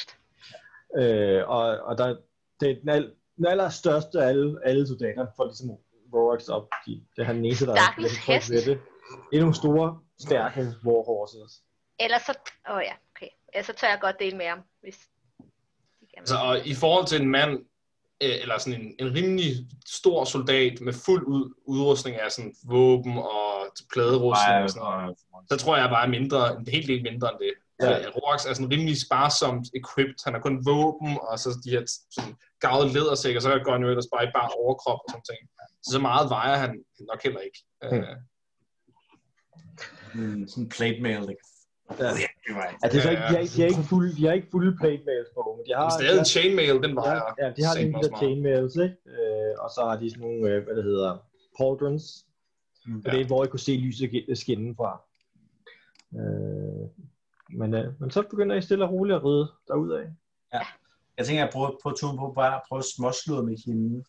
Øh, 0.98 1.48
og, 1.48 1.64
og 1.80 1.98
der, 1.98 2.16
det 2.60 2.70
er 2.70 2.74
den, 2.80 2.88
al, 2.88 3.12
den 3.36 3.46
allerstørste 3.46 4.22
af 4.22 4.28
alle, 4.28 4.58
alle 4.64 4.86
soldater 4.86 5.26
for 5.36 5.44
ligesom 5.44 5.68
Rorax 6.14 6.48
op. 6.48 6.68
De, 6.86 7.04
det 7.16 7.22
er 7.22 7.26
han 7.26 7.36
eneste, 7.44 7.66
der 7.66 7.74
Stakkels 7.76 8.12
trykke 8.12 8.32
hest. 8.32 8.48
Det 9.30 9.36
er 9.36 9.40
nogle 9.40 9.54
store, 9.54 10.00
stærke 10.20 10.60
warhorses. 10.86 11.62
Ellers 12.00 12.22
så... 12.22 12.32
Åh 12.70 12.76
oh, 12.76 12.82
ja, 12.84 12.92
Ellers 13.52 13.66
så 13.66 13.72
tør 13.72 13.88
jeg 13.88 13.98
godt 14.00 14.16
dele 14.20 14.36
med 14.36 14.46
ham, 14.46 14.60
hvis 14.80 14.98
kan. 16.18 16.22
Altså, 16.22 16.36
og 16.36 16.66
i 16.66 16.74
forhold 16.74 17.06
til 17.06 17.22
en 17.22 17.28
mand, 17.28 17.52
øh, 18.22 18.36
eller 18.42 18.58
sådan 18.58 18.80
en, 18.80 18.94
en 18.98 19.14
rimelig 19.14 19.52
stor 19.86 20.24
soldat 20.24 20.80
med 20.80 20.92
fuld 20.92 21.26
ud, 21.26 21.54
udrustning 21.64 22.16
af 22.20 22.32
sådan 22.32 22.54
våben 22.64 23.18
og 23.18 23.48
pladerustning 23.92 24.62
og 24.62 24.70
sådan 24.70 24.82
noget, 24.82 25.18
så 25.50 25.56
tror 25.56 25.76
jeg 25.76 25.88
bare 25.88 26.04
er 26.06 26.10
mindre, 26.10 26.56
en 26.60 26.68
hel 26.68 26.86
del 26.88 27.02
mindre 27.02 27.32
end 27.32 27.38
det. 27.40 27.52
Ja. 27.82 27.90
Ja. 27.90 28.08
Rorax 28.08 28.46
er 28.46 28.52
sådan 28.54 28.70
rimelig 28.72 29.00
sparsomt 29.06 29.66
equipped. 29.80 30.18
Han 30.24 30.34
har 30.34 30.40
kun 30.40 30.66
våben, 30.66 31.18
og 31.28 31.38
så 31.38 31.48
de 31.64 31.70
her 31.70 31.82
sådan 32.10 32.34
gavet 32.60 32.92
lædersæk, 32.94 33.36
og 33.36 33.42
så 33.42 33.60
går 33.64 33.72
han 33.72 33.82
jo 33.82 33.88
ellers 33.88 34.10
bare 34.14 34.24
i 34.24 34.30
bare 34.34 34.48
overkrop 34.60 35.00
og 35.04 35.08
sådan 35.08 35.22
ting. 35.30 35.40
Så 35.82 35.90
så 35.92 35.98
meget 35.98 36.30
vejer 36.30 36.56
han 36.56 36.84
nok 37.00 37.22
heller 37.22 37.40
ikke. 37.40 37.58
Mm. 37.82 37.96
Øh, 37.96 38.16
Mm, 40.14 40.48
sådan 40.48 40.68
plate 40.68 41.00
mail, 41.00 41.20
det 41.20 41.28
Ja. 41.28 41.34
Ja, 41.90 41.94
det 42.46 42.54
var 42.56 42.76
Altså, 42.82 42.98
er 42.98 43.02
så 43.02 43.10
ikke, 43.10 43.22
de, 43.22 43.26
har, 43.28 43.38
ikke- 43.38 43.52
de, 43.56 43.60
har 43.60 43.68
ikke 43.68 43.82
fulde, 43.88 44.16
de 44.16 44.26
har 44.26 44.32
ikke 44.32 44.48
fulde 44.50 44.76
plate 44.80 45.02
mails 45.06 45.28
på, 45.34 45.54
men 45.56 45.66
de 45.66 45.74
har... 45.74 45.84
men 45.84 45.90
stadig 45.90 46.18
en 46.18 46.24
chainmail, 46.24 46.74
den 46.74 46.84
Ja, 46.84 46.94
vejer. 46.94 47.22
ja, 47.42 47.46
de 47.56 47.62
har 47.68 47.74
de 47.74 47.92
også 47.96 48.10
der 48.10 48.16
chainmails, 48.16 48.76
ikke? 48.76 48.96
Øh, 49.06 49.52
og 49.62 49.68
så 49.74 49.80
har 49.88 49.96
de 50.00 50.10
sådan 50.10 50.22
nogle, 50.26 50.50
øh, 50.50 50.64
hvad 50.64 50.76
det 50.76 50.84
hedder, 50.84 51.12
pauldrons. 51.58 52.04
Mm. 52.86 53.02
Og 53.06 53.12
det 53.12 53.20
er, 53.20 53.26
hvor 53.26 53.44
I 53.44 53.48
kunne 53.48 53.60
se 53.60 53.72
lyset 53.72 54.38
skinne 54.38 54.74
fra. 54.76 54.92
Øh, 56.18 56.88
men, 57.58 57.74
øh, 57.74 58.00
men 58.00 58.10
så 58.10 58.22
begynder 58.22 58.56
I 58.56 58.62
stille 58.62 58.84
og 58.84 58.90
roligt 58.92 59.16
at 59.16 59.24
ride 59.24 59.48
derudad. 59.68 60.04
Jeg 61.18 61.26
tænker, 61.26 61.42
at 61.42 61.46
jeg 61.46 61.52
prøver 61.52 61.70
på 61.82 61.90
turen 61.90 62.18
på 62.18 62.32
bare 62.36 62.54
at 62.54 62.62
prøve 62.68 62.78
at 62.78 62.84
småslå 62.96 63.42
med 63.42 63.56
hende. 63.66 64.04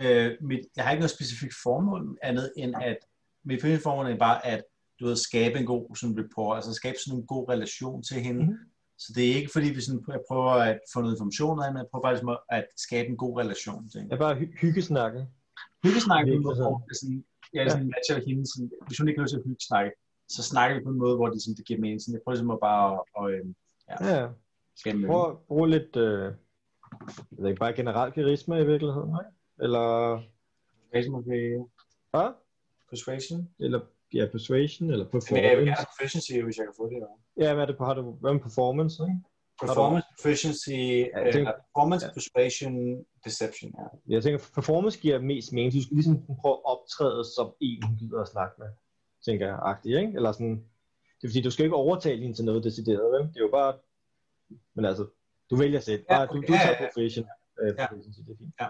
Øh, 0.00 0.30
mit, 0.40 0.60
jeg 0.76 0.84
har 0.84 0.90
ikke 0.90 1.00
noget 1.00 1.10
specifikt 1.10 1.54
formål 1.62 2.18
andet 2.22 2.52
end 2.56 2.74
at, 2.82 2.96
mit 3.44 3.62
formål 3.82 4.06
er 4.06 4.16
bare 4.16 4.46
at, 4.46 4.62
du 5.00 5.06
ved, 5.06 5.16
skabe 5.16 5.58
en 5.58 5.66
god 5.66 5.96
sådan 5.96 6.18
rapport, 6.22 6.56
altså 6.56 6.72
skabe 6.72 6.98
sådan 6.98 7.18
en 7.18 7.26
god 7.26 7.48
relation 7.48 8.02
til 8.02 8.16
hende. 8.26 8.40
Mm-hmm. 8.40 8.58
Så 8.98 9.12
det 9.16 9.30
er 9.30 9.34
ikke 9.34 9.52
fordi, 9.52 9.68
vi 9.76 9.80
sådan, 9.80 10.04
jeg 10.08 10.22
prøver 10.28 10.52
at 10.70 10.80
få 10.92 11.00
noget 11.00 11.14
information 11.14 11.58
af 11.58 11.64
hende, 11.64 11.74
men 11.74 11.82
jeg 11.82 11.88
prøver 11.90 12.02
bare 12.02 12.14
ligesom 12.14 12.28
at, 12.28 12.40
at 12.58 12.66
skabe 12.76 13.08
en 13.08 13.16
god 13.16 13.34
relation 13.42 13.88
til 13.88 14.00
hende. 14.00 14.14
Er 14.14 14.18
bare 14.18 14.36
hy- 14.40 14.56
hyggesnakke. 14.60 15.20
Hyggesnakke 15.84 16.30
Virkelig 16.30 16.46
måde, 16.46 16.56
sådan. 16.56 17.18
det 17.18 17.24
jeg 17.54 17.64
ja. 17.64 17.70
sådan 17.70 17.92
matcher 17.94 18.26
hende, 18.28 18.44
sådan, 18.52 18.70
hvis 18.86 18.98
hun 18.98 19.08
ikke 19.08 19.18
har 19.20 19.24
lyst 19.24 19.32
til 19.32 19.38
at 19.42 19.48
hyggesnakke, 19.48 19.90
så 20.28 20.42
snakker 20.42 20.76
vi 20.76 20.84
på 20.84 20.90
en 20.90 20.98
måde, 20.98 21.16
hvor 21.16 21.28
det, 21.28 21.42
sådan, 21.42 21.56
det 21.56 21.66
giver 21.66 21.80
mening. 21.80 22.00
Sådan, 22.00 22.14
jeg 22.14 22.22
prøver 22.24 22.34
ligesom 22.34 22.50
at 22.50 22.60
bare 22.60 22.84
at, 22.94 23.24
at, 23.24 23.40
at 23.88 23.98
ja, 24.08 24.28
Ja, 24.86 25.06
prøv 25.06 25.30
at 25.30 25.38
bruge 25.48 25.68
lidt, 25.70 25.96
øh, 25.96 26.24
jeg 27.30 27.38
ved 27.42 27.48
ikke, 27.48 27.58
bare 27.58 27.72
generelt 27.72 28.14
karisma 28.14 28.56
i 28.56 28.66
virkeligheden, 28.66 29.08
ikke? 29.08 29.32
Eller, 29.64 29.86
Persuasion, 30.92 31.14
okay. 31.14 31.58
hvad? 32.10 32.32
Persuasion? 32.90 33.48
Eller, 33.58 33.80
ja, 34.14 34.26
persuasion, 34.32 34.90
eller 34.90 35.04
Men 35.04 35.12
jeg 35.12 35.12
vil 35.12 35.20
performance. 35.20 35.56
gerne 35.56 35.70
have 35.76 35.86
proficiency, 35.98 36.32
hvis 36.46 36.56
jeg 36.58 36.66
kan 36.68 36.74
få 36.80 36.84
det. 36.90 36.96
Ja. 36.96 37.44
Ja, 37.44 37.54
hvad 37.54 37.62
er 37.62 37.66
det 37.66 37.76
på, 37.78 37.84
har 37.84 37.94
du, 37.94 38.02
hvad 38.22 38.32
med 38.32 38.40
performance, 38.48 38.96
ikke? 39.02 39.20
Performance, 39.66 40.06
proficiency, 40.16 40.70
jeg 40.70 41.10
ja, 41.26 41.32
tænker- 41.32 41.52
performance, 41.66 42.06
ja. 42.06 42.12
persuasion, 42.18 42.74
deception, 43.26 43.68
ja. 43.78 43.86
Jeg 44.14 44.22
tænker, 44.22 44.38
performance 44.54 44.96
giver 45.00 45.18
mest 45.32 45.52
mening. 45.52 45.72
Du 45.74 45.82
skal 45.82 45.94
ligesom 45.94 46.16
prøve 46.40 46.54
at 46.58 46.64
optræde 46.72 47.22
som 47.36 47.46
en, 47.60 47.82
hun 47.86 47.96
gider 48.00 48.20
at 48.20 48.28
snakke 48.34 48.54
med, 48.62 48.70
tænker 49.26 49.46
jeg, 49.46 49.58
agtigt, 49.62 49.98
ikke? 50.02 50.12
Eller 50.18 50.32
sådan, 50.32 50.56
det 51.18 51.24
er 51.24 51.28
fordi, 51.30 51.42
du 51.42 51.50
skal 51.50 51.64
ikke 51.64 51.76
overtale 51.76 52.20
hende 52.22 52.36
til 52.36 52.44
noget 52.44 52.64
decideret, 52.64 53.06
vel? 53.14 53.22
Det 53.32 53.36
er 53.36 53.46
jo 53.48 53.54
bare, 53.60 53.72
men 54.76 54.84
altså, 54.84 55.04
du 55.50 55.56
vælger 55.56 55.80
selv. 55.80 56.02
Ja, 56.10 56.14
Bare, 56.16 56.26
du, 56.26 56.36
du 56.40 56.46
tager 56.46 56.70
ja, 56.76 56.82
ja. 56.82 56.88
profession. 56.88 57.26
Øh, 57.62 57.74
Ja. 57.78 57.86
proficiency, 57.86 58.20
det 58.26 58.32
er 58.32 58.38
fint. 58.38 58.54
Ja. 58.60 58.68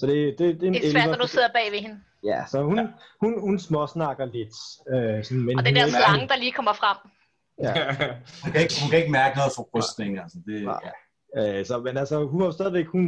Så 0.00 0.06
det, 0.06 0.38
det, 0.38 0.60
det 0.60 0.68
er 0.68 0.72
Det 0.72 0.86
er 0.86 0.90
svært, 0.90 1.06
når 1.06 1.12
11. 1.12 1.22
du 1.22 1.26
sidder 1.28 1.48
bag 1.54 1.72
ved 1.72 1.78
hende. 1.78 2.00
Ja, 2.24 2.44
så 2.46 2.62
hun, 2.62 2.78
hun, 3.20 3.40
hun 3.40 3.58
småsnakker 3.58 4.24
lidt. 4.24 4.54
Øh, 4.94 5.24
sådan, 5.24 5.42
men 5.42 5.58
Og 5.58 5.64
det 5.64 5.70
hun 5.72 5.76
der 5.76 5.84
er- 5.84 5.88
slange, 6.04 6.28
der 6.28 6.36
lige 6.36 6.52
kommer 6.52 6.72
frem. 6.72 6.96
Ja. 7.62 7.72
Hun 8.42 8.52
kan 8.52 8.60
ikke, 8.60 8.74
hun 8.82 8.90
kan 8.90 8.98
ikke 8.98 9.12
mærke 9.12 9.36
noget 9.36 9.52
for 9.56 9.62
rustning, 9.74 10.18
altså. 10.18 10.38
Det, 10.46 10.62
Nej. 10.64 10.80
ja. 11.36 11.58
Øh, 11.58 11.66
så, 11.66 11.78
men 11.80 11.96
altså, 11.96 12.24
hun 12.26 12.42
var 12.42 12.50
stadigvæk, 12.50 12.86
hun, 12.86 13.04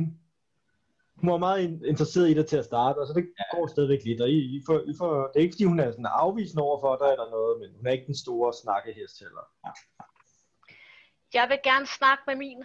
hun 1.16 1.30
var 1.30 1.36
meget 1.38 1.60
in- 1.62 1.84
interesseret 1.92 2.30
i 2.30 2.34
det 2.34 2.46
til 2.46 2.56
at 2.56 2.64
starte, 2.64 2.98
og 2.98 3.06
så 3.06 3.12
det 3.12 3.24
går 3.52 3.66
stadigvæk 3.66 4.00
lidt. 4.04 4.20
Og 4.20 4.28
I, 4.28 4.38
I 4.56 4.62
får, 4.66 4.78
I 4.92 4.94
får, 4.98 5.12
det 5.26 5.36
er 5.38 5.40
ikke 5.44 5.54
fordi, 5.54 5.64
hun 5.64 5.80
er 5.80 5.90
sådan 5.90 6.06
afvisende 6.24 6.62
over 6.62 6.80
for 6.80 6.96
dig 7.02 7.10
eller 7.14 7.30
noget, 7.30 7.60
men 7.60 7.68
hun 7.76 7.86
er 7.86 7.90
ikke 7.92 8.06
den 8.06 8.16
store 8.24 8.52
snakkehest 8.62 9.18
heller. 9.24 9.44
Jeg 11.34 11.46
vil 11.48 11.58
gerne 11.64 11.86
snakke 11.86 12.22
med 12.26 12.36
min, 12.36 12.62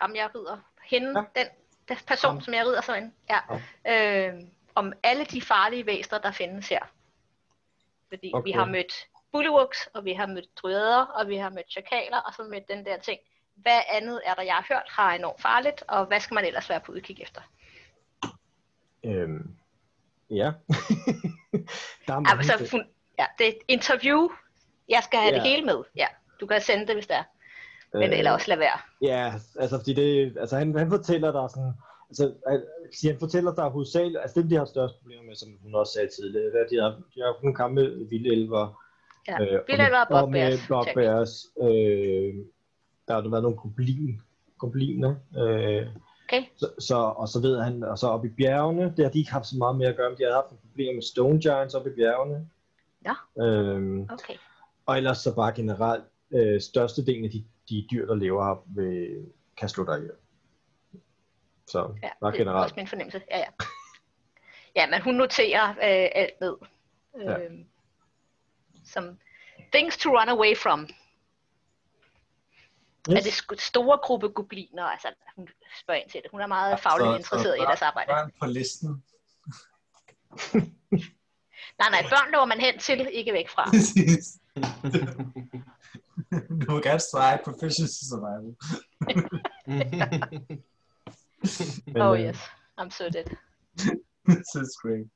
ham 0.00 0.12
jeg 0.16 0.28
rider. 0.34 0.58
Hende, 0.92 1.10
Ja. 1.18 1.24
ja. 1.36 1.40
den, 1.40 1.48
den 1.90 1.98
person, 2.06 2.30
Ham. 2.30 2.40
som 2.40 2.54
jeg 2.54 2.66
rider 2.66 2.80
sådan. 2.80 3.14
Ja. 3.30 3.40
Øh, 4.28 4.40
om 4.74 4.92
alle 5.02 5.24
de 5.24 5.42
farlige 5.42 5.86
væsener, 5.86 6.18
der 6.18 6.32
findes 6.32 6.68
her. 6.68 6.80
Fordi 8.08 8.30
okay. 8.34 8.44
Vi 8.48 8.52
har 8.52 8.64
mødt 8.64 8.92
bullywugs, 9.32 9.86
og 9.94 10.04
vi 10.04 10.12
har 10.12 10.26
mødt 10.26 10.58
drøder, 10.62 11.02
og 11.02 11.28
vi 11.28 11.36
har 11.36 11.50
mødt 11.50 11.70
chakaler, 11.72 12.16
og 12.18 12.34
så 12.34 12.42
mødt 12.42 12.68
den 12.68 12.84
der 12.84 12.98
ting. 12.98 13.20
Hvad 13.54 13.80
andet 13.88 14.20
er 14.26 14.34
der, 14.34 14.42
jeg 14.42 14.54
har 14.54 14.66
hørt, 14.68 14.82
har 14.88 15.14
enormt 15.14 15.40
farligt, 15.42 15.82
og 15.88 16.06
hvad 16.06 16.20
skal 16.20 16.34
man 16.34 16.44
ellers 16.44 16.70
være 16.70 16.80
på 16.80 16.92
udkig 16.92 17.22
efter? 17.22 17.40
Øhm, 19.04 19.56
ja. 20.30 20.34
der 22.06 22.14
er 22.14 22.20
Ja, 22.28 22.36
altså, 22.36 22.52
fun- 22.76 23.14
ja, 23.18 23.26
det 23.38 23.44
er 23.46 23.50
et 23.50 23.58
interview. 23.68 24.28
Jeg 24.88 25.02
skal 25.04 25.18
have 25.20 25.30
Ja. 25.34 25.34
det 25.40 25.42
hele 25.50 25.64
med. 25.64 25.84
Ja, 25.96 26.06
du 26.40 26.46
kan 26.46 26.60
sende 26.60 26.86
det, 26.86 26.94
hvis 26.94 27.06
det 27.06 27.16
er. 27.16 27.24
Men 27.94 28.02
Øh, 28.12 28.18
eller 28.18 28.30
også 28.32 28.48
lade 28.48 28.60
være. 28.60 28.78
Ja, 29.02 29.32
altså 29.58 29.78
fordi 29.78 29.92
det, 29.94 30.36
altså 30.40 30.56
han, 30.58 30.78
han 30.78 30.90
fortæller 30.90 31.32
dig 31.32 31.50
sådan, 31.50 31.72
altså 32.08 32.32
han, 32.48 32.62
siger, 32.92 33.12
han 33.12 33.20
fortæller 33.20 33.54
dig 33.54 33.64
hovedsageligt, 33.64 34.20
altså 34.22 34.42
det 34.42 34.50
de 34.50 34.56
har 34.56 34.64
største 34.64 34.98
problemer 35.02 35.22
med, 35.24 35.36
som 35.36 35.48
hun 35.62 35.74
også 35.74 35.92
sagde 35.92 36.08
tidligere, 36.08 36.46
det 36.46 36.54
er, 36.60 36.64
at 36.64 36.70
de 36.70 36.76
har, 36.82 36.90
de 37.14 37.20
har 37.20 37.42
nogle 37.42 37.56
kampe 37.56 37.80
vilde 38.10 38.32
elver, 38.32 38.82
Ja. 39.28 39.34
øh, 39.42 39.60
Vilde 39.68 39.84
elver 39.84 40.04
og 40.10 40.22
og 40.22 40.30
med 40.30 40.58
bugbears, 40.68 41.46
øh, 41.62 42.34
der 43.08 43.14
har 43.14 43.20
der 43.20 43.30
været 43.30 43.42
nogle 43.42 43.56
goblin, 43.58 44.20
gobliner, 44.58 45.14
øh, 45.38 45.86
Okay. 46.28 46.42
så, 46.56 46.68
så, 46.78 46.96
og 46.96 47.28
så 47.28 47.40
ved 47.40 47.60
han, 47.60 47.82
og 47.84 47.98
så 47.98 48.06
oppe 48.06 48.28
i 48.28 48.30
bjergene, 48.30 48.94
det 48.96 49.04
har 49.04 49.10
de 49.12 49.18
ikke 49.18 49.30
haft 49.32 49.46
så 49.46 49.56
meget 49.58 49.76
med 49.76 49.86
at 49.86 49.96
gøre, 49.96 50.10
men 50.10 50.18
de 50.18 50.24
har 50.24 50.32
haft 50.32 50.46
nogle 50.50 50.60
problemer 50.70 50.94
med 50.94 51.02
stone 51.02 51.40
giants 51.40 51.74
oppe 51.74 51.90
i 51.90 51.94
bjergene. 51.94 52.48
Ja. 53.06 53.42
Øhm, 53.44 54.02
Okay. 54.02 54.34
og 54.86 54.96
ellers 54.96 55.18
så 55.18 55.34
bare 55.34 55.52
generelt, 55.52 56.04
øh, 56.30 56.60
størstedelen 56.60 57.24
af 57.24 57.30
de, 57.30 57.44
de 57.70 57.86
dyr, 57.90 58.06
der 58.06 58.14
lever 58.14 58.44
her, 58.44 58.62
vil, 58.66 59.26
kan 59.56 59.68
slå 59.68 59.84
dig 59.84 59.98
ihjel. 59.98 60.12
Så 61.66 61.94
Ja, 62.02 62.08
bare 62.20 62.32
det 62.32 62.38
er 62.38 62.44
generelt. 62.44 62.62
også 62.64 62.74
min 62.76 62.86
fornemmelse. 62.88 63.22
Ja, 63.30 63.38
ja. 63.38 63.46
Ja, 64.76 64.90
men 64.90 65.02
hun 65.02 65.14
noterer 65.14 65.70
øh, 65.70 66.10
alt 66.14 66.40
ned. 66.40 66.56
Øh, 67.16 67.24
Ja. 67.26 67.36
Som 68.84 69.18
things 69.72 69.96
to 69.98 70.10
run 70.10 70.28
away 70.28 70.56
from. 70.56 70.80
Yes. 70.80 73.08
Er 73.08 73.20
det 73.22 73.30
sk- 73.30 73.66
store 73.66 73.98
gruppe 73.98 74.28
gobliner? 74.28 74.82
Altså, 74.84 75.08
hun 75.36 75.48
spørger 75.80 76.00
ind 76.00 76.10
til 76.10 76.20
det. 76.22 76.30
Hun 76.30 76.40
er 76.40 76.46
meget 76.46 76.80
fagligt 76.80 77.16
interesseret 77.18 77.56
i 77.56 77.60
deres 77.60 77.82
arbejde. 77.82 78.08
Børn 78.08 78.32
på 78.40 78.46
listen. 78.46 78.88
Nej, 81.80 81.90
nej, 81.90 82.02
børn 82.10 82.30
løber 82.30 82.44
man 82.44 82.60
hen 82.60 82.78
til, 82.78 83.08
ikke 83.12 83.32
væk 83.32 83.48
fra. 83.48 83.64
Gerne 86.82 87.00
strege 87.00 87.38
proficiency 87.44 88.04
survival. 88.10 88.54
Oh 91.96 92.20
øh, 92.20 92.26
yes, 92.26 92.38
I'm 92.80 92.90
so 92.90 93.04
dead. 93.04 93.24
That's 94.54 94.76
great. 94.82 95.06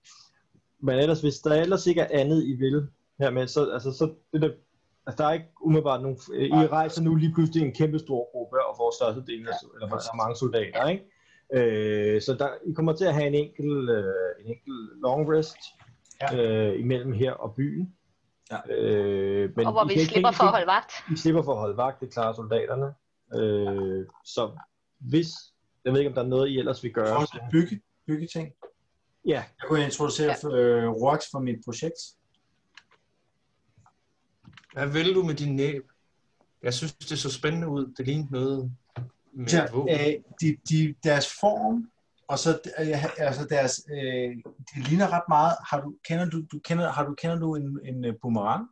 Men 0.81 0.99
ellers, 0.99 1.21
hvis 1.21 1.39
der 1.39 1.55
ellers 1.55 1.87
ikke 1.87 2.01
er 2.01 2.21
andet, 2.21 2.45
I 2.45 2.53
vil 2.53 2.89
her 3.19 3.31
med, 3.31 3.47
så, 3.47 3.71
altså, 3.71 3.93
så 3.93 4.15
det 4.33 4.43
der, 4.43 4.51
altså, 5.07 5.23
der 5.23 5.29
er 5.29 5.33
ikke 5.33 5.47
umiddelbart 5.61 6.03
nogen... 6.03 6.19
øh, 6.33 6.45
I 6.45 6.67
rejser 6.67 7.03
nu 7.03 7.15
lige 7.15 7.35
pludselig 7.35 7.63
en 7.63 7.75
kæmpe 7.75 7.99
stor 7.99 8.31
gruppe 8.33 8.67
og 8.67 8.77
får 8.77 8.95
størstedelen 9.01 9.47
af, 9.47 9.53
eller 9.75 9.89
for, 9.89 9.99
så 9.99 10.11
mange 10.17 10.37
soldater, 10.37 10.89
ikke? 10.89 11.05
Øh, 11.55 12.23
så 12.23 12.35
der, 12.35 12.49
I 12.67 12.73
kommer 12.73 12.93
til 12.93 13.05
at 13.05 13.15
have 13.15 13.27
en 13.27 13.35
enkelt, 13.35 13.91
øh, 13.91 14.05
en 14.41 14.47
enkelt 14.47 15.01
long 15.03 15.33
rest 15.33 15.57
Ja. 16.21 16.37
øh, 16.37 16.81
imellem 16.81 17.13
her 17.13 17.33
og 17.33 17.55
byen. 17.55 17.95
Ja. 18.51 18.75
Øh, 18.75 19.57
men 19.57 19.67
Og 19.67 19.73
hvor 19.73 19.85
vi 19.85 19.93
ikke- 19.95 20.13
slipper 20.13 20.31
I 20.31 20.35
for 20.35 20.45
at 20.45 20.51
holde 20.51 20.67
vagt. 20.67 20.93
I 21.13 21.17
slipper 21.17 21.43
for 21.43 21.53
at 21.53 21.59
holde 21.59 21.77
vagt, 21.77 22.01
det 22.01 22.13
klarer 22.13 22.33
soldaterne. 22.35 22.95
Øh, 23.41 24.07
så 24.25 24.59
hvis, 24.99 25.29
jeg 25.85 25.93
ved 25.93 26.01
ikke 26.01 26.09
om 26.09 26.15
der 26.15 26.23
er 26.23 26.27
noget, 26.27 26.49
I 26.49 26.59
ellers 26.59 26.83
vil 26.83 26.93
gøre. 26.93 27.17
Også 27.17 27.41
bygge, 27.51 27.81
bygge 28.07 28.27
ting. 28.27 28.53
Ja, 29.27 29.31
Jeg 29.33 29.45
kunne 29.69 29.85
introducere 29.85 30.37
ja. 30.45 30.57
øh, 30.57 30.89
Rox 30.91 31.23
for 31.33 31.39
mit 31.39 31.59
projekt. 31.65 31.99
Hvad 34.73 34.87
vil 34.89 35.15
du 35.15 35.23
med 35.23 35.35
din 35.35 35.57
næb? 35.57 35.83
Jeg 36.63 36.75
synes, 36.75 36.93
det 36.95 37.19
så 37.19 37.31
spændende 37.33 37.69
ud. 37.69 37.95
Det 37.99 38.07
ligner 38.07 38.27
noget 38.31 38.73
med 39.33 39.47
Ja, 39.47 39.65
øh, 40.09 40.23
de, 40.41 40.57
de, 40.69 40.95
deres 41.05 41.35
form, 41.41 41.91
og 42.29 42.39
så 42.39 42.51
øh, 42.79 43.05
altså 43.19 43.47
deres, 43.51 43.87
øh, 43.91 44.37
de 44.75 44.81
ligner 44.89 45.09
ret 45.13 45.29
meget. 45.29 45.53
Har 45.71 45.81
du, 45.81 45.95
kender 46.09 46.31
du, 46.31 46.43
du 46.53 46.59
kender, 46.65 46.93
har 46.93 47.05
du, 47.07 47.15
kender 47.15 47.37
du 47.39 47.55
en, 47.55 47.81
en 47.85 48.05
øh, 48.05 48.15
boomerang? 48.23 48.69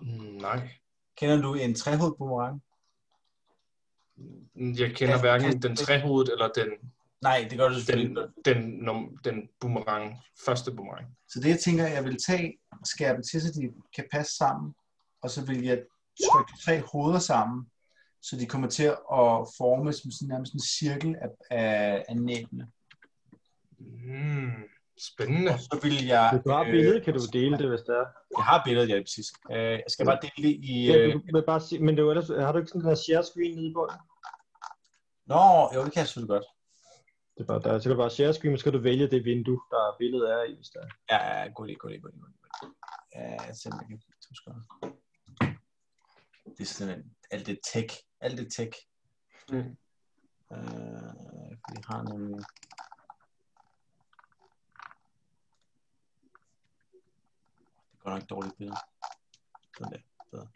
Mm, 0.00 0.06
Nej. 0.40 0.68
Kender 1.16 1.42
du 1.42 1.54
en 1.54 1.74
trehovedet 1.74 2.16
boomerang? 2.18 2.62
Jeg 4.56 4.96
kender 4.96 5.14
Ja, 5.14 5.20
hverken 5.20 5.50
kan- 5.50 5.62
den 5.62 5.76
trehovedet 5.76 6.32
eller 6.32 6.48
den, 6.48 6.68
Nej, 7.22 7.46
det 7.50 7.58
gør 7.58 7.68
du 7.68 7.74
selvfølgelig 7.74 8.16
den, 8.16 8.24
ikke. 8.46 8.60
den, 8.60 8.70
num, 8.84 9.18
den 9.24 9.48
boomerang, 9.60 10.16
første 10.46 10.72
boomerang. 10.74 11.06
Så 11.28 11.40
det 11.40 11.48
jeg 11.48 11.58
tænker, 11.60 11.86
jeg 11.86 12.04
vil 12.04 12.16
tage, 12.26 12.58
skære 12.84 13.14
dem 13.14 13.22
til, 13.22 13.40
så 13.42 13.52
de 13.60 13.72
kan 13.96 14.04
passe 14.12 14.36
sammen, 14.36 14.74
og 15.22 15.30
så 15.30 15.46
vil 15.46 15.62
jeg 15.64 15.82
trykke 16.30 16.52
tre 16.64 16.80
hoveder 16.92 17.18
sammen, 17.18 17.66
så 18.22 18.36
de 18.36 18.46
kommer 18.46 18.68
til 18.68 18.84
at 19.20 19.34
forme 19.58 19.92
som 19.92 20.10
sådan, 20.10 20.28
nærmest 20.28 20.54
en 20.54 20.60
cirkel 20.78 21.16
af, 21.24 21.30
af, 21.50 22.04
af 22.08 22.16
næbene. 22.16 22.70
Mm, 23.78 24.50
spændende. 25.12 25.50
Og 25.52 25.60
så 25.60 25.78
vil 25.82 26.06
jeg... 26.06 26.30
hvis 26.32 26.42
du 26.44 26.50
har 26.50 26.64
øh, 26.64 26.70
billedet, 26.70 27.04
kan 27.04 27.14
du 27.14 27.20
dele 27.32 27.58
det, 27.58 27.68
hvis 27.68 27.80
der 27.80 27.94
er. 28.02 28.06
Jeg 28.38 28.44
har 28.44 28.62
billedet, 28.64 28.88
ja, 28.88 29.00
præcis. 29.00 29.28
Øh, 29.50 29.56
Jeg 29.56 29.88
skal 29.88 30.06
bare 30.06 30.18
dele 30.22 30.48
det 30.48 30.54
i... 30.64 30.86
Ja, 30.86 30.96
øh, 30.98 31.14
du 31.14 31.36
vil 31.36 31.44
bare 31.46 31.60
sige, 31.60 31.78
men 31.84 31.94
det 31.94 32.00
er 32.00 32.04
jo 32.04 32.10
ellers, 32.10 32.28
har 32.28 32.52
du 32.52 32.58
ikke 32.58 32.68
sådan 32.68 32.82
en 32.82 32.88
der 32.88 32.94
share 32.94 33.24
screen 33.24 33.54
nede 33.56 33.68
i 33.70 33.72
bunden? 33.72 33.98
Nå, 35.32 35.44
jo, 35.74 35.78
det 35.84 35.92
kan 35.92 36.00
jeg 36.00 36.08
selvfølgelig 36.08 36.34
godt. 36.36 36.46
Det 37.34 37.40
er 37.44 37.48
bare, 37.52 37.62
der, 37.64 37.78
så 37.78 37.84
kan 37.88 37.96
du 37.96 38.02
bare 38.02 38.16
share 38.18 38.34
screen, 38.34 38.50
men 38.52 38.58
så 38.58 38.60
skal 38.60 38.72
du 38.72 38.78
vælge 38.78 39.10
det 39.14 39.24
vindue, 39.24 39.60
der 39.70 39.96
billedet 39.98 40.26
er 40.36 40.42
i. 40.50 40.54
Hvis 40.54 40.70
der 40.74 40.80
er. 40.80 40.88
Ja, 41.10 41.18
ja, 41.40 41.48
god 41.56 41.68
idé, 41.68 41.74
god 41.82 41.90
idé, 41.90 42.00
god 42.00 42.10
idé. 42.10 42.20
Ja, 43.14 43.42
jeg 43.46 43.54
to 44.24 44.30
sekunder. 44.38 44.62
Det 46.56 46.60
er 46.60 46.64
sådan 46.64 47.04
alt 47.30 47.46
det 47.46 47.58
tech, 47.72 47.96
alt 48.20 48.38
det 48.38 48.52
tech. 48.52 48.88
Mm. 49.50 49.76
Øh, 50.52 51.50
vi 51.50 51.82
har 51.86 52.02
nemlig... 52.02 52.44
Det 57.90 58.06
er 58.06 58.10
godt 58.10 58.14
nok 58.14 58.30
dårligt 58.30 58.56
billede. 58.56 58.76
Sådan 59.78 59.92
der, 59.92 59.98
bedre. 60.30 60.48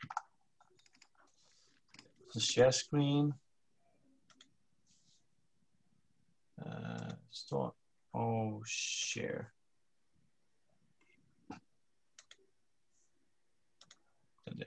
Så 2.33 2.41
share 2.41 2.73
screen. 2.73 3.33
Uh, 6.57 7.19
stort 7.31 7.75
og 8.13 8.67
share. 8.67 9.45
Den 14.45 14.59
der. 14.59 14.67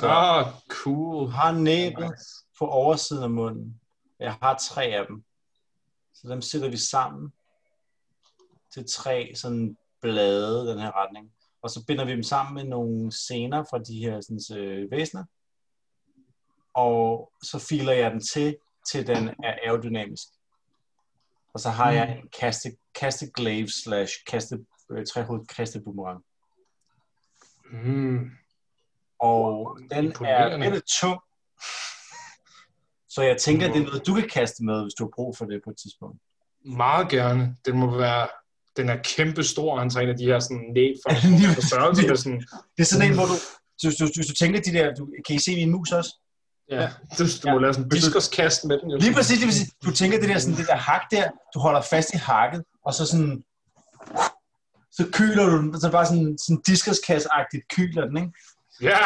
Så 0.00 0.08
Ah, 0.08 0.46
cool. 0.68 1.24
du 1.24 1.26
har 1.26 1.52
næbet 1.52 2.10
Nice. 2.10 2.44
på 2.58 2.66
oversiden 2.66 3.22
af 3.22 3.30
munden. 3.30 3.80
Jeg 4.18 4.34
har 4.42 4.58
tre 4.70 4.84
af 4.84 5.06
dem. 5.06 5.24
Så 6.14 6.28
dem 6.28 6.42
sætter 6.42 6.68
vi 6.68 6.76
sammen 6.76 7.32
til 8.74 8.84
tre 8.90 9.32
sådan 9.34 9.76
blade, 10.00 10.66
den 10.70 10.78
her 10.78 10.92
retning. 11.04 11.32
Og 11.62 11.70
så 11.70 11.84
binder 11.86 12.04
vi 12.04 12.12
dem 12.12 12.22
sammen 12.22 12.54
med 12.54 12.64
nogle 12.64 13.12
scener 13.12 13.64
fra 13.70 13.78
de 13.78 13.98
her 13.98 14.20
sådan, 14.20 14.62
øh, 14.62 14.90
væsener. 14.90 15.24
Og 16.74 17.32
så 17.42 17.58
filer 17.58 17.92
jeg 17.92 18.10
den 18.10 18.20
til, 18.20 18.56
til 18.92 19.06
den 19.06 19.28
er 19.28 19.54
aerodynamisk. 19.64 20.26
Og 21.54 21.60
så 21.60 21.70
har 21.70 21.90
jeg 21.90 22.18
en 22.18 22.28
kaste, 22.40 22.76
kaste 22.94 23.30
glaive 23.34 23.68
slash 23.68 24.14
kaste, 24.26 24.66
øh, 24.90 25.06
trehovedet 25.06 25.48
kaste 25.48 25.80
boomerang. 25.80 26.24
Mm. 27.72 28.30
Og 29.20 29.78
den 29.90 30.62
er 30.62 30.70
lidt 30.70 30.84
tung. 31.00 31.20
Så 33.08 33.22
jeg 33.22 33.36
tænker, 33.36 33.72
det 33.72 33.82
er 33.82 33.86
noget, 33.86 34.06
du 34.06 34.14
kan 34.14 34.28
kaste 34.28 34.64
med, 34.64 34.82
hvis 34.82 34.94
du 34.98 35.04
har 35.04 35.10
brug 35.16 35.36
for 35.36 35.44
det 35.44 35.60
på 35.64 35.70
et 35.70 35.76
tidspunkt. 35.82 36.18
Meget 36.64 37.08
gerne. 37.08 37.56
Den 37.66 37.78
må 37.78 37.98
være... 37.98 38.28
Den 38.76 38.88
er 38.88 38.96
kæmpe 38.96 39.44
stor. 39.44 39.78
Han 39.78 40.08
af 40.08 40.16
de 40.16 40.24
her 40.24 40.38
sådan 40.38 40.64
næb 40.74 40.94
for, 41.02 41.10
for 41.58 41.66
størrelse 41.66 42.08
med 42.08 42.16
sådan... 42.16 42.40
Det 42.76 42.82
er 42.84 42.84
sådan 42.84 43.08
en, 43.08 43.14
hvor 43.14 43.24
du, 43.24 43.36
hvis 43.82 43.96
du, 43.96 44.04
hvis 44.16 44.26
du 44.26 44.34
tænker 44.34 44.60
de 44.60 44.72
der, 44.72 44.94
du, 44.94 45.08
kan 45.26 45.36
I 45.36 45.38
se 45.38 45.54
min 45.54 45.70
mus 45.70 45.92
også? 45.92 46.12
Ja, 46.70 46.90
du, 47.18 47.24
du 47.42 47.50
må 47.50 47.58
lave 47.58 47.74
sådan 47.74 47.84
en 47.84 47.90
diskoskast 47.90 48.64
med 48.64 48.78
den. 48.80 48.98
Lige 49.00 49.14
præcis, 49.14 49.38
lige 49.38 49.48
præcis. 49.48 49.68
Du 49.84 49.90
tænker 49.90 50.20
det 50.20 50.28
der, 50.28 50.38
sådan, 50.38 50.58
det 50.58 50.66
der 50.66 50.76
hak 50.76 51.02
der, 51.10 51.30
du 51.54 51.58
holder 51.58 51.80
fast 51.80 52.14
i 52.14 52.16
hakket, 52.16 52.62
og 52.86 52.94
så 52.94 53.06
sådan, 53.06 53.44
så 54.90 55.08
kyler 55.12 55.44
du 55.50 55.56
den, 55.58 55.80
så 55.80 55.90
bare 55.90 56.06
sådan, 56.06 56.38
sådan 56.38 56.62
diskoskasse-agtigt 56.68 57.64
kyler 57.76 58.04
den, 58.08 58.16
ikke? 58.16 58.32
Ja! 58.82 58.98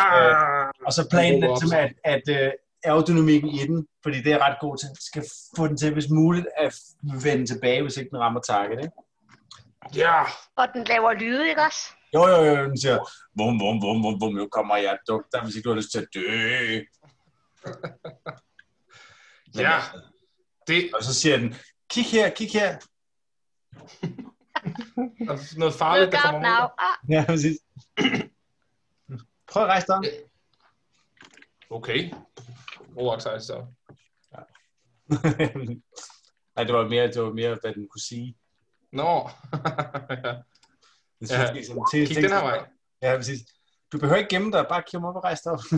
Og 0.87 0.93
så 0.93 1.09
planen 1.11 1.43
er 1.43 1.57
simpelthen, 1.57 1.95
at, 2.05 2.29
at, 2.29 2.47
øh, 2.47 2.53
aerodynamikken 2.85 3.51
i 3.51 3.59
den, 3.67 3.87
fordi 4.03 4.23
det 4.23 4.33
er 4.33 4.39
ret 4.39 4.57
god 4.61 4.77
til. 4.77 4.89
Skal 5.01 5.25
få 5.57 5.67
den 5.69 5.77
til, 5.77 5.93
hvis 5.93 6.11
muligt, 6.11 6.47
at 6.57 6.75
vende 7.23 7.47
tilbage, 7.47 7.83
hvis 7.83 7.97
ikke 7.97 8.11
den 8.11 8.19
rammer 8.19 8.41
target, 8.41 8.79
ikke? 8.79 8.93
Ja, 9.95 10.23
Og 10.57 10.69
den 10.75 10.85
laver 10.85 11.13
lyde, 11.13 11.49
ikke 11.49 11.63
også? 11.63 11.81
Jo, 12.15 12.27
jo, 12.29 12.45
jo, 12.45 12.65
den 12.65 12.81
siger, 12.81 12.99
vum, 13.39 13.61
vum, 13.61 13.83
vum, 13.83 14.03
vum, 14.03 14.21
vum, 14.21 14.35
nu 14.35 14.49
kommer 14.53 14.77
jeg 14.77 14.99
duk 15.09 15.25
dig, 15.33 15.43
hvis 15.43 15.57
ikke 15.57 15.67
du 15.67 15.71
har 15.71 15.77
lyst 15.77 15.91
til 15.93 15.99
at 15.99 16.09
dø. 16.15 16.21
Ja. 19.55 19.79
Det 20.67 20.91
Og 20.95 21.05
så 21.05 21.15
siger 21.15 21.37
den, 21.37 21.55
kig 21.91 22.05
her, 22.05 22.31
kig 22.31 22.51
her. 22.51 22.69
er 25.31 25.59
noget 25.59 25.75
farligt, 25.75 26.13
der 26.13 26.19
kommer. 26.19 26.49
Ah, 26.49 27.11
Ja, 27.11 27.25
præcis. 27.29 27.59
Prøv 29.53 29.63
at 29.63 29.69
rejse 29.69 29.87
dig. 29.87 29.97
op. 29.97 30.05
Okay. 31.71 32.13
Roax 32.97 33.23
sig 33.23 33.43
så. 33.43 33.67
Nej, 36.57 36.65
det 36.65 36.75
var 36.75 36.89
mere, 36.89 37.07
det 37.07 37.23
var 37.23 37.33
mere, 37.33 37.59
hvad 37.61 37.75
den 37.75 37.89
kunne 37.89 38.01
sige. 38.01 38.37
Nå. 38.93 39.03
ja. 40.25 40.33
Det 41.21 41.31
Ja, 41.31 41.47
synes 41.47 41.57
jeg, 41.57 41.65
sådan, 41.67 41.85
til, 41.93 42.07
Kig 42.07 42.17
den 42.17 42.31
her 42.31 42.43
vej. 42.43 42.67
Ja, 43.03 43.17
præcis. 43.17 43.41
Du 43.93 43.99
behøver 43.99 44.17
ikke 44.19 44.29
gemme 44.37 44.53
dig, 44.53 44.67
bare 44.69 44.83
kigge 44.87 45.07
op 45.09 45.17
og 45.17 45.25
rejse 45.25 45.43
dig 45.45 45.53
op. 45.53 45.61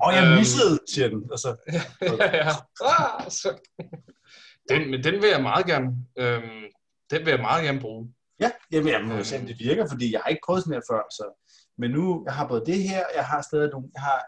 Åh, 0.00 0.08
oh, 0.08 0.14
jeg 0.14 0.24
Øhm. 0.26 0.38
missede, 0.38 0.78
siger 0.90 1.08
den. 1.08 1.32
Og 1.32 1.38
så, 1.38 1.56
ja, 2.02 2.36
ja. 2.36 2.50
Ah, 2.84 3.30
så. 3.30 3.58
Den, 4.68 4.90
men 4.90 5.04
den 5.04 5.14
vil 5.22 5.28
jeg 5.30 5.42
meget 5.42 5.66
gerne, 5.66 5.86
øhm, 6.18 6.64
den 7.10 7.24
vil 7.24 7.30
jeg 7.30 7.40
meget 7.40 7.64
gerne 7.64 7.80
bruge. 7.80 8.14
Ja, 8.40 8.50
jamen, 8.72 8.92
jeg 8.92 9.04
må 9.04 9.14
jo 9.14 9.24
se, 9.24 9.38
om 9.38 9.46
det 9.46 9.58
virker, 9.58 9.88
fordi 9.88 10.12
jeg 10.12 10.20
har 10.20 10.28
ikke 10.28 10.42
prøvet 10.46 10.62
sådan 10.62 10.74
her 10.74 10.88
før. 10.90 11.02
Så. 11.10 11.24
Men 11.78 11.90
nu, 11.90 12.22
jeg 12.26 12.34
har 12.34 12.48
både 12.48 12.66
det 12.66 12.82
her, 12.82 13.04
jeg 13.14 13.26
har 13.26 13.42
stadig 13.42 13.70
nogle, 13.70 13.90
jeg 13.94 14.02
har 14.02 14.22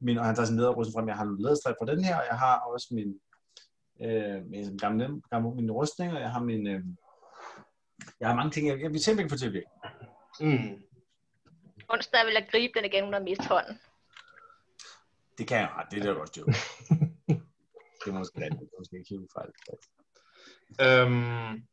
min, 0.00 0.18
og 0.18 0.24
han 0.24 0.34
tager 0.34 0.46
sin 0.46 0.56
lederrustning 0.56 0.94
frem, 0.94 1.08
jeg 1.08 1.16
har 1.16 1.24
nogle 1.24 1.42
lederstræk 1.42 1.74
fra 1.78 1.90
den 1.92 2.04
her, 2.04 2.16
og 2.16 2.24
jeg 2.30 2.38
har 2.38 2.58
også 2.58 2.88
min, 2.90 3.20
øh, 4.04 4.46
min 4.46 4.76
gamle, 4.76 5.22
gamle 5.30 5.54
min 5.54 5.70
rustning, 5.70 6.12
og 6.12 6.20
jeg 6.20 6.30
har 6.30 6.42
min, 6.42 6.66
øh, 6.66 6.80
jeg 8.20 8.28
har 8.28 8.34
mange 8.34 8.50
ting, 8.50 8.68
jeg, 8.68 8.80
jeg 8.80 8.90
vil 8.92 9.04
simpelthen 9.04 9.30
få 9.30 9.36
til 9.36 9.46
at 9.46 9.52
virke. 9.52 9.70
Mm. 10.40 10.82
onsdag 11.88 12.26
vil 12.26 12.32
jeg 12.32 12.48
gribe 12.50 12.72
den 12.76 12.84
igen, 12.84 13.04
hun 13.04 13.12
har 13.12 13.20
mistet 13.20 13.46
hånden. 13.46 13.78
Det 15.38 15.46
kan 15.48 15.58
jeg 15.58 15.70
ret, 15.76 15.86
det 15.90 15.98
er 15.98 16.04
da 16.04 16.12
godt 16.12 16.38
jo. 16.38 16.44
det 18.04 18.08
er 18.10 18.12
måske 18.12 18.40
det 18.40 18.46
er 18.46 18.78
måske 18.78 18.96
ikke 18.96 19.08
helt 19.10 19.30
fejl. 19.36 19.50
Øhm, 20.86 21.66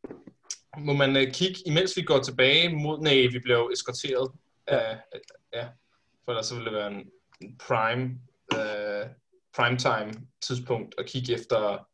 må 0.77 0.93
man 0.93 1.17
øh, 1.17 1.31
kigge, 1.33 1.59
imens 1.65 1.97
vi 1.97 2.01
går 2.01 2.19
tilbage 2.19 2.75
mod... 2.75 2.99
Nej, 3.01 3.27
vi 3.31 3.39
blev 3.39 3.69
eskorteret 3.73 4.31
af... 4.67 4.97
af- 5.11 5.19
Ja, 5.53 5.67
for 6.25 6.31
ellers 6.31 6.45
så 6.45 6.55
ville 6.55 6.69
det 6.69 6.77
være 6.77 6.91
en 6.91 7.03
prime, 7.67 8.03
øh, 8.57 9.05
primetime 9.57 10.13
tidspunkt 10.47 10.95
at 10.97 11.05
kigge 11.05 11.33
efter 11.33 11.87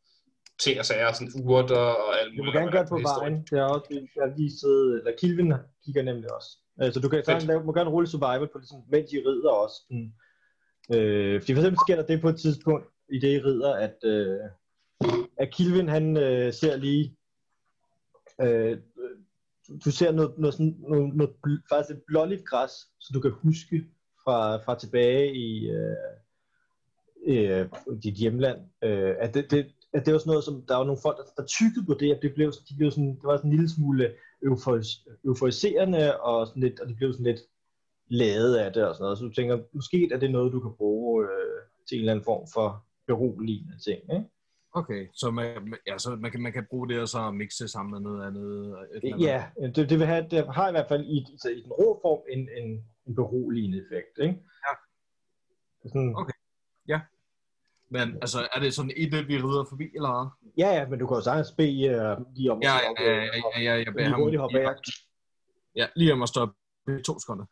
ting 0.59 0.79
og 0.79 0.85
sager, 0.85 1.13
sådan 1.13 1.31
urter 1.43 1.75
og 1.77 2.19
alt 2.21 2.31
Du 2.31 2.37
muligt. 2.37 2.45
må 2.45 2.51
gerne 2.59 2.65
hvad 2.65 2.71
gøre 2.71 2.81
det 2.83 2.89
på 2.89 2.99
vejen. 3.19 3.41
Det 3.49 3.59
er 3.59 3.63
også, 3.63 3.87
jeg 4.15 4.23
har 4.23 4.37
lige 4.37 4.51
siddet, 4.59 4.97
eller 4.97 5.11
Kilvin 5.19 5.53
kigger 5.85 6.03
nemlig 6.03 6.33
også. 6.33 6.49
Altså, 6.79 6.99
du 6.99 7.09
kan 7.09 7.23
sagtens 7.25 7.45
lave, 7.47 7.63
må 7.63 7.73
gerne 7.73 7.89
rulle 7.89 8.07
survival 8.09 8.47
på 8.53 8.57
ligesom, 8.57 8.81
mens 8.91 9.13
I 9.13 9.17
rider 9.17 9.49
også. 9.49 9.77
Mm. 9.89 10.11
Øh, 10.95 11.41
fordi 11.41 11.53
for 11.53 11.61
eksempel 11.61 11.79
sker 11.85 11.95
der 11.95 12.05
det 12.05 12.21
på 12.21 12.29
et 12.29 12.39
tidspunkt, 12.39 12.85
i 13.09 13.19
det 13.19 13.27
I 13.35 13.39
rider, 13.39 13.73
at, 13.73 13.95
øh, 14.03 14.39
at 15.37 15.53
Kilvin 15.53 15.87
han 15.89 16.17
øh, 16.17 16.53
ser 16.53 16.75
lige, 16.75 17.15
øh, 18.41 18.77
du 19.85 19.91
ser 19.91 20.11
noget, 20.11 20.37
noget, 20.37 20.53
sådan, 20.53 20.75
noget, 20.79 21.15
noget 21.15 21.33
bl- 21.47 21.67
faktisk 21.69 21.97
et 21.97 22.03
blåligt 22.07 22.45
græs, 22.45 22.71
så 22.99 23.11
du 23.13 23.19
kan 23.19 23.31
huske 23.31 23.85
fra, 24.23 24.57
fra 24.57 24.79
tilbage 24.79 25.35
i 25.35 25.69
øh, 25.69 25.95
øh, 27.27 27.69
dit 28.03 28.13
hjemland, 28.13 28.59
øh, 28.83 29.15
at, 29.19 29.33
det, 29.33 29.51
det, 29.51 29.65
at 29.93 30.05
det 30.05 30.13
var 30.13 30.19
sådan 30.19 30.29
noget, 30.29 30.43
som 30.43 30.65
der 30.67 30.75
var 30.75 30.83
nogle 30.83 31.01
folk, 31.01 31.17
der, 31.17 31.23
der 31.37 31.47
tykkede 31.47 31.85
på 31.85 31.93
det, 31.93 32.15
at 32.15 32.19
det 32.21 32.33
blev, 32.35 32.51
de 32.69 32.75
blev 32.77 32.91
sådan, 32.91 33.15
det 33.15 33.23
var 33.23 33.37
sådan 33.37 33.51
en 33.51 33.55
lille 33.55 33.69
smule 33.69 34.13
euforis, 34.43 34.87
euforiserende, 35.25 36.21
og, 36.21 36.47
sådan 36.47 36.63
lidt, 36.63 36.79
og 36.79 36.87
det 36.87 36.95
blev 36.97 37.13
sådan 37.13 37.25
lidt 37.25 37.41
ladet 38.07 38.55
af 38.55 38.73
det 38.73 38.87
og 38.87 38.95
sådan 38.95 39.03
noget. 39.03 39.17
Så 39.17 39.23
du 39.23 39.33
tænker, 39.33 39.59
måske 39.73 40.09
er 40.13 40.19
det 40.19 40.31
noget, 40.31 40.53
du 40.53 40.59
kan 40.59 40.73
bruge 40.77 41.23
øh, 41.23 41.61
til 41.87 41.95
en 41.95 41.99
eller 41.99 42.11
anden 42.11 42.25
form 42.25 42.47
for 42.53 42.85
beroligende 43.07 43.79
ting, 43.85 44.01
ikke? 44.13 44.29
Okay, 44.75 45.07
så 45.13 45.31
man, 45.31 45.75
ja, 45.87 45.97
så 45.97 46.15
man, 46.15 46.31
kan, 46.31 46.41
man 46.41 46.53
kan 46.53 46.65
bruge 46.69 46.89
det 46.89 47.01
og 47.01 47.07
så 47.07 47.31
mixe 47.31 47.67
sammen 47.67 47.91
med 47.91 47.99
noget 48.11 48.27
andet. 48.27 48.67
et 48.67 49.03
eller 49.03 49.15
andet. 49.15 49.25
Ja, 49.25 49.69
det, 49.75 49.89
det, 49.89 49.99
vil 49.99 50.07
have, 50.07 50.27
det 50.31 50.53
har 50.53 50.67
i 50.67 50.71
hvert 50.71 50.87
fald 50.87 51.05
i, 51.05 51.25
altså 51.31 51.49
i 51.49 51.61
den 51.61 51.71
rå 51.71 51.99
form 52.01 52.21
en, 52.29 52.49
en, 52.63 52.85
en 53.07 53.15
beroligende 53.15 53.77
effekt, 53.77 54.17
ikke? 54.21 54.39
Ja. 54.67 54.73
Sådan, 55.89 56.15
Okay. 56.15 56.33
Men 57.89 58.17
altså, 58.21 58.47
er 58.55 58.59
det 58.59 58.73
sådan 58.73 58.91
i 58.97 59.05
det, 59.05 59.27
vi 59.27 59.37
rider 59.37 59.65
forbi, 59.69 59.83
eller 59.95 60.11
hvad? 60.13 60.51
Ja, 60.57 60.69
ja, 60.77 60.87
men 60.87 60.99
du 60.99 61.07
kan 61.07 61.15
jo 61.17 61.21
sagtens 61.21 61.51
bede 61.51 61.85
uh, 61.89 62.35
lige 62.35 62.51
om 62.51 62.61
Ja, 62.61 62.75
at 62.77 63.05
ja, 63.05 63.11
ja, 63.11 63.21
ja, 63.21 63.29
ja, 63.55 63.61
ja, 63.61 63.83
jeg 63.85 63.93
beder 63.93 64.29
lige 64.29 64.39
ham. 64.39 64.75
Ja, 65.75 65.87
lige 65.95 66.13
om 66.13 66.21
at 66.21 66.29
stoppe 66.29 66.55
i 66.99 67.03
to 67.03 67.19
sekunder. 67.19 67.45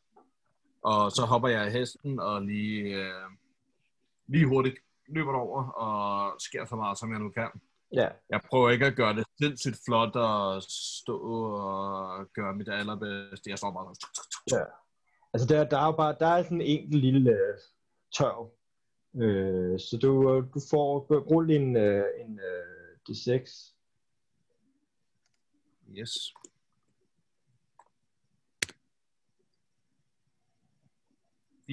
Og 0.83 1.11
så 1.11 1.21
hopper 1.25 1.49
jeg 1.49 1.65
af 1.65 1.71
hesten 1.71 2.19
og 2.19 2.41
lige, 2.41 2.95
øh, 2.95 3.29
lige 4.27 4.47
hurtigt 4.47 4.77
løber 5.07 5.33
over 5.33 5.63
og 5.69 6.41
sker 6.41 6.65
så 6.65 6.75
meget, 6.75 6.97
som 6.99 7.11
jeg 7.11 7.19
nu 7.19 7.29
kan. 7.29 7.49
Ja, 7.93 8.09
Jeg 8.29 8.41
prøver 8.49 8.69
ikke 8.69 8.85
at 8.85 8.95
gøre 8.95 9.15
det 9.15 9.25
sindssygt 9.41 9.79
flot 9.85 10.15
og 10.15 10.63
stå 11.01 11.17
og 11.19 12.27
gøre 12.33 12.55
mit 12.55 12.69
allerbedste. 12.69 13.49
Jeg 13.49 13.57
står 13.57 13.71
bare 13.71 13.95
ja. 14.51 14.65
Altså 15.33 15.47
der, 15.47 15.63
der 15.63 15.77
er 15.77 15.85
jo 15.85 15.91
bare, 15.91 16.15
der 16.19 16.27
er 16.27 16.43
sådan 16.43 16.61
en 16.61 16.67
enkelt 16.67 17.01
lille 17.01 17.31
øh, 17.31 17.57
tørv. 18.17 18.51
Øh, 19.15 19.79
så 19.79 19.97
du, 20.01 20.35
øh, 20.35 20.43
du 20.53 20.59
får 20.69 20.99
rulle 21.31 21.55
en, 21.55 21.77
øh, 21.77 22.05
en 22.25 22.39
øh, 22.39 22.97
D6. 23.09 23.73
Yes. 25.97 26.33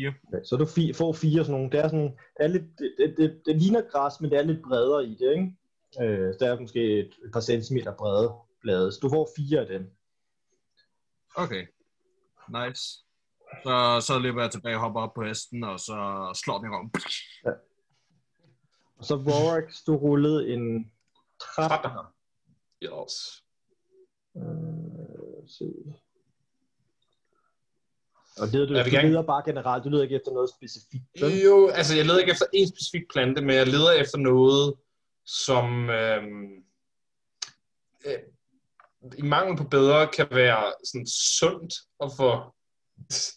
Fire. 0.00 0.14
Ja, 0.32 0.44
så 0.44 0.56
du 0.56 0.66
fi, 0.66 0.92
får 0.92 1.12
fire 1.12 1.44
sådan 1.44 1.52
nogle. 1.52 1.70
Det 1.70 1.80
er 1.80 1.88
sådan, 1.88 2.10
det, 2.36 2.44
er 2.44 2.46
lidt, 2.46 2.78
det, 2.78 2.94
det, 2.98 3.14
det, 3.16 3.42
det 3.46 3.62
ligner 3.62 3.82
græs, 3.90 4.20
men 4.20 4.30
det 4.30 4.38
er 4.38 4.42
lidt 4.42 4.62
bredere 4.62 5.04
i 5.04 5.14
det, 5.14 5.32
ikke? 5.32 5.56
Øh, 6.02 6.34
så 6.34 6.36
der 6.40 6.52
er 6.52 6.60
måske 6.60 7.00
et, 7.00 7.14
et 7.24 7.32
par 7.32 7.40
centimeter 7.40 7.96
brede 7.96 8.32
blade. 8.60 8.92
Så 8.92 8.98
du 9.02 9.08
får 9.08 9.28
fire 9.36 9.60
af 9.60 9.66
dem. 9.66 9.90
Okay. 11.36 11.66
Nice. 12.48 12.82
Så, 13.62 14.04
så 14.06 14.18
løber 14.18 14.42
jeg 14.42 14.50
tilbage, 14.50 14.78
hopper 14.78 15.00
op 15.00 15.14
på 15.14 15.24
hesten, 15.24 15.64
og 15.64 15.80
så 15.80 16.30
slår 16.34 16.58
den 16.58 16.66
i 16.66 16.70
røven. 16.70 16.92
Og 18.98 19.04
så 19.04 19.16
Vorax, 19.16 19.84
du 19.86 19.96
rullede 19.96 20.52
en 20.52 20.92
13. 21.56 21.90
13. 21.90 22.00
Yes. 22.82 23.44
Øh, 24.36 25.48
se. 25.48 25.64
Og 28.38 28.48
leder 28.48 28.66
du, 28.66 28.74
Jeg 28.74 28.84
du 28.84 28.90
gerne- 28.90 29.08
leder 29.08 29.22
bare 29.22 29.42
generelt, 29.46 29.84
du 29.84 29.88
leder 29.88 30.02
ikke 30.02 30.16
efter 30.16 30.30
noget 30.32 30.50
specifikt. 30.58 31.04
vel? 31.20 31.40
Jo, 31.40 31.68
altså 31.68 31.96
jeg 31.96 32.04
leder 32.06 32.18
ikke 32.18 32.32
efter 32.32 32.46
en 32.52 32.68
specifik 32.68 33.02
plante, 33.12 33.40
men 33.42 33.56
jeg 33.56 33.66
leder 33.66 33.92
efter 33.92 34.18
noget, 34.18 34.74
som 35.26 35.90
øhm, 35.90 36.52
øh, 38.06 38.18
i 39.18 39.22
mangel 39.22 39.56
på 39.56 39.64
bedre 39.64 40.06
kan 40.06 40.26
være 40.30 40.72
sådan 40.84 41.06
sundt 41.36 41.74
og 41.98 42.10
få 42.16 42.40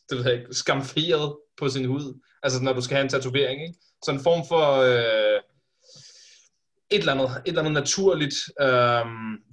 det 0.10 0.18
ved 0.18 0.26
jeg 0.26 0.40
ikke, 0.40 0.54
skamferet 0.54 1.38
på 1.58 1.70
sin 1.70 1.86
hud. 1.86 2.20
Altså 2.44 2.64
når 2.64 2.74
du 2.74 2.82
skal 2.82 2.96
have 2.96 3.04
en 3.04 3.10
tatovering, 3.10 3.62
ikke? 3.68 3.80
Så 4.06 4.12
en 4.12 4.20
form 4.20 4.48
for 4.48 4.66
øh, 4.78 5.42
et, 6.92 7.00
eller 7.00 7.12
andet, 7.14 7.28
et 7.30 7.42
eller 7.48 7.60
andet 7.62 7.74
naturligt, 7.74 8.36
øh, 8.62 9.06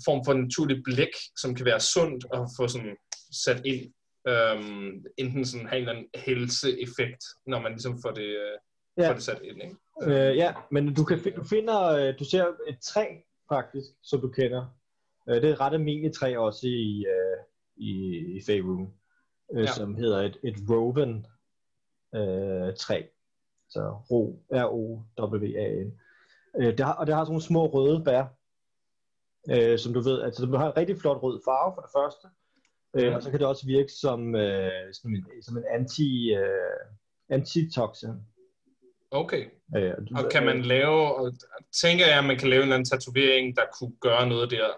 form 0.05 0.24
for 0.24 0.32
naturligt 0.34 0.80
blæk, 0.84 1.14
som 1.41 1.55
kan 1.55 1.64
være 1.66 1.80
sundt 1.80 2.24
og 2.32 2.49
få 2.57 2.68
sådan 2.68 2.97
sat 3.45 3.62
ind. 3.66 3.93
Øhm, 4.29 5.05
enten 5.16 5.45
sådan 5.45 5.66
have 5.66 5.83
en 5.83 5.89
eller 5.89 5.99
anden 5.99 6.11
helseeffekt, 6.14 7.25
når 7.47 7.61
man 7.61 7.73
ligesom 7.73 7.99
får 8.03 8.11
det, 8.11 8.25
øh, 8.25 8.59
Ja. 8.99 9.09
får 9.09 9.14
det 9.14 9.23
sat 9.23 9.43
ind. 9.43 9.62
Ikke? 9.62 9.77
Øh, 10.03 10.37
ja, 10.37 10.55
men 10.71 10.95
du, 10.95 11.05
kan, 11.05 11.18
du 11.37 11.45
finder, 11.45 11.83
øh, 11.83 12.14
du 12.18 12.25
ser 12.25 12.47
et 12.68 12.79
træ 12.83 13.07
faktisk, 13.49 13.87
som 14.03 14.21
du 14.21 14.29
kender. 14.29 14.66
Øh, 15.29 15.35
det 15.37 15.45
er 15.45 15.53
et 15.53 15.61
ret 15.61 15.73
almindeligt 15.75 16.14
træ 16.14 16.37
også 16.37 16.66
i, 16.66 17.07
øh, 17.07 17.37
i, 17.77 18.16
i 18.37 18.41
Faerun, 18.47 18.95
øh, 19.53 19.59
Ja. 19.59 19.61
ja. 19.61 19.73
som 19.73 19.95
hedder 19.95 20.21
et, 20.23 20.37
et 20.45 20.57
Rowan 20.71 21.27
øh, 22.14 22.75
træ. 22.77 23.03
Så 23.68 23.97
ro, 24.11 24.43
R-O-W-A-N. 24.53 26.01
Øh, 26.61 26.66
det 26.79 26.81
har, 26.81 26.93
og 26.95 27.07
det 27.07 27.14
har 27.14 27.25
sådan 27.25 27.31
nogle 27.33 27.43
små 27.43 27.66
røde 27.66 28.05
bær, 28.05 28.25
øh, 29.51 29.79
som 29.79 29.93
du 29.95 30.01
ved, 30.01 30.23
altså 30.23 30.47
det 30.47 30.59
har 30.59 30.66
en 30.66 30.77
rigtig 30.77 30.99
flot 30.99 31.23
rød 31.23 31.41
farve 31.45 31.75
for 31.75 31.81
det 31.83 31.91
første, 31.97 32.29
øh, 32.97 33.14
og 33.14 33.22
så 33.22 33.30
kan 33.30 33.38
det 33.41 33.47
også 33.49 33.66
virke 33.66 33.93
som, 34.01 34.34
øh, 34.34 34.70
som 34.93 35.14
en, 35.14 35.26
som 35.43 35.57
en 35.57 35.64
anti, 35.74 36.34
øh, 36.34 36.80
antitoxin. 37.30 38.11
Okay. 39.11 39.45
Øh, 39.76 39.93
du 40.11 40.16
Og 40.16 40.30
kan 40.30 40.45
man 40.45 40.62
lave, 40.62 41.14
og 41.16 41.32
tænker 41.82 42.07
jeg, 42.07 42.18
at 42.18 42.24
man 42.24 42.38
kan 42.38 42.49
lave 42.49 42.59
en 42.59 42.62
eller 42.62 42.74
anden 42.76 42.91
tatovering, 42.91 43.57
der 43.57 43.62
kunne 43.78 43.93
gøre 44.01 44.28
noget 44.28 44.51
der? 44.51 44.68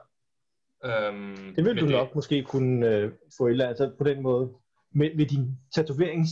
Øhm, 0.84 1.54
Det 1.56 1.64
vil 1.64 1.80
du 1.80 1.86
nok 1.86 2.14
måske 2.14 2.42
kunne 2.42 2.88
øh, 2.88 3.12
få 3.38 3.46
eller 3.46 3.68
altså 3.68 3.90
på 3.98 4.04
den 4.04 4.22
måde. 4.22 4.52
Med, 4.94 5.14
med 5.14 5.26
din 5.26 5.58
tatoverings 5.74 6.30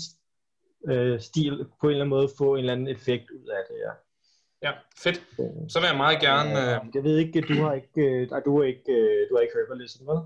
øh, 0.90 1.20
stil 1.20 1.66
på 1.80 1.86
en 1.86 1.90
eller 1.90 2.04
anden 2.04 2.08
måde 2.08 2.28
få 2.38 2.54
en 2.54 2.58
eller 2.60 2.72
anden 2.72 2.88
effekt 2.88 3.30
ud 3.30 3.46
af 3.48 3.62
det, 3.68 3.76
ja. 3.86 3.92
Ja, 4.68 4.72
fedt. 5.02 5.18
Øh, 5.40 5.68
Så 5.68 5.80
vil 5.80 5.86
jeg 5.86 5.96
meget 5.96 6.20
gerne... 6.20 6.50
Øh, 6.50 6.80
Jeg 6.94 7.04
ved 7.04 7.16
ikke, 7.18 7.40
du 7.40 7.54
har 7.54 7.72
ikke, 7.72 8.00
øh, 8.00 8.28
du 8.44 8.56
har 8.58 8.64
ikke, 8.64 8.92
øh, 8.92 9.28
du 9.30 9.34
har 9.36 9.40
ikke 9.42 9.54
herbalism, 9.58 10.06
vel? 10.06 10.18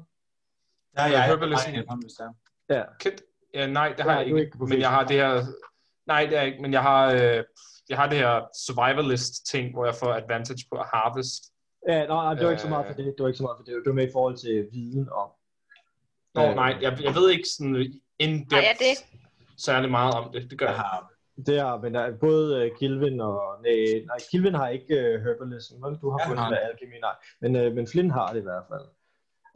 Der 0.97 1.03
er 1.03 1.07
Jeg 1.07 1.12
jeg, 1.12 1.38
jeg, 1.40 1.51
jeg, 1.51 1.74
jeg, 1.74 1.84
jeg, 2.20 2.76
Ja. 2.76 2.82
Kent? 3.01 3.22
Ja, 3.55 3.66
nej, 3.66 3.88
det 3.88 3.99
Ja, 3.99 4.03
har 4.05 4.20
jeg 4.20 4.30
du 4.30 4.36
er 4.36 4.40
ikke. 4.40 4.47
ikke 4.55 4.66
men 4.66 4.80
jeg 4.80 4.90
har 4.90 5.05
det 5.07 5.16
her... 5.16 5.42
Nej, 6.07 6.20
det 6.26 6.32
er 6.36 6.40
jeg 6.42 6.47
ikke, 6.51 6.62
men 6.62 6.72
jeg 6.72 6.82
har, 6.82 7.12
øh, 7.12 7.45
jeg 7.88 7.99
har 7.99 8.09
det 8.09 8.18
her 8.18 8.47
survivalist 8.66 9.47
ting, 9.51 9.72
hvor 9.74 9.84
jeg 9.84 9.95
får 9.95 10.12
advantage 10.12 10.64
på 10.72 10.78
at 10.78 10.86
harvest. 10.95 11.42
Ja, 11.88 11.99
nej, 11.99 12.07
nej, 12.07 12.34
det 12.34 12.45
var 12.45 12.51
ikke 12.51 12.62
så 12.62 12.68
meget 12.68 12.86
for 12.86 12.92
Øh. 12.92 12.99
det. 12.99 13.05
Det 13.05 13.20
var 13.22 13.26
ikke 13.28 13.36
så 13.36 13.42
meget 13.42 13.57
for 13.59 13.64
det. 13.64 13.74
Det 13.74 13.86
var 13.86 13.92
mere 14.01 14.09
i 14.09 14.12
forhold 14.12 14.36
til 14.36 14.68
viden 14.72 15.09
om. 15.22 15.28
Nå, 16.34 16.42
Øh. 16.49 16.55
nej, 16.55 16.70
jeg, 16.80 16.99
jeg 17.07 17.14
ved 17.14 17.30
ikke 17.30 17.49
sådan 17.57 17.74
in 18.18 18.30
Nej, 18.51 18.61
ja, 18.68 18.72
det. 18.84 18.97
særlig 19.59 19.90
meget 19.90 20.14
om 20.14 20.32
det. 20.32 20.51
Det 20.51 20.59
gør 20.59 20.66
jeg 20.66 20.74
jeg. 20.74 20.80
har 20.84 21.11
Det 21.47 21.61
har, 21.61 21.78
men 21.80 21.95
der, 21.95 22.01
er 22.01 22.16
både 22.28 22.70
uh, 22.70 22.78
Kilvin 22.78 23.20
og... 23.20 23.40
Nej, 23.62 24.03
nej, 24.07 24.16
Kilvin 24.30 24.55
har 24.55 24.68
ikke 24.68 24.95
uh, 24.95 25.22
herbalism, 25.24 25.74
vel? 25.84 25.95
Du 26.03 26.11
har 26.11 26.18
Ja, 26.20 26.26
kun 26.28 26.36
han 26.36 26.45
har 26.45 26.51
det 26.51 26.59
der 26.62 26.68
alkemi, 26.68 26.97
nej. 27.01 27.14
Men, 27.40 27.51
uh, 27.66 27.72
men 27.76 27.86
Flynn 27.86 28.11
har 28.11 28.32
det 28.32 28.40
i 28.40 28.42
hvert 28.42 28.64
fald. 28.70 28.86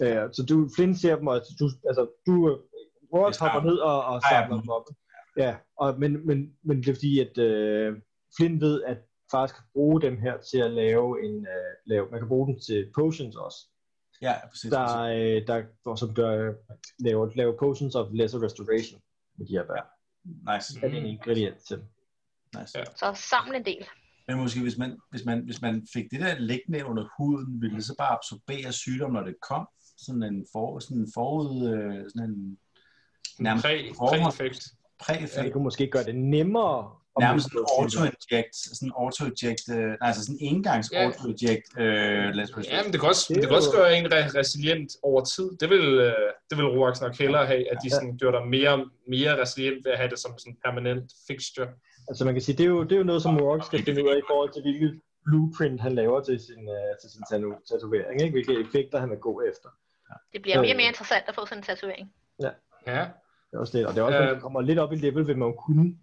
Uh, 0.03 0.33
så 0.33 0.45
du, 0.49 0.69
Flynn 0.77 0.95
ser 0.95 1.17
dem, 1.17 1.27
og 1.27 1.41
du, 1.61 1.71
altså, 1.89 2.11
du 2.27 2.33
uh, 2.33 2.59
Rourke 3.13 3.41
hopper 3.41 3.71
ned 3.71 3.79
og, 3.79 4.05
og 4.05 4.23
samler 4.31 4.61
dem. 4.61 4.69
op. 4.69 4.87
Ja, 5.37 5.57
og, 5.77 6.01
men, 6.01 6.27
men, 6.27 6.53
men 6.63 6.77
det 6.77 6.89
er 6.89 6.95
fordi, 6.95 7.21
at 7.21 7.35
uh, 7.49 7.97
Flynn 8.37 8.61
ved, 8.61 8.83
at 8.83 8.99
faktisk 9.31 9.55
kan 9.55 9.65
bruge 9.73 10.01
dem 10.01 10.19
her 10.19 10.37
til 10.51 10.59
at 10.59 10.71
lave 10.71 11.25
en... 11.25 11.37
Uh, 11.37 11.73
lave, 11.87 12.11
man 12.11 12.21
kan 12.21 12.29
bruge 12.29 12.47
dem 12.49 12.61
til 12.67 12.91
potions 12.95 13.37
også. 13.37 13.59
Ja, 14.23 14.35
præcis. 14.49 14.71
Der, 14.71 14.99
øh, 15.03 15.47
der, 15.47 15.63
der 15.85 15.95
som 15.95 16.15
gør, 16.15 16.53
laver, 16.99 17.31
laver 17.35 17.59
potions 17.59 17.95
of 17.95 18.07
lesser 18.13 18.43
restoration 18.43 19.01
med 19.39 19.47
de 19.47 19.53
her 19.53 19.67
bær. 19.67 19.85
Nice. 20.25 20.75
Det 20.75 20.85
er 20.85 21.01
en 21.01 21.07
ingrediens 21.07 21.63
til. 21.65 21.79
nice. 22.59 22.79
Ja. 22.79 22.85
Så 22.85 23.13
samle 23.15 23.57
en 23.57 23.65
del. 23.65 23.87
Men 24.29 24.37
måske 24.37 24.61
hvis 24.63 24.79
man, 24.79 24.99
hvis, 25.11 25.25
man, 25.25 25.45
hvis 25.45 25.63
man 25.63 25.87
fik 25.95 26.11
det 26.11 26.21
der 26.21 26.39
liggende 26.39 26.85
under 26.85 27.05
huden, 27.17 27.63
ville 27.63 27.77
det 27.77 27.85
så 27.85 27.95
bare 27.99 28.17
absorbere 28.17 28.73
sygdom, 28.73 29.13
når 29.13 29.23
det 29.23 29.37
kom? 29.49 29.69
Sådan 29.99 30.23
en, 30.23 30.47
for, 30.53 30.79
sådan 30.79 30.97
en 30.97 31.09
forud, 31.15 31.69
øh, 31.75 32.05
sådan 32.11 32.31
en 32.31 32.59
nærmest 33.39 33.65
Præ, 33.65 33.93
forhånd- 33.97 34.23
præ-effekt. 34.23 34.63
præ 35.01 35.43
Det 35.45 35.53
kunne 35.53 35.65
måske 35.65 35.87
gøre 35.91 36.05
det 36.05 36.15
nemmere. 36.17 36.91
Nærmest 37.21 37.47
skulle- 37.47 37.67
auto-inject, 37.79 38.57
sådan 38.79 38.93
auto-inject, 39.03 39.65
øh, 39.77 39.77
nej, 39.77 39.97
altså 40.09 40.21
sådan 40.27 40.39
en 40.41 40.55
engangs 40.55 40.93
Ja. 40.93 41.05
auto-inject, 41.05 41.67
øh, 41.83 42.29
let's 42.39 42.71
Ja, 42.73 42.83
men 42.85 42.93
det 42.93 43.01
kan 43.01 43.09
også, 43.09 43.25
Det 43.29 43.37
det, 43.37 43.45
er 43.45 43.49
kan 43.49 43.57
også 43.57 43.73
gøre 43.79 43.99
en 43.99 44.07
re- 44.07 44.33
resilient 44.41 44.91
over 45.03 45.21
tid. 45.35 45.49
Det 45.61 45.69
vil, 45.71 45.85
øh, 46.09 46.29
det 46.51 46.55
vil 46.59 46.67
Roax 46.77 47.01
nok 47.01 47.15
hellere 47.19 47.47
have, 47.47 47.63
at 47.73 47.79
de 47.83 47.89
Ja. 47.91 47.95
sådan 47.95 48.19
gør 48.23 48.31
dig 48.31 48.45
mere, 48.57 48.77
mere 49.15 49.33
resilient 49.43 49.85
ved 49.85 49.93
at 49.93 49.99
have 49.99 50.11
det 50.11 50.19
som 50.19 50.33
sådan 50.39 50.57
permanent 50.65 51.13
fixture. 51.29 51.69
Altså 52.09 52.25
man 52.25 52.35
kan 52.35 52.43
sige, 52.43 52.57
det 52.59 52.65
er 52.65 52.69
jo, 52.77 52.83
det 52.83 52.93
er 52.93 52.97
jo 53.05 53.05
noget, 53.13 53.23
som 53.23 53.37
Rourke 53.41 53.65
skal 53.67 53.83
finde 53.85 54.05
ud 54.05 54.09
af 54.09 54.19
i 54.19 54.27
forhold 54.31 54.51
til, 54.53 54.63
hvilket 54.63 55.01
blueprint 55.27 55.81
han 55.81 55.93
laver 55.95 56.21
til 56.21 56.41
sin, 56.41 56.63
uh, 56.77 56.93
til 57.01 57.09
sin 57.15 57.23
tatovering, 57.71 58.17
ikke? 58.23 58.33
hvilke 58.33 58.55
effekter 58.65 58.99
han 59.01 59.11
vil 59.11 59.19
gå 59.19 59.43
efter. 59.51 59.69
Det 60.33 60.43
bliver 60.43 60.57
mere 60.57 60.67
og 60.67 60.71
Øh. 60.71 60.77
mere 60.77 60.89
interessant 60.89 61.25
at 61.29 61.35
få 61.35 61.47
sådan 61.47 61.59
en 61.59 61.63
tatovering. 61.65 62.13
Ja, 62.41 62.51
Det 62.87 63.55
er 63.57 63.59
også 63.59 63.79
det, 63.79 63.87
og 63.87 63.95
det 63.95 64.01
er 64.01 64.05
også, 64.05 64.19
Øh. 64.19 64.25
øh, 64.27 64.33
man 64.33 64.41
kommer 64.41 64.61
lidt 64.61 64.79
op 64.79 64.93
i 64.93 64.97
level, 64.97 65.27
vil 65.27 65.39
man 65.39 65.55
kunne 65.67 65.99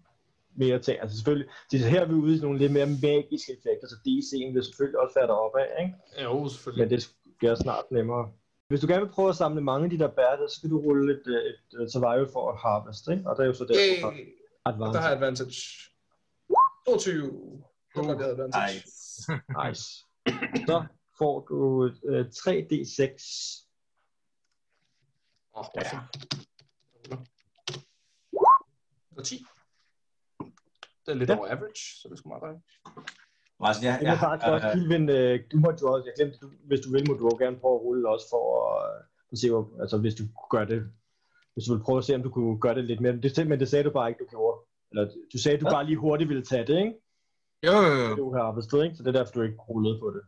mere 0.56 0.78
ting. 0.78 1.00
Altså 1.00 1.16
selvfølgelig, 1.16 1.48
det 1.70 1.80
er 1.82 1.88
her 1.88 2.00
er 2.00 2.04
vi 2.04 2.14
ude 2.14 2.36
i 2.36 2.40
nogle 2.40 2.58
lidt 2.58 2.72
mere 2.72 2.86
magiske 2.86 3.52
effekter, 3.52 3.86
så 3.88 3.96
DC'en 4.06 4.52
vil 4.54 4.64
selvfølgelig 4.64 5.00
også 5.00 5.14
være 5.18 5.26
deroppe 5.26 5.60
af, 5.60 5.82
ikke? 5.84 5.94
jo, 6.24 6.48
selvfølgelig. 6.48 6.84
Men 6.84 6.90
det 6.98 7.10
bliver 7.38 7.54
snart 7.54 7.84
nemmere. 7.90 8.32
Hvis 8.68 8.80
du 8.80 8.86
gerne 8.86 9.04
vil 9.04 9.12
prøve 9.12 9.28
at 9.28 9.36
samle 9.36 9.60
mange 9.60 9.84
af 9.84 9.90
de 9.90 9.98
der 9.98 10.08
bær, 10.08 10.36
der, 10.40 10.48
så 10.48 10.56
skal 10.58 10.70
du 10.70 10.78
rulle 10.80 11.12
et, 11.14 11.22
øh, 11.26 11.34
et, 11.50 11.82
et 11.82 11.92
survival 11.92 12.28
for 12.32 12.50
at 12.52 12.58
harvest, 12.58 13.08
ikke? 13.10 13.22
Og 13.30 13.36
der 13.36 13.42
er 13.42 13.46
jo 13.46 13.52
så 13.54 13.64
der, 13.64 13.74
du 13.74 14.06
har! 14.06 14.14
Og 14.64 14.72
der 14.72 14.78
advantage. 14.86 15.02
har 15.02 15.10
advantage. 15.10 15.60
22. 16.86 17.22
Det 17.22 17.30
var 17.94 18.02
godt, 18.02 18.18
jeg 18.18 18.24
havde 18.26 18.32
advantage. 18.32 18.74
Nice. 18.74 19.32
Nice. 19.66 19.84
Så 20.66 20.84
får 21.18 21.46
du 21.48 21.82
et, 21.82 21.98
øh, 22.04 22.24
3d6. 22.26 23.65
Og 29.16 29.24
10. 29.24 29.44
Det 31.06 31.12
er 31.12 31.14
lidt 31.14 31.30
Ja. 31.30 31.36
over 31.38 31.46
average, 31.54 31.82
så 31.98 32.08
det 32.08 32.12
er 32.12 32.16
sgu 32.16 32.28
meget 32.28 32.42
dejligt. 32.42 32.64
Altså, 33.60 33.80
jeg, 33.86 33.92
Jeg, 34.00 34.08
jeg 34.10 34.18
faktisk 34.18 34.48
også, 34.54 34.66
Kilvin, 34.72 35.08
øh, 35.18 35.34
du 35.52 35.56
må 35.64 35.68
jo 35.82 35.86
også, 35.92 36.04
jeg 36.08 36.14
glemte, 36.18 36.38
du, 36.42 36.46
hvis 36.68 36.80
du 36.80 36.88
vil, 36.92 37.04
må 37.08 37.14
du 37.20 37.24
jo 37.30 37.36
gerne 37.44 37.58
prøve 37.62 37.74
at 37.74 37.80
rulle 37.86 38.08
også 38.14 38.26
for 38.32 38.44
at, 38.72 38.82
at 39.32 39.38
se, 39.38 39.46
altså 39.82 39.96
hvis 39.98 40.14
du 40.20 40.24
gør 40.50 40.64
det, 40.64 40.80
hvis 41.54 41.64
du 41.64 41.74
vil 41.74 41.82
prøve 41.86 41.98
at 41.98 42.04
se, 42.04 42.14
om 42.14 42.22
du 42.22 42.30
kunne 42.30 42.60
gøre 42.60 42.74
det 42.74 42.84
lidt 42.84 43.00
mere, 43.00 43.12
det, 43.16 43.48
men 43.48 43.60
det 43.60 43.68
sagde 43.68 43.84
du 43.84 43.90
bare 43.98 44.08
ikke, 44.08 44.24
du 44.24 44.28
gjorde. 44.34 44.56
Eller 44.90 45.04
du 45.32 45.38
sagde, 45.38 45.54
at 45.56 45.60
du 45.60 45.64
Hvad? 45.64 45.72
bare 45.72 45.86
lige 45.86 45.96
hurtigt 46.06 46.28
ville 46.28 46.44
tage 46.44 46.66
det, 46.66 46.78
ikke? 46.84 46.94
Jo, 47.66 47.72
jo, 47.86 47.92
jo. 48.08 48.16
Du 48.16 48.34
har 48.36 48.54
forstået, 48.54 48.84
ikke? 48.84 48.96
Så 48.96 49.02
det 49.02 49.08
er 49.08 49.18
derfor, 49.18 49.32
du 49.32 49.42
ikke 49.42 49.56
rullede 49.68 49.98
på 50.00 50.08
det. 50.10 50.22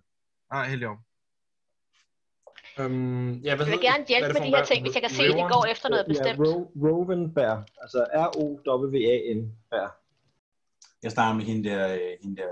Nej, 0.52 0.68
helt 0.68 0.82
jo. 0.82 0.92
Um, 2.86 3.32
ja, 3.44 3.56
hvad 3.56 3.66
Jeg 3.66 3.72
vil 3.72 3.80
gerne 3.80 3.98
det? 3.98 4.08
hjælpe 4.08 4.32
med 4.32 4.40
de 4.46 4.56
her 4.56 4.64
ting, 4.64 4.82
hvis 4.82 4.94
jeg 4.94 5.02
kan 5.02 5.10
se, 5.10 5.22
at 5.22 5.34
de 5.34 5.48
går 5.54 5.64
efter 5.72 5.88
noget 5.88 6.04
Ja, 6.08 6.12
bestemt. 6.12 6.38
Ro, 6.48 6.72
Rowan 6.84 7.34
Bær, 7.34 7.64
altså 7.82 8.06
R-O-W-A-N 8.14 9.52
Bær. 9.70 9.98
jeg 11.02 11.12
snakker 11.12 11.34
med 11.36 11.44
hende 11.44 11.68
der, 11.68 11.94
øh, 11.94 12.00
hende 12.22 12.36
der 12.42 12.48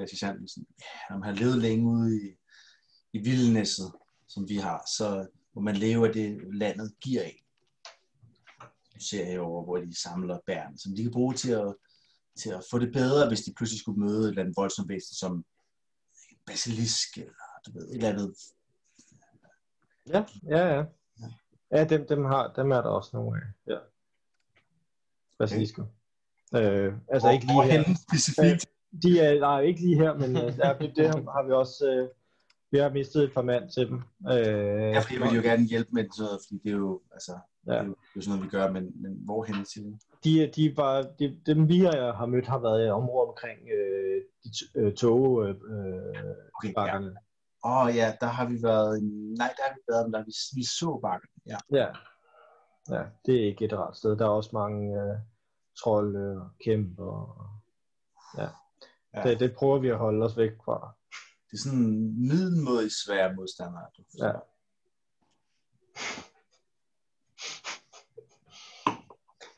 øh, 0.00 0.08
sergeanten, 0.08 0.48
sådan, 0.48 0.66
ja, 0.80 1.14
når 1.14 1.18
man 1.18 1.28
har 1.28 1.36
levet 1.42 1.58
længe 1.58 1.90
ude 1.90 2.16
i, 2.16 2.28
i 3.12 3.18
vildnæsset, 3.18 3.92
som 4.28 4.48
vi 4.48 4.56
har, 4.56 4.82
så 4.98 5.26
hvor 5.52 5.62
man 5.62 5.76
lever 5.76 6.06
af 6.06 6.12
det, 6.12 6.38
landet 6.54 6.92
giver 7.00 7.22
en. 7.22 7.40
Du 8.94 9.00
ser 9.00 9.24
herovre, 9.24 9.64
hvor 9.64 9.76
de 9.76 10.00
samler 10.02 10.38
bærn, 10.46 10.78
som 10.78 10.94
de 10.96 11.02
kan 11.02 11.12
bruge 11.12 11.34
til 11.34 11.50
at, 11.50 11.74
til 12.40 12.50
at 12.50 12.64
få 12.70 12.78
det 12.78 12.92
bedre, 12.92 13.28
hvis 13.28 13.40
de 13.40 13.52
pludselig 13.56 13.80
skulle 13.80 14.00
møde 14.00 14.20
et 14.24 14.28
eller 14.28 14.42
andet 14.42 14.56
voldsomt 14.56 14.88
væsen, 14.88 15.14
som 15.14 15.44
basilisk, 16.46 17.18
eller 17.18 17.32
du 17.66 17.72
ved, 17.72 17.88
et 17.88 17.94
eller 17.94 18.08
andet. 18.08 18.34
Ja, 20.12 20.24
ja, 20.48 20.74
ja. 20.76 20.84
Ja, 21.72 21.84
dem, 21.84 22.06
dem, 22.06 22.24
har, 22.24 22.52
dem 22.56 22.70
er 22.70 22.76
der 22.82 22.88
også 22.88 23.10
nogle 23.12 23.40
af. 23.40 23.72
Ja. 23.72 23.78
Basilisker. 25.38 25.84
Øh, 26.56 26.94
altså 27.08 27.30
ikke 27.30 27.46
lige 27.46 27.62
her. 27.62 27.62
Hvorhenne 27.62 27.96
specifikt. 28.08 28.66
De 29.02 29.20
er, 29.20 29.40
nej, 29.40 29.60
ikke 29.60 29.80
lige 29.80 29.96
her, 29.96 30.14
men 30.14 30.36
øh, 30.36 30.56
der, 30.56 30.78
det, 30.78 30.92
det 30.96 31.06
har 31.08 31.46
vi 31.46 31.52
også... 31.52 31.90
Øh, 31.90 32.08
vi 32.72 32.78
har 32.78 32.90
mistet 32.90 33.24
et 33.24 33.32
par 33.34 33.42
mand 33.42 33.70
til 33.70 33.88
dem. 33.88 34.02
Øh, 34.30 34.34
Ja, 34.94 34.98
fordi 34.98 35.14
jeg 35.14 35.22
vil 35.22 35.36
jo 35.36 35.42
gerne 35.42 35.64
hjælpe 35.64 35.90
med 35.92 36.04
sådan 36.16 36.24
noget, 36.24 36.40
fordi 36.46 36.60
det 36.64 36.72
er 36.72 36.76
jo, 36.76 37.00
altså, 37.12 37.32
Ja. 37.66 37.72
det 37.72 37.78
er 37.78 37.84
jo, 37.84 37.88
det 37.90 37.96
er 37.96 38.12
jo 38.16 38.20
sådan 38.20 38.36
noget, 38.36 38.44
vi 38.52 38.56
gør, 38.56 38.70
men, 38.70 39.02
men 39.02 39.12
hvorhen 39.24 39.64
til 39.64 39.82
det? 39.84 39.98
de, 40.24 40.50
de 40.56 40.76
var, 40.76 41.02
de, 41.18 41.36
dem 41.46 41.68
vi 41.68 41.78
har, 41.78 42.12
har 42.12 42.26
mødt 42.26 42.46
har 42.46 42.58
været 42.58 42.86
i 42.86 42.90
områder 42.90 43.28
omkring 43.28 43.58
øh, 43.76 44.22
de 44.44 44.80
øh, 44.80 44.94
tog 44.94 45.48
øh, 45.48 45.54
Okay, 46.54 46.72
ja. 46.76 46.98
Åh 47.64 47.84
oh, 47.84 47.96
ja, 47.96 48.16
der 48.20 48.26
har 48.26 48.48
vi 48.48 48.62
været, 48.62 49.02
nej, 49.38 49.54
der 49.56 49.62
har 49.62 49.74
vi 49.74 49.80
været, 49.88 50.06
men 50.06 50.12
der 50.12 50.24
vi, 50.24 50.32
vi 50.54 50.64
så 50.64 50.98
bakken, 51.02 51.28
ja. 51.46 51.58
Ja. 51.72 51.86
ja, 52.88 53.04
det 53.26 53.34
er 53.34 53.46
ikke 53.46 53.64
et 53.64 53.72
rart 53.72 53.96
sted. 53.96 54.16
Der 54.16 54.24
er 54.24 54.30
også 54.30 54.50
mange 54.52 55.02
øh, 55.02 55.18
trolde 55.82 56.42
og 56.42 56.50
kæmpe. 56.64 57.02
Og, 57.02 57.46
ja. 58.38 58.48
Ja. 59.14 59.22
Det, 59.22 59.40
det 59.40 59.54
prøver 59.54 59.78
vi 59.78 59.88
at 59.88 59.98
holde 59.98 60.26
os 60.26 60.36
væk 60.36 60.50
fra. 60.64 60.94
Det 61.50 61.56
er 61.56 61.60
sådan 61.62 61.78
en 61.78 62.28
middelmådig 62.28 62.90
svær 63.04 63.32
modstander. 63.32 63.80
Du. 63.96 64.02
Ja. 64.18 64.32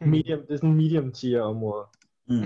Medium, 0.06 0.40
det 0.40 0.50
er 0.50 0.56
sådan 0.56 0.70
en 0.70 0.76
medium 0.76 1.12
tier 1.12 1.42
område. 1.42 1.86
Mm. 2.26 2.34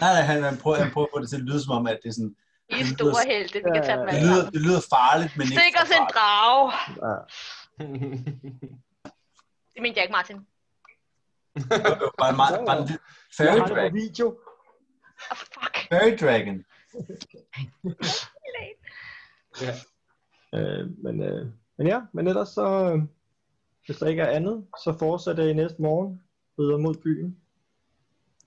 nej, 0.00 0.12
nej, 0.14 0.22
han, 0.22 0.42
han, 0.42 0.58
prøver, 0.58 0.76
han 0.76 0.92
prøver 0.92 1.06
at 1.06 1.10
få 1.14 1.20
det 1.20 1.28
til 1.28 1.36
at 1.36 1.42
lyde 1.42 1.64
som 1.64 1.72
om, 1.72 1.86
at 1.86 1.98
det 2.02 2.08
er 2.08 2.12
sådan, 2.12 2.36
I 2.70 2.80
er 2.80 2.84
store 2.84 3.26
helte, 3.26 3.58
vi 3.64 3.70
kan 3.74 3.82
tage 3.84 3.98
dem 3.98 4.08
det 4.08 4.22
lyder, 4.22 4.50
det 4.50 4.60
lyder 4.60 4.80
farligt, 4.94 5.36
men 5.36 5.44
ikke 5.44 5.60
Stik 5.60 5.76
for 5.76 5.84
os 5.84 5.90
en 5.90 6.06
drage. 6.14 6.72
Ja. 7.06 7.14
Det 9.74 9.82
mente 9.82 9.98
jeg 9.98 10.04
ikke, 10.04 10.12
Martin. 10.12 10.46
Bare, 12.18 12.30
en 12.30 12.36
meget, 12.36 12.66
bare 12.66 12.78
en 12.82 12.88
fairy 13.36 13.58
det 13.58 13.68
dragon. 13.68 13.94
video. 13.94 14.26
Oh, 15.30 15.36
fuck. 15.36 15.88
Fairy 15.88 16.16
dragon. 16.20 16.64
ja. 19.64 19.74
Øh, 20.54 20.90
men, 21.04 21.22
øh, 21.22 21.46
men 21.78 21.86
ja, 21.86 22.00
men 22.12 22.26
ellers 22.28 22.48
så, 22.48 22.92
øh, 22.94 23.02
hvis 23.86 23.98
der 23.98 24.06
ikke 24.06 24.22
er 24.22 24.30
andet, 24.36 24.66
så 24.84 24.96
fortsætter 24.98 25.44
I 25.44 25.52
næste 25.52 25.82
morgen 25.82 26.22
videre 26.58 26.78
mod 26.78 26.94
byen. 26.94 27.40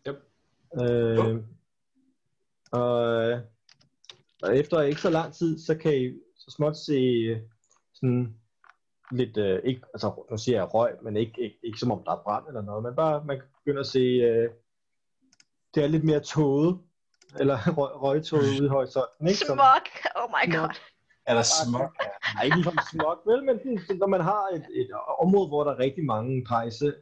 Yep. 0.08 0.24
Øh, 0.82 1.44
og, 2.72 3.14
øh, 3.14 3.42
og 4.44 4.58
efter 4.58 4.82
ikke 4.82 5.02
så 5.02 5.10
lang 5.10 5.34
tid, 5.34 5.60
så 5.60 5.76
kan 5.78 5.98
I 5.98 6.10
så 6.36 6.54
småt 6.58 6.78
se 6.78 6.94
øh, 6.94 7.38
sådan 7.94 8.36
lidt, 9.12 9.38
øh, 9.38 9.60
ikke, 9.64 9.82
altså 9.94 10.26
nu 10.32 10.38
siger 10.38 10.58
jeg 10.58 10.74
røg, 10.74 10.92
men 11.04 11.18
ikke, 11.18 11.42
ikke, 11.42 11.60
ikke 11.64 11.80
som 11.80 11.92
om 11.92 12.04
der 12.06 12.12
er 12.12 12.24
brand 12.24 12.48
eller 12.48 12.62
noget, 12.62 12.84
men 12.84 12.96
bare 12.96 13.24
man 13.26 13.38
kan 13.40 13.48
begynde 13.66 13.80
at 13.80 13.88
se, 13.88 14.00
øh, 14.00 14.50
det 15.76 15.84
er 15.84 15.88
lidt 15.88 16.04
mere 16.04 16.20
tåget, 16.20 16.80
eller 17.40 17.58
røg, 17.78 18.02
røgtåget 18.02 18.60
ude 18.60 18.66
i 18.66 18.70
horisonten, 18.70 19.28
ikke? 19.28 19.40
Som- 19.40 19.58
Smuk. 19.58 19.88
Oh 20.16 20.30
my 20.38 20.54
god. 20.56 20.70
Er 21.26 21.34
der 21.34 21.42
smuk? 21.42 21.92
Nej, 22.36 22.44
ikke 22.44 22.56
ligefrem 22.58 22.78
smuk, 22.92 23.20
vel, 23.26 23.44
men 23.44 23.58
sådan, 23.60 23.80
så 23.88 23.94
når 24.00 24.08
man 24.08 24.22
har 24.22 24.44
et, 24.54 24.66
et 24.82 24.90
område, 25.20 25.48
hvor 25.48 25.64
der 25.64 25.72
er 25.72 25.80
rigtig 25.80 26.06
mange 26.06 26.46
pejse, 26.46 26.94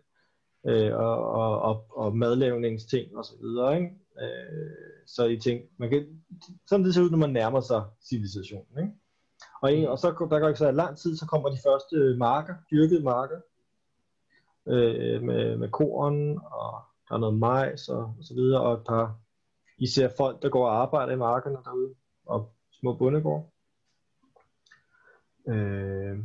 øh, 0.67 0.95
og, 0.95 1.31
og, 1.31 1.61
og, 1.61 1.85
og 1.89 2.17
madlavningsting 2.17 3.17
og 3.17 3.25
så 3.25 3.33
videre, 3.41 3.75
ikke? 3.77 3.89
Øh, 4.21 5.05
så 5.07 5.25
I 5.25 5.39
tænker, 5.39 5.67
man 5.77 5.89
kan, 5.89 6.23
sådan 6.67 6.85
det 6.85 6.93
ser 6.93 7.01
ud, 7.01 7.09
når 7.09 7.17
man 7.17 7.29
nærmer 7.29 7.61
sig 7.61 7.83
civilisationen, 8.09 8.77
ikke? 8.79 8.93
Og, 9.61 9.73
en, 9.73 9.87
og 9.87 9.99
så 9.99 10.07
der 10.07 10.39
går 10.39 10.47
ikke 10.47 10.57
så 10.57 10.71
lang 10.71 10.97
tid, 10.97 11.17
så 11.17 11.25
kommer 11.25 11.49
de 11.49 11.57
første 11.65 12.15
marker, 12.17 12.55
dyrkede 12.71 13.03
marker, 13.03 13.39
øh, 14.67 15.21
med, 15.23 15.57
med 15.57 15.69
korn, 15.69 16.37
og 16.37 16.81
der 17.09 17.15
er 17.15 17.19
noget 17.19 17.37
majs 17.37 17.89
og, 17.89 18.03
og 18.03 18.23
så 18.23 18.33
videre, 18.33 18.61
og 18.61 18.73
et 18.73 18.85
par, 18.87 19.19
I 19.77 19.87
ser 19.87 20.09
folk, 20.17 20.41
der 20.41 20.49
går 20.49 20.67
og 20.67 20.81
arbejder 20.81 21.13
i 21.13 21.17
markerne 21.17 21.57
derude, 21.65 21.93
og 22.25 22.53
små 22.71 22.93
bondegård. 22.93 23.51
Øh, 25.47 26.19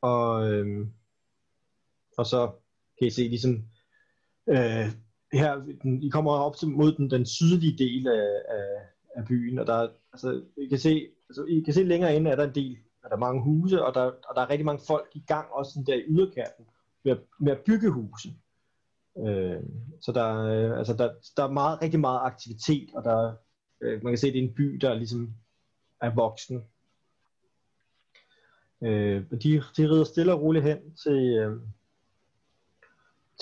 og, 0.00 0.52
øh, 0.52 0.86
og 2.18 2.26
så 2.26 2.52
kan 2.98 3.06
I 3.06 3.10
se 3.10 3.22
ligesom, 3.22 3.64
øh, 4.48 4.86
her, 5.32 5.54
den, 5.82 6.02
I 6.02 6.08
kommer 6.08 6.32
op 6.32 6.56
til, 6.56 6.68
mod 6.68 6.92
den, 6.92 7.10
den 7.10 7.26
sydlige 7.26 7.78
del 7.78 8.08
af, 8.08 8.42
af, 8.48 8.66
af 9.16 9.26
byen, 9.26 9.58
og 9.58 9.66
der 9.66 9.88
altså, 10.12 10.42
I 10.56 10.68
kan 10.68 10.78
se, 10.78 11.08
altså, 11.28 11.44
I 11.44 11.60
kan 11.60 11.74
se 11.74 11.82
længere 11.82 12.16
inde, 12.16 12.30
er 12.30 12.36
der 12.36 12.48
en 12.48 12.54
del, 12.54 12.78
er 13.04 13.08
der 13.08 13.16
mange 13.16 13.42
huse, 13.42 13.84
og 13.84 13.94
der, 13.94 14.02
og 14.02 14.34
der 14.34 14.40
er 14.40 14.50
rigtig 14.50 14.66
mange 14.66 14.84
folk 14.86 15.10
i 15.14 15.22
gang, 15.26 15.52
også 15.52 15.72
sådan 15.72 15.86
der 15.86 15.94
i 15.94 16.04
yderkanten, 16.08 16.64
med, 17.04 17.16
med 17.40 17.52
at 17.52 17.60
bygge 17.66 17.90
huse. 17.90 18.28
Øh, 19.18 19.62
så 20.00 20.12
der, 20.12 20.44
øh, 20.44 20.78
altså 20.78 20.96
der, 20.96 21.12
der 21.36 21.44
er 21.44 21.50
meget, 21.50 21.82
rigtig 21.82 22.00
meget 22.00 22.20
aktivitet, 22.22 22.90
og 22.94 23.04
der, 23.04 23.34
øh, 23.80 24.04
man 24.04 24.12
kan 24.12 24.18
se, 24.18 24.26
at 24.26 24.34
det 24.34 24.44
er 24.44 24.48
en 24.48 24.54
by, 24.54 24.78
der 24.80 24.94
ligesom 24.94 25.34
er 26.00 26.14
voksen. 26.14 26.64
Øh, 28.82 29.24
og 29.32 29.42
de, 29.42 29.62
de 29.76 29.90
rider 29.90 30.04
stille 30.04 30.32
og 30.32 30.42
roligt 30.42 30.64
hen 30.64 30.96
til, 30.96 31.36
øh, 31.38 31.60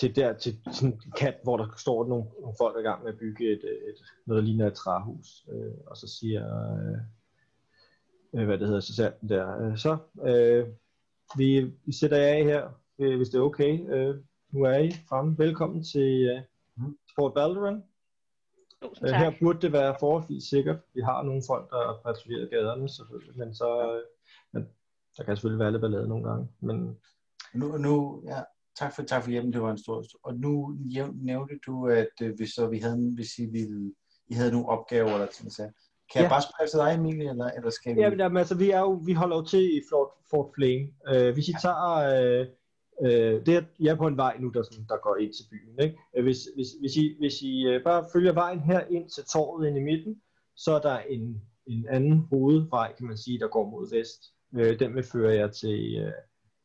til 0.00 0.16
der 0.16 0.32
til 0.32 0.58
sådan 0.72 0.92
en 0.92 1.12
kant, 1.16 1.36
hvor 1.42 1.56
der 1.56 1.66
står 1.76 2.08
nogle, 2.08 2.24
nogle 2.40 2.56
folk 2.58 2.76
er 2.76 2.80
i 2.80 2.82
gang 2.82 3.02
med 3.04 3.12
at 3.12 3.18
bygge 3.18 3.52
et, 3.52 3.64
et, 3.64 3.94
noget, 4.26 4.40
der 4.42 4.46
ligner 4.46 4.66
et 4.66 4.74
træhus. 4.74 5.46
Øh, 5.52 5.74
og 5.86 5.96
så 5.96 6.08
siger, 6.08 6.44
øh, 6.72 6.98
øh, 8.34 8.46
hvad 8.46 8.58
det 8.58 8.66
hedder, 8.66 8.80
sergeanten 8.80 9.28
der, 9.28 9.60
øh, 9.60 9.76
så 9.76 9.96
øh, 10.26 10.66
vi, 11.36 11.72
vi 11.84 11.92
sætter 11.92 12.16
jer 12.16 12.26
af 12.26 12.44
her, 12.44 12.70
øh, 12.98 13.16
hvis 13.16 13.28
det 13.28 13.38
er 13.38 13.42
okay. 13.42 13.94
Øh, 13.94 14.16
nu 14.50 14.64
er 14.64 14.78
I 14.78 14.90
fremme. 15.08 15.38
Velkommen 15.38 15.84
til 15.84 16.28
øh, 16.28 16.42
Fort 17.16 17.34
Valderan. 17.34 17.82
Tusind 18.82 19.08
Øh, 19.08 19.12
tak. 19.12 19.20
her 19.20 19.32
burde 19.40 19.60
det 19.60 19.72
være 19.72 19.96
forholdsvis 20.00 20.44
sikkert. 20.44 20.78
Vi 20.94 21.00
har 21.00 21.22
nogle 21.22 21.42
folk, 21.46 21.70
der 21.70 22.00
patruljerer 22.04 22.48
gaderne 22.48 22.88
selvfølgelig, 22.88 23.38
men 23.38 23.54
så 23.54 23.94
øh, 23.94 24.02
men 24.52 24.68
der 25.16 25.24
kan 25.24 25.36
selvfølgelig 25.36 25.58
være 25.58 25.72
lidt 25.72 25.80
ballade 25.80 26.08
nogle 26.08 26.28
gange. 26.28 26.48
Men 26.60 26.98
Nu, 27.54 27.76
nu 27.76 28.22
ja, 28.26 28.42
tak 28.80 28.94
for, 28.94 29.02
tak 29.02 29.22
for 29.22 29.30
hjælpen, 29.30 29.52
det 29.52 29.62
var 29.62 29.70
en 29.70 29.78
stor 29.78 30.04
Og 30.22 30.34
nu 30.34 30.76
nævnte 31.22 31.54
du, 31.66 31.86
at 31.86 32.14
øh, 32.22 32.34
hvis, 32.36 32.50
så 32.50 32.68
vi 32.68 32.78
havde, 32.78 33.12
hvis 33.14 33.38
I, 33.38 33.46
ville, 33.46 33.94
I 34.28 34.34
havde 34.34 34.52
nogle 34.52 34.68
opgaver 34.68 35.12
eller 35.12 35.26
ting, 35.26 35.52
så 35.52 35.62
kan 36.12 36.22
jeg 36.22 36.22
Ja. 36.22 36.28
bare 36.28 36.42
spørge 36.42 36.64
efter 36.64 36.78
dig, 36.84 36.94
Emilie, 36.94 37.30
eller, 37.30 37.50
eller 37.56 37.70
skal 37.70 37.96
vi? 37.96 38.00
Ja, 38.00 38.10
men, 38.10 38.18
jamen, 38.18 38.36
altså, 38.36 38.54
vi, 38.54 38.70
er 38.70 38.80
jo, 38.80 38.92
vi 39.06 39.12
holder 39.12 39.36
jo 39.36 39.44
til 39.44 39.76
i 39.76 39.80
Fort, 39.90 40.08
Fort 40.30 40.50
Flame. 40.54 40.84
Uh, 41.10 41.34
hvis 41.34 41.48
I 41.48 41.54
tager... 41.62 41.88
Uh, 42.12 42.46
uh, 43.06 43.36
det 43.46 43.48
er, 43.58 43.62
jeg 43.80 43.90
er 43.92 43.96
på 43.96 44.06
en 44.06 44.16
vej 44.16 44.36
nu, 44.40 44.48
der, 44.48 44.62
sådan, 44.62 44.86
der 44.88 44.96
går 45.06 45.16
ind 45.16 45.32
til 45.32 45.44
byen. 45.50 45.76
Ikke? 45.84 45.96
Uh, 46.18 46.22
hvis, 46.22 46.38
hvis, 46.54 46.68
hvis 46.80 46.96
I, 46.96 47.16
hvis 47.20 47.42
I 47.42 47.76
uh, 47.76 47.82
bare 47.84 48.04
følger 48.12 48.32
vejen 48.32 48.60
her 48.60 48.80
ind 48.90 49.10
til 49.10 49.24
torvet 49.32 49.68
ind 49.68 49.76
i 49.78 49.82
midten, 49.90 50.22
så 50.56 50.70
er 50.72 50.80
der 50.80 50.98
en, 50.98 51.42
en 51.66 51.86
anden 51.90 52.18
hovedvej, 52.30 52.94
kan 52.96 53.06
man 53.06 53.18
sige, 53.18 53.38
der 53.38 53.48
går 53.48 53.70
mod 53.70 53.90
vest. 53.96 54.20
Uh, 54.52 54.78
den 54.80 54.94
vil 54.94 55.04
føre 55.12 55.34
jer 55.34 55.48
til, 55.48 56.04
uh, 56.04 56.12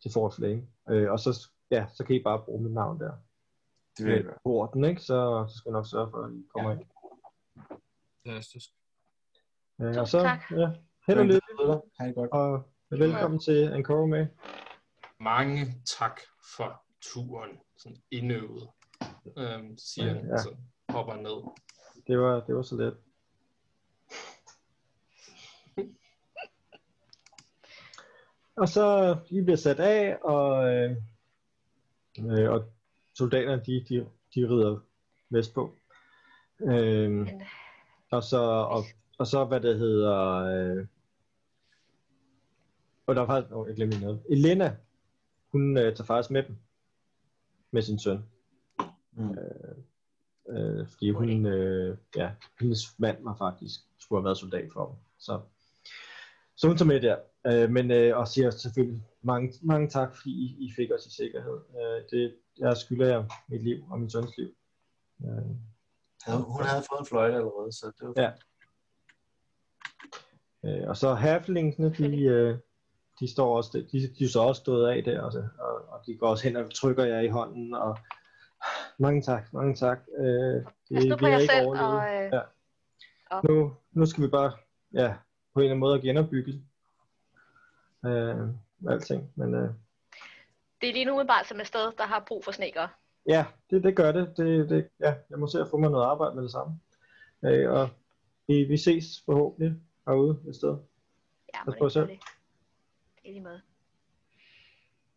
til 0.02 0.12
Fort 0.14 0.34
Flame. 0.34 0.62
Uh, 0.92 1.12
og 1.14 1.20
så, 1.20 1.50
ja, 1.72 1.86
så 1.94 2.04
kan 2.06 2.16
I 2.16 2.24
bare 2.24 2.44
bruge 2.46 2.64
mit 2.64 2.72
navn 2.74 3.00
der. 3.00 3.12
det 3.98 4.06
vil 4.06 4.14
jeg 4.14 4.22
Med 4.24 4.30
gøre. 4.30 4.40
porten, 4.44 4.86
ikke? 4.86 5.02
Så, 5.02 5.46
så 5.50 5.58
skal 5.58 5.70
jeg 5.70 5.74
nok 5.74 5.88
sørge 5.88 6.10
for, 6.12 6.24
at 6.26 6.34
I 6.34 6.44
kommer 6.54 6.72
Ja. 6.72 6.78
ind. 6.78 6.86
Fantastisk. 8.26 8.70
Uh, 9.78 9.86
og 9.88 9.94
Tusind 9.94 10.06
så, 10.08 10.20
tak. 10.20 10.52
ja, 10.52 10.70
held 11.08 11.20
og 11.20 11.26
lykke, 11.26 11.42
Ha' 12.00 12.08
det 12.08 12.16
godt. 12.16 12.32
og 12.32 12.70
velkommen 12.90 13.40
til 13.40 13.72
Ankara 13.74 14.06
med. 14.06 14.28
Mange 15.20 15.66
tak 16.00 16.20
for 16.56 16.84
turen. 17.02 17.60
Sådan 17.78 17.98
indøvet, 18.12 18.70
øhm, 19.38 19.78
siger 19.78 20.08
han, 20.14 20.26
Ja. 20.26 20.32
ja. 20.32 20.38
så 20.38 20.56
hopper 20.90 21.14
han 21.14 21.24
ned. 21.24 21.44
Det 22.08 22.20
var, 22.20 22.40
det 22.46 22.56
var 22.56 22.62
så 22.62 22.76
let. 22.76 22.98
Og 28.58 28.70
så 28.70 29.14
de 29.30 29.44
bliver 29.44 29.58
sat 29.58 29.80
af, 29.80 30.18
og, 30.24 30.68
øh, 30.74 30.98
øh, 32.20 32.52
og 32.52 32.66
soldaterne 33.14 33.64
de, 33.66 33.86
de, 33.90 34.08
de 34.36 34.50
rider 34.50 34.80
vestpå. 35.30 35.76
Øh, 36.62 37.28
og 38.12 38.24
så, 38.24 38.42
og, 38.42 38.84
og 39.20 39.28
så 39.28 39.46
hvad 39.46 39.60
det 39.60 39.80
hedder, 39.80 40.36
øh, 40.36 40.88
og 43.06 43.16
der 43.16 43.22
var 43.22 43.28
faktisk, 43.28 43.56
oh, 43.56 43.68
jeg 43.68 43.76
glemte 43.76 44.00
noget. 44.00 44.24
Elena, 44.30 44.76
hun 45.52 45.78
øh, 45.78 45.96
tager 45.96 46.06
faktisk 46.06 46.32
med 46.32 46.44
dem, 46.44 46.58
med 47.72 47.82
sin 47.82 48.00
søn. 48.00 48.26
Mm. 49.12 49.38
Øh, 50.50 50.88
fordi 50.88 51.10
hun, 51.10 51.46
øh, 51.46 51.98
ja, 52.16 52.32
hendes 52.60 53.00
mand 53.00 53.24
var 53.24 53.36
faktisk, 53.36 53.80
skulle 54.00 54.20
have 54.20 54.26
været 54.26 54.38
soldat 54.38 54.70
for 54.74 54.86
dem. 54.86 54.96
Så, 55.18 55.42
så 56.58 56.68
hun 56.68 56.78
tager 56.78 56.88
med 56.88 57.02
der. 57.02 57.18
Øh, 57.48 57.70
men 57.72 57.92
øh, 57.92 58.18
og 58.18 58.28
siger 58.28 58.50
selvfølgelig 58.50 59.04
mange, 59.22 59.54
mange 59.64 59.90
tak, 59.90 60.16
fordi 60.16 60.30
I, 60.32 60.66
I 60.66 60.74
fik 60.76 60.92
os 60.92 61.06
i 61.06 61.16
sikkerhed. 61.16 61.58
Øh, 61.82 62.04
det, 62.12 62.36
jeg 62.58 62.78
skylder 62.78 63.08
jer 63.08 63.24
mit 63.50 63.64
liv 63.64 63.84
og 63.92 64.00
min 64.00 64.10
søns 64.10 64.38
liv. 64.38 64.50
Øh, 65.26 65.30
Havde, 66.26 66.42
hun 66.44 66.64
havde 66.64 66.84
fået 66.92 67.00
en 67.00 67.06
fløjte 67.06 67.36
allerede, 67.36 67.72
så 67.72 67.92
det 68.00 68.08
var 68.08 68.14
Ja. 68.24 68.32
øh, 70.82 70.90
og 70.90 70.98
så 70.98 71.14
halflingsene, 71.14 71.94
de, 71.94 72.24
øh, 72.24 72.58
de 73.20 73.32
står 73.32 73.58
også, 73.58 73.86
de, 73.92 74.00
de 74.20 74.24
er 74.24 74.30
så 74.30 74.40
også 74.40 74.60
stået 74.60 74.88
af 74.90 75.04
der, 75.04 75.22
også, 75.22 75.48
og, 75.60 75.76
og 75.90 76.02
de 76.08 76.18
går 76.18 76.28
også 76.28 76.44
hen 76.44 76.56
og 76.56 76.74
trykker 76.74 77.04
jer 77.06 77.20
i 77.20 77.28
hånden, 77.28 77.74
og 77.74 77.98
mange 79.00 79.22
tak, 79.22 79.54
mange 79.54 79.76
tak. 79.76 80.00
Øh, 80.18 80.26
det, 80.26 80.66
pas 80.94 81.06
nu 81.06 81.16
på 81.16 81.28
jer 81.28 81.38
ikke 81.38 81.54
selv, 81.54 81.66
overlevet. 81.68 81.90
og 81.90 82.26
øh, 82.26 82.32
Ja. 82.34 82.42
og- 83.32 83.44
Nu, 83.50 83.74
nu 83.92 84.06
skal 84.06 84.24
vi 84.24 84.28
bare, 84.28 84.52
ja, 84.94 85.16
på 85.56 85.60
en 85.60 85.64
eller 85.64 85.72
anden 85.72 85.80
måde 85.80 86.02
genopbygge 86.02 86.62
øh, 88.06 88.48
alting. 88.90 89.32
Men 89.36 89.54
øh, 89.54 89.70
det 90.82 90.90
er 90.90 90.94
lige 90.94 91.06
nu 91.06 91.12
umiddelbart 91.12 91.48
som 91.48 91.60
et 91.60 91.68
sted, 91.68 91.92
der 91.98 92.06
har 92.06 92.24
brug 92.28 92.44
for 92.44 92.52
snekere. 92.52 92.90
ja, 93.28 93.46
det, 93.70 93.84
det 93.84 93.96
gør 93.96 94.12
det. 94.12 94.34
det, 94.38 94.70
det 94.70 94.90
ja, 95.00 95.16
jeg 95.30 95.40
må 95.40 95.48
se 95.48 95.60
at 95.60 95.68
få 95.70 95.78
mig 95.78 95.92
noget 95.92 96.06
arbejde 96.06 96.36
med 96.36 96.44
det 96.44 96.52
samme. 96.52 96.80
Øh, 97.46 97.72
og 97.72 97.90
vi, 98.48 98.64
vi 98.64 98.78
ses 98.78 99.24
forhåbentlig 99.26 99.82
herude 100.08 100.40
et 100.50 100.56
sted. 100.56 100.78
Ja, 101.54 101.72
på 101.72 101.86
jer 101.86 101.90
selv. 101.90 102.08
det. 102.08 102.20
Det 103.16 103.30
er 103.30 103.32
lige 103.32 103.42
måde. 103.42 103.62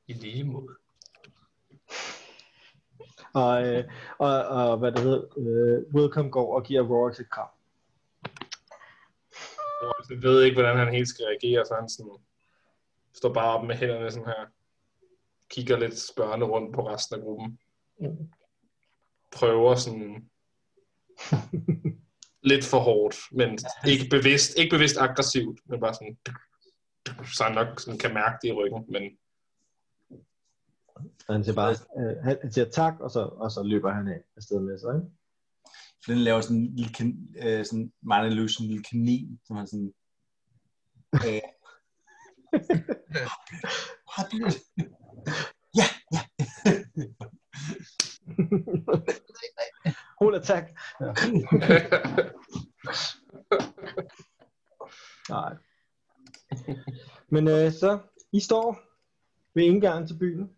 I 0.07 0.13
lige 0.13 0.45
måde. 0.45 0.77
Og, 3.35 3.67
øh, 3.67 3.85
og, 4.19 4.45
og 4.45 4.79
hvad 4.79 4.93
det 4.93 5.01
hedder, 5.01 5.25
øh, 5.37 5.95
Welcome 5.95 6.31
går 6.31 6.55
og 6.55 6.65
giver 6.65 6.83
Rorax 6.83 7.21
et 7.21 7.31
kram. 7.31 7.49
Jeg 10.11 10.23
ved 10.23 10.43
ikke, 10.43 10.55
hvordan 10.55 10.77
han 10.77 10.95
helt 10.95 11.09
skal 11.09 11.25
reagere, 11.25 11.65
så 11.67 11.75
han 11.75 11.89
sådan, 11.89 12.19
står 13.13 13.33
bare 13.33 13.59
op 13.59 13.67
med 13.67 13.75
hænderne 13.75 14.11
sådan 14.11 14.27
her. 14.27 14.47
Kigger 15.51 15.79
lidt 15.79 15.99
spørgende 15.99 16.47
rundt 16.47 16.75
på 16.75 16.89
resten 16.89 17.17
af 17.17 17.23
gruppen. 17.23 17.59
Mm. 18.01 18.31
Prøver 19.31 19.75
sådan 19.75 20.31
lidt 22.51 22.65
for 22.65 22.79
hårdt, 22.79 23.17
men 23.33 23.59
ikke 23.87 24.09
bevidst, 24.11 24.59
ikke 24.59 24.77
bevidst 24.77 24.99
aggressivt, 24.99 25.61
men 25.65 25.81
bare 25.81 25.95
sådan, 25.95 26.19
så 27.37 27.45
han 27.45 27.55
nok 27.55 27.81
sådan 27.81 27.99
kan 27.99 28.15
mærke 28.15 28.39
det 28.43 28.49
i 28.49 28.53
ryggen, 28.53 28.85
men 28.89 29.03
han 31.31 31.45
siger 31.45 31.55
bare, 31.55 31.75
øh, 31.99 32.17
han, 32.25 32.39
han 32.43 32.53
siger 32.53 32.71
tak, 32.71 33.01
og 33.01 33.11
så, 33.11 33.21
og 33.21 33.51
så 33.51 33.63
løber 33.63 33.91
han 33.93 34.09
af 34.09 34.21
afsted 34.37 34.61
med 34.61 34.79
sig. 34.79 34.95
Ikke? 34.95 35.18
Flynn 36.05 36.21
laver 36.21 36.41
sådan 36.41 36.57
en 36.57 36.77
lille, 36.77 36.93
kan, 36.93 37.29
øh, 37.43 37.65
sådan 37.65 37.93
meget 38.03 38.33
løs, 38.33 38.57
en 38.57 38.67
lille 38.67 38.85
kanin, 38.85 39.41
som 39.45 39.57
han 39.57 39.67
sådan... 39.67 39.93
Øh, 41.15 41.41
har 44.15 44.29
du 44.33 44.39
det? 44.39 44.63
Ja, 45.77 45.85
ja. 46.13 46.21
Hold 50.21 50.35
attack. 50.35 50.67
Ja. 51.01 51.13
Nej. 55.29 55.57
Men 57.29 57.49
øh, 57.49 57.73
så, 57.73 57.99
I 58.33 58.41
står 58.41 58.81
ved 59.55 59.65
indgangen 59.65 60.09
til 60.09 60.19
byen. 60.19 60.58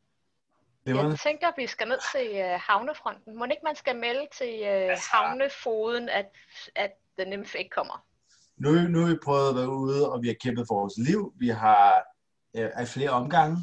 Det 0.87 0.95
var 0.95 1.09
Jeg 1.09 1.18
tænker, 1.18 1.49
at 1.49 1.55
vi 1.57 1.66
skal 1.66 1.89
ned 1.89 1.99
til 2.12 2.37
øh, 2.41 2.61
havnefronten. 2.68 3.39
Må 3.39 3.45
ikke 3.45 3.64
man 3.64 3.76
skal 3.76 3.97
melde 3.97 4.26
til 4.39 4.55
øh, 4.62 4.91
Altså- 4.91 5.09
havnefoden, 5.12 6.09
at, 6.09 6.26
at 6.74 6.93
den 7.18 7.31
nymf 7.31 7.55
ikke 7.55 7.70
kommer? 7.70 8.07
nu, 8.57 8.72
nu 8.72 9.01
har 9.01 9.09
vi 9.09 9.18
prøvet 9.24 9.49
at 9.49 9.57
være 9.57 9.68
ude, 9.70 10.12
og 10.12 10.22
vi 10.22 10.26
har 10.26 10.35
kæmpet 10.41 10.64
for 10.68 10.74
vores 10.74 10.95
liv. 11.09 11.33
Vi 11.37 11.49
har 11.49 12.05
øh, 12.57 12.70
af 12.74 12.89
flere 12.89 13.11
omgange. 13.11 13.57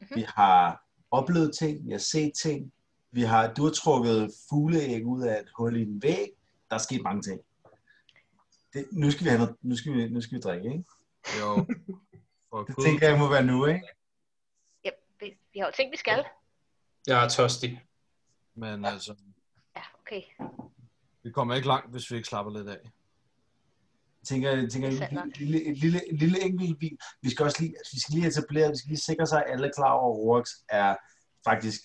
Mhm. 0.00 0.10
Vi 0.16 0.24
har 0.28 0.84
oplevet 1.10 1.56
ting, 1.58 1.86
vi 1.86 1.90
har 1.92 1.98
set 1.98 2.32
ting. 2.42 2.72
Vi 3.12 3.22
har, 3.22 3.52
du 3.54 3.64
har 3.64 3.70
trukket 3.70 4.30
fugleæg 4.50 5.06
ud 5.06 5.22
af 5.22 5.40
et 5.40 5.48
hul 5.56 5.76
i 5.76 5.82
en 5.82 6.02
væg. 6.02 6.28
Der 6.70 6.74
er 6.76 6.80
sket 6.80 7.02
mange 7.02 7.22
ting. 7.22 7.40
Det, 8.72 8.88
nu, 8.92 9.10
skal 9.10 9.24
vi 9.24 9.28
have 9.28 9.38
noget, 9.38 9.56
nu, 9.62 9.76
skal 9.76 9.92
vi, 9.92 10.08
nu 10.08 10.20
skal 10.20 10.36
vi 10.36 10.40
drikke, 10.40 10.68
ikke? 10.68 10.84
Jo. 11.40 11.66
Det 12.68 12.76
tænker 12.84 13.08
jeg 13.08 13.18
må 13.18 13.28
være 13.30 13.44
nu, 13.44 13.66
ikke? 13.66 13.88
Ja, 14.84 14.90
vi, 15.20 15.38
vi 15.52 15.58
har 15.58 15.66
jo 15.66 15.72
tænkt, 15.76 15.92
vi 15.92 15.96
skal. 15.96 16.24
Jeg 17.06 17.24
er 17.24 17.28
tørstig. 17.28 17.82
Men 18.54 18.84
altså, 18.84 19.14
Ja, 19.76 19.82
okay. 20.00 20.22
vi 21.22 21.30
kommer 21.30 21.54
ikke 21.54 21.68
langt, 21.68 21.90
hvis 21.90 22.10
vi 22.10 22.16
ikke 22.16 22.28
slapper 22.28 22.52
lidt 22.52 22.68
af. 22.68 22.80
Jeg 22.82 24.26
tænker, 24.28 24.50
jeg 24.50 24.70
tænker 24.70 24.90
Det 24.90 25.02
er 25.02 25.22
et, 25.24 25.36
lille, 25.38 25.62
et, 25.64 25.78
lille, 25.78 26.10
et 26.12 26.18
lille 26.18 26.42
enkelt 26.42 26.78
bil. 26.78 26.98
Vi 27.22 27.30
skal 27.30 27.44
også 27.44 27.62
lige, 27.62 27.74
vi 27.92 28.00
skal 28.00 28.14
lige 28.14 28.26
etablere, 28.26 28.70
vi 28.70 28.76
skal 28.76 28.88
lige 28.88 28.98
sikre 28.98 29.26
sig, 29.26 29.44
at 29.44 29.52
alle 29.52 29.66
er 29.66 29.72
klar 29.76 29.92
over, 29.92 30.14
at 30.14 30.18
Roax 30.38 30.48
er 30.68 30.96
faktisk 31.44 31.80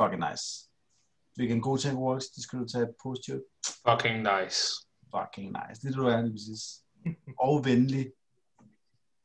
fucking 0.00 0.30
nice. 0.30 0.44
Hvilken 1.34 1.60
god 1.60 1.78
ting, 1.78 1.98
Roax, 1.98 2.22
det 2.34 2.42
skal 2.42 2.58
du 2.58 2.66
tage 2.68 2.86
positivt. 3.02 3.42
Fucking 3.88 4.16
nice. 4.18 4.60
Fucking 5.16 5.56
nice. 5.58 5.80
Det 5.82 5.88
er 5.92 5.96
du 5.96 6.06
er 6.06 6.20
lige 6.20 6.32
præcis. 6.32 6.62
Og 7.38 7.64
venlig. 7.64 8.12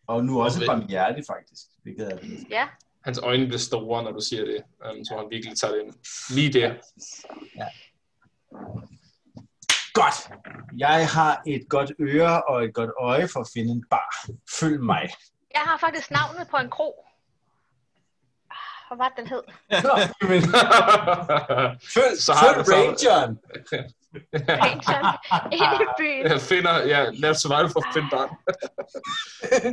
Og 0.08 0.26
nu 0.26 0.42
også 0.42 0.60
ven- 0.60 0.68
barmhjertig, 0.68 1.24
faktisk. 1.28 1.62
Hvilket 1.84 2.14
er 2.14 2.18
det. 2.20 2.48
Ja, 2.50 2.68
Hans 3.06 3.20
øjne 3.20 3.46
bliver 3.46 3.60
store, 3.60 4.04
når 4.04 4.12
du 4.12 4.20
siger 4.30 4.46
det. 4.46 4.64
Um, 4.86 5.06
så 5.06 5.16
han 5.18 5.26
virkelig 5.32 5.58
tager 5.58 5.74
det 5.74 5.82
ind. 5.84 5.94
Lige 6.36 6.54
der. 6.54 6.74
Ja. 7.56 7.68
Godt. 9.94 10.16
Jeg 10.78 11.08
har 11.10 11.42
et 11.48 11.66
godt 11.70 11.92
øre 12.00 12.44
og 12.44 12.64
et 12.64 12.74
godt 12.74 12.90
øje 13.00 13.28
for 13.28 13.40
at 13.40 13.48
finde 13.54 13.72
en 13.72 13.84
bar. 13.90 14.26
Følg 14.60 14.80
mig. 14.84 15.10
jeg 15.54 15.62
har 15.62 15.78
faktisk 15.78 16.12
navnet 16.12 16.48
på 16.52 16.58
en 16.58 16.70
kro. 16.70 17.06
Ah, 18.52 18.58
Hvad 18.90 18.98
var 18.98 19.10
det, 19.10 19.18
den 19.18 19.28
hed? 19.28 19.44
Men, 20.30 20.42
følg, 21.96 22.20
Så 22.22 22.34
har 22.34 22.46
følg 22.46 22.58
du 22.60 22.64
så- 22.66 22.76
Rangeren. 22.76 23.38
Ind 24.14 25.74
i 25.86 25.88
byen. 26.00 26.24
jeg 26.34 26.42
finder, 26.52 26.74
ja, 26.94 27.10
lav 27.24 27.34
survival 27.34 27.70
for 27.74 27.80
at 27.80 27.90
finde 27.96 28.10
barn. 28.16 28.30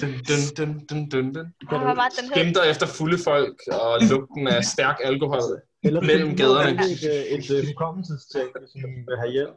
dun, 0.03 0.13
dun, 0.29 0.43
dun, 0.57 0.73
dun, 0.89 1.09
dun, 1.13 1.27
dun. 1.35 1.47
Ah, 1.71 1.81
Hvad 1.83 1.95
var 2.03 2.09
den 2.19 2.25
hed? 2.29 2.35
Skimter 2.37 2.63
efter 2.73 2.87
fulde 2.87 3.19
folk 3.25 3.57
og 3.73 3.91
lugten 4.11 4.49
af 4.49 4.65
stærk 4.65 4.97
alkohol. 5.05 5.41
Eller 5.83 6.01
Mellem 6.01 6.37
gaderne. 6.37 6.71
Et, 6.71 7.03
et, 7.05 7.35
et, 7.39 7.51
et 7.59 7.67
hukommelsestjek, 7.67 8.49
hvis 8.61 8.71
man 8.83 8.91
vil 9.09 9.17
have 9.23 9.33
hjælp. 9.33 9.55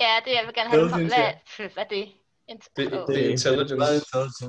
Ja, 0.00 0.12
det 0.24 0.30
jeg 0.38 0.42
vil 0.46 0.54
gerne 0.54 0.70
have. 0.70 0.88
Hvad 0.88 1.04
Hvad, 1.08 1.84
er 1.84 1.88
det? 1.88 2.04
Int- 2.50 2.72
Det, 2.76 2.86
Åh, 2.92 3.06
det 3.08 3.26
er 3.26 3.30
intelligence. 3.30 4.46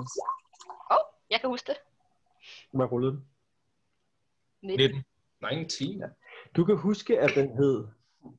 oh, 0.92 0.98
jeg 1.32 1.40
kan 1.42 1.50
huske 1.50 1.68
det. 1.68 1.78
Hvad 2.74 2.86
rullede 2.92 3.12
den? 3.12 3.22
19. 4.64 5.04
19. 5.42 5.88
19. 5.88 6.04
Du 6.56 6.66
kan 6.66 6.78
huske, 6.78 7.20
at 7.20 7.32
den 7.36 7.48
hed 7.58 7.88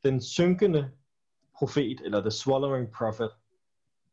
Den 0.03 0.23
synkende 0.23 0.93
profet, 1.55 2.01
eller 2.01 2.21
The 2.21 2.31
Swallowing 2.31 2.93
Prophet. 2.93 3.31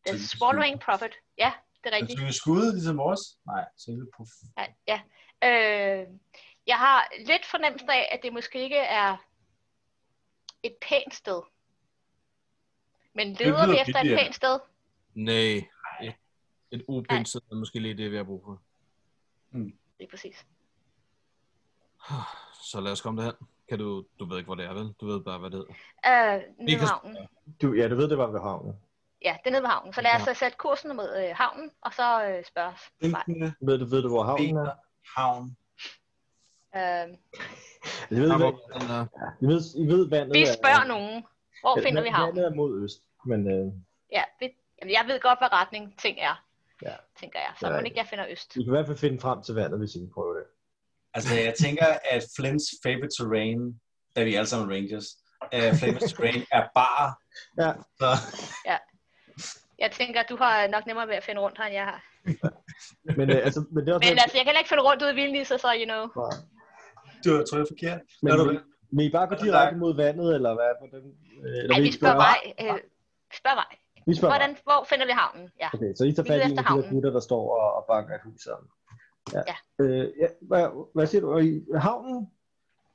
The 0.07 0.19
Swallowing 0.19 0.79
Prophet. 0.79 1.13
Ja, 1.37 1.53
det 1.83 1.93
er 1.93 1.95
rigtigt. 1.95 2.19
skal 2.19 2.33
skud 2.33 2.73
ligesom 2.73 2.99
os? 2.99 3.19
Nej, 3.45 3.65
så 3.77 3.91
er 3.91 3.95
det 3.95 4.09
på... 4.17 4.25
Ja, 4.57 4.65
ja. 4.87 5.01
Øh, 5.43 6.07
jeg 6.67 6.77
har 6.77 7.07
lidt 7.19 7.45
fornemmelse 7.45 7.85
af, 7.91 8.09
at 8.11 8.19
det 8.23 8.33
måske 8.33 8.63
ikke 8.63 8.77
er 8.77 9.17
et 10.63 10.75
pænt 10.81 11.15
sted. 11.15 11.41
Men 13.13 13.33
leder 13.33 13.67
vi 13.67 13.79
efter 13.81 13.99
et 13.99 14.19
pænt 14.19 14.35
sted? 14.35 14.59
Nej. 15.13 15.69
Et, 16.01 16.13
et 16.71 16.85
upænt 16.87 17.29
sted 17.29 17.41
er 17.51 17.55
måske 17.55 17.79
lige 17.79 17.97
det, 17.97 18.11
vi 18.11 18.17
har 18.17 18.23
brug 18.23 18.43
for. 18.45 18.61
Lige 19.99 20.09
præcis. 20.09 20.45
Så 22.63 22.81
lad 22.81 22.91
os 22.91 23.01
komme 23.01 23.21
derhen. 23.21 23.47
Kan 23.69 23.79
du, 23.79 24.05
du 24.19 24.25
ved 24.29 24.37
ikke, 24.37 24.45
hvor 24.47 24.55
det 24.55 24.65
er, 24.65 24.73
vel? 24.73 24.93
Du 25.01 25.05
ved 25.07 25.23
bare, 25.23 25.39
hvad 25.39 25.49
det 25.49 25.57
hedder. 26.05 26.35
Øh, 26.35 26.41
nede 26.59 26.79
ved 26.81 26.87
havnen. 26.87 27.17
Du, 27.61 27.73
ja, 27.73 27.87
du 27.87 27.95
ved, 27.95 28.09
det 28.09 28.17
var 28.17 28.27
ved 28.27 28.39
havnen. 28.39 28.73
Ja, 29.25 29.37
det 29.43 29.47
er 29.47 29.51
nede 29.51 29.61
ved 29.61 29.69
havnen. 29.69 29.93
Så 29.93 30.01
lad 30.01 30.11
os 30.21 30.27
øh, 30.27 30.35
sætte 30.35 30.57
kursen 30.57 30.95
mod 30.95 31.09
øh, 31.17 31.35
havnen, 31.35 31.71
og 31.81 31.93
så 31.93 32.25
øh, 32.27 32.43
spørge 32.45 32.67
os. 32.73 32.81
Synkende 33.01 33.53
Ved 33.61 33.77
du, 33.79 33.85
ved 33.85 34.01
du 34.01 34.09
hvor 34.09 34.23
havnen 34.23 34.57
er? 34.57 34.71
havn. 35.19 35.57
Øh, 36.75 36.81
Jeg 38.11 38.21
ved, 38.21 38.37
hvad, 38.37 38.47
er. 38.47 39.05
I 39.41 39.45
ved, 39.45 39.61
I 39.77 39.85
ved 39.93 40.09
vandet 40.09 40.33
vi 40.33 40.41
er- 40.41 40.53
spørger 40.61 40.87
nogen. 40.87 41.23
Hvor 41.61 41.79
Ja, 41.79 41.85
finder 41.87 42.01
vi 42.03 42.09
havnen? 42.09 42.35
Vandet 42.35 42.51
er 42.51 42.55
mod 42.55 42.83
øst, 42.83 43.03
men 43.25 43.51
øh, 43.51 43.73
Ja, 44.11 44.23
vi, 44.39 44.45
jamen, 44.81 44.93
jeg 44.93 45.03
ved 45.07 45.19
godt, 45.21 45.39
hvad 45.39 45.51
retning 45.53 45.99
ting 45.99 46.17
er. 46.19 46.43
Ja. 46.81 46.95
Tænker 47.19 47.39
jeg. 47.39 47.51
Så 47.59 47.67
Ja. 47.67 47.73
må 47.73 47.85
ikke 47.85 47.97
jeg 47.97 48.07
finder 48.07 48.25
øst. 48.29 48.55
I 48.55 48.63
kan 48.63 48.67
i 48.73 48.75
hvert 48.75 48.85
fald 48.85 48.97
finde 48.97 49.19
frem 49.19 49.41
til 49.41 49.55
vandet, 49.55 49.79
hvis 49.79 49.95
I 49.95 49.99
vil 49.99 50.09
prøve 50.13 50.37
det. 50.37 50.43
Altså, 51.13 51.35
jeg 51.35 51.53
tænker, 51.59 51.85
at 52.11 52.23
Flints 52.37 52.65
favorite 52.83 53.15
terrain, 53.19 53.79
da 54.15 54.23
vi 54.23 54.35
alle 54.35 54.47
sammen 54.47 54.69
er 54.71 54.75
rangers, 54.75 55.07
uh, 55.55 55.79
favorite 55.79 56.07
terrain 56.07 56.43
er 56.51 56.63
bar. 56.75 57.19
Ja. 57.61 57.71
Så, 57.99 58.09
Jeg 59.79 59.91
tænker, 59.91 60.19
at 60.19 60.29
du 60.29 60.35
har 60.35 60.67
nok 60.67 60.85
nemmere 60.87 61.07
ved 61.07 61.15
at 61.15 61.23
finde 61.23 61.41
rundt 61.41 61.57
her, 61.57 61.65
end 61.65 61.73
jeg 61.75 61.85
har. 61.91 62.01
Men, 63.17 63.29
øh, 63.29 63.39
altså, 63.47 63.59
men 63.71 63.79
det 63.85 63.89
er 63.91 63.95
også 63.95 64.09
Men 64.09 64.19
altså, 64.23 64.35
jeg 64.37 64.43
kan 64.43 64.49
heller 64.49 64.59
ikke 64.63 64.69
finde 64.73 64.83
rundt 64.89 65.01
ude 65.03 65.11
i 65.11 65.15
vildnisser, 65.21 65.57
så 65.57 65.67
you 65.81 65.85
know. 65.93 66.03
du 67.23 67.29
har 67.37 67.43
trykket 67.49 67.67
forkert. 67.73 68.01
men, 68.21 68.29
er 68.33 68.37
du- 68.37 68.59
men, 68.95 69.01
I 69.05 69.09
bare 69.17 69.27
gå 69.31 69.35
direkte 69.45 69.77
mod 69.83 69.95
vandet, 69.95 70.35
eller 70.37 70.51
hvad? 70.59 70.71
Hvordan, 70.81 71.03
øh, 71.45 71.57
eller 71.63 71.73
Ej, 71.75 71.79
vil 71.81 71.87
vi 71.87 71.91
spørger 71.99 72.15
spørge- 72.15 72.67
vej. 72.69 72.75
Øh, 72.75 72.79
spørg 73.41 73.55
vej. 73.63 73.71
Vi 74.09 74.13
spørger 74.17 74.33
Hvordan, 74.35 74.51
hvor 74.67 74.79
finder 74.91 75.05
vi 75.11 75.15
havnen? 75.21 75.45
Ja. 75.63 75.69
Okay, 75.75 75.91
så 75.97 76.03
I 76.09 76.11
tager 76.13 76.27
fat 76.31 76.39
i 76.39 76.43
en 76.51 76.57
af 76.59 76.61
efter 76.61 76.75
de 76.75 76.81
der 76.83 76.89
gutter, 76.91 77.11
der 77.17 77.23
står 77.29 77.43
og, 77.61 77.67
og 77.77 77.83
banker 77.91 78.13
et 78.19 78.23
hus 78.29 78.41
sammen. 78.49 78.67
Ja. 79.33 79.41
Ja. 79.47 79.85
Øh, 79.85 80.11
ja 80.19 80.27
hvad, 80.41 80.87
hvad 80.93 81.07
siger 81.07 81.21
du? 81.21 81.31
Og 81.31 81.43
I, 81.43 81.65
havnen? 81.75 82.27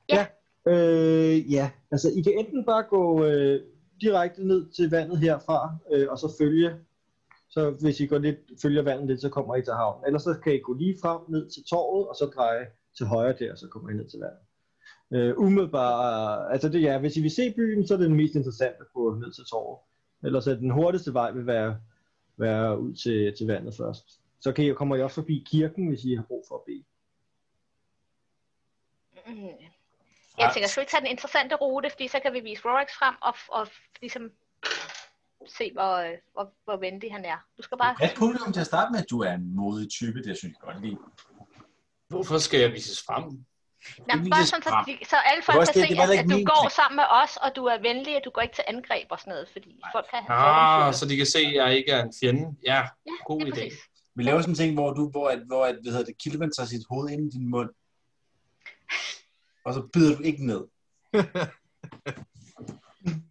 Ja. 0.09 0.15
Ja. 0.15 0.25
Øh, 0.67 1.51
ja, 1.51 1.71
altså 1.91 2.11
I 2.15 2.21
kan 2.21 2.33
enten 2.37 2.65
bare 2.65 2.83
gå 2.83 3.25
øh, 3.25 3.61
direkte 4.01 4.47
ned 4.47 4.71
til 4.71 4.91
vandet 4.91 5.19
herfra, 5.19 5.75
øh, 5.91 6.07
og 6.09 6.17
så 6.19 6.35
følge. 6.39 6.75
Så 7.49 7.69
hvis 7.69 7.99
I 7.99 8.05
går 8.05 8.17
lidt, 8.17 8.37
følger 8.61 8.81
vandet 8.81 9.07
lidt, 9.07 9.21
så 9.21 9.29
kommer 9.29 9.55
I 9.55 9.61
til 9.61 9.73
havnen. 9.73 10.05
Ellers 10.05 10.23
så 10.23 10.35
kan 10.43 10.55
I 10.55 10.59
gå 10.59 10.73
lige 10.73 10.97
frem 11.01 11.21
ned 11.29 11.49
til 11.49 11.63
torvet, 11.63 12.07
og 12.07 12.15
så 12.15 12.25
dreje 12.35 12.65
til 12.97 13.05
højre 13.05 13.35
der, 13.39 13.51
og 13.51 13.57
så 13.57 13.67
kommer 13.67 13.89
I 13.89 13.93
ned 13.93 14.09
til 14.09 14.19
vandet. 14.19 14.39
Øh, 15.11 15.37
umiddelbart, 15.37 16.51
altså 16.51 16.69
det 16.69 16.89
er, 16.89 16.99
hvis 16.99 17.17
I 17.17 17.21
vil 17.21 17.31
se 17.31 17.53
byen, 17.55 17.87
så 17.87 17.93
er 17.93 17.97
det 17.97 18.07
den 18.07 18.17
mest 18.17 18.35
interessante 18.35 18.77
at 18.79 18.93
gå 18.93 19.15
ned 19.15 19.31
til 19.33 19.43
torvet. 19.45 19.79
Ellers 20.23 20.47
er 20.47 20.55
den 20.55 20.69
hurtigste 20.69 21.13
vej 21.13 21.31
vil 21.31 21.45
være, 21.45 21.77
være 22.37 22.79
ud 22.79 22.93
til, 22.93 23.33
til 23.37 23.47
vandet 23.47 23.75
først. 23.77 24.22
Så 24.43 24.51
kan 24.51 24.65
I, 24.65 24.73
kommer 24.73 24.95
I 24.95 25.01
også 25.01 25.15
forbi 25.15 25.45
kirken, 25.51 25.87
hvis 25.87 26.03
I 26.03 26.15
har 26.15 26.23
brug 26.23 26.45
for 26.47 26.55
at 26.55 26.61
bede. 26.65 26.83
Mm. 29.27 29.47
Jeg 30.37 30.51
tænker, 30.53 30.67
skal 30.69 30.81
vi 30.81 30.83
ikke 30.83 30.91
tage 30.91 31.01
den 31.01 31.11
interessante 31.11 31.55
rute, 31.55 31.89
fordi 31.89 32.07
så 32.07 32.19
kan 32.19 32.33
vi 32.33 32.39
vise 32.39 32.61
Rolex 32.65 32.89
frem 32.99 33.15
og, 33.21 33.35
og 33.47 33.67
ligesom 34.01 34.31
se, 35.47 35.71
hvor, 35.73 35.93
hvor, 36.33 36.53
hvor 36.63 36.77
venlig 36.77 37.11
han 37.11 37.25
er. 37.25 37.37
Du 37.57 37.63
skal 37.63 37.77
bare... 37.77 37.95
Ja, 38.01 38.09
publikum 38.15 38.53
til 38.53 38.59
at 38.59 38.65
starte 38.65 38.91
med, 38.91 38.99
at 38.99 39.09
du 39.09 39.19
er 39.19 39.33
en 39.33 39.55
modig 39.55 39.89
type, 39.91 40.23
det 40.23 40.37
synes 40.37 40.55
jeg 40.55 40.61
godt 40.61 40.81
lide. 40.85 40.97
Hvorfor 42.07 42.37
skal 42.37 42.59
jeg 42.59 42.71
vises 42.71 43.03
frem? 43.07 43.45
Jamen, 44.09 44.29
bare 44.29 44.45
sådan, 44.45 44.63
så, 44.63 44.69
så 45.09 45.17
alle 45.29 45.43
folk 45.43 45.57
kan 45.57 45.73
se, 45.73 45.87
at, 46.03 46.09
at 46.19 46.25
du 46.25 46.43
går 46.51 46.63
ting. 46.63 46.71
sammen 46.71 46.95
med 46.95 47.07
os, 47.21 47.37
og 47.37 47.55
du 47.55 47.65
er 47.65 47.77
venlig, 47.77 48.15
at 48.15 48.21
du 48.25 48.29
går 48.29 48.41
ikke 48.41 48.55
til 48.55 48.63
angreb 48.67 49.07
og 49.09 49.19
sådan 49.19 49.31
noget, 49.31 49.49
fordi 49.49 49.81
folk 49.91 50.07
kan 50.09 50.23
have 50.23 50.39
Ah, 50.39 50.93
så 50.93 51.05
de 51.09 51.17
kan 51.17 51.25
se, 51.25 51.39
at 51.39 51.53
jeg 51.53 51.77
ikke 51.77 51.91
er 51.91 52.03
en 52.03 52.13
fjende. 52.19 52.55
Ja, 52.65 52.81
Ja, 53.05 53.11
god 53.25 53.41
idé. 53.41 53.49
præcis. 53.49 53.92
Vi 54.15 54.23
laver 54.23 54.41
sådan 54.41 54.51
en 54.51 54.55
ting, 54.55 54.73
hvor 54.73 54.93
du, 54.93 55.09
hvor, 55.09 55.29
at, 55.29 55.39
hvor 55.47 55.65
at, 55.65 55.75
hvad 55.83 55.91
hedder 55.91 56.05
det, 56.05 56.17
Kildemann 56.17 56.51
tager 56.51 56.67
sit 56.67 56.85
hoved 56.89 57.09
ind 57.09 57.33
i 57.33 57.37
din 57.37 57.49
mund. 57.49 57.69
Og 59.65 59.73
så 59.73 59.81
bider 59.93 60.15
du 60.15 60.23
ikke 60.23 60.45
ned. 60.45 60.61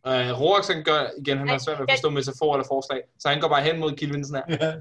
Uh, 0.07 0.13
Rorax, 0.41 0.69
han 0.69 0.85
gør, 0.85 1.11
igen, 1.19 1.39
han 1.39 1.49
har 1.49 1.59
svært 1.59 1.79
ved 1.79 1.83
at 1.83 1.89
jeg- 1.89 1.97
forstå 1.97 2.11
metafor 2.11 2.55
eller 2.55 2.67
forslag, 2.69 3.01
så 3.19 3.29
han 3.29 3.41
går 3.41 3.49
bare 3.49 3.63
hen 3.63 3.81
mod 3.81 3.97
Kilvinsen 3.97 4.37
her. 4.37 4.43
Ja, 4.49 4.75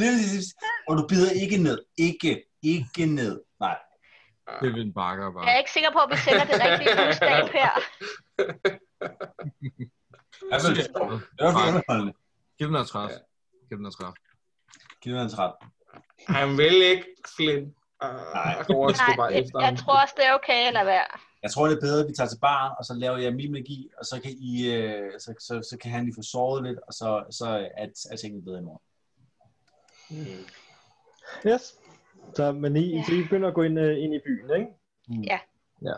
præcis. 0.00 0.44
Og 0.88 0.96
du 0.98 1.06
bider 1.06 1.30
ikke 1.30 1.56
ned. 1.58 1.78
Ikke, 1.98 2.44
ikke 2.62 3.06
ned. 3.06 3.40
Nej. 3.60 3.78
Det 4.62 4.72
vil 4.74 4.82
en 4.86 4.92
bakker 4.94 5.24
Jeg 5.24 5.32
bare. 5.34 5.48
er 5.50 5.58
ikke 5.58 5.70
sikker 5.70 5.90
på, 5.92 5.98
at 5.98 6.10
vi 6.10 6.16
sender 6.16 6.44
det 6.44 6.54
rigtige 6.64 6.90
budskab 7.06 7.44
her. 7.58 7.72
Altså, 10.52 10.68
det 10.74 10.86
er 10.86 11.00
underholdende. 11.48 12.12
Giv 12.58 12.66
den 12.66 12.76
her 12.76 12.84
træf. 12.84 13.10
Giv 13.68 13.76
den 13.78 13.86
her 13.86 13.90
træf. 13.92 14.14
Kildemanns 15.02 15.38
ret. 15.38 15.52
Han 16.28 16.58
vil 16.58 16.82
ikke, 16.82 17.04
Flynn. 17.36 17.74
Uh, 18.04 18.66
går 18.66 18.90
Nej, 18.90 19.16
bare 19.16 19.26
jeg, 19.26 19.40
efter 19.40 19.60
jeg 19.60 19.78
tror 19.78 20.00
også, 20.02 20.14
det 20.16 20.26
er 20.26 20.34
okay, 20.34 20.66
eller 20.66 20.84
hvad? 20.84 21.00
Jeg 21.42 21.50
tror, 21.50 21.66
det 21.66 21.76
er 21.76 21.80
bedre, 21.80 22.00
at 22.00 22.08
vi 22.08 22.12
tager 22.14 22.28
til 22.28 22.38
baren, 22.38 22.72
og 22.78 22.84
så 22.84 22.94
laver 22.94 23.16
jeg 23.16 23.34
min 23.34 23.52
magi, 23.52 23.90
og 23.98 24.04
så 24.04 24.20
kan, 24.22 24.30
I, 24.38 24.72
øh, 24.72 25.12
så, 25.18 25.34
så, 25.38 25.68
så 25.70 25.78
kan 25.78 25.90
han 25.90 26.04
lige 26.04 26.14
få 26.14 26.22
sovet 26.22 26.62
lidt, 26.64 26.78
og 26.86 26.92
så, 26.92 27.24
så 27.30 27.46
er, 27.76 27.86
er 28.10 28.16
tingene 28.16 28.42
bedre 28.44 28.58
i 28.58 28.62
morgen. 28.62 28.80
Yes. 31.46 31.78
Så, 32.34 32.52
men 32.52 32.76
I, 32.76 32.96
Ja. 32.96 33.02
så 33.06 33.12
I 33.14 33.22
begynder 33.22 33.48
at 33.48 33.54
gå 33.54 33.62
ind, 33.62 33.78
øh, 33.78 34.02
ind 34.02 34.14
i 34.14 34.18
byen, 34.26 34.50
ikke? 34.56 34.66
Mm. 35.08 35.22
Ja. 35.22 35.38
Ja. 35.82 35.94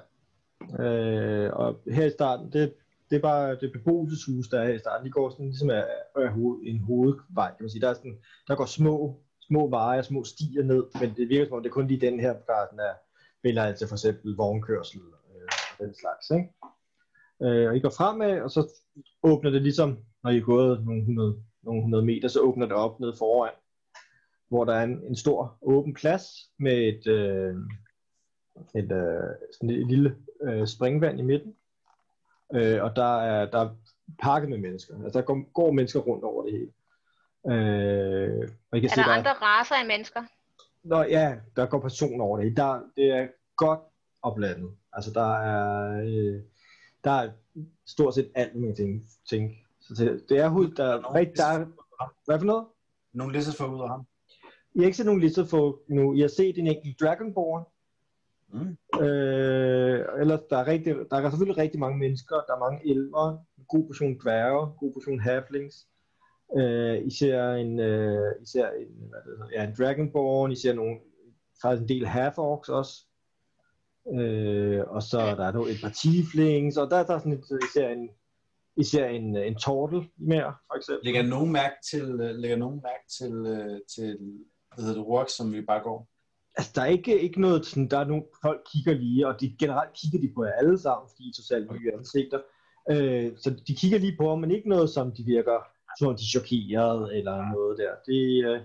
Øh, 0.85 1.53
og 1.53 1.81
her 1.93 2.05
i 2.05 2.11
starten, 2.11 2.53
det, 2.53 2.75
det 3.11 3.17
er 3.17 3.21
bare 3.21 3.57
det 3.61 3.73
beboelseshus, 3.73 4.49
der 4.49 4.61
er 4.61 4.69
i 4.69 4.79
starten. 4.79 5.07
De 5.07 5.11
går 5.11 5.31
sådan 5.31 5.47
ligesom 5.47 5.71
af, 5.71 5.85
af 6.17 6.33
hoved, 6.33 6.61
en 6.63 6.79
hovedvej, 6.81 7.49
kan 7.49 7.63
man 7.65 7.71
sige. 7.71 7.81
Der, 7.81 7.91
er 7.91 7.95
sådan, 7.95 8.19
der 8.49 8.55
går 8.55 8.65
små, 8.65 9.21
små 9.41 9.69
veje 9.69 9.99
og 9.99 10.05
små 10.05 10.25
stier 10.25 10.63
ned, 10.63 10.85
men 11.01 11.17
det 11.17 11.29
virker 11.29 11.47
som 11.47 11.57
om, 11.57 11.63
det 11.63 11.69
er 11.69 11.75
kun 11.75 11.87
lige 11.87 12.07
den 12.07 12.21
her, 12.21 12.33
der 12.33 12.55
er, 12.55 12.67
den 12.71 12.79
er, 12.79 12.95
vil 13.43 13.59
altså 13.59 13.89
for 13.89 13.95
eksempel 13.95 14.37
vognkørsel 14.37 15.01
øh, 15.01 15.49
og 15.79 15.87
den 15.87 15.95
slags. 15.95 16.31
Ikke? 16.31 16.49
Øh, 17.43 17.69
og 17.71 17.77
I 17.77 17.81
går 17.81 17.91
fremad, 17.91 18.41
og 18.41 18.51
så 18.51 18.83
åbner 19.23 19.51
det 19.51 19.63
ligesom, 19.63 19.99
når 20.25 20.31
I 20.31 20.37
er 20.37 20.43
gået 20.43 20.85
nogle 20.85 21.01
100, 21.01 21.43
nogle 21.63 21.79
100 21.79 22.05
meter, 22.05 22.29
så 22.29 22.41
åbner 22.41 22.67
det 22.67 22.77
op 22.77 23.01
ned 23.01 23.13
foran, 23.19 23.53
hvor 24.49 24.65
der 24.65 24.75
er 24.75 24.85
en, 24.85 25.05
en 25.05 25.17
stor 25.17 25.59
åben 25.63 25.95
plads 25.95 26.25
med 26.59 26.73
et, 26.73 27.07
øh, 27.07 27.55
et, 28.75 28.93
øh, 28.93 29.35
sådan 29.53 29.71
et 29.71 29.87
lille 29.87 30.17
øh, 30.43 30.67
springvand 30.67 31.19
i 31.19 31.23
midten. 31.23 31.55
Øh, 32.55 32.83
og 32.85 32.97
der 32.97 33.21
er, 33.21 33.51
der 33.51 33.59
er 33.59 33.71
pakket 34.23 34.51
med 34.51 34.59
mennesker. 34.59 34.95
Altså 35.05 35.19
der 35.19 35.25
går, 35.25 35.53
går 35.53 35.73
mennesker 35.73 36.01
rundt 36.01 36.25
over 36.25 36.43
det 36.43 36.53
hele. 36.53 36.71
Øh, 37.47 38.49
og 38.71 38.79
I 38.79 38.81
kan 38.81 38.91
Er 38.91 38.95
se, 38.95 39.01
der 39.01 39.07
der 39.07 39.13
andre 39.13 39.33
raser 39.33 39.75
af 39.75 39.87
mennesker? 39.87 40.23
Nå 40.83 41.03
ja, 41.03 41.37
der 41.57 41.67
går 41.67 41.81
personer 41.81 42.25
over 42.25 42.37
det. 42.37 42.45
hele. 42.45 42.57
Der, 42.57 42.81
det 42.97 43.11
er 43.11 43.29
godt 43.57 43.81
oplandet. 44.23 44.71
Altså 44.93 45.11
der 45.13 45.37
er, 45.37 46.01
øh, 46.05 46.43
der 47.05 47.11
er 47.11 47.31
stort 47.87 48.15
set 48.15 48.31
alt, 48.35 48.55
man 48.55 48.69
kan 48.69 48.77
tænke. 48.77 49.07
tænke. 49.31 49.65
Så 49.81 49.95
det, 50.05 50.25
det 50.29 50.39
er 50.39 50.49
hud, 50.49 50.71
der 50.71 50.85
er 50.85 51.15
rigtig, 51.15 51.37
der 51.37 51.45
er, 51.47 51.67
hvad 52.25 52.39
for 52.39 52.47
noget? 52.47 52.67
Nogle 53.13 53.33
lizards 53.33 53.57
får 53.57 53.67
ud 53.67 53.81
af 53.83 53.89
ham. 53.89 54.07
I 54.75 54.79
har 54.79 54.85
ikke 54.87 54.97
set 54.97 55.07
nogen 55.07 55.21
lister 55.21 55.45
for 55.45 55.81
nu. 55.89 56.15
I 56.15 56.21
har 56.21 56.29
set 56.29 56.59
en 56.59 56.67
enkelt 56.67 57.01
Dragonborn. 57.01 57.65
Mm. 58.53 59.01
Øh, 59.01 60.05
ellers 60.21 60.41
der 60.51 60.57
er, 60.57 60.67
rigtig, 60.67 60.97
der 61.11 61.17
er 61.17 61.31
selvfølgelig 61.31 61.59
rigtig 61.59 61.81
mange 61.81 61.99
mennesker. 61.99 62.37
Der 62.37 62.55
er 62.55 62.59
mange 62.59 62.91
elver, 62.91 63.39
en 63.59 63.65
god 63.69 63.87
portion 63.87 64.19
dværge, 64.23 64.67
god 64.81 64.93
portion 64.93 65.21
halflings. 65.21 65.87
Øh, 66.57 67.07
I 67.07 67.11
ser 67.11 67.53
en, 67.53 67.81
øh, 67.81 68.33
I 68.43 68.47
ser 68.47 68.69
en, 68.71 69.09
hvad 69.09 69.21
det 69.25 69.39
hedder, 69.39 69.49
ja, 69.53 69.65
en 69.65 69.75
Dragonborn, 69.79 70.53
I 70.53 70.57
ser 70.57 70.73
nogle, 70.73 70.97
faktisk 71.63 71.83
en 71.83 71.89
del 71.89 72.07
half-orcs 72.07 72.69
også. 72.69 72.95
Øh, 74.15 74.81
og 74.87 75.03
så 75.03 75.19
der 75.19 75.45
er 75.47 75.53
der 75.53 75.61
et 75.61 75.81
par 75.83 75.95
tieflings, 76.03 76.77
og 76.77 76.91
der, 76.91 77.03
der 77.07 77.15
er 77.15 77.19
sådan 77.19 77.33
et, 77.33 77.45
I 77.63 77.69
ser 77.73 77.89
en, 77.89 78.11
I 78.77 78.85
ser 78.85 79.07
en, 79.07 79.37
en 79.37 79.55
turtle 79.55 80.09
mere, 80.17 80.55
for 80.67 80.77
eksempel. 80.77 81.05
Lægger 81.05 81.23
nogen 81.23 81.53
mærke 81.53 81.75
til, 81.91 82.21
øh, 82.21 82.35
lægger 82.35 82.57
nogen 82.57 82.81
mærke 82.83 83.07
til, 83.19 83.35
øh, 83.47 83.81
til 83.95 84.19
hvad 84.75 84.85
hedder 84.85 84.99
det, 84.99 85.07
Rourke, 85.07 85.33
som 85.33 85.53
vi 85.53 85.61
bare 85.63 85.83
går? 85.83 86.09
Altså, 86.59 86.73
der 86.75 86.83
er 86.83 86.87
ikke, 86.87 87.21
ikke 87.21 87.41
noget 87.41 87.67
sådan, 87.67 87.89
der 87.89 87.99
er 87.99 88.05
nogle 88.05 88.25
folk 88.43 88.61
kigger 88.73 88.93
lige, 88.95 89.27
og 89.29 89.41
de, 89.41 89.57
generelt 89.59 89.93
kigger 89.93 90.19
de 90.29 90.33
på 90.35 90.45
jer 90.45 90.53
alle 90.53 90.79
sammen, 90.79 91.09
fordi 91.11 91.25
I 91.25 91.29
er 91.29 91.33
totalt 91.33 91.73
nye 91.73 91.93
ansigter. 91.93 92.41
Øh, 92.91 93.33
så 93.39 93.51
de 93.69 93.75
kigger 93.75 93.99
lige 93.99 94.17
på 94.17 94.29
ham, 94.29 94.39
men 94.39 94.51
ikke 94.51 94.69
noget, 94.69 94.91
som 94.91 95.13
de 95.15 95.23
virker, 95.25 95.59
som 95.99 96.09
om 96.09 96.17
de 96.17 96.23
er 96.23 96.33
chokeret 96.39 97.17
eller 97.17 97.37
noget 97.55 97.79
der. 97.79 97.93
Det, 98.07 98.45
øh, 98.45 98.61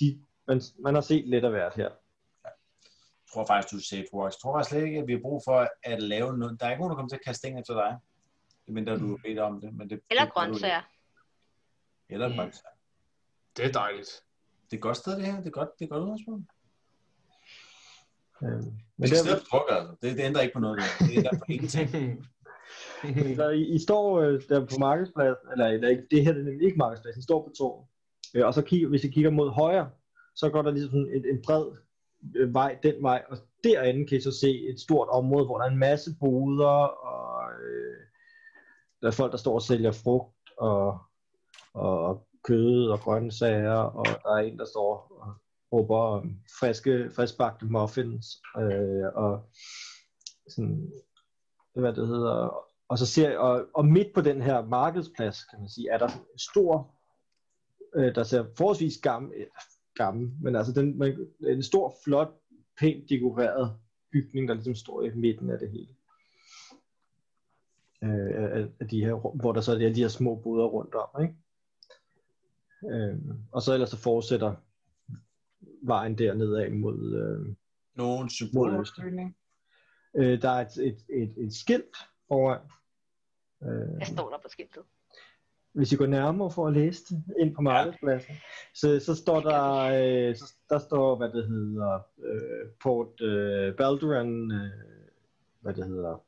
de, 0.00 0.20
man, 0.48 0.60
man 0.78 0.94
har 0.94 1.00
set 1.00 1.28
lidt 1.28 1.44
af 1.44 1.50
hvert 1.50 1.74
her. 1.74 1.90
Jeg 2.44 3.32
tror 3.32 3.46
faktisk, 3.46 3.72
du 3.72 3.76
er 3.76 3.82
safe, 3.82 4.06
Rourke. 4.14 4.24
Jeg 4.26 4.32
tror 4.42 4.54
faktisk 4.56 4.70
slet 4.70 4.84
ikke, 4.86 4.98
at 5.00 5.06
vi 5.06 5.12
har 5.12 5.20
brug 5.20 5.42
for 5.44 5.68
at 5.82 6.02
lave 6.02 6.38
noget. 6.38 6.60
Der 6.60 6.66
er 6.66 6.70
ikke 6.70 6.80
nogen, 6.80 6.90
der 6.90 6.96
kommer 6.96 7.08
til 7.08 7.16
at 7.16 7.24
kaste 7.24 7.38
sten 7.38 7.58
efter 7.58 7.74
dig. 7.74 7.96
Mindre 8.68 8.98
du 8.98 9.08
har 9.08 9.18
bedt 9.24 9.38
om 9.38 9.60
det. 9.60 9.74
Men 9.74 9.90
det 9.90 10.00
Eller 10.10 10.24
det- 10.24 10.32
grøntsager? 10.34 10.82
Eller 12.08 12.28
Mm. 12.28 12.34
grøntsager. 12.34 12.68
Det 13.56 13.64
er 13.64 13.72
dejligt. 13.72 14.22
Det 14.64 14.72
er 14.72 14.76
et 14.76 14.82
godt 14.82 14.96
sted, 14.96 15.16
det 15.16 15.24
her. 15.26 15.36
Det 15.36 15.46
er 15.46 15.50
godt, 15.50 15.68
det 15.78 15.84
er 15.84 15.88
godt 15.88 16.02
udgangspunkt. 16.02 16.50
Øh, 18.42 18.62
men 18.98 19.08
skal 19.08 19.18
der, 19.18 19.24
stadig 19.24 19.42
drukke, 19.50 19.72
altså. 19.72 19.94
Det, 20.02 20.16
det 20.16 20.24
ændrer 20.24 20.42
ikke 20.42 20.54
på 20.54 20.60
noget. 20.60 20.78
Det 20.98 21.16
ændrer 21.16 21.38
på 21.38 21.44
ingenting. 21.54 21.88
Så 23.36 23.48
I, 23.48 23.62
I 23.74 23.78
står 23.78 24.20
øh, 24.20 24.42
der 24.48 24.60
på 24.60 24.76
markedspladsen, 24.78 25.46
eller, 25.52 25.66
eller 25.66 25.88
ikke, 25.88 26.06
det 26.10 26.24
her 26.24 26.32
det 26.32 26.40
er 26.40 26.44
nemlig 26.44 26.66
ikke 26.66 26.78
markedspladsen, 26.78 27.20
I 27.20 27.22
står 27.22 27.42
på 27.42 27.52
tårnet. 27.58 27.86
Øh, 28.34 28.46
og 28.46 28.54
så 28.54 28.62
kigger, 28.62 28.88
hvis 28.88 29.04
I 29.04 29.10
kigger 29.10 29.30
mod 29.30 29.50
højre, 29.50 29.90
så 30.36 30.50
går 30.50 30.62
der 30.62 30.70
ligesom 30.70 30.90
sådan 30.90 31.12
en, 31.14 31.24
en 31.34 31.42
bred 31.46 31.64
øh, 32.36 32.54
vej 32.54 32.78
den 32.82 33.02
vej, 33.02 33.22
og 33.30 33.38
derinde 33.64 34.06
kan 34.06 34.18
I 34.18 34.20
så 34.20 34.32
se 34.40 34.68
et 34.70 34.80
stort 34.80 35.08
område, 35.08 35.46
hvor 35.46 35.58
der 35.58 35.64
er 35.64 35.70
en 35.70 35.78
masse 35.78 36.10
boder, 36.20 36.84
og 37.10 37.50
øh, 37.62 37.96
der 39.02 39.06
er 39.06 39.12
folk, 39.12 39.32
der 39.32 39.38
står 39.38 39.54
og 39.54 39.62
sælger 39.62 39.92
frugt, 39.92 40.50
og, 40.58 40.98
og 41.74 42.26
kød 42.44 42.88
og 42.88 43.00
grøntsager, 43.00 43.78
og 43.78 44.06
der 44.06 44.30
er 44.30 44.42
en, 44.42 44.58
der 44.58 44.64
står 44.64 44.92
og 45.10 45.34
råber 45.72 46.16
øh, 46.16 46.24
friske, 46.60 47.10
friskbagte 47.16 47.66
muffins, 47.66 48.26
øh, 48.58 49.06
og 49.14 49.50
sådan, 50.48 50.92
hvad 51.74 51.92
det 51.92 52.06
hedder, 52.06 52.64
og 52.88 52.98
så 52.98 53.06
ser 53.06 53.38
og, 53.38 53.66
og 53.74 53.86
midt 53.86 54.08
på 54.14 54.20
den 54.20 54.42
her 54.42 54.64
markedsplads, 54.64 55.44
kan 55.44 55.58
man 55.58 55.68
sige, 55.68 55.90
er 55.90 55.98
der 55.98 56.06
en 56.06 56.38
stor, 56.38 56.94
øh, 57.94 58.14
der 58.14 58.22
ser 58.22 58.44
forholdsvis 58.56 58.98
gammel, 59.02 59.32
øh, 59.36 59.46
gammel 59.94 60.32
men 60.40 60.56
altså 60.56 60.72
den, 60.72 60.98
man, 60.98 61.28
en 61.48 61.62
stor, 61.62 61.94
flot, 62.04 62.34
pænt 62.78 63.10
dekoreret 63.10 63.76
bygning, 64.12 64.48
der 64.48 64.54
ligesom 64.54 64.74
står 64.74 65.02
i 65.02 65.10
midten 65.14 65.50
af 65.50 65.58
det 65.58 65.70
hele. 65.70 65.94
Øh, 68.02 68.68
af 68.80 68.88
de 68.88 69.04
her, 69.04 69.14
hvor 69.14 69.52
der 69.52 69.60
så 69.60 69.72
er 69.72 69.78
de 69.78 70.00
her 70.00 70.08
små 70.08 70.34
boder 70.34 70.64
rundt 70.64 70.94
om, 70.94 71.22
ikke? 71.22 71.34
Øh, 72.94 73.18
og 73.52 73.62
så 73.62 73.74
ellers 73.74 73.90
så 73.90 73.96
fortsætter 73.96 74.54
vejen 75.82 76.18
dernede 76.18 76.64
af 76.64 76.70
mod, 76.70 77.14
øh, 77.14 77.54
Nogle 77.94 78.30
symboler. 78.30 78.84
øh, 80.16 80.42
der 80.42 80.50
er 80.50 80.60
et, 80.66 80.76
et, 80.86 81.04
et, 81.22 81.34
et 81.46 81.54
skilt 81.54 81.96
foran. 82.28 82.60
Øh, 83.62 83.96
Hvad 83.96 84.06
står 84.06 84.30
der 84.30 84.38
på 84.38 84.48
skiltet? 84.48 84.82
hvis 85.72 85.92
I 85.92 85.96
går 85.96 86.06
nærmere 86.06 86.50
for 86.50 86.66
at 86.66 86.72
læse 86.72 87.14
det 87.14 87.24
ind 87.40 87.54
på 87.54 87.62
markedspladsen, 87.62 88.34
så, 88.74 89.00
så 89.00 89.14
står 89.14 89.40
der, 89.40 89.74
øh, 89.74 90.36
så, 90.36 90.54
der 90.68 90.78
står, 90.78 91.16
hvad 91.16 91.28
det 91.28 91.46
hedder, 91.48 92.00
øh, 92.18 92.70
Port 92.82 93.20
øh, 93.20 93.76
Balduran, 93.76 94.50
øh, 94.52 94.70
hvad 95.60 95.74
det 95.74 95.86
hedder, 95.86 96.24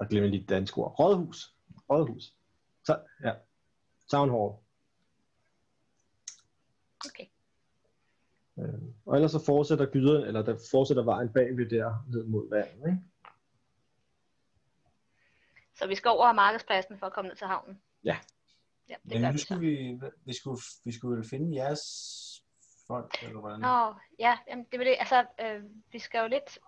jeg 0.00 0.08
glemmer 0.08 0.30
lige 0.30 0.40
det 0.40 0.48
danske 0.48 0.78
ord, 0.78 0.98
Rådhus. 0.98 1.54
Rådhus. 1.90 2.34
Så, 2.84 2.98
ja. 3.24 3.32
Town 4.10 4.30
Hall. 4.30 4.52
Okay. 7.06 7.24
Øh, 8.58 8.82
og 9.06 9.14
ellers 9.14 9.32
så 9.32 9.44
fortsætter 9.44 9.86
gyden, 9.86 10.22
eller 10.24 10.42
der 10.42 10.56
fortsætter 10.70 11.02
vejen 11.02 11.32
bagved 11.32 11.70
der, 11.70 12.04
ned 12.08 12.24
mod 12.24 12.50
vandet, 12.50 12.86
ikke? 12.86 13.02
Så 15.78 15.86
vi 15.86 15.94
skal 15.94 16.08
over 16.08 16.32
markedspladsen 16.32 16.98
for 16.98 17.06
at 17.06 17.12
komme 17.12 17.28
ned 17.28 17.36
til 17.36 17.46
havnen? 17.46 17.80
Ja. 18.04 18.16
Ja, 18.88 18.94
det 19.02 19.12
Men 19.12 19.22
gør 19.22 19.30
nu 19.30 19.38
skulle 19.38 19.60
vi, 19.60 20.00
vi 20.24 20.32
skulle, 20.32 20.60
vi 20.84 20.92
skulle 20.92 21.24
finde 21.24 21.56
jeres 21.56 21.82
folk, 22.86 23.22
eller 23.22 23.40
hvordan? 23.40 23.60
Nå, 23.60 23.94
ja, 24.18 24.38
jamen, 24.48 24.66
det 24.72 24.78
vil 24.78 24.86
det, 24.86 24.96
altså, 24.98 25.26
øh, 25.40 25.62
vi 25.92 25.98
skal 25.98 26.20
jo 26.20 26.28
lidt, 26.28 26.58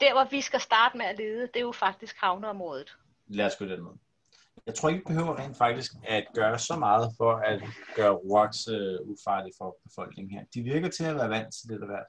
der 0.00 0.12
hvor 0.12 0.30
vi 0.30 0.40
skal 0.40 0.60
starte 0.60 0.96
med 0.98 1.06
at 1.06 1.18
lede, 1.18 1.40
det 1.40 1.56
er 1.56 1.60
jo 1.60 1.72
faktisk 1.72 2.16
havneområdet. 2.16 2.98
Lad 3.26 3.46
os 3.46 3.56
gå 3.56 3.64
den 3.64 3.80
ud. 3.80 3.98
Jeg 4.66 4.74
tror 4.74 4.88
ikke, 4.88 4.98
vi 4.98 5.14
behøver 5.14 5.38
rent 5.38 5.56
faktisk 5.56 5.92
at 6.04 6.26
gøre 6.34 6.58
så 6.58 6.76
meget 6.76 7.14
for 7.16 7.32
at 7.32 7.62
gøre 7.96 8.10
Rocks 8.12 8.68
øh, 8.68 8.98
ufarlig 9.02 9.52
for 9.58 9.76
befolkningen 9.84 10.38
her. 10.38 10.44
De 10.54 10.62
virker 10.62 10.88
til 10.90 11.04
at 11.04 11.14
være 11.16 11.30
vant 11.30 11.54
til 11.54 11.68
det 11.68 11.80
der 11.80 11.86
hvert. 11.86 12.06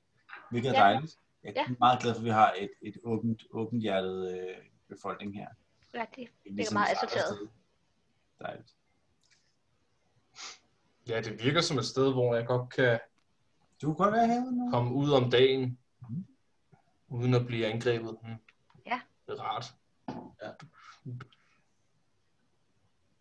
Hvilket 0.52 0.70
er 0.70 0.74
Ja. 0.74 0.80
dejligt. 0.80 1.16
Jeg 1.44 1.54
er 1.56 1.62
Ja. 1.70 1.76
meget 1.80 2.02
glad 2.02 2.14
for, 2.14 2.20
at 2.20 2.26
vi 2.26 2.30
har 2.30 2.54
et, 2.58 2.70
et 2.82 2.98
åbent, 3.04 3.44
åbent 3.52 3.82
hjertet 3.82 4.40
øh, 4.40 4.56
befolkning 4.90 5.36
her. 5.36 5.48
Ja, 5.94 6.06
det 6.16 6.18
Ligesom 6.18 6.58
virker 6.58 6.74
meget 6.74 6.98
starter 6.98 7.16
assorteret. 7.18 7.50
Dejligt. 8.42 8.76
Ja, 11.10 11.22
det 11.22 11.44
virker 11.44 11.62
som 11.62 11.78
et 11.78 11.86
sted, 11.86 12.14
hvor 12.14 12.36
jeg 12.36 12.46
godt 12.48 12.70
kan 12.74 13.00
Du 13.82 13.86
kunne 13.88 13.96
godt 14.06 14.14
være 14.14 14.28
herude 14.28 14.58
nu. 14.58 14.72
komme 14.72 14.94
ud 14.94 15.12
om 15.12 15.32
dagen, 15.32 15.80
uden 17.08 17.34
at 17.34 17.46
blive 17.46 17.66
angrebet. 17.68 18.18
Hmm. 18.22 18.36
Ja. 18.86 19.02
Det 19.28 19.40
er 19.40 19.44
rart. 19.44 19.76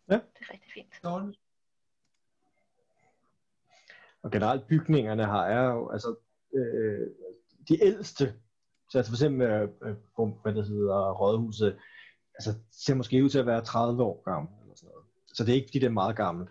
Det 0.08 0.14
er 0.40 0.52
rigtig 0.52 0.72
fint. 0.74 0.94
Dårligt. 1.04 1.40
Og 4.22 4.30
generelt 4.30 4.66
bygningerne 4.66 5.24
har 5.24 5.46
er 5.46 5.72
jo, 5.72 5.90
altså, 5.90 6.16
øh, 6.54 7.06
de 7.68 7.84
ældste, 7.84 8.34
så 8.90 8.98
altså 8.98 9.10
for 9.12 9.16
eksempel, 9.16 9.46
øh, 9.46 9.68
øh, 9.84 10.28
hvad 10.42 10.54
det 10.54 10.66
hedder, 10.66 11.12
rådhuset, 11.12 11.78
altså 12.34 12.54
ser 12.70 12.94
måske 12.94 13.24
ud 13.24 13.28
til 13.28 13.38
at 13.38 13.46
være 13.46 13.64
30 13.64 14.02
år 14.02 14.22
gammel, 14.30 14.52
eller 14.62 14.76
sådan 14.76 14.90
noget. 14.92 15.06
Så 15.34 15.44
det 15.44 15.50
er 15.50 15.54
ikke, 15.54 15.68
fordi 15.68 15.78
det 15.78 15.86
er 15.86 16.00
meget 16.02 16.16
gammelt. 16.16 16.50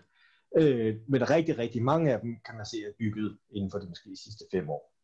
Øh, 0.58 0.96
men 1.08 1.30
rigtig, 1.30 1.58
rigtig 1.58 1.82
mange 1.82 2.12
af 2.12 2.20
dem, 2.20 2.36
kan 2.46 2.54
man 2.56 2.66
se, 2.66 2.76
er 2.76 2.92
bygget 2.98 3.38
inden 3.50 3.70
for 3.70 3.78
de 3.78 3.88
måske 3.88 4.10
de 4.10 4.22
sidste 4.24 4.44
fem 4.52 4.70
år. 4.70 4.94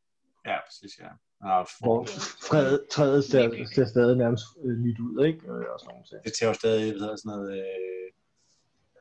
Ja, 0.47 0.57
præcis, 0.67 0.93
ja. 0.99 1.11
ja 1.49 1.65
Hvor 1.81 2.07
træet, 2.49 2.87
træet 2.91 3.25
ser, 3.25 3.65
ser 3.75 3.85
stadig 3.85 4.17
nærmest 4.17 4.45
øh, 4.65 4.77
nyt 4.79 4.99
ud, 4.99 5.25
ikke? 5.25 5.41
Øh, 5.47 5.65
og 5.73 5.81
sådan 5.81 5.91
nogle 5.93 6.07
ting. 6.09 6.25
det 6.25 6.33
tager 6.39 6.51
jo 6.51 6.55
stadig, 6.55 6.91
hvad 6.91 7.01
hedder 7.01 7.17
sådan 7.17 7.33
noget, 7.35 7.51
øh, 7.59 7.90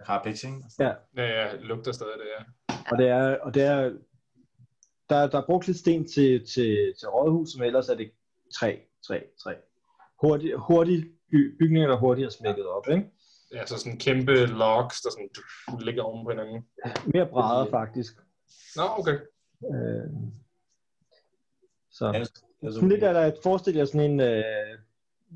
harpix, 0.06 0.44
ikke? 0.44 0.58
Ja, 0.80 0.94
Ja, 1.18 1.24
ja, 1.26 1.56
lugter 1.56 1.92
stadig 1.92 2.14
det, 2.18 2.26
ja. 2.40 2.76
og 2.92 2.98
det 2.98 3.08
er, 3.08 3.38
og 3.38 3.54
det 3.54 3.64
er 3.64 3.92
der, 5.10 5.28
der 5.28 5.38
er 5.38 5.46
brugt 5.46 5.68
lidt 5.68 5.78
sten 5.78 6.08
til, 6.08 6.40
til, 6.54 6.94
til 7.00 7.08
rådhus, 7.10 7.50
men 7.58 7.66
ellers 7.66 7.90
er 7.90 7.96
det 7.96 8.12
træ, 8.60 8.76
træ, 9.08 9.20
træ. 9.44 9.54
Hurtig, 10.22 10.54
hurtig 10.56 11.06
by, 11.32 11.58
bygninger, 11.60 11.88
der 11.90 11.98
hurtigt 11.98 12.26
er 12.26 12.30
smækket 12.30 12.68
op, 12.68 12.88
ikke? 12.90 13.10
Ja, 13.54 13.66
så 13.66 13.78
sådan 13.78 13.98
kæmpe 13.98 14.46
logs, 14.46 15.02
der 15.02 15.10
sådan 15.12 15.30
ligger 15.82 16.04
oven 16.04 16.26
på 16.26 16.30
hinanden. 16.30 16.66
Mere 17.14 17.28
brædder, 17.28 17.70
faktisk. 17.70 18.14
Nå, 18.76 18.84
okay. 18.98 19.20
Øh, 19.64 20.10
så 21.92 22.06
Altså, 22.08 22.42
sådan 22.74 22.90
lidt 22.90 23.04
er 23.04 23.14
der, 23.14 23.32
forestil 23.44 23.76
jer 23.76 23.86
sådan 23.86 24.12
en, 24.12 24.20
øh, 24.20 24.44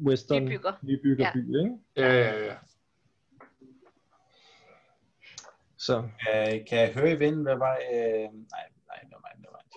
western 0.05 0.43
Nybygger. 0.45 0.73
nybyggerby, 0.83 1.59
ikke? 1.59 1.77
Ja, 1.97 2.13
ja, 2.13 2.45
ja. 2.45 2.55
Så 5.85 5.95
Kan, 6.21 6.65
kan 6.69 6.79
jeg 6.79 6.93
høre 6.93 7.11
i 7.11 7.15
vinden, 7.15 7.43
hvad 7.43 7.57
vej... 7.57 7.77
Øh... 7.93 8.27
Nej, 8.53 8.65
nej, 8.89 8.99
no 9.11 9.17
mind, 9.25 9.39
no 9.43 9.49
mind. 9.55 9.69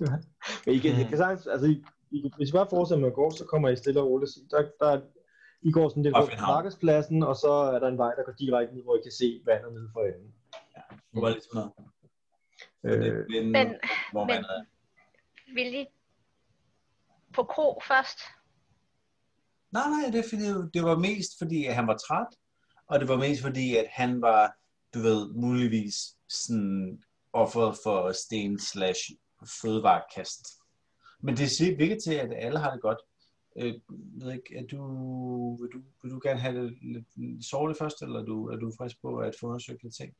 Men 0.66 0.74
I 0.74 0.78
kan, 0.78 0.92
mm. 1.02 1.08
kan 1.08 1.18
sagtens, 1.18 1.46
altså, 1.46 1.66
I, 1.66 1.84
I, 2.10 2.30
hvis 2.36 2.48
I 2.48 2.52
bare 2.52 2.66
fortsætter 2.70 3.00
med 3.00 3.08
at 3.08 3.14
gå, 3.14 3.30
så 3.30 3.44
kommer 3.44 3.68
I 3.68 3.76
stille 3.76 4.00
og 4.00 4.10
roligt. 4.10 4.30
Der, 4.50 4.60
der, 4.80 5.00
I 5.62 5.70
går 5.72 5.88
sådan 5.88 6.02
lidt 6.02 6.16
rundt 6.16 6.30
på 6.38 6.46
markedspladsen, 6.46 7.22
og 7.22 7.36
så 7.36 7.52
er 7.52 7.78
der 7.78 7.88
en 7.88 7.98
vej, 7.98 8.14
der 8.14 8.24
går 8.24 8.32
direkte 8.32 8.74
ned, 8.74 8.82
hvor 8.82 8.96
I 8.96 9.02
kan 9.02 9.12
se 9.12 9.42
vandet 9.46 9.72
nede 9.72 9.88
for 9.92 10.00
enden. 10.00 10.34
Det 11.14 11.22
var 11.22 11.30
lidt 11.30 11.44
sådan 11.44 11.58
noget. 11.58 11.72
Øh, 12.84 13.28
Vinden, 13.28 13.52
Men, 13.52 13.74
hvor 14.12 14.24
men 14.24 14.44
er. 14.44 14.64
vil 15.54 15.74
I 15.74 15.86
på 17.34 17.42
kro 17.42 17.80
først? 17.88 18.18
Nej, 19.72 19.88
nej, 19.88 20.10
det, 20.12 20.24
det 20.74 20.82
var 20.82 20.98
mest 20.98 21.32
fordi, 21.38 21.66
at 21.66 21.74
han 21.74 21.86
var 21.86 21.96
træt, 21.96 22.26
og 22.86 23.00
det 23.00 23.08
var 23.08 23.16
mest 23.16 23.42
fordi, 23.42 23.76
at 23.76 23.86
han 23.90 24.22
var, 24.22 24.56
du 24.94 24.98
ved, 24.98 25.32
muligvis 25.34 25.94
sådan 26.28 27.02
offeret 27.32 27.76
for 27.84 28.12
sten 28.12 28.58
slash 28.58 29.00
fødevarekast. 29.62 30.46
Men 31.20 31.36
det 31.36 31.50
ser 31.50 31.76
virker 31.76 31.96
til, 32.04 32.14
at 32.14 32.32
alle 32.36 32.58
har 32.58 32.70
det 32.72 32.80
godt. 32.82 32.98
Øh, 33.56 33.74
ved 33.88 34.32
ikke, 34.32 34.56
er 34.56 34.66
du, 34.66 35.56
vil, 35.56 35.70
du, 35.72 35.78
vil 36.02 36.10
du 36.12 36.20
gerne 36.22 36.40
have 36.40 36.62
det 36.64 36.78
lidt 36.82 37.44
sove 37.46 37.68
det 37.68 37.76
først, 37.78 38.02
eller 38.02 38.20
er 38.20 38.24
du, 38.24 38.48
er 38.48 38.56
du 38.56 38.72
frisk 38.78 39.00
på 39.02 39.16
at 39.16 39.34
få 39.40 39.46
undersøgt 39.46 39.82
lidt 39.82 39.94
ting? 39.94 40.14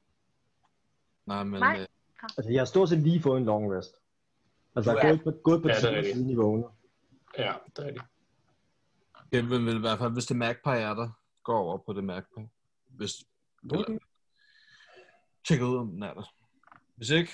Nej, 1.26 1.44
men 1.44 1.60
Nej. 1.60 1.80
øh, 1.80 1.86
altså, 2.38 2.52
jeg 2.52 2.60
har 2.60 2.64
stort 2.66 2.88
set 2.88 2.98
lige 2.98 3.22
fået 3.22 3.38
en 3.38 3.44
long 3.44 3.72
rest. 3.78 3.94
Altså, 4.76 4.92
Du 4.92 4.98
jeg 4.98 5.08
er- 5.08 5.12
er 5.12 5.16
gået 5.16 5.34
på, 5.34 5.40
gået 5.42 5.62
på 5.62 5.68
Ja, 5.68 5.74
det 5.74 5.84
er 5.84 5.96
rigtigt. 5.96 6.14
siden 6.16 6.30
I 6.30 6.34
vågnede. 6.34 6.68
Ja, 7.38 7.54
det 7.76 7.86
er 7.86 7.92
det. 7.92 8.02
Kevin 9.32 9.66
vil 9.66 9.76
i 9.76 9.80
hvert 9.80 9.98
fald, 9.98 10.12
hvis 10.12 10.26
det 10.26 10.36
Magpie 10.36 10.72
er 10.72 10.94
der, 10.94 11.08
gå 11.42 11.52
over 11.52 11.78
på 11.78 11.92
det 11.92 12.04
Magpie. 12.04 12.48
Hvis, 12.88 13.24
eller, 13.72 13.98
tjek 15.48 15.60
ud, 15.62 15.76
om 15.78 15.88
den 15.90 16.02
er 16.02 16.14
der. 16.14 16.32
Hvis 16.96 17.10
ikke, 17.10 17.32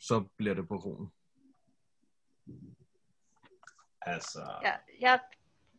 så 0.00 0.20
bliver 0.36 0.54
det 0.54 0.68
på 0.68 0.78
kronen. 0.78 1.08
Altså, 4.02 4.38
Ja, 4.64 4.72
jeg 5.00 5.20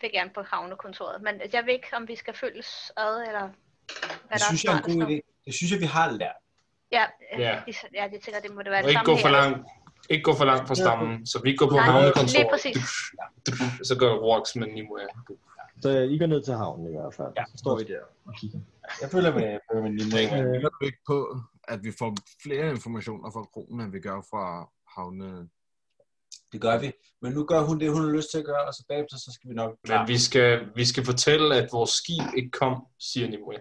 vil 0.01 0.11
gerne 0.13 0.29
på 0.35 0.41
havnekontoret, 0.41 1.21
men 1.21 1.41
jeg 1.53 1.65
ved 1.65 1.73
ikke, 1.73 1.87
om 1.93 2.07
vi 2.07 2.15
skal 2.15 2.33
følges 2.33 2.91
ad, 2.97 3.21
eller 3.27 3.39
hvad 3.41 3.49
det 4.29 4.31
der 4.31 4.37
synes 4.47 4.63
jeg 4.63 4.73
er 4.73 4.77
en 4.77 4.83
god 4.99 5.07
idé. 5.07 5.41
Det 5.45 5.53
synes 5.53 5.71
jeg, 5.71 5.79
vi 5.79 5.85
har 5.85 6.11
lært. 6.11 6.35
Ja, 6.91 7.05
Ja. 7.31 7.39
ja. 7.39 7.61
De, 7.67 7.73
ja, 7.93 8.03
jeg 8.11 8.21
tænker, 8.23 8.39
det 8.41 8.53
må 8.55 8.61
det 8.61 8.71
være 8.71 8.81
det 8.81 8.89
ikke 8.89 8.97
samme 8.99 9.11
gå 9.13 9.17
for 9.21 9.29
langt, 9.29 9.67
ikke 10.09 10.23
gå 10.23 10.33
for 10.35 10.45
langt 10.45 10.67
fra 10.67 10.75
stammen. 10.75 11.25
Så 11.25 11.41
vi 11.43 11.55
går 11.55 11.65
på 11.69 11.75
Nej, 11.75 11.83
havnekontoret. 11.85 12.33
lige 12.33 12.47
præcis. 12.51 12.77
Så 13.87 13.95
går 13.99 14.13
Rox 14.27 14.55
med 14.55 14.67
Nimue. 14.67 14.99
Så 15.81 15.89
I 15.89 16.17
går 16.19 16.25
ned 16.25 16.43
til 16.43 16.53
havnen 16.53 16.87
i 16.87 16.91
hvert 16.97 17.13
fald. 17.13 17.33
Ja. 17.37 17.43
Så 17.51 17.57
står 17.57 17.79
I 17.79 17.83
der 17.83 17.99
og 18.25 18.33
kigger. 18.39 18.59
Jeg 19.01 19.09
føler 19.11 19.33
med, 19.33 19.41
jeg 19.55 19.59
føler 19.71 19.83
med 19.83 19.91
Nimo. 19.91 20.17
Jeg 20.17 20.29
tænker 20.53 20.69
du 20.69 20.85
ikke 20.85 20.97
på, 21.07 21.41
at 21.69 21.83
vi 21.83 21.91
får 21.99 22.15
flere 22.43 22.69
informationer 22.69 23.31
fra 23.31 23.43
kronen, 23.43 23.81
end 23.81 23.91
vi 23.91 23.99
gør 23.99 24.21
fra 24.31 24.69
havne. 24.95 25.49
Det 26.51 26.61
gør 26.61 26.77
vi. 26.77 26.91
Men 27.21 27.33
nu 27.33 27.45
gør 27.45 27.61
hun 27.61 27.79
det, 27.79 27.91
hun 27.91 28.01
har 28.01 28.11
lyst 28.11 28.31
til 28.31 28.37
at 28.37 28.45
gøre, 28.45 28.65
og 28.67 28.73
så 28.73 28.83
bagefter, 28.89 29.17
så 29.17 29.31
skal 29.33 29.49
vi 29.49 29.55
nok 29.55 29.77
Men 29.87 30.07
vi 30.07 30.17
skal, 30.17 30.69
vi 30.75 30.85
skal 30.85 31.05
fortælle, 31.05 31.55
at 31.55 31.69
vores 31.71 31.89
skib 31.89 32.23
ikke 32.37 32.51
kom, 32.51 32.85
siger 32.99 33.27
Nimue. 33.29 33.53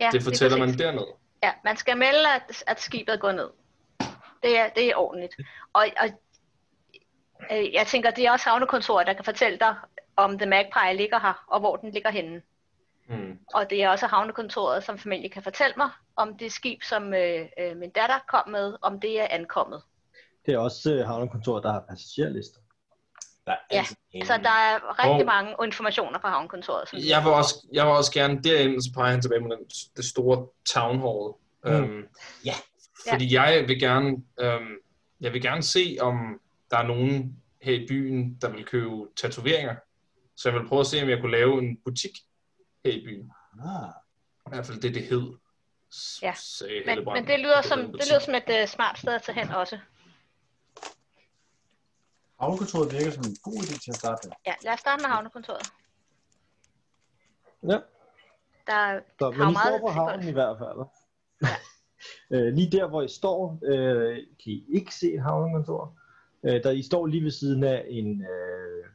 Ja, 0.00 0.08
Det 0.12 0.22
fortæller 0.22 0.58
man 0.58 0.68
præcis. 0.68 0.80
dernede. 0.80 1.06
Ja, 1.42 1.52
man 1.64 1.76
skal 1.76 1.96
melde, 1.98 2.34
at, 2.34 2.64
at 2.66 2.80
skibet 2.80 3.20
går 3.20 3.32
ned. 3.32 3.50
Det 4.42 4.58
er, 4.58 4.68
det 4.68 4.86
er 4.86 4.96
ordentligt. 4.96 5.34
Og, 5.72 5.86
og 6.00 6.08
øh, 7.52 7.72
jeg 7.74 7.86
tænker, 7.86 8.10
det 8.10 8.26
er 8.26 8.32
også 8.32 8.48
havnekontoret, 8.48 9.06
der 9.06 9.12
kan 9.12 9.24
fortælle 9.24 9.58
dig, 9.58 9.76
om 10.16 10.38
The 10.38 10.46
Magpie 10.46 10.96
ligger 10.96 11.20
her, 11.20 11.44
og 11.48 11.60
hvor 11.60 11.76
den 11.76 11.90
ligger 11.90 12.10
henne. 12.10 12.42
Hmm. 13.08 13.38
Og 13.54 13.70
det 13.70 13.82
er 13.82 13.88
også 13.88 14.06
havnekontoret, 14.06 14.84
som 14.84 14.98
familie 14.98 15.28
kan 15.28 15.42
fortælle 15.42 15.74
mig, 15.76 15.90
om 16.16 16.38
det 16.38 16.52
skib, 16.52 16.82
som 16.82 17.14
øh, 17.14 17.46
øh, 17.60 17.76
min 17.76 17.90
datter 17.90 18.18
kom 18.28 18.48
med, 18.48 18.76
om 18.82 19.00
det 19.00 19.20
er 19.20 19.26
ankommet. 19.30 19.82
Det 20.46 20.54
er 20.54 20.58
også 20.58 20.94
uh, 21.00 21.06
havnekontoret, 21.06 21.62
der 21.64 21.72
har 21.72 21.84
passagerlister. 21.88 22.58
Der 23.46 23.52
er 23.52 23.56
Ja, 23.72 23.84
en. 24.12 24.26
Så 24.26 24.32
der 24.42 24.48
er 24.50 24.98
rigtig 25.04 25.20
Og- 25.20 25.26
mange 25.26 25.54
informationer 25.64 26.18
fra 26.20 26.30
havnekontoret. 26.30 26.88
Som 26.88 26.98
Jeg 27.08 27.24
vil 27.24 27.32
også, 27.32 27.66
jeg 27.72 27.86
vil 27.86 27.92
også 27.94 28.12
gerne 28.12 28.42
derind, 28.42 28.80
så 28.82 28.90
peger 28.94 29.10
han 29.10 29.22
tilbage 29.22 29.40
med 29.40 29.50
den, 29.56 29.64
det 29.96 30.04
store 30.04 30.46
town 30.66 30.98
hall. 31.00 31.34
Mm. 31.82 31.84
Um, 31.90 32.06
Ja. 32.44 32.52
Fordi 33.10 33.34
jeg 33.34 33.64
vil 33.68 33.80
gerne, 33.80 34.08
um, 34.42 34.68
jeg 35.20 35.32
vil 35.32 35.42
gerne 35.42 35.62
se, 35.62 35.96
om 36.00 36.40
der 36.70 36.78
er 36.78 36.82
nogen 36.86 37.36
her 37.62 37.72
i 37.74 37.86
byen, 37.88 38.38
der 38.42 38.48
vil 38.50 38.64
købe 38.64 38.90
tatoveringer. 39.16 39.74
Så 40.36 40.48
jeg 40.50 40.60
vil 40.60 40.68
prøve 40.68 40.80
at 40.80 40.86
se, 40.86 41.02
om 41.02 41.08
jeg 41.08 41.20
kunne 41.20 41.32
lave 41.32 41.58
en 41.58 41.76
butik 41.84 42.10
her 42.84 42.92
i 42.92 43.04
byen. 43.04 43.32
Ah. 43.64 43.88
I 44.46 44.48
hvert 44.50 44.66
fald 44.66 44.80
det, 44.80 44.94
det 44.94 45.02
hed. 45.02 45.36
s- 45.94 46.22
Ja. 46.22 46.34
men, 46.86 47.04
men 47.04 47.26
det 47.26 47.40
lyder 47.40 47.62
som, 47.62 47.78
det 47.78 48.08
lyder 48.10 48.18
som 48.18 48.34
et 48.34 48.62
uh, 48.62 48.68
smart 48.68 48.98
sted 48.98 49.12
at 49.14 49.22
tage 49.22 49.40
hen 49.40 49.50
også. 49.50 49.78
Havnekontoret 52.40 52.92
virker 52.92 53.10
som 53.10 53.24
en 53.24 53.36
god 53.42 53.62
idé 53.62 53.78
til 53.84 53.90
at 53.90 53.96
starte 53.96 54.28
med. 54.28 54.34
Ja, 54.46 54.54
lad 54.64 54.72
os 54.72 54.80
starte 54.80 55.02
med 55.02 55.10
havnekontoret. 55.10 55.72
Ja. 57.62 57.78
Der 58.66 59.00
Så, 59.18 59.30
men 59.30 59.40
har 59.40 59.50
I 59.50 59.52
meget 59.52 59.80
står 59.80 59.88
på 59.88 59.88
havnen 59.92 60.28
i 60.28 60.32
hvert 60.32 60.58
fald. 60.58 60.78
øh, 62.46 62.54
lige 62.54 62.70
der, 62.70 62.86
hvor 62.88 63.02
I 63.02 63.08
står, 63.08 63.58
øh, 63.64 64.16
kan 64.16 64.52
I 64.52 64.64
ikke 64.68 64.94
se 64.94 65.12
et 65.14 65.22
havnekontor. 65.22 65.98
Øh, 66.44 66.62
der 66.62 66.70
I 66.70 66.82
står 66.82 67.06
lige 67.06 67.24
ved 67.24 67.30
siden 67.30 67.64
af 67.64 67.84
en, 67.88 68.26
øh, 68.26 68.86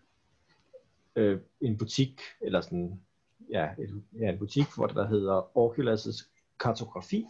øh, 1.16 1.40
en 1.62 1.78
butik, 1.78 2.22
eller 2.42 2.62
sådan, 2.62 3.02
ja, 3.50 3.70
et, 3.80 4.04
ja, 4.20 4.30
en 4.30 4.40
butik, 4.40 4.66
hvor 4.76 4.88
der 4.88 5.08
hedder 5.08 5.42
Orculas' 5.42 6.30
kartografi. 6.60 7.26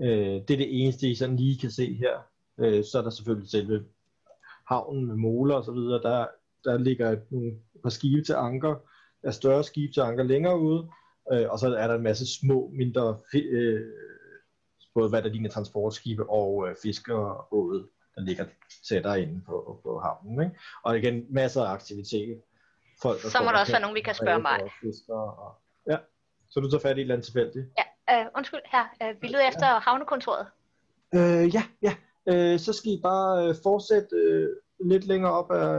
Øh, 0.00 0.40
det 0.48 0.50
er 0.50 0.56
det 0.56 0.82
eneste, 0.82 1.08
I 1.08 1.14
sådan 1.14 1.36
lige 1.36 1.58
kan 1.58 1.70
se 1.70 1.94
her. 1.94 2.18
Øh, 2.58 2.84
så 2.84 2.98
er 2.98 3.02
der 3.02 3.10
selvfølgelig 3.10 3.50
selve 3.50 3.84
havnen 4.66 5.06
med 5.06 5.16
moler 5.16 5.54
og 5.54 5.64
så 5.64 5.72
videre. 5.72 6.02
Der, 6.02 6.26
der 6.64 6.78
ligger 6.78 7.10
et, 7.10 7.22
nogle 7.30 7.48
et 7.48 7.82
par 7.82 7.90
skibe 7.90 8.22
til 8.22 8.32
anker, 8.32 8.76
er 9.22 9.30
større 9.30 9.64
skibe 9.64 9.92
til 9.92 10.00
anker 10.00 10.24
længere 10.24 10.60
ude. 10.60 10.88
Øh, 11.32 11.50
og 11.50 11.58
så 11.58 11.74
er 11.76 11.86
der 11.86 11.94
en 11.94 12.02
masse 12.02 12.38
små, 12.40 12.70
mindre, 12.74 13.18
øh, 13.34 13.80
både 14.94 15.08
hvad 15.08 15.22
der 15.22 15.28
ligner 15.28 15.50
transportskibe 15.50 16.30
og 16.30 16.68
øh, 16.68 16.76
fiskerbåde, 16.82 17.86
der 18.14 18.20
ligger 18.20 18.44
tættere 18.88 19.22
inde 19.22 19.40
på, 19.46 19.80
på 19.82 19.98
havnen. 19.98 20.44
Ikke? 20.44 20.58
Og 20.84 20.98
igen, 20.98 21.26
masser 21.30 21.62
af 21.62 21.72
aktivitet. 21.72 22.40
Folk, 23.02 23.20
Så 23.20 23.38
må 23.38 23.44
der 23.44 23.52
og 23.52 23.60
også 23.60 23.72
være 23.72 23.80
nogen, 23.80 23.94
vi 23.94 24.00
kan 24.00 24.14
spørge 24.14 24.38
mig. 24.42 24.62
og 24.62 24.70
fisker. 24.80 25.14
Og, 25.14 25.54
ja, 25.90 25.98
så 26.48 26.60
du 26.60 26.70
tager 26.70 26.80
fat 26.80 26.96
i 26.96 27.00
et 27.00 27.00
eller 27.00 27.14
andet 27.14 27.24
tilfældigt. 27.24 27.66
Ja, 27.78 28.20
øh, 28.20 28.26
undskyld 28.36 28.60
her. 28.64 28.84
Øh, 29.02 29.22
vi 29.22 29.26
leder 29.28 29.48
efter 29.48 29.66
havnekontoret. 29.66 30.46
Øh, 31.14 31.54
ja, 31.54 31.62
ja. 31.82 31.94
Øh, 32.26 32.58
så 32.58 32.72
skal 32.72 32.92
I 32.92 33.00
bare 33.02 33.48
øh, 33.48 33.54
fortsætte 33.62 34.16
øh, 34.16 34.48
lidt 34.84 35.04
længere 35.04 35.32
op 35.32 35.50
af, 35.50 35.76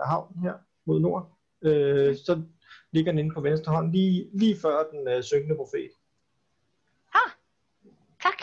af 0.00 0.06
havnen 0.08 0.42
her 0.42 0.54
mod 0.84 1.00
nord. 1.00 1.38
Øh, 1.62 2.16
så 2.16 2.42
ligger 2.92 3.12
den 3.12 3.18
inde 3.18 3.34
på 3.34 3.40
venstre 3.40 3.72
hånd, 3.72 3.92
lige, 3.92 4.30
lige 4.34 4.56
før 4.62 4.90
den 4.90 5.08
øh, 5.08 5.22
synkende 5.22 5.56
profet. 5.56 5.90
Ah, 7.14 7.30
tak. 8.22 8.42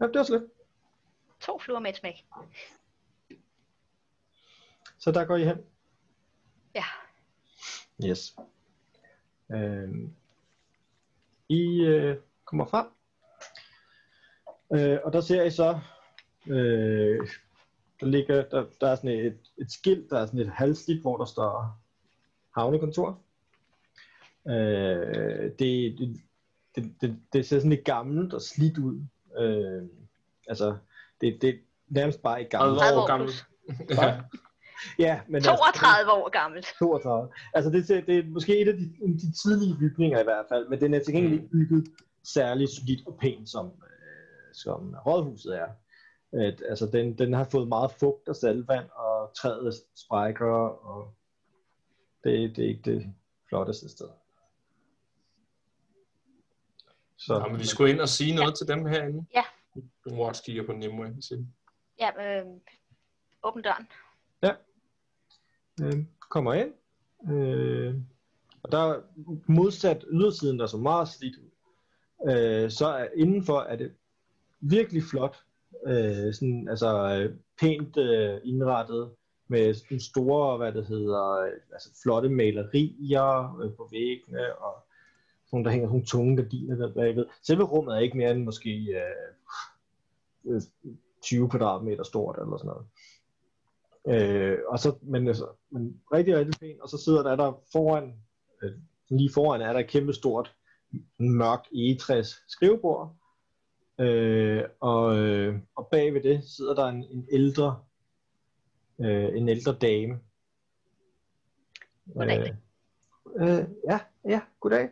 Ja, 0.00 0.06
det 0.06 0.14
var 0.14 0.22
slet. 0.24 0.50
To 1.40 1.58
fluer 1.58 1.80
med 1.80 1.90
et 1.90 1.96
smæk. 1.96 2.24
Så 4.98 5.10
der 5.12 5.24
går 5.24 5.36
I 5.36 5.44
hen. 5.44 5.56
Ja. 6.74 6.84
Yes. 8.04 8.36
Øh, 9.52 10.08
I 11.48 11.80
øh, 11.80 12.16
kommer 12.44 12.64
frem. 12.64 12.86
Øh, 14.74 14.98
og 15.04 15.12
der 15.12 15.20
ser 15.20 15.42
I 15.42 15.50
så, 15.50 15.78
øh, 16.46 17.28
der 18.00 18.06
ligger, 18.06 18.44
der, 18.48 18.66
der 18.80 18.88
er 18.88 18.94
sådan 18.94 19.10
et, 19.10 19.38
et 19.58 19.72
skilt, 19.72 20.10
der 20.10 20.18
er 20.18 20.26
sådan 20.26 20.40
et 20.40 20.52
halvsnit, 20.52 21.00
hvor 21.00 21.16
der 21.16 21.24
står 21.24 21.80
havnekontor. 22.56 23.20
Øh, 24.48 25.50
det, 25.58 25.98
det, 25.98 26.20
det, 26.76 26.94
det, 27.00 27.18
det 27.32 27.46
ser 27.46 27.58
sådan 27.58 27.70
lidt 27.70 27.84
gammelt 27.84 28.34
og 28.34 28.42
slidt 28.42 28.78
ud. 28.78 29.00
Øh, 29.38 29.82
altså, 30.48 30.76
det, 31.20 31.38
det 31.42 31.50
er 31.50 31.54
nærmest 31.88 32.22
bare 32.22 32.42
et 32.42 32.50
gammelt. 32.50 32.78
30 32.78 32.98
år 32.98 33.02
år 33.02 33.06
gammel. 33.06 33.28
plus. 33.88 34.43
Ja. 34.98 35.04
Ja, 35.04 35.20
men 35.26 35.34
altså, 35.34 35.56
32 35.56 36.12
år 36.12 36.28
gammelt. 36.28 36.66
32. 36.78 37.28
Altså 37.54 37.70
det, 37.70 37.88
det 38.06 38.18
er 38.18 38.24
måske 38.24 38.58
et 38.58 38.68
af 38.68 38.74
de, 38.74 38.84
de 39.22 39.32
tidlige 39.42 39.76
bygninger 39.78 40.20
i 40.20 40.24
hvert 40.24 40.46
fald, 40.48 40.68
men 40.68 40.80
den 40.80 40.94
er 40.94 40.98
til 40.98 41.14
gengæld 41.14 41.32
ikke 41.32 41.48
bygget 41.48 41.84
særlig 42.24 42.68
solidt 42.68 43.06
og 43.06 43.18
pænt, 43.20 43.48
som, 43.48 43.66
øh, 43.66 44.54
som 44.54 44.94
rådhuset 45.06 45.58
er. 45.58 45.68
At, 46.32 46.62
altså 46.68 46.86
den, 46.86 47.18
den 47.18 47.32
har 47.32 47.44
fået 47.44 47.68
meget 47.68 47.90
fugt 48.00 48.28
og 48.28 48.36
saltvand, 48.36 48.90
og 48.90 49.34
træet 49.36 49.74
sprækker, 49.96 50.54
og 50.86 51.14
det, 52.24 52.56
det 52.56 52.64
er 52.64 52.68
ikke 52.68 52.90
det 52.90 53.14
flotteste 53.48 53.88
sted. 53.88 54.08
Så, 57.16 57.38
Nå, 57.38 57.48
men 57.48 57.58
vi 57.60 57.66
skulle 57.66 57.92
ind 57.92 58.00
og 58.00 58.08
sige 58.08 58.34
noget 58.34 58.54
til 58.58 58.68
dem 58.68 58.86
herinde. 58.86 59.26
Ja. 59.34 59.42
Watch 60.10 60.44
kigger 60.44 60.66
på 60.66 60.72
Nimue. 60.72 61.16
Ja, 62.00 62.40
øh, 62.40 62.46
åbn 63.42 63.62
døren 63.62 63.88
øh, 65.82 66.04
kommer 66.30 66.54
ind, 66.54 66.72
Øh, 67.30 67.94
og 68.62 68.72
der 68.72 69.00
modsat 69.46 70.04
ydersiden, 70.10 70.58
der 70.58 70.66
så 70.66 70.76
meget 70.76 71.08
slidt 71.08 71.36
ud, 71.36 71.50
øh, 72.30 72.70
så 72.70 72.86
er 72.86 73.06
indenfor 73.16 73.60
er 73.60 73.76
det 73.76 73.92
virkelig 74.60 75.02
flot. 75.02 75.36
Øh, 75.86 76.34
sådan, 76.34 76.68
altså 76.68 77.16
øh, 77.16 77.36
pænt 77.60 77.96
øh, 77.96 78.40
indrettet 78.44 79.10
med 79.48 79.74
sådan 79.74 80.00
store, 80.00 80.56
hvad 80.56 80.72
det 80.72 80.86
hedder, 80.86 81.30
øh, 81.30 81.52
altså 81.72 81.90
flotte 82.02 82.28
malerier 82.28 83.58
øh, 83.62 83.76
på 83.76 83.88
væggene 83.92 84.56
og 84.58 84.74
sådan, 85.46 85.64
der 85.64 85.70
hænger 85.70 85.86
sådan 85.86 85.92
nogle 85.92 86.06
tunge 86.06 86.36
gardiner 86.36 86.76
der 86.76 86.94
bagved. 86.94 87.26
Selve 87.42 87.64
rummet 87.64 87.94
er 87.94 87.98
ikke 87.98 88.16
mere 88.16 88.30
end 88.30 88.44
måske 88.44 89.00
øh, 90.46 90.54
øh, 90.54 90.62
20 91.22 91.50
kvadratmeter 91.50 92.04
stort 92.04 92.38
eller 92.38 92.56
sådan 92.56 92.68
noget. 92.68 92.86
Øh, 94.08 94.58
og 94.68 94.78
så, 94.78 94.96
men, 95.02 95.28
altså, 95.28 95.48
men 95.70 96.00
rigtig, 96.12 96.36
rigtig 96.36 96.54
fint. 96.54 96.80
Og 96.80 96.88
så 96.88 96.98
sidder 96.98 97.22
der, 97.22 97.36
der 97.36 97.62
foran, 97.72 98.14
øh, 98.62 98.72
lige 99.10 99.30
foran 99.34 99.60
er 99.60 99.72
der 99.72 99.80
et 99.80 99.90
kæmpe 99.90 100.12
stort 100.12 100.54
mørk 101.18 101.64
egetræs 101.74 102.42
skrivebord. 102.48 103.16
Øh, 104.00 104.64
og, 104.80 105.16
øh, 105.18 105.58
og 105.74 105.88
bag 105.90 106.14
ved 106.14 106.22
det 106.22 106.44
sidder 106.44 106.74
der 106.74 106.86
en, 106.86 107.04
en 107.04 107.28
ældre 107.32 107.84
øh, 109.00 109.36
en 109.36 109.48
ældre 109.48 109.72
dame. 109.72 110.20
Goddag. 112.14 112.56
Øh, 113.36 113.58
øh, 113.58 113.64
ja, 113.90 114.00
ja, 114.24 114.40
goddag. 114.60 114.90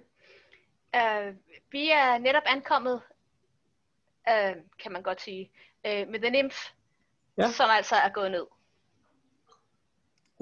Uh, 0.97 1.35
vi 1.71 1.91
er 1.91 2.19
netop 2.19 2.43
ankommet, 2.47 3.01
uh, 4.29 4.57
kan 4.83 4.93
man 4.93 5.03
godt 5.03 5.21
sige, 5.21 5.51
uh, 5.85 6.09
med 6.09 6.21
The 6.21 6.31
Nymph, 6.31 6.57
Ja. 7.39 7.51
som 7.51 7.71
altså 7.71 7.95
er 7.95 8.09
gået 8.09 8.31
ned. 8.31 8.47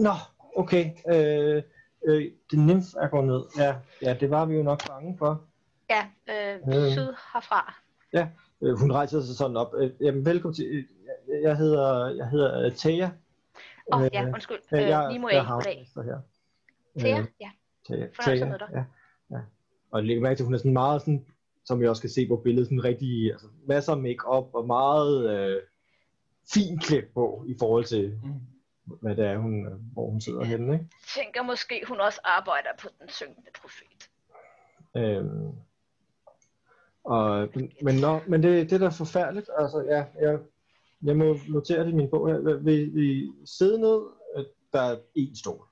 Nå, 0.00 0.10
okay. 0.56 0.90
Øh, 1.12 1.62
øh, 2.06 2.24
det 2.50 2.58
nymph 2.58 2.86
er 3.00 3.08
gået 3.08 3.26
ned. 3.26 3.42
Ja, 3.58 3.76
ja, 4.02 4.16
det 4.20 4.30
var 4.30 4.44
vi 4.46 4.54
jo 4.56 4.62
nok 4.62 4.88
bange 4.88 5.18
for. 5.18 5.44
Ja, 5.90 6.02
uh, 6.28 6.74
Øh. 6.76 6.90
syd 6.92 7.14
herfra. 7.34 7.74
Øh, 8.62 8.78
hun 8.78 8.92
rejser 8.92 9.20
sig 9.20 9.36
sådan 9.36 9.56
op. 9.56 9.74
Øh, 9.78 9.90
jamen, 10.00 10.24
velkommen 10.26 10.54
til. 10.54 10.66
øh, 10.66 10.84
Jeg, 11.42 11.56
hedder, 11.56 12.08
jeg 12.08 12.28
hedder 12.28 12.66
uh, 12.66 12.72
Thea. 12.72 13.10
Åh, 13.92 13.98
oh, 13.98 14.04
Øh, 14.04 14.10
ja, 14.12 14.26
undskyld. 14.34 14.58
Ja, 14.72 14.76
Uh, 14.76 14.88
jeg, 14.88 15.12
Nimo 15.12 15.26
er 15.26 15.42
havnmester 15.42 16.02
her. 16.02 16.18
Thea, 16.98 17.18
Øh, 17.20 17.26
ja. 17.40 17.50
Thea, 17.86 18.06
Thea, 18.22 18.56
ja, 18.72 18.84
ja. 19.30 19.38
Og 19.90 20.04
læg 20.04 20.22
mærke 20.22 20.36
til, 20.36 20.42
at 20.42 20.46
hun 20.46 20.54
er 20.54 20.58
sådan 20.58 20.72
meget 20.72 21.00
sådan, 21.00 21.26
som 21.64 21.82
jeg 21.82 21.90
også 21.90 22.02
kan 22.02 22.10
se 22.10 22.28
på 22.28 22.36
billedet, 22.36 22.66
sådan 22.66 22.84
rigtig, 22.84 23.32
altså 23.32 23.46
masser 23.66 23.92
af 23.92 23.98
make-up 23.98 24.54
og 24.54 24.66
meget 24.66 25.30
øh, 25.30 25.62
fint 26.54 26.82
klædt 26.84 27.14
på 27.14 27.44
i 27.46 27.54
forhold 27.58 27.84
til, 27.84 28.18
hvad 29.00 29.16
det 29.16 29.26
er, 29.26 29.36
hun, 29.38 29.66
øh, 29.66 29.72
hvor 29.92 30.10
hun 30.10 30.20
sidder 30.20 30.44
henne, 30.44 30.72
ikke? 30.74 30.86
Tænker 31.16 31.42
måske, 31.42 31.82
hun 31.88 32.00
også 32.00 32.20
arbejder 32.24 32.68
på 32.82 32.88
den 33.00 33.08
syngende 33.08 33.50
profet. 33.62 34.10
Øhm, 34.96 35.52
og, 37.04 37.48
men, 37.82 37.94
nå, 37.94 38.20
men 38.28 38.42
det, 38.42 38.70
det 38.70 38.72
er 38.76 38.78
da 38.78 38.88
forfærdeligt. 38.88 39.50
Altså, 39.58 39.80
ja, 39.88 40.04
jeg, 40.28 40.38
jeg 41.02 41.16
må 41.16 41.36
notere 41.48 41.84
det 41.84 41.92
i 41.92 41.94
min 41.94 42.10
bog 42.10 42.28
her. 42.28 42.56
Vil 42.58 42.94
vi 42.94 43.30
sidde 43.44 43.80
ned? 43.80 44.00
Øh, 44.36 44.44
Der 44.72 44.80
er 44.80 44.96
én 45.18 45.38
stol. 45.40 45.64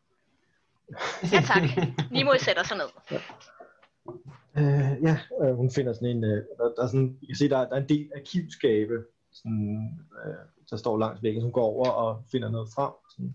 Ja, 1.32 1.40
tak. 1.46 1.62
Nimo 2.10 2.30
sætter 2.38 2.62
sig 2.62 2.76
ned. 2.76 3.18
Øh, 4.56 5.02
ja, 5.02 5.18
øh, 5.42 5.54
hun 5.56 5.70
finder 5.70 5.92
sådan 5.92 6.08
en, 6.16 6.24
øh, 6.24 6.44
der, 6.58 6.64
der 6.76 6.82
er 6.82 6.86
sådan, 6.86 7.18
jeg 7.22 7.28
kan 7.28 7.36
se, 7.36 7.48
der, 7.48 7.58
er- 7.58 7.68
der 7.68 7.76
er 7.76 7.80
en 7.80 7.88
del 7.88 8.10
arkivskabe, 8.16 9.04
sådan, 9.32 9.98
øh, 10.26 10.34
der 10.70 10.76
står 10.76 10.98
langs 10.98 11.22
væggen, 11.22 11.42
hun 11.42 11.52
går 11.52 11.64
over 11.64 11.88
og 11.90 12.22
finder 12.32 12.50
noget 12.50 12.68
frem, 12.74 12.92
sådan, 13.18 13.34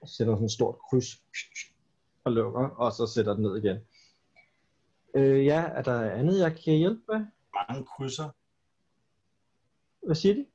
og 0.00 0.08
sætter 0.08 0.34
sådan 0.34 0.44
et 0.44 0.50
stort 0.52 0.76
kryds, 0.90 1.06
og 2.24 2.32
lukker, 2.32 2.68
og 2.68 2.92
så 2.92 3.06
sætter 3.14 3.34
den 3.34 3.42
ned 3.42 3.56
igen. 3.56 3.76
Øh, 5.14 5.44
ja, 5.46 5.60
er 5.74 5.82
der 5.82 6.10
andet, 6.10 6.38
jeg 6.40 6.56
kan 6.64 6.74
hjælpe 6.74 7.00
med? 7.08 7.26
Mange 7.68 7.84
krydser. 7.96 8.28
Hvad 10.06 10.14
siger 10.14 10.34
de? 10.34 10.46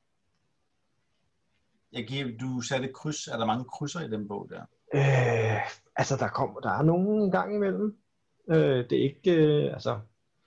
Jeg 1.92 2.06
giver, 2.06 2.38
du 2.40 2.60
satte 2.60 2.88
et 2.88 2.94
kryds. 2.94 3.26
Er 3.28 3.36
der 3.36 3.46
mange 3.46 3.64
krydser 3.64 4.00
i 4.00 4.10
den 4.10 4.28
bog 4.28 4.50
der? 4.50 4.60
Øh, 4.94 5.70
altså, 5.96 6.16
der, 6.16 6.28
kommer, 6.28 6.60
der 6.60 6.70
er 6.70 6.82
nogen 6.82 7.22
en 7.22 7.30
gang 7.30 7.54
imellem. 7.54 7.96
Øh, 8.50 8.90
det 8.90 8.92
er 8.92 9.02
ikke, 9.02 9.34
øh, 9.36 9.72
altså, 9.72 10.00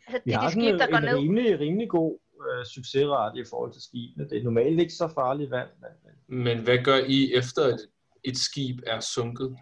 Altså, 0.07 0.21
vi 0.25 0.31
det 0.31 0.35
er 0.35 0.39
har 0.39 0.47
de 0.47 0.53
sådan 0.53 0.63
skib, 0.63 0.79
der 0.79 0.87
går 0.91 0.97
en 0.97 1.03
ned. 1.03 1.17
rimelig, 1.17 1.59
rimelig 1.59 1.89
god 1.89 2.19
øh, 2.49 2.65
succesrate 2.65 3.39
i 3.39 3.43
forhold 3.49 3.73
til 3.73 3.81
skibene. 3.81 4.29
Det 4.29 4.37
er 4.37 4.43
normalt 4.43 4.79
ikke 4.79 4.93
så 4.93 5.07
farligt 5.07 5.51
vand, 5.51 5.69
men, 5.81 5.89
men 6.27 6.43
Men 6.43 6.63
hvad 6.63 6.77
gør 6.83 6.97
I 7.07 7.33
efter, 7.33 7.63
at 7.73 7.79
et 8.23 8.37
skib 8.37 8.79
er 8.85 8.99
sunket? 8.99 9.57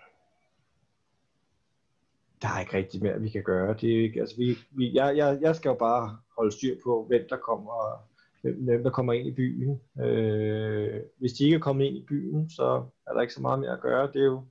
der 2.41 2.47
er 2.47 2.59
ikke 2.59 2.77
rigtig 2.77 3.03
mere, 3.03 3.21
vi 3.21 3.29
kan 3.29 3.43
gøre. 3.43 3.75
Det 3.81 3.97
er 3.97 4.03
ikke, 4.03 4.19
altså, 4.19 4.37
vi, 4.37 4.57
vi, 4.71 4.93
jeg, 4.93 5.17
jeg, 5.17 5.37
jeg 5.41 5.55
skal 5.55 5.69
jo 5.69 5.75
bare 5.75 6.17
holde 6.37 6.51
styr 6.51 6.75
på, 6.83 7.05
hvem 7.07 7.25
der 7.29 7.37
kommer, 7.37 8.07
hvem, 8.41 8.55
hvem 8.63 8.83
der 8.83 8.89
kommer 8.89 9.13
ind 9.13 9.27
i 9.27 9.31
byen. 9.31 9.81
Øh, 10.01 11.01
hvis 11.17 11.33
de 11.33 11.43
ikke 11.43 11.55
er 11.55 11.59
kommet 11.59 11.85
ind 11.85 11.97
i 11.97 12.05
byen, 12.07 12.49
så 12.49 12.85
er 13.07 13.13
der 13.13 13.21
ikke 13.21 13.33
så 13.33 13.41
meget 13.41 13.59
mere 13.59 13.71
at 13.71 13.81
gøre. 13.81 14.07
Det 14.07 14.21
er 14.21 14.25
jo, 14.25 14.43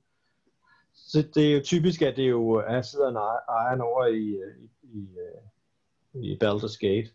så 0.93 1.21
det 1.35 1.51
er 1.51 1.55
jo 1.55 1.61
typisk, 1.63 2.01
at 2.01 2.15
det 2.15 2.25
er 2.25 2.29
jo, 2.29 2.53
at 2.55 2.73
her 2.73 2.81
sidder 2.81 3.09
en 3.09 3.15
ejer- 3.15 3.49
ejeren 3.49 3.81
over 3.81 4.05
i, 4.05 4.27
øh, 4.27 4.55
i, 4.83 4.99
i, 4.99 5.07
øh, 6.15 6.23
i 6.23 6.37
Baldur's 6.43 6.77
Gate. 6.79 7.09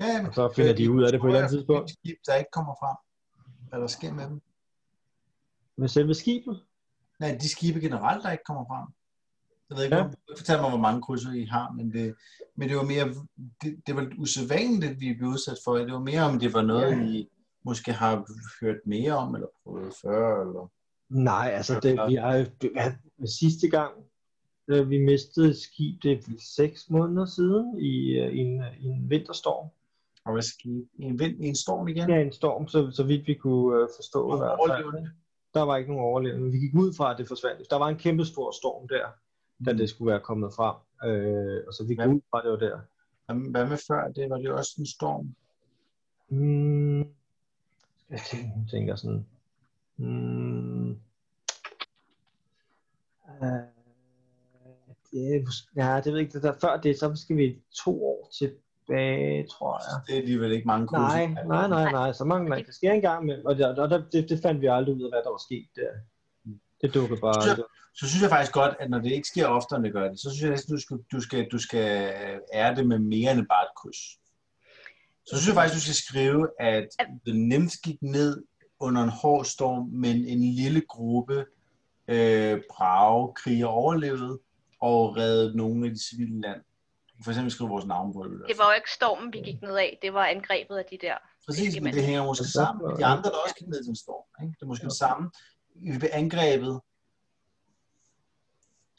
Ja, 0.00 0.18
men 0.22 0.26
Og 0.26 0.34
så 0.34 0.52
finder 0.56 0.74
de 0.74 0.90
ud 0.90 1.02
af 1.02 1.12
det 1.12 1.20
på 1.20 1.26
et 1.26 1.30
eller 1.30 1.40
andet 1.40 1.52
tidspunkt. 1.52 1.90
Skib, 1.90 2.16
der 2.26 2.34
ikke 2.34 2.50
kommer 2.52 2.74
frem. 2.80 2.96
Hvad 3.68 3.80
der 3.80 3.86
sker 3.86 4.12
med 4.12 4.24
dem? 4.24 4.40
Men 5.76 5.88
selve 5.88 6.14
skibet, 6.14 6.60
Nej, 7.20 7.38
de 7.40 7.48
skibe 7.48 7.80
generelt, 7.80 8.24
der 8.24 8.30
ikke 8.30 8.44
kommer 8.44 8.64
frem. 8.64 8.86
Jeg 9.70 9.76
ved 9.76 9.84
ikke, 9.84 9.96
Ja. 9.96 10.02
ja. 10.02 10.08
hvor, 10.08 10.36
fortæl 10.36 10.60
mig, 10.60 10.70
hvor 10.70 10.78
mange 10.78 11.02
krydser 11.02 11.32
I 11.32 11.44
har, 11.44 11.72
men 11.72 11.92
det, 11.92 12.14
men 12.56 12.68
det 12.68 12.76
var 12.76 12.82
mere, 12.82 13.14
det, 13.62 13.80
det 13.86 13.96
var 13.96 14.12
usædvanligt, 14.18 15.00
vi 15.00 15.14
blev 15.14 15.28
udsat 15.28 15.56
for. 15.64 15.76
Det 15.76 15.92
var 15.92 15.98
mere, 15.98 16.22
om 16.22 16.38
det 16.38 16.54
var 16.54 16.62
noget, 16.62 16.90
Ja. 16.90 17.04
I 17.04 17.28
måske 17.64 17.92
har 17.92 18.26
hørt 18.64 18.76
mere 18.86 19.12
om, 19.12 19.34
eller 19.34 19.48
prøvet 19.64 19.94
før, 20.02 20.40
eller... 20.40 20.70
Nej, 21.08 21.50
altså 21.54 21.80
det, 21.80 21.92
vi 22.08 22.14
har 22.14 22.32
det, 22.62 22.72
ja, 22.76 22.94
sidste 23.40 23.68
gang, 23.68 23.92
vi 24.68 24.98
mistede 24.98 25.50
et 25.50 25.56
skib, 25.58 26.02
det 26.02 26.12
er 26.12 26.22
seks 26.56 26.90
måneder 26.90 27.26
siden 27.26 27.78
i, 27.78 28.10
øh, 28.18 28.32
i, 28.32 28.38
en, 28.38 28.62
i 28.80 28.84
en 28.86 29.10
vinterstorm. 29.10 29.68
Og 30.24 30.32
hvad 30.32 30.42
skib? 30.42 30.84
I 30.98 31.02
en, 31.02 31.18
vind, 31.18 31.44
i 31.44 31.48
en 31.48 31.56
storm 31.56 31.88
igen? 31.88 32.10
Ja, 32.10 32.20
en 32.20 32.32
storm, 32.32 32.68
så, 32.68 32.90
så 32.90 33.02
vidt 33.02 33.26
vi 33.26 33.34
kunne 33.34 33.80
øh, 33.82 33.88
forstå 33.96 34.38
fald. 34.38 34.58
overlevende? 34.58 35.10
Der 35.56 35.62
var 35.62 35.76
ikke 35.76 35.90
nogen 35.90 36.04
overlevende, 36.04 36.52
vi 36.52 36.58
gik 36.58 36.74
ud 36.74 36.94
fra, 36.96 37.12
at 37.12 37.18
det 37.18 37.28
forsvandt. 37.28 37.70
Der 37.70 37.76
var 37.76 37.88
en 37.88 37.96
kæmpe 37.96 38.24
stor 38.24 38.50
storm 38.50 38.88
der, 38.88 39.06
da 39.64 39.72
det 39.72 39.90
skulle 39.90 40.10
være 40.10 40.20
kommet 40.20 40.54
frem. 40.54 40.76
Øh, 41.10 41.64
og 41.66 41.72
så 41.74 41.84
vi 41.88 41.94
gik 41.94 42.06
ud 42.06 42.20
fra, 42.30 42.38
at 42.38 42.44
det 42.44 42.52
var 42.52 42.58
der. 42.58 42.80
Hvad, 43.26 43.50
hvad 43.50 43.68
med 43.68 43.78
før 43.88 44.08
det? 44.08 44.30
Var 44.30 44.36
det 44.36 44.50
også 44.50 44.74
en 44.78 44.86
storm? 44.86 45.34
Hmm, 46.28 46.98
jeg 48.10 48.20
tænker, 48.70 48.96
sådan... 48.96 49.26
Hmm, 49.96 50.90
øh, 50.90 50.96
det, 55.10 55.46
ja, 55.76 55.96
det 55.96 56.12
ved 56.12 56.18
jeg 56.18 56.20
ikke. 56.20 56.32
Det 56.32 56.42
der, 56.42 56.52
før 56.60 56.80
det, 56.80 56.98
så 56.98 57.14
skal 57.14 57.36
vi 57.36 57.62
to 57.84 58.04
år 58.04 58.28
tilbage, 58.86 59.46
tror 59.46 59.80
jeg. 59.84 60.06
Det 60.06 60.14
er 60.14 60.18
alligevel 60.18 60.52
ikke 60.52 60.66
mange 60.66 60.86
krydser. 60.88 61.28
Nej, 61.28 61.44
nej, 61.46 61.68
nej, 61.68 61.92
nej. 61.92 62.12
Så 62.12 62.24
mange 62.24 62.48
nej. 62.48 62.62
Det 62.66 62.74
sker 62.74 62.92
engang 62.92 63.22
imellem. 63.22 63.46
Og, 63.46 63.58
der, 63.58 63.82
og 63.82 63.90
der, 63.90 64.02
det, 64.12 64.28
det 64.28 64.42
fandt 64.42 64.60
vi 64.60 64.66
aldrig 64.66 64.94
ud 64.94 65.02
af, 65.02 65.10
hvad 65.10 65.22
der 65.24 65.30
var 65.30 65.42
sket 65.48 65.66
der. 65.76 65.90
Det 66.80 66.94
dukkede 66.94 67.20
bare 67.20 67.42
Så-. 67.42 67.64
Så 67.94 68.08
synes 68.08 68.22
jeg 68.22 68.30
faktisk 68.30 68.52
godt, 68.52 68.74
at 68.80 68.90
når 68.90 68.98
det 68.98 69.12
ikke 69.12 69.28
sker 69.28 69.46
oftere, 69.46 69.76
end 69.76 69.84
det 69.84 69.92
gør 69.92 70.08
det, 70.08 70.20
så 70.20 70.30
synes 70.30 70.42
jeg 70.42 70.50
næsten, 70.50 70.74
du 70.74 70.80
skal, 70.80 70.98
du 71.12 71.20
skal, 71.20 71.48
du 71.52 71.58
skal 71.58 72.14
ære 72.54 72.74
det 72.74 72.86
med 72.86 72.98
mere 72.98 73.32
end 73.32 73.46
bare 73.46 73.64
et 73.64 73.76
kryds. 73.76 74.02
Så 75.26 75.36
synes 75.36 75.46
jeg 75.46 75.54
faktisk, 75.54 75.74
du 75.74 75.80
skal 75.80 75.94
skrive, 75.94 76.48
at 76.60 76.88
The 77.26 77.38
Nymph 77.38 77.74
gik 77.84 78.02
ned 78.02 78.44
under 78.80 79.02
en 79.02 79.08
hård 79.08 79.44
storm, 79.44 79.88
men 79.88 80.16
en 80.16 80.54
lille 80.54 80.80
gruppe 80.80 81.44
øh, 82.08 82.60
brave 82.70 83.34
kriger 83.34 83.66
overlevede 83.66 84.38
og 84.80 85.16
reddede 85.16 85.56
nogle 85.56 85.86
af 85.86 85.92
de 85.92 86.08
civile 86.08 86.40
land. 86.40 86.60
For 87.24 87.30
eksempel 87.30 87.50
skrive 87.52 87.68
vores 87.70 87.84
navn 87.86 88.12
på 88.12 88.24
det. 88.24 88.42
Det 88.48 88.58
var 88.58 88.64
jo 88.64 88.74
ikke 88.74 88.90
stormen, 88.90 89.32
vi 89.32 89.38
gik 89.38 89.62
ned 89.62 89.76
af. 89.76 89.98
Det 90.02 90.12
var 90.14 90.24
angrebet 90.26 90.76
af 90.76 90.84
de 90.90 90.98
der. 91.00 91.16
Præcis, 91.46 91.80
men 91.80 91.94
det 91.94 92.02
hænger 92.02 92.24
måske 92.24 92.44
sammen 92.44 92.86
med 92.86 92.96
de 92.96 93.04
andre, 93.04 93.30
der 93.30 93.36
også 93.44 93.54
gik 93.58 93.68
ned 93.68 93.84
til 93.84 93.90
en 93.90 93.96
storm. 93.96 94.42
Ikke? 94.42 94.54
Det 94.56 94.62
er 94.62 94.66
måske 94.66 94.84
det 94.84 94.92
samme. 94.92 95.30
Vi 95.74 95.98
blev 95.98 96.10
angrebet. 96.12 96.80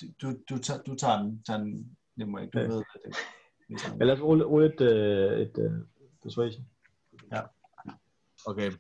Du, 0.02 0.06
du, 0.22 0.38
du, 0.50 0.58
tager, 0.58 0.82
du 0.82 0.96
tager 0.96 1.18
den. 1.22 1.44
Tager 1.48 1.60
den. 1.60 1.98
Det 2.20 2.28
må 2.28 2.38
jeg 2.38 2.46
ikke. 2.46 2.58
Du 2.58 2.64
Ja. 2.64 2.68
ved, 2.68 2.84
det 3.68 3.86
er 3.86 3.98
Men 3.98 4.08
lad 4.08 4.16
os 4.16 4.22
rulle, 4.22 4.44
rulle 4.46 4.74
et, 4.74 4.82
øh, 4.82 5.40
et 5.40 5.58
uh, 5.58 5.88
persuasion. 6.24 6.66
Okay. 8.46 8.72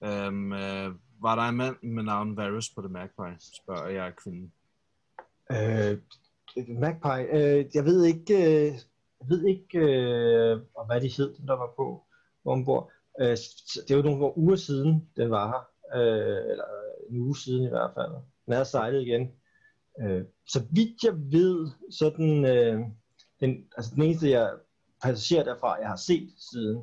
Um, 0.00 0.52
uh, 0.52 0.94
var 1.22 1.34
der 1.34 1.42
en 1.42 1.56
mand 1.56 1.76
med 1.82 2.02
navn 2.02 2.36
Varus 2.36 2.70
på 2.70 2.82
The 2.82 2.88
Magpie, 2.88 3.36
spørger 3.40 3.88
jeg 3.88 4.16
kvinden. 4.16 4.52
Øh, 5.50 5.98
Magpie, 6.56 7.26
øh, 7.32 7.64
jeg 7.74 7.84
ved 7.84 8.04
ikke, 8.04 8.34
øh, 8.34 8.72
jeg 9.20 9.28
ved 9.28 9.44
ikke, 9.46 9.78
øh, 9.78 10.60
hvad 10.86 11.00
de 11.00 11.08
hed, 11.16 11.34
dem 11.34 11.46
der 11.46 11.56
var 11.56 11.72
på 11.76 12.04
ombord. 12.44 12.90
Øh, 13.20 13.36
det 13.88 13.96
var 13.96 14.02
nogle 14.02 14.38
uger 14.38 14.56
siden, 14.56 15.08
den 15.16 15.30
var 15.30 15.46
her. 15.48 15.70
Øh, 16.00 16.50
eller 16.50 16.64
en 17.10 17.18
uge 17.18 17.36
siden 17.36 17.64
i 17.64 17.68
hvert 17.68 17.90
fald. 17.94 18.12
Den 18.46 18.54
er 18.54 18.64
sejlet 18.64 19.02
igen. 19.02 19.30
Øh, 20.00 20.24
så 20.46 20.62
vidt 20.70 21.04
jeg 21.04 21.14
ved, 21.14 21.68
så 21.90 22.12
den, 22.16 22.44
øh, 22.44 22.80
den, 23.40 23.64
altså 23.76 23.94
den 23.94 24.02
eneste 24.02 24.30
jeg, 24.30 24.50
passager 25.02 25.44
derfra, 25.44 25.80
jeg 25.80 25.88
har 25.88 25.96
set 25.96 26.30
siden, 26.50 26.76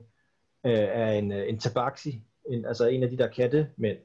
øh, 0.65 0.87
er 1.01 1.11
en, 1.11 1.31
øh, 1.31 1.49
en 1.49 1.59
tabaxi, 1.59 2.23
en, 2.49 2.65
altså 2.65 2.87
en 2.87 3.03
af 3.03 3.09
de 3.09 3.17
der 3.17 3.27
kattemænd. 3.27 3.97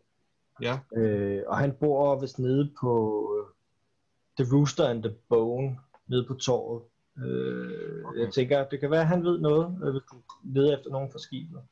Ja. 0.62 0.78
Øh, 0.97 1.43
og 1.47 1.59
han 1.59 1.72
bor 1.80 2.20
vist 2.20 2.39
nede 2.39 2.72
på 2.80 2.93
øh, 3.39 3.61
The 4.39 4.47
Rooster 4.53 4.87
and 4.87 5.03
the 5.03 5.15
Bone, 5.29 5.79
nede 6.07 6.27
på 6.29 6.35
torvet. 6.35 6.83
Øh, 7.19 8.05
Okay. 8.05 8.21
Jeg 8.21 8.33
tænker, 8.33 8.69
det 8.69 8.81
kan 8.81 8.91
være, 8.91 9.01
at 9.01 9.07
han 9.07 9.25
ved 9.25 9.39
noget, 9.39 9.79
øh, 9.85 9.91
hvis 9.91 10.03
du 10.13 10.17
leder 10.45 10.77
efter 10.77 10.91
nogen 10.91 11.13
fra 11.13 11.19
skibet. 11.19 11.63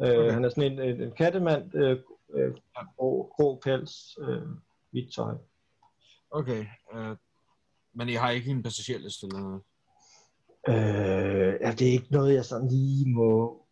Øh, 0.00 0.08
Okay. 0.18 0.32
Han 0.32 0.44
er 0.44 0.48
sådan 0.48 0.72
en, 0.72 0.80
en, 0.80 1.02
en 1.02 1.12
kattemand, 1.12 1.74
øh, 1.74 1.98
øh, 2.34 2.54
grå, 2.96 3.32
grå 3.36 3.60
pels, 3.64 4.18
øh, 4.20 4.42
hvidt 4.90 5.14
tøj. 5.14 5.34
Okay. 6.30 6.66
Øh, 6.94 7.16
men 7.92 8.08
jeg 8.08 8.20
har 8.20 8.30
ikke 8.30 8.50
en 8.50 8.62
passagerliste 8.62 9.26
eller 9.26 9.40
noget. 9.40 9.62
Øh, 10.68 11.58
ja, 11.60 11.72
det 11.72 11.88
er 11.88 11.92
ikke 11.92 12.10
noget, 12.12 12.34
jeg 12.34 12.44
sådan 12.44 12.68
lige 12.68 13.10
må, 13.14 13.62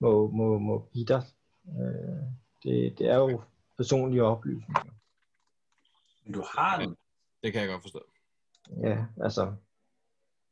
må, 0.00 0.30
må, 0.30 0.58
må 0.58 0.88
give 0.92 1.04
dig. 1.04 1.22
Øh, 1.68 2.22
det, 2.62 2.98
det 2.98 3.06
er 3.10 3.16
jo 3.16 3.42
personlige 3.76 4.22
oplysninger. 4.24 4.92
Men 6.24 6.32
du 6.34 6.42
har 6.56 6.80
den. 6.80 6.96
Det 7.42 7.52
kan 7.52 7.62
jeg 7.62 7.68
godt 7.68 7.82
forstå. 7.82 8.02
Ja, 8.82 9.04
altså. 9.22 9.54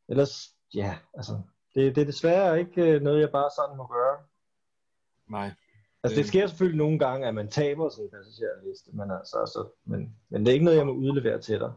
Ellers, 0.08 0.54
ja, 0.74 0.98
altså. 1.14 1.42
Det, 1.74 1.96
det 1.96 2.02
er 2.02 2.06
desværre 2.06 2.58
ikke 2.58 2.82
øh, 2.82 3.02
noget, 3.02 3.20
jeg 3.20 3.30
bare 3.30 3.50
sådan 3.56 3.76
må 3.76 3.86
gøre. 3.86 4.18
Nej. 5.30 5.50
Altså, 6.02 6.16
det 6.18 6.26
sker 6.26 6.46
selvfølgelig 6.46 6.78
nogle 6.78 6.98
gange, 6.98 7.28
at 7.28 7.34
man 7.34 7.50
taber 7.50 7.88
sådan 7.88 8.04
en 8.04 8.10
passagerliste, 8.10 8.90
men, 8.92 9.10
altså, 9.10 9.38
altså, 9.40 9.68
men, 9.84 10.16
men 10.28 10.40
det 10.40 10.48
er 10.48 10.52
ikke 10.52 10.64
noget, 10.64 10.78
jeg 10.78 10.86
må 10.86 10.92
udlevere 10.92 11.40
til 11.40 11.60
dig. 11.60 11.72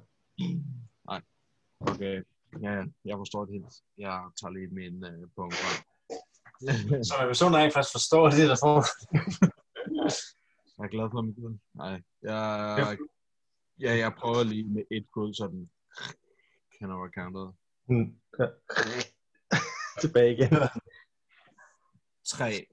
Okay. 1.79 2.23
Ja, 2.61 2.83
jeg 3.05 3.17
forstår 3.17 3.45
det 3.45 3.53
helt. 3.53 3.73
Jeg 3.97 4.29
tager 4.41 4.51
lige 4.51 4.67
min 4.67 5.03
øh, 5.03 5.27
punkt 5.35 5.55
frem. 5.55 5.83
Så 7.03 7.13
en 7.21 7.27
person, 7.27 7.53
der 7.53 7.63
ikke 7.63 7.73
faktisk 7.73 7.91
forstår 7.91 8.29
det, 8.29 8.49
der 8.49 8.57
får. 8.63 8.77
Jeg 10.77 10.85
er 10.85 10.89
glad 10.89 11.09
for 11.11 11.21
mit 11.21 11.35
gud. 11.35 11.57
Nej, 11.73 12.01
jeg, 12.21 12.97
ja, 13.79 13.97
jeg 13.97 14.13
prøver 14.17 14.43
lige 14.43 14.69
med 14.69 14.83
et 14.91 15.05
skud, 15.09 15.33
så 15.33 15.47
den 15.47 15.71
kan 16.79 16.91
over 16.91 17.09
counter. 17.09 17.53
Mm. 17.89 18.15
Ja. 18.39 18.47
Tilbage 20.01 20.33
igen. 20.33 20.49
Tre. 22.25 22.67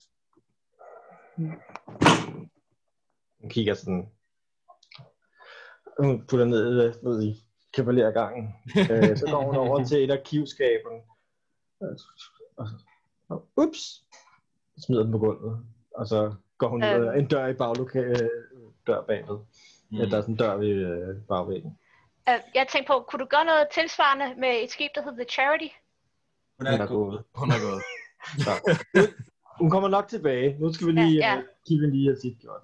Hun 3.40 3.50
kigger 3.50 3.74
sådan. 3.74 4.10
Hun 6.00 6.26
putter 6.26 6.44
ned, 6.44 6.84
øh, 6.84 6.94
ned 7.02 7.22
i 7.22 7.44
kavalergangen. 7.74 8.54
øh, 8.90 9.16
så 9.16 9.26
går 9.30 9.44
hun 9.46 9.56
over 9.56 9.84
til 9.84 10.04
et 10.04 10.10
af 10.10 10.16
arkivskaberne. 10.16 11.02
Og, 13.28 13.48
ups! 13.56 14.04
Smider 14.78 15.02
den 15.02 15.12
på 15.12 15.18
gulvet. 15.18 15.66
Og 15.94 16.06
så 16.06 16.34
går 16.58 16.68
hun 16.68 16.82
af 16.82 17.18
en 17.18 17.28
dør 17.28 17.46
i 17.46 17.54
baglokalet, 17.54 18.30
dør 18.86 19.06
bagved. 19.06 19.38
Mm. 19.96 20.02
Ja, 20.02 20.06
der 20.10 20.16
er 20.16 20.20
sådan 20.20 20.34
en 20.34 20.38
dør 20.38 20.54
ved 20.56 20.68
øh, 20.68 21.22
bagvæggen. 21.30 21.78
Øh, 22.28 22.40
jeg 22.54 22.66
tænkte 22.72 22.88
på, 22.92 23.04
kunne 23.08 23.20
du 23.24 23.28
gøre 23.34 23.44
noget 23.44 23.66
tilsvarende 23.74 24.28
med 24.40 24.52
et 24.64 24.70
skib, 24.70 24.90
der 24.94 25.02
hedder 25.02 25.18
The 25.24 25.28
Charity? 25.36 25.70
Hun 26.58 26.66
Hun 26.66 26.66
er 26.66 26.82
er 26.84 26.86
god. 26.86 26.96
gået. 26.96 27.24
Hun 27.34 27.48
er 27.56 27.60
gået. 27.66 27.82
Hun 29.60 29.70
kommer 29.70 29.88
nok 29.88 30.08
tilbage. 30.08 30.58
Nu 30.60 30.72
skal 30.72 30.86
vi 30.86 30.92
Ja, 30.92 31.02
lige, 31.02 31.16
ja. 31.26 31.34
ja, 31.34 31.42
Kevin 31.68 31.90
lige 31.90 32.08
have 32.08 32.20
sit 32.20 32.38
gjort. 32.40 32.62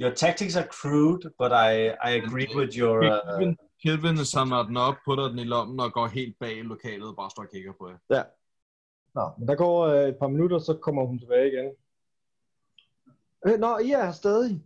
Your 0.00 0.10
tactics 0.14 0.56
are 0.56 0.66
crude, 0.80 1.22
but 1.38 1.50
I, 1.52 1.74
I 2.08 2.10
agree 2.20 2.48
with 2.56 2.72
your... 2.78 2.96
Uh, 2.98 3.38
Kelvin, 3.38 3.56
Kelvin 3.82 4.24
samler 4.24 4.62
den 4.62 4.76
op, 4.76 4.94
putter 5.04 5.28
den 5.28 5.38
i 5.38 5.44
lommen 5.44 5.80
og 5.80 5.92
går 5.92 6.06
helt 6.06 6.38
bag 6.38 6.56
lokalet 6.64 7.08
og 7.08 7.16
bare 7.16 7.30
står 7.30 7.42
og 7.42 7.50
kigger 7.50 7.72
på 7.80 7.88
jer. 7.88 7.96
Ja. 8.16 8.22
Nå, 9.14 9.30
men 9.38 9.48
der 9.48 9.54
går 9.54 9.86
øh, 9.86 10.08
et 10.08 10.16
par 10.20 10.28
minutter, 10.28 10.58
så 10.58 10.74
kommer 10.82 11.06
hun 11.06 11.18
tilbage 11.18 11.52
igen. 11.52 11.66
Øh, 13.46 13.58
nå, 13.58 13.78
I 13.78 13.90
er 13.90 14.04
her 14.04 14.12
stadig. 14.12 14.62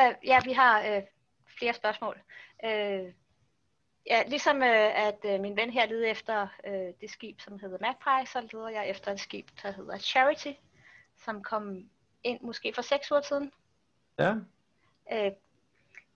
Øh, 0.00 0.14
ja, 0.24 0.38
vi 0.44 0.52
har 0.52 0.82
øh, 0.86 1.02
flere 1.58 1.74
spørgsmål. 1.74 2.20
Øh, 2.64 3.12
ja, 4.06 4.22
ligesom 4.26 4.62
øh, 4.62 5.06
at 5.06 5.18
øh, 5.24 5.40
min 5.40 5.56
ven 5.56 5.70
her 5.70 5.86
leder 5.86 6.10
efter 6.10 6.48
øh, 6.66 6.94
det 7.00 7.10
skib, 7.10 7.40
som 7.40 7.58
hedder 7.58 7.78
Magpie, 7.80 8.26
så 8.26 8.48
leder 8.52 8.68
jeg 8.68 8.88
efter 8.88 9.12
et 9.12 9.20
skib, 9.20 9.48
der 9.62 9.70
hedder 9.70 9.98
Charity, 9.98 10.52
som 11.24 11.42
kom 11.42 11.90
ind 12.22 12.40
måske 12.40 12.72
for 12.74 12.82
seks 12.82 13.12
uger 13.12 13.22
siden. 13.22 13.52
Ja. 14.18 14.34
Øh, 15.12 15.32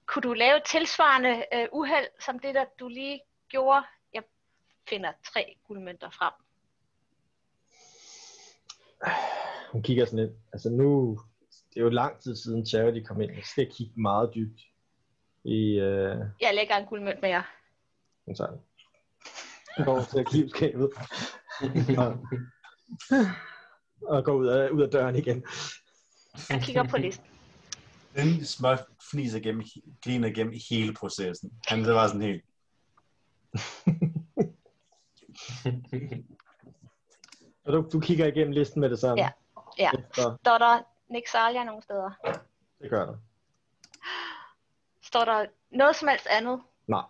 kunne 0.06 0.22
du 0.22 0.32
lave 0.32 0.60
tilsvarende 0.66 1.44
øh, 1.54 1.68
uheld, 1.72 2.06
som 2.20 2.38
det, 2.38 2.54
der 2.54 2.64
du 2.78 2.88
lige 2.88 3.20
gjorde? 3.48 3.86
Jeg 4.12 4.22
finder 4.88 5.12
tre 5.32 5.56
guldmønter 5.66 6.10
frem. 6.10 6.32
Hun 9.72 9.82
kigger 9.82 10.04
sådan 10.04 10.18
lidt. 10.18 10.32
Altså 10.52 10.70
nu, 10.70 11.18
det 11.74 11.80
er 11.80 11.84
jo 11.84 11.90
lang 11.90 12.20
tid 12.20 12.36
siden 12.36 12.66
Charity 12.66 13.06
kom 13.06 13.20
ind. 13.20 13.32
Jeg 13.32 13.44
skal 13.44 13.70
kigge 13.72 14.00
meget 14.00 14.30
dybt 14.34 14.60
i 15.44 15.78
øh, 15.78 16.18
Jeg 16.40 16.54
lægger 16.54 16.76
en 16.76 16.86
guldmønt 16.86 17.22
med 17.22 17.28
jer. 17.28 17.42
tager 18.36 18.50
den. 18.50 18.60
Hun 19.76 19.84
går 19.84 20.02
til 20.02 20.18
arkivskabet. 20.18 20.90
og, 21.98 22.18
og 24.02 24.24
går 24.24 24.32
ud 24.32 24.46
af, 24.46 24.70
ud 24.70 24.82
af 24.82 24.90
døren 24.90 25.16
igen. 25.16 25.44
Jeg 26.50 26.62
kigger 26.62 26.88
på 26.88 26.96
listen. 26.96 27.26
den 28.16 28.44
smør 28.44 28.76
fniser 29.10 29.40
gennem, 29.40 29.64
griner 30.04 30.30
gennem 30.30 30.54
hele 30.70 30.94
processen. 30.94 31.52
Han 31.66 31.84
det 31.84 31.94
var 31.94 32.06
sådan 32.06 32.22
helt... 32.22 32.44
Og 37.64 37.72
du, 37.72 37.88
du 37.92 38.00
kigger 38.00 38.26
igennem 38.26 38.52
listen 38.52 38.80
med 38.80 38.90
det 38.90 38.98
samme. 38.98 39.22
Ja. 39.22 39.30
Ja. 39.78 39.90
Efter, 39.98 40.36
Står 40.42 40.58
der 40.58 40.93
Nixalia 41.08 41.64
nogen 41.64 41.82
steder? 41.82 42.10
det 42.80 42.90
gør 42.90 43.06
der. 43.06 43.16
Står 45.02 45.24
der 45.24 45.46
noget 45.70 45.96
som 45.96 46.08
helst 46.08 46.26
andet? 46.26 46.62
Nej. 46.86 47.02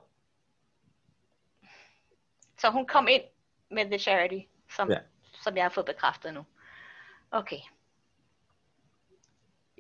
Så 2.58 2.70
hun 2.70 2.86
kom 2.86 3.08
ind 3.08 3.22
med 3.70 3.84
The 3.86 3.98
Charity, 3.98 4.48
som, 4.70 4.90
Ja. 4.90 4.98
som 5.32 5.56
jeg 5.56 5.64
har 5.64 5.68
fået 5.70 5.86
bekræftet 5.86 6.34
nu. 6.34 6.44
Okay. 7.30 7.60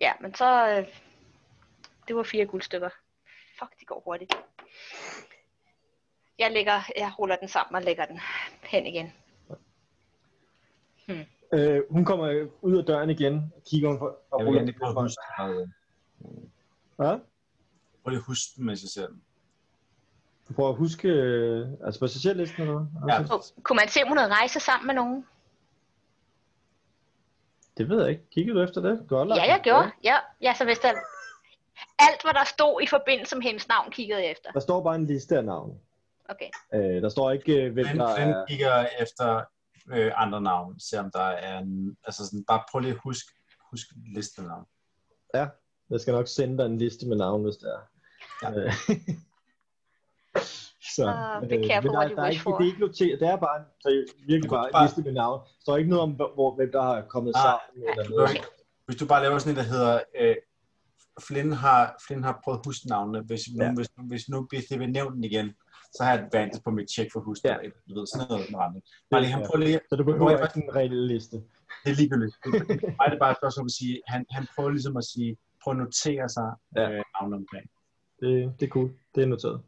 Ja, 0.00 0.12
men 0.20 0.34
så... 0.34 0.68
Øh, 0.68 1.00
det 2.08 2.16
var 2.16 2.22
fire 2.22 2.46
guldstykker. 2.46 2.90
Fuck, 3.58 3.80
de 3.80 3.84
går 3.84 4.00
hurtigt. 4.00 4.34
Jeg, 6.38 6.50
lægger, 6.52 6.82
jeg 6.96 7.12
ruller 7.18 7.36
den 7.36 7.48
sammen 7.48 7.74
og 7.76 7.82
lægger 7.82 8.04
den 8.06 8.20
hen 8.62 8.86
igen. 8.86 9.12
Øh, 11.54 11.82
hun 11.90 12.04
kommer 12.04 12.46
ud 12.62 12.78
af 12.78 12.84
døren 12.84 13.10
igen, 13.10 13.52
og 13.56 13.62
kigger 13.70 13.88
hun 13.88 13.98
for, 13.98 14.18
og 14.30 14.40
Jeg 14.40 14.46
ruller 14.46 14.62
noget. 15.38 15.72
Hvad? 16.96 17.18
Prøv 18.02 18.10
lige 18.10 18.18
at 18.18 18.24
huske 18.26 18.52
den, 18.56 18.66
mens 18.66 18.82
jeg 18.82 18.88
ser 18.88 19.06
den. 19.06 19.22
Du 20.48 20.52
prøver 20.54 20.70
at 20.70 20.76
huske, 20.76 21.08
øh, 21.08 21.68
altså 21.84 22.00
passagerlisten 22.00 22.62
eller 22.62 22.74
hvad? 22.74 23.08
Ja. 23.08 23.18
Altså, 23.18 23.52
kunne 23.62 23.76
man 23.76 23.88
se, 23.88 24.02
om 24.02 24.08
hun 24.08 24.18
havde 24.18 24.32
rejse 24.32 24.60
sammen 24.60 24.86
med 24.86 24.94
nogen? 24.94 25.26
Det 27.76 27.88
ved 27.88 28.00
jeg 28.00 28.10
ikke. 28.10 28.30
Kiggede 28.30 28.58
du 28.58 28.64
efter 28.64 28.80
det? 28.80 29.06
Du 29.10 29.16
Ja, 29.16 29.52
jeg 29.52 29.60
gjorde. 29.62 29.90
Ja, 30.04 30.16
ja 30.40 30.54
så 30.54 30.64
hvis 30.64 30.78
der... 30.78 30.92
Alt, 31.98 32.22
hvad 32.22 32.34
der 32.34 32.44
stod 32.44 32.82
i 32.82 32.86
forbindelse 32.86 33.36
med 33.36 33.42
hendes 33.42 33.68
navn, 33.68 33.90
kiggede 33.90 34.22
jeg 34.22 34.30
efter. 34.30 34.50
Der 34.52 34.60
står 34.60 34.82
bare 34.82 34.94
en 34.94 35.06
liste 35.06 35.36
af 35.36 35.44
navne. 35.44 35.74
Okay. 36.28 36.50
Øh, 36.74 37.02
der 37.02 37.08
står 37.08 37.30
ikke, 37.30 37.62
øh, 37.62 37.72
hvem 37.72 37.86
Flynn, 37.86 38.00
der 38.00 38.08
er... 38.08 38.46
kigger 38.46 38.86
efter 39.00 39.44
øh, 39.92 40.12
andre 40.16 40.40
navne, 40.40 40.80
se 40.80 40.98
om 41.00 41.10
der 41.10 41.20
er 41.22 41.58
en... 41.58 41.96
Altså 42.04 42.26
sådan, 42.26 42.44
bare 42.44 42.62
prøv 42.70 42.80
lige 42.80 42.92
at 42.92 43.00
huske, 43.04 43.32
husk 43.70 43.86
listen 44.16 44.42
af 44.42 44.48
navn. 44.48 44.66
Ja, 45.34 45.46
jeg 45.90 46.00
skal 46.00 46.12
nok 46.14 46.28
sende 46.28 46.58
dig 46.58 46.66
en 46.66 46.78
liste 46.78 47.08
med 47.08 47.16
navne, 47.16 47.42
hvis 47.44 47.56
det 47.56 47.70
er. 47.74 47.80
Ja. 48.42 48.64
Øh, 48.66 48.72
Så, 50.96 51.06
Ah, 51.06 51.42
det 51.42 51.50
kan 51.50 51.68
jeg 51.68 51.82
men 51.82 51.92
få 51.92 52.00
der, 52.00 52.08
der 52.08 52.22
er 52.22 52.26
wish 52.26 52.32
ikke, 52.32 52.42
for. 52.42 52.58
det 52.58 52.64
er 52.64 52.68
ikke 52.68 52.80
noteret, 52.80 53.20
det 53.20 53.28
er 53.28 53.36
bare, 53.36 53.56
en, 53.60 53.64
så 53.80 53.88
virkelig 54.18 54.42
kan 54.42 54.50
bare 54.50 54.66
en 54.68 54.72
bare- 54.72 54.86
liste 54.86 55.02
med 55.02 55.12
navn. 55.12 55.40
Der 55.40 55.46
står 55.60 55.76
ikke 55.76 55.90
noget 55.90 56.02
om, 56.02 56.10
hvor, 56.12 56.54
hvem 56.54 56.70
der 56.72 56.82
har 56.82 57.02
kommet 57.08 57.32
Ah, 57.36 57.42
sammen. 57.42 57.88
Eller 57.98 58.10
noget. 58.10 58.30
ikke- 58.34 58.46
Hvis 58.86 58.96
du 58.96 59.06
bare 59.06 59.22
laver 59.22 59.38
sådan 59.38 59.52
en, 59.52 59.56
der 59.56 59.62
hedder... 59.62 60.00
Øh, 60.20 60.36
Flynn 61.26 61.52
har, 61.52 61.96
Flynn 62.06 62.24
har 62.24 62.40
prøvet 62.44 62.58
at 62.58 62.66
huske 62.66 62.88
navnene. 62.88 63.20
Hvis, 63.20 63.40
nu, 63.56 63.64
Ja. 63.64 63.74
hvis, 63.74 63.88
hvis 63.96 64.28
nu 64.28 64.46
bliver 64.48 64.62
det 64.70 64.80
ved 64.80 64.86
nævnt 64.88 65.24
igen, 65.24 65.54
så 65.96 66.04
har 66.04 66.10
jeg 66.14 66.20
advantage 66.24 66.62
på 66.64 66.70
mit 66.70 66.90
check 66.90 67.08
for 67.12 67.20
huske 67.20 67.48
Ja. 67.48 67.56
det. 67.62 67.72
Du 67.88 67.94
ved, 67.98 68.06
sådan 68.06 68.26
noget 68.28 68.50
med 68.50 68.58
rande. 68.60 68.80
Bare 69.10 69.20
lige, 69.20 69.30
han 69.32 69.40
Ja. 69.42 69.46
prøver 69.48 69.64
lige, 69.64 69.80
Så 69.90 69.96
du 69.96 70.04
behøver 70.04 70.30
ikke 70.46 70.66
en 70.66 70.74
reel 70.76 70.92
liste. 71.12 71.36
det 71.84 71.90
er 71.92 71.96
ligegyldigt. 72.00 72.36
Er 73.04 73.08
det 73.10 73.18
bare 73.22 73.30
et 73.30 73.36
spørgsmål 73.40 73.66
at 73.66 73.72
sige, 73.80 74.02
han, 74.12 74.26
han 74.30 74.46
prøver 74.54 74.70
ligesom 74.70 74.96
at 74.96 75.04
sige, 75.04 75.36
prøv 75.62 75.70
at 75.70 75.78
notere 75.78 76.28
sig 76.28 76.48
Ja. 76.76 76.82
ja. 76.82 76.90
øh, 76.90 77.02
navnet 77.14 77.36
omkring. 77.42 77.66
Det, 78.20 78.30
det 78.60 78.66
er 78.66 78.70
cool. 78.76 78.88
Det 79.14 79.22
er 79.22 79.26
noteret. 79.26 79.60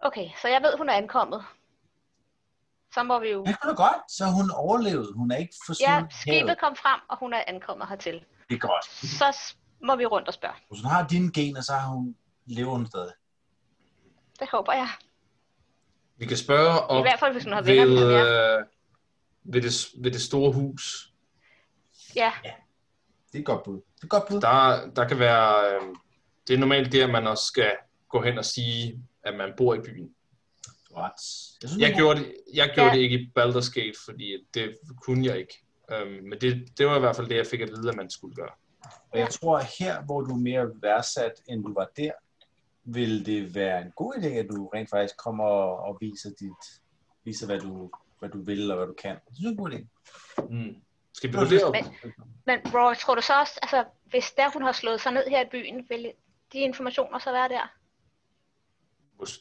Okay, 0.00 0.28
så 0.42 0.48
jeg 0.48 0.60
ved, 0.62 0.72
hun 0.78 0.88
er 0.88 0.92
ankommet. 0.92 1.42
Så 2.94 3.02
må 3.02 3.18
vi 3.20 3.28
jo... 3.30 3.44
Det 3.44 3.56
kunne 3.62 3.76
godt, 3.76 4.12
så 4.12 4.24
hun 4.38 4.50
overlevede. 4.50 5.12
Hun 5.14 5.30
er 5.30 5.36
ikke 5.36 5.54
Ja, 5.54 5.66
forsvundet. 5.68 6.12
i 6.12 6.16
skibet 6.20 6.40
havet. 6.40 6.58
kom 6.60 6.76
frem, 6.76 7.00
og 7.10 7.18
hun 7.18 7.32
er 7.32 7.42
ankommet 7.46 7.88
hertil. 7.88 8.24
Det 8.48 8.54
er 8.54 8.58
godt. 8.58 8.84
Så 9.20 9.54
må 9.82 9.96
vi 9.96 10.06
rundt 10.06 10.28
og 10.28 10.34
spørge. 10.34 10.54
Hvis 10.70 10.80
hun 10.82 10.90
har 10.90 11.06
dine 11.08 11.32
gener, 11.32 11.60
så 11.60 11.72
har 11.72 11.88
hun 11.94 12.16
lever 12.46 12.70
hun 12.76 12.86
stadig. 12.86 13.12
Det 14.40 14.48
håber 14.52 14.72
jeg. 14.72 14.88
Vi 16.16 16.26
kan 16.26 16.36
spørge 16.36 16.74
I 16.74 16.78
op 16.88 17.04
hvert 17.04 17.18
fald, 17.20 17.32
hvis 17.32 17.44
hun 17.44 17.52
har 17.52 17.62
venner 17.62 17.86
med 17.86 17.94
ved, 17.96 18.12
ja. 18.12 18.58
øh, 18.58 18.64
ved, 19.44 19.62
det, 19.62 19.88
ved 20.02 20.10
det 20.10 20.20
store 20.20 20.52
hus. 20.52 21.12
Ja, 22.16 22.32
Det 23.32 23.34
er 23.34 23.38
et 23.38 23.44
godt 23.44 23.62
bud. 23.62 23.74
Det 23.76 24.00
er 24.02 24.04
et 24.04 24.10
godt 24.10 24.28
bud. 24.28 24.40
Der, 24.40 24.90
der 24.96 25.08
kan 25.08 25.18
være... 25.18 25.74
Øh, 25.74 25.94
det 26.48 26.54
er 26.54 26.58
normalt 26.58 26.92
det, 26.92 27.02
at 27.02 27.10
man 27.10 27.26
også 27.26 27.44
skal 27.44 27.72
gå 28.08 28.22
hen 28.22 28.38
og 28.38 28.44
sige, 28.44 29.02
at 29.24 29.34
man 29.36 29.52
bor 29.56 29.74
i 29.74 29.78
byen. 29.80 30.10
Ret. 30.96 31.12
Jeg, 31.62 31.70
synes, 31.70 31.82
Jeg 31.82 31.94
gjorde 31.96 32.18
det, 32.20 32.34
jeg 32.54 32.70
gjorde 32.74 32.90
Ja. 32.90 32.96
det 32.96 33.02
ikke 33.02 33.18
i 33.18 33.30
Baldur's 33.38 33.72
Gate, 33.80 33.98
fordi 34.04 34.36
det 34.54 34.78
kunne 35.02 35.26
jeg 35.26 35.38
ikke. 35.38 35.64
Um, 36.02 36.08
men 36.08 36.40
det, 36.40 36.78
det 36.78 36.86
var 36.86 36.96
i 36.96 37.00
hvert 37.00 37.16
fald 37.16 37.28
det, 37.28 37.36
jeg 37.36 37.46
fik 37.46 37.60
at 37.60 37.68
vide, 37.68 37.88
at 37.88 37.96
man 37.96 38.10
skulle 38.10 38.34
gøre. 38.34 38.50
Og 39.12 39.18
jeg 39.18 39.28
tror, 39.30 39.58
at 39.58 39.66
her, 39.78 40.02
hvor 40.02 40.20
du 40.20 40.34
er 40.34 40.38
mere 40.38 40.70
værdsat, 40.82 41.32
end 41.48 41.64
du 41.64 41.74
var 41.74 41.88
der, 41.96 42.10
vil 42.84 43.26
det 43.26 43.54
være 43.54 43.82
en 43.82 43.90
god 43.96 44.14
idé, 44.14 44.26
at 44.26 44.46
du 44.50 44.68
rent 44.74 44.90
faktisk 44.90 45.16
kommer 45.16 45.44
og, 45.44 45.78
og 45.78 45.98
viser, 46.00 46.30
dit, 46.40 46.82
viser 47.24 47.46
hvad, 47.46 47.60
du, 47.60 47.90
hvad 48.18 48.28
du 48.28 48.42
vil 48.44 48.70
og 48.70 48.76
hvad 48.76 48.86
du 48.86 48.94
kan. 49.02 49.10
Jeg 49.10 49.20
synes, 49.34 49.38
det 49.38 49.46
er 49.46 49.50
en 49.50 49.56
god 49.56 49.70
idé. 49.72 49.86
Mm. 50.50 50.82
Skal 51.14 51.30
vi 51.32 51.36
gå 51.36 51.44
derop? 51.44 51.74
Men- 51.74 52.12
men 52.46 52.58
Roy, 52.74 52.94
tror 52.94 53.14
du 53.14 53.22
så 53.22 53.40
også, 53.40 53.58
altså, 53.62 53.84
hvis 54.04 54.32
der 54.32 54.50
hun 54.52 54.62
har 54.62 54.72
slået 54.72 55.00
sig 55.00 55.12
ned 55.12 55.24
her 55.28 55.44
i 55.46 55.48
byen, 55.50 55.86
vil 55.88 56.12
de 56.52 56.58
informationer 56.58 57.18
så 57.18 57.32
være 57.32 57.48
der? 57.48 57.72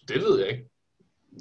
Det 0.08 0.22
ved 0.22 0.40
jeg 0.40 0.50
ikke. 0.50 0.70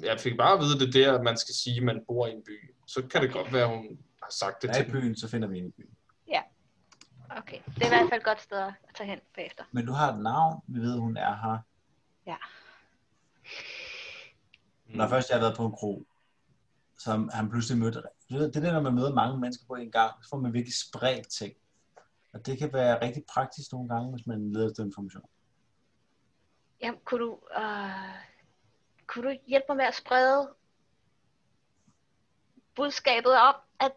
Jeg 0.03 0.19
fik 0.19 0.37
bare 0.37 0.53
at 0.53 0.59
vide, 0.59 0.85
det 0.85 0.93
der, 0.93 1.17
at 1.17 1.23
man 1.23 1.37
skal 1.37 1.55
sige, 1.55 1.77
at 1.77 1.83
man 1.83 2.03
bor 2.07 2.27
i 2.27 2.31
en 2.31 2.43
by. 2.43 2.75
Så 2.87 3.01
kan 3.07 3.21
det 3.21 3.29
Okay. 3.29 3.39
godt 3.39 3.53
være, 3.53 3.63
at 3.63 3.69
hun 3.77 3.99
har 4.23 4.29
sagt 4.31 4.61
det 4.61 4.73
til 4.75 4.87
i 4.87 4.91
byen, 4.91 5.15
så 5.15 5.27
finder 5.29 5.47
vi 5.47 5.57
en 5.57 5.67
i 5.67 5.71
byen. 5.71 5.95
Okay, 7.37 7.57
det 7.75 7.81
er 7.81 7.85
i 7.85 7.89
hvert 7.89 8.09
fald 8.09 8.19
et 8.21 8.25
godt 8.25 8.41
sted 8.41 8.57
at 8.57 8.73
tage 8.95 9.09
hen 9.09 9.19
bagefter. 9.35 9.63
Men 9.71 9.85
du 9.85 9.91
har 9.91 10.13
et 10.13 10.19
navn, 10.23 10.61
vi 10.67 10.79
ved, 10.79 10.99
hun 10.99 11.17
er 11.17 11.35
her. 11.35 11.57
Når 14.85 15.07
først 15.07 15.29
jeg 15.29 15.35
har 15.37 15.41
været 15.45 15.57
på 15.57 15.65
en 15.65 15.71
kro, 15.71 16.05
som 16.97 17.29
han 17.33 17.49
pludselig 17.49 17.77
mødte. 17.81 18.01
Det 18.29 18.55
er 18.55 18.61
det, 18.61 18.73
når 18.73 18.81
man 18.81 18.95
møder 18.95 19.13
mange 19.13 19.37
mennesker 19.39 19.65
på 19.67 19.75
en 19.75 19.91
gang, 19.91 20.23
så 20.23 20.29
får 20.29 20.37
man 20.37 20.53
virkelig 20.53 20.75
spredt 20.75 21.27
ting. 21.27 21.53
Og 22.33 22.45
det 22.45 22.57
kan 22.59 22.73
være 22.73 23.01
rigtig 23.01 23.23
praktisk 23.33 23.71
nogle 23.71 23.89
gange, 23.89 24.11
hvis 24.15 24.27
man 24.27 24.53
leder 24.53 24.69
efter 24.71 24.83
information. 24.83 25.23
Jamen, 26.81 26.99
kunne 27.05 27.25
du, 27.25 27.39
øh, 27.57 28.15
kunne 29.07 29.29
du 29.29 29.37
hjælpe 29.47 29.65
mig 29.69 29.77
med 29.77 29.85
at 29.85 29.95
sprede 29.95 30.53
budskabet 32.75 33.31
om, 33.39 33.55
at 33.79 33.91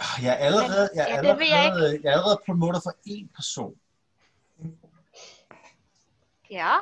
Ah, 0.00 0.24
Jeg 0.24 0.32
er 0.32 0.36
allerede, 0.46 0.90
jeg 0.94 1.02
er 1.10 1.12
Ja, 1.12 1.16
allerede, 1.18 2.00
jeg 2.02 2.08
er 2.10 2.12
allerede 2.12 2.40
promoter 2.46 2.80
for 2.80 2.90
én 3.08 3.28
person. 3.36 3.80
Ja, 6.50 6.76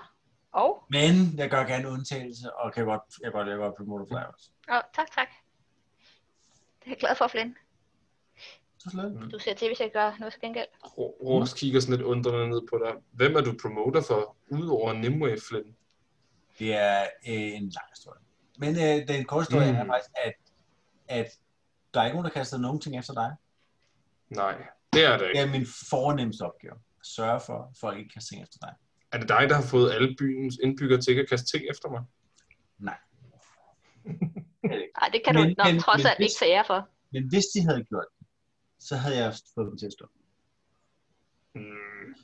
og, 0.52 0.84
Men 0.90 1.38
jeg 1.38 1.50
gør 1.50 1.64
gerne 1.64 1.88
undtagelse, 1.90 2.54
og 2.56 2.72
kan 2.72 2.84
godt, 2.84 3.02
jeg 3.22 3.32
godt, 3.32 3.48
jeg 3.48 3.56
godt 3.56 3.76
promoter 3.76 4.06
flere 4.06 4.26
også. 4.26 4.50
og 4.68 4.82
tak, 4.94 5.10
tak. 5.10 5.28
Det 6.80 6.86
er 6.86 6.90
jeg 6.90 6.96
glad 6.98 7.14
for, 7.16 7.26
Flynn. 7.28 7.56
Slet. 8.90 9.28
Du 9.32 9.38
ser 9.38 9.54
til, 9.54 9.68
hvis 9.68 9.80
jeg 9.80 9.90
gør 9.92 10.16
noget 10.18 10.32
til 10.32 10.40
gengæld. 10.40 10.66
Ross 10.98 11.54
kigger 11.54 11.80
sådan 11.80 11.96
lidt 11.96 12.06
undrende 12.06 12.48
ned 12.48 12.60
på 12.70 12.80
dig. 12.84 12.94
Hvem 13.12 13.36
er 13.36 13.40
du 13.40 13.54
promoter 13.62 14.02
for, 14.02 14.36
udover 14.50 14.92
Nimue 14.92 15.36
Flynn? 15.48 15.76
Det 16.58 16.74
er 16.74 17.00
øh, 17.02 17.34
en 17.34 17.62
lang 17.68 17.86
historie. 17.94 18.20
Men 18.58 18.70
øh, 18.76 19.08
den 19.08 19.24
korte 19.24 19.44
historie 19.44 19.72
Mm. 19.72 19.78
er 19.78 19.84
faktisk, 19.86 20.10
at, 20.24 20.34
at 21.08 21.26
der 21.94 22.00
er 22.00 22.04
ikke 22.04 22.14
nogen, 22.16 22.24
der 22.24 22.30
kaster 22.38 22.58
nogen 22.58 22.80
ting 22.80 22.98
efter 22.98 23.14
dig. 23.14 23.34
Nej, 24.28 24.56
det 24.92 25.04
er 25.04 25.10
det 25.10 25.20
Det 25.20 25.28
ikke. 25.28 25.40
er 25.40 25.46
min 25.46 25.66
fornemmeste 25.90 26.42
opgave. 26.42 26.74
At 27.00 27.06
sørge 27.06 27.40
for, 27.40 27.58
at 27.62 27.76
folk 27.80 27.98
ikke 27.98 28.10
kaster 28.14 28.28
ting 28.34 28.42
efter 28.42 28.58
dig. 28.62 28.74
Er 29.12 29.18
det 29.18 29.28
dig, 29.28 29.46
der 29.48 29.54
har 29.54 29.62
fået 29.62 29.92
alle 29.92 30.16
byens 30.18 30.56
indbyggere 30.62 31.00
til 31.00 31.12
at 31.20 31.28
kaste 31.28 31.46
ting 31.58 31.64
efter 31.70 31.88
mig? 31.90 32.02
Nej. 32.78 32.98
Nej, 35.00 35.08
det 35.12 35.22
kan 35.24 35.34
du 35.34 35.40
Men- 35.42 35.54
nok 35.58 35.66
men- 35.72 35.80
trods 35.80 36.04
alt 36.04 36.20
ikke 36.20 36.32
tage 36.40 36.64
for. 36.66 36.88
Men 37.12 37.28
hvis 37.28 37.44
de 37.54 37.62
havde 37.62 37.84
gjort 37.84 38.04
det, 38.18 38.26
så 38.80 38.96
havde 38.96 39.16
jeg 39.16 39.34
fået 39.54 39.66
dem 39.70 39.78
til 39.78 39.86
at 39.86 39.92
stå. 39.92 40.06
Hmm. 41.54 42.14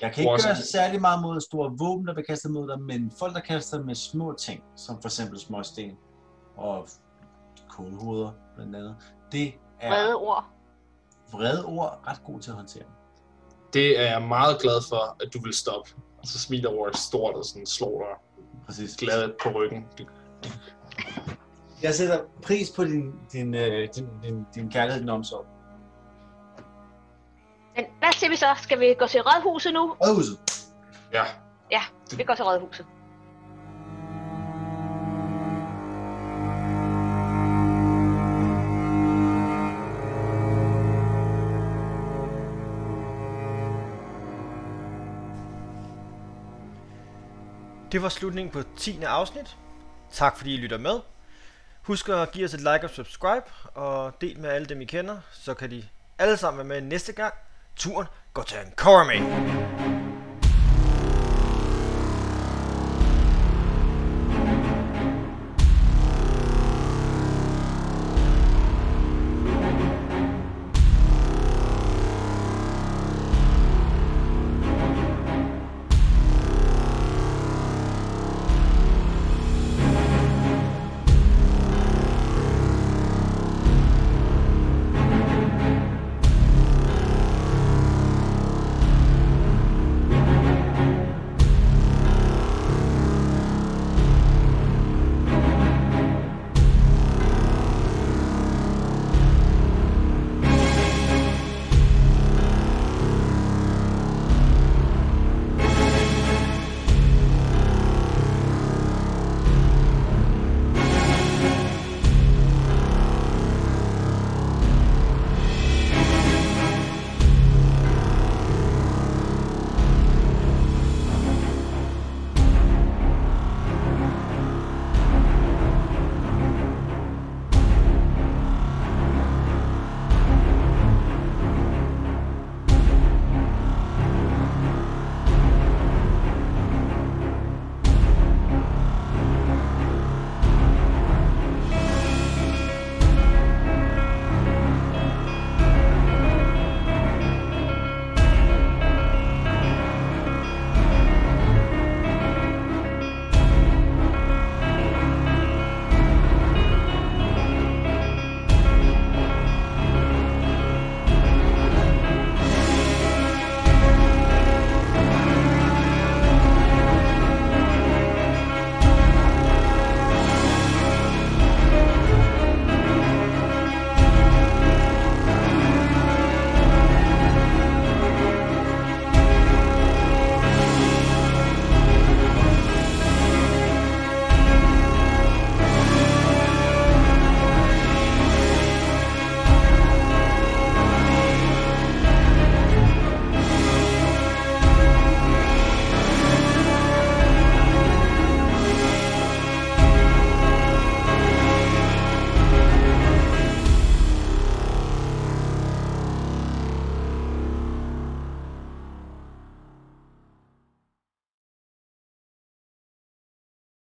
Jeg 0.00 0.12
kan 0.14 0.22
ikke 0.24 0.42
gøre 0.46 0.56
særlig 0.56 1.00
meget 1.00 1.22
mod 1.22 1.40
store 1.40 1.76
våben, 1.78 2.06
der 2.06 2.14
bliver 2.14 2.26
kastet 2.26 2.50
mod 2.50 2.68
dig, 2.68 2.80
men 2.80 3.10
folk, 3.18 3.34
der 3.34 3.40
kaster 3.40 3.82
med 3.84 3.94
små 3.94 4.34
ting, 4.38 4.64
som 4.76 5.02
for 5.02 5.08
eksempel 5.08 5.38
små 5.40 5.62
sten 5.62 5.96
og 6.56 6.88
kålhoveder 7.68 8.32
blandt 8.56 8.76
andet, 8.76 8.96
det 9.32 9.54
er 9.80 9.90
Brede 9.90 10.14
ord. 10.16 10.44
vrede 11.32 11.64
ord 11.66 12.02
ret 12.06 12.22
god 12.24 12.40
til 12.40 12.50
at 12.50 12.56
håndtere. 12.56 12.84
Det 13.72 13.98
er 14.00 14.10
jeg 14.10 14.22
meget 14.22 14.60
glad 14.62 14.80
for, 14.88 15.16
at 15.24 15.34
du 15.34 15.40
vil 15.42 15.52
stoppe. 15.54 15.90
Og 16.22 16.28
så 16.28 16.38
smiler 16.38 16.70
Ross 16.70 17.00
stort 17.00 17.34
og 17.34 17.44
sådan 17.44 17.66
slår 17.66 17.98
dig 17.98 18.16
Præcis. 18.66 18.96
glad 18.96 19.32
på 19.42 19.48
ryggen. 19.48 19.86
Jeg 21.82 21.94
sætter 21.94 22.20
pris 22.42 22.70
på 22.70 22.84
din, 22.84 23.12
din, 23.32 23.54
øh, 23.54 23.88
din, 23.96 24.08
din, 24.22 24.46
din 24.54 24.70
kærlighed, 24.70 25.00
din 25.00 25.08
omsorg. 25.08 25.46
Men 27.76 27.84
hvad 27.98 28.12
siger 28.12 28.30
vi 28.30 28.36
så? 28.36 28.46
Skal 28.62 28.80
vi 28.80 28.94
gå 28.98 29.06
til 29.06 29.20
rådhuset 29.20 29.72
nu? 29.72 29.96
Rådhuset. 30.00 30.38
Ja, 31.12 31.24
Ja, 31.70 31.82
vi 32.16 32.22
går 32.24 32.34
til 32.34 32.44
rådhuset. 32.44 32.86
Det 47.92 48.02
var 48.02 48.08
slutningen 48.08 48.52
på 48.52 48.62
10. 48.76 49.02
afsnit. 49.02 49.56
Tak 50.12 50.36
fordi 50.36 50.54
I 50.54 50.56
lytter 50.56 50.78
med. 50.78 51.00
Husk 51.82 52.08
at 52.08 52.32
give 52.32 52.44
os 52.44 52.54
et 52.54 52.60
like 52.60 52.84
og 52.84 52.90
subscribe, 52.90 53.44
og 53.74 54.20
del 54.20 54.40
med 54.40 54.50
alle 54.50 54.66
dem 54.66 54.80
I 54.80 54.84
kender, 54.84 55.18
så 55.32 55.54
kan 55.54 55.70
de 55.70 55.84
alle 56.18 56.36
sammen 56.36 56.58
være 56.58 56.80
med 56.80 56.88
næste 56.88 57.12
gang. 57.12 57.34
Turen 57.76 58.06
går 58.34 58.42
til 58.42 58.58
en 58.58 58.72
Corey 58.76 60.11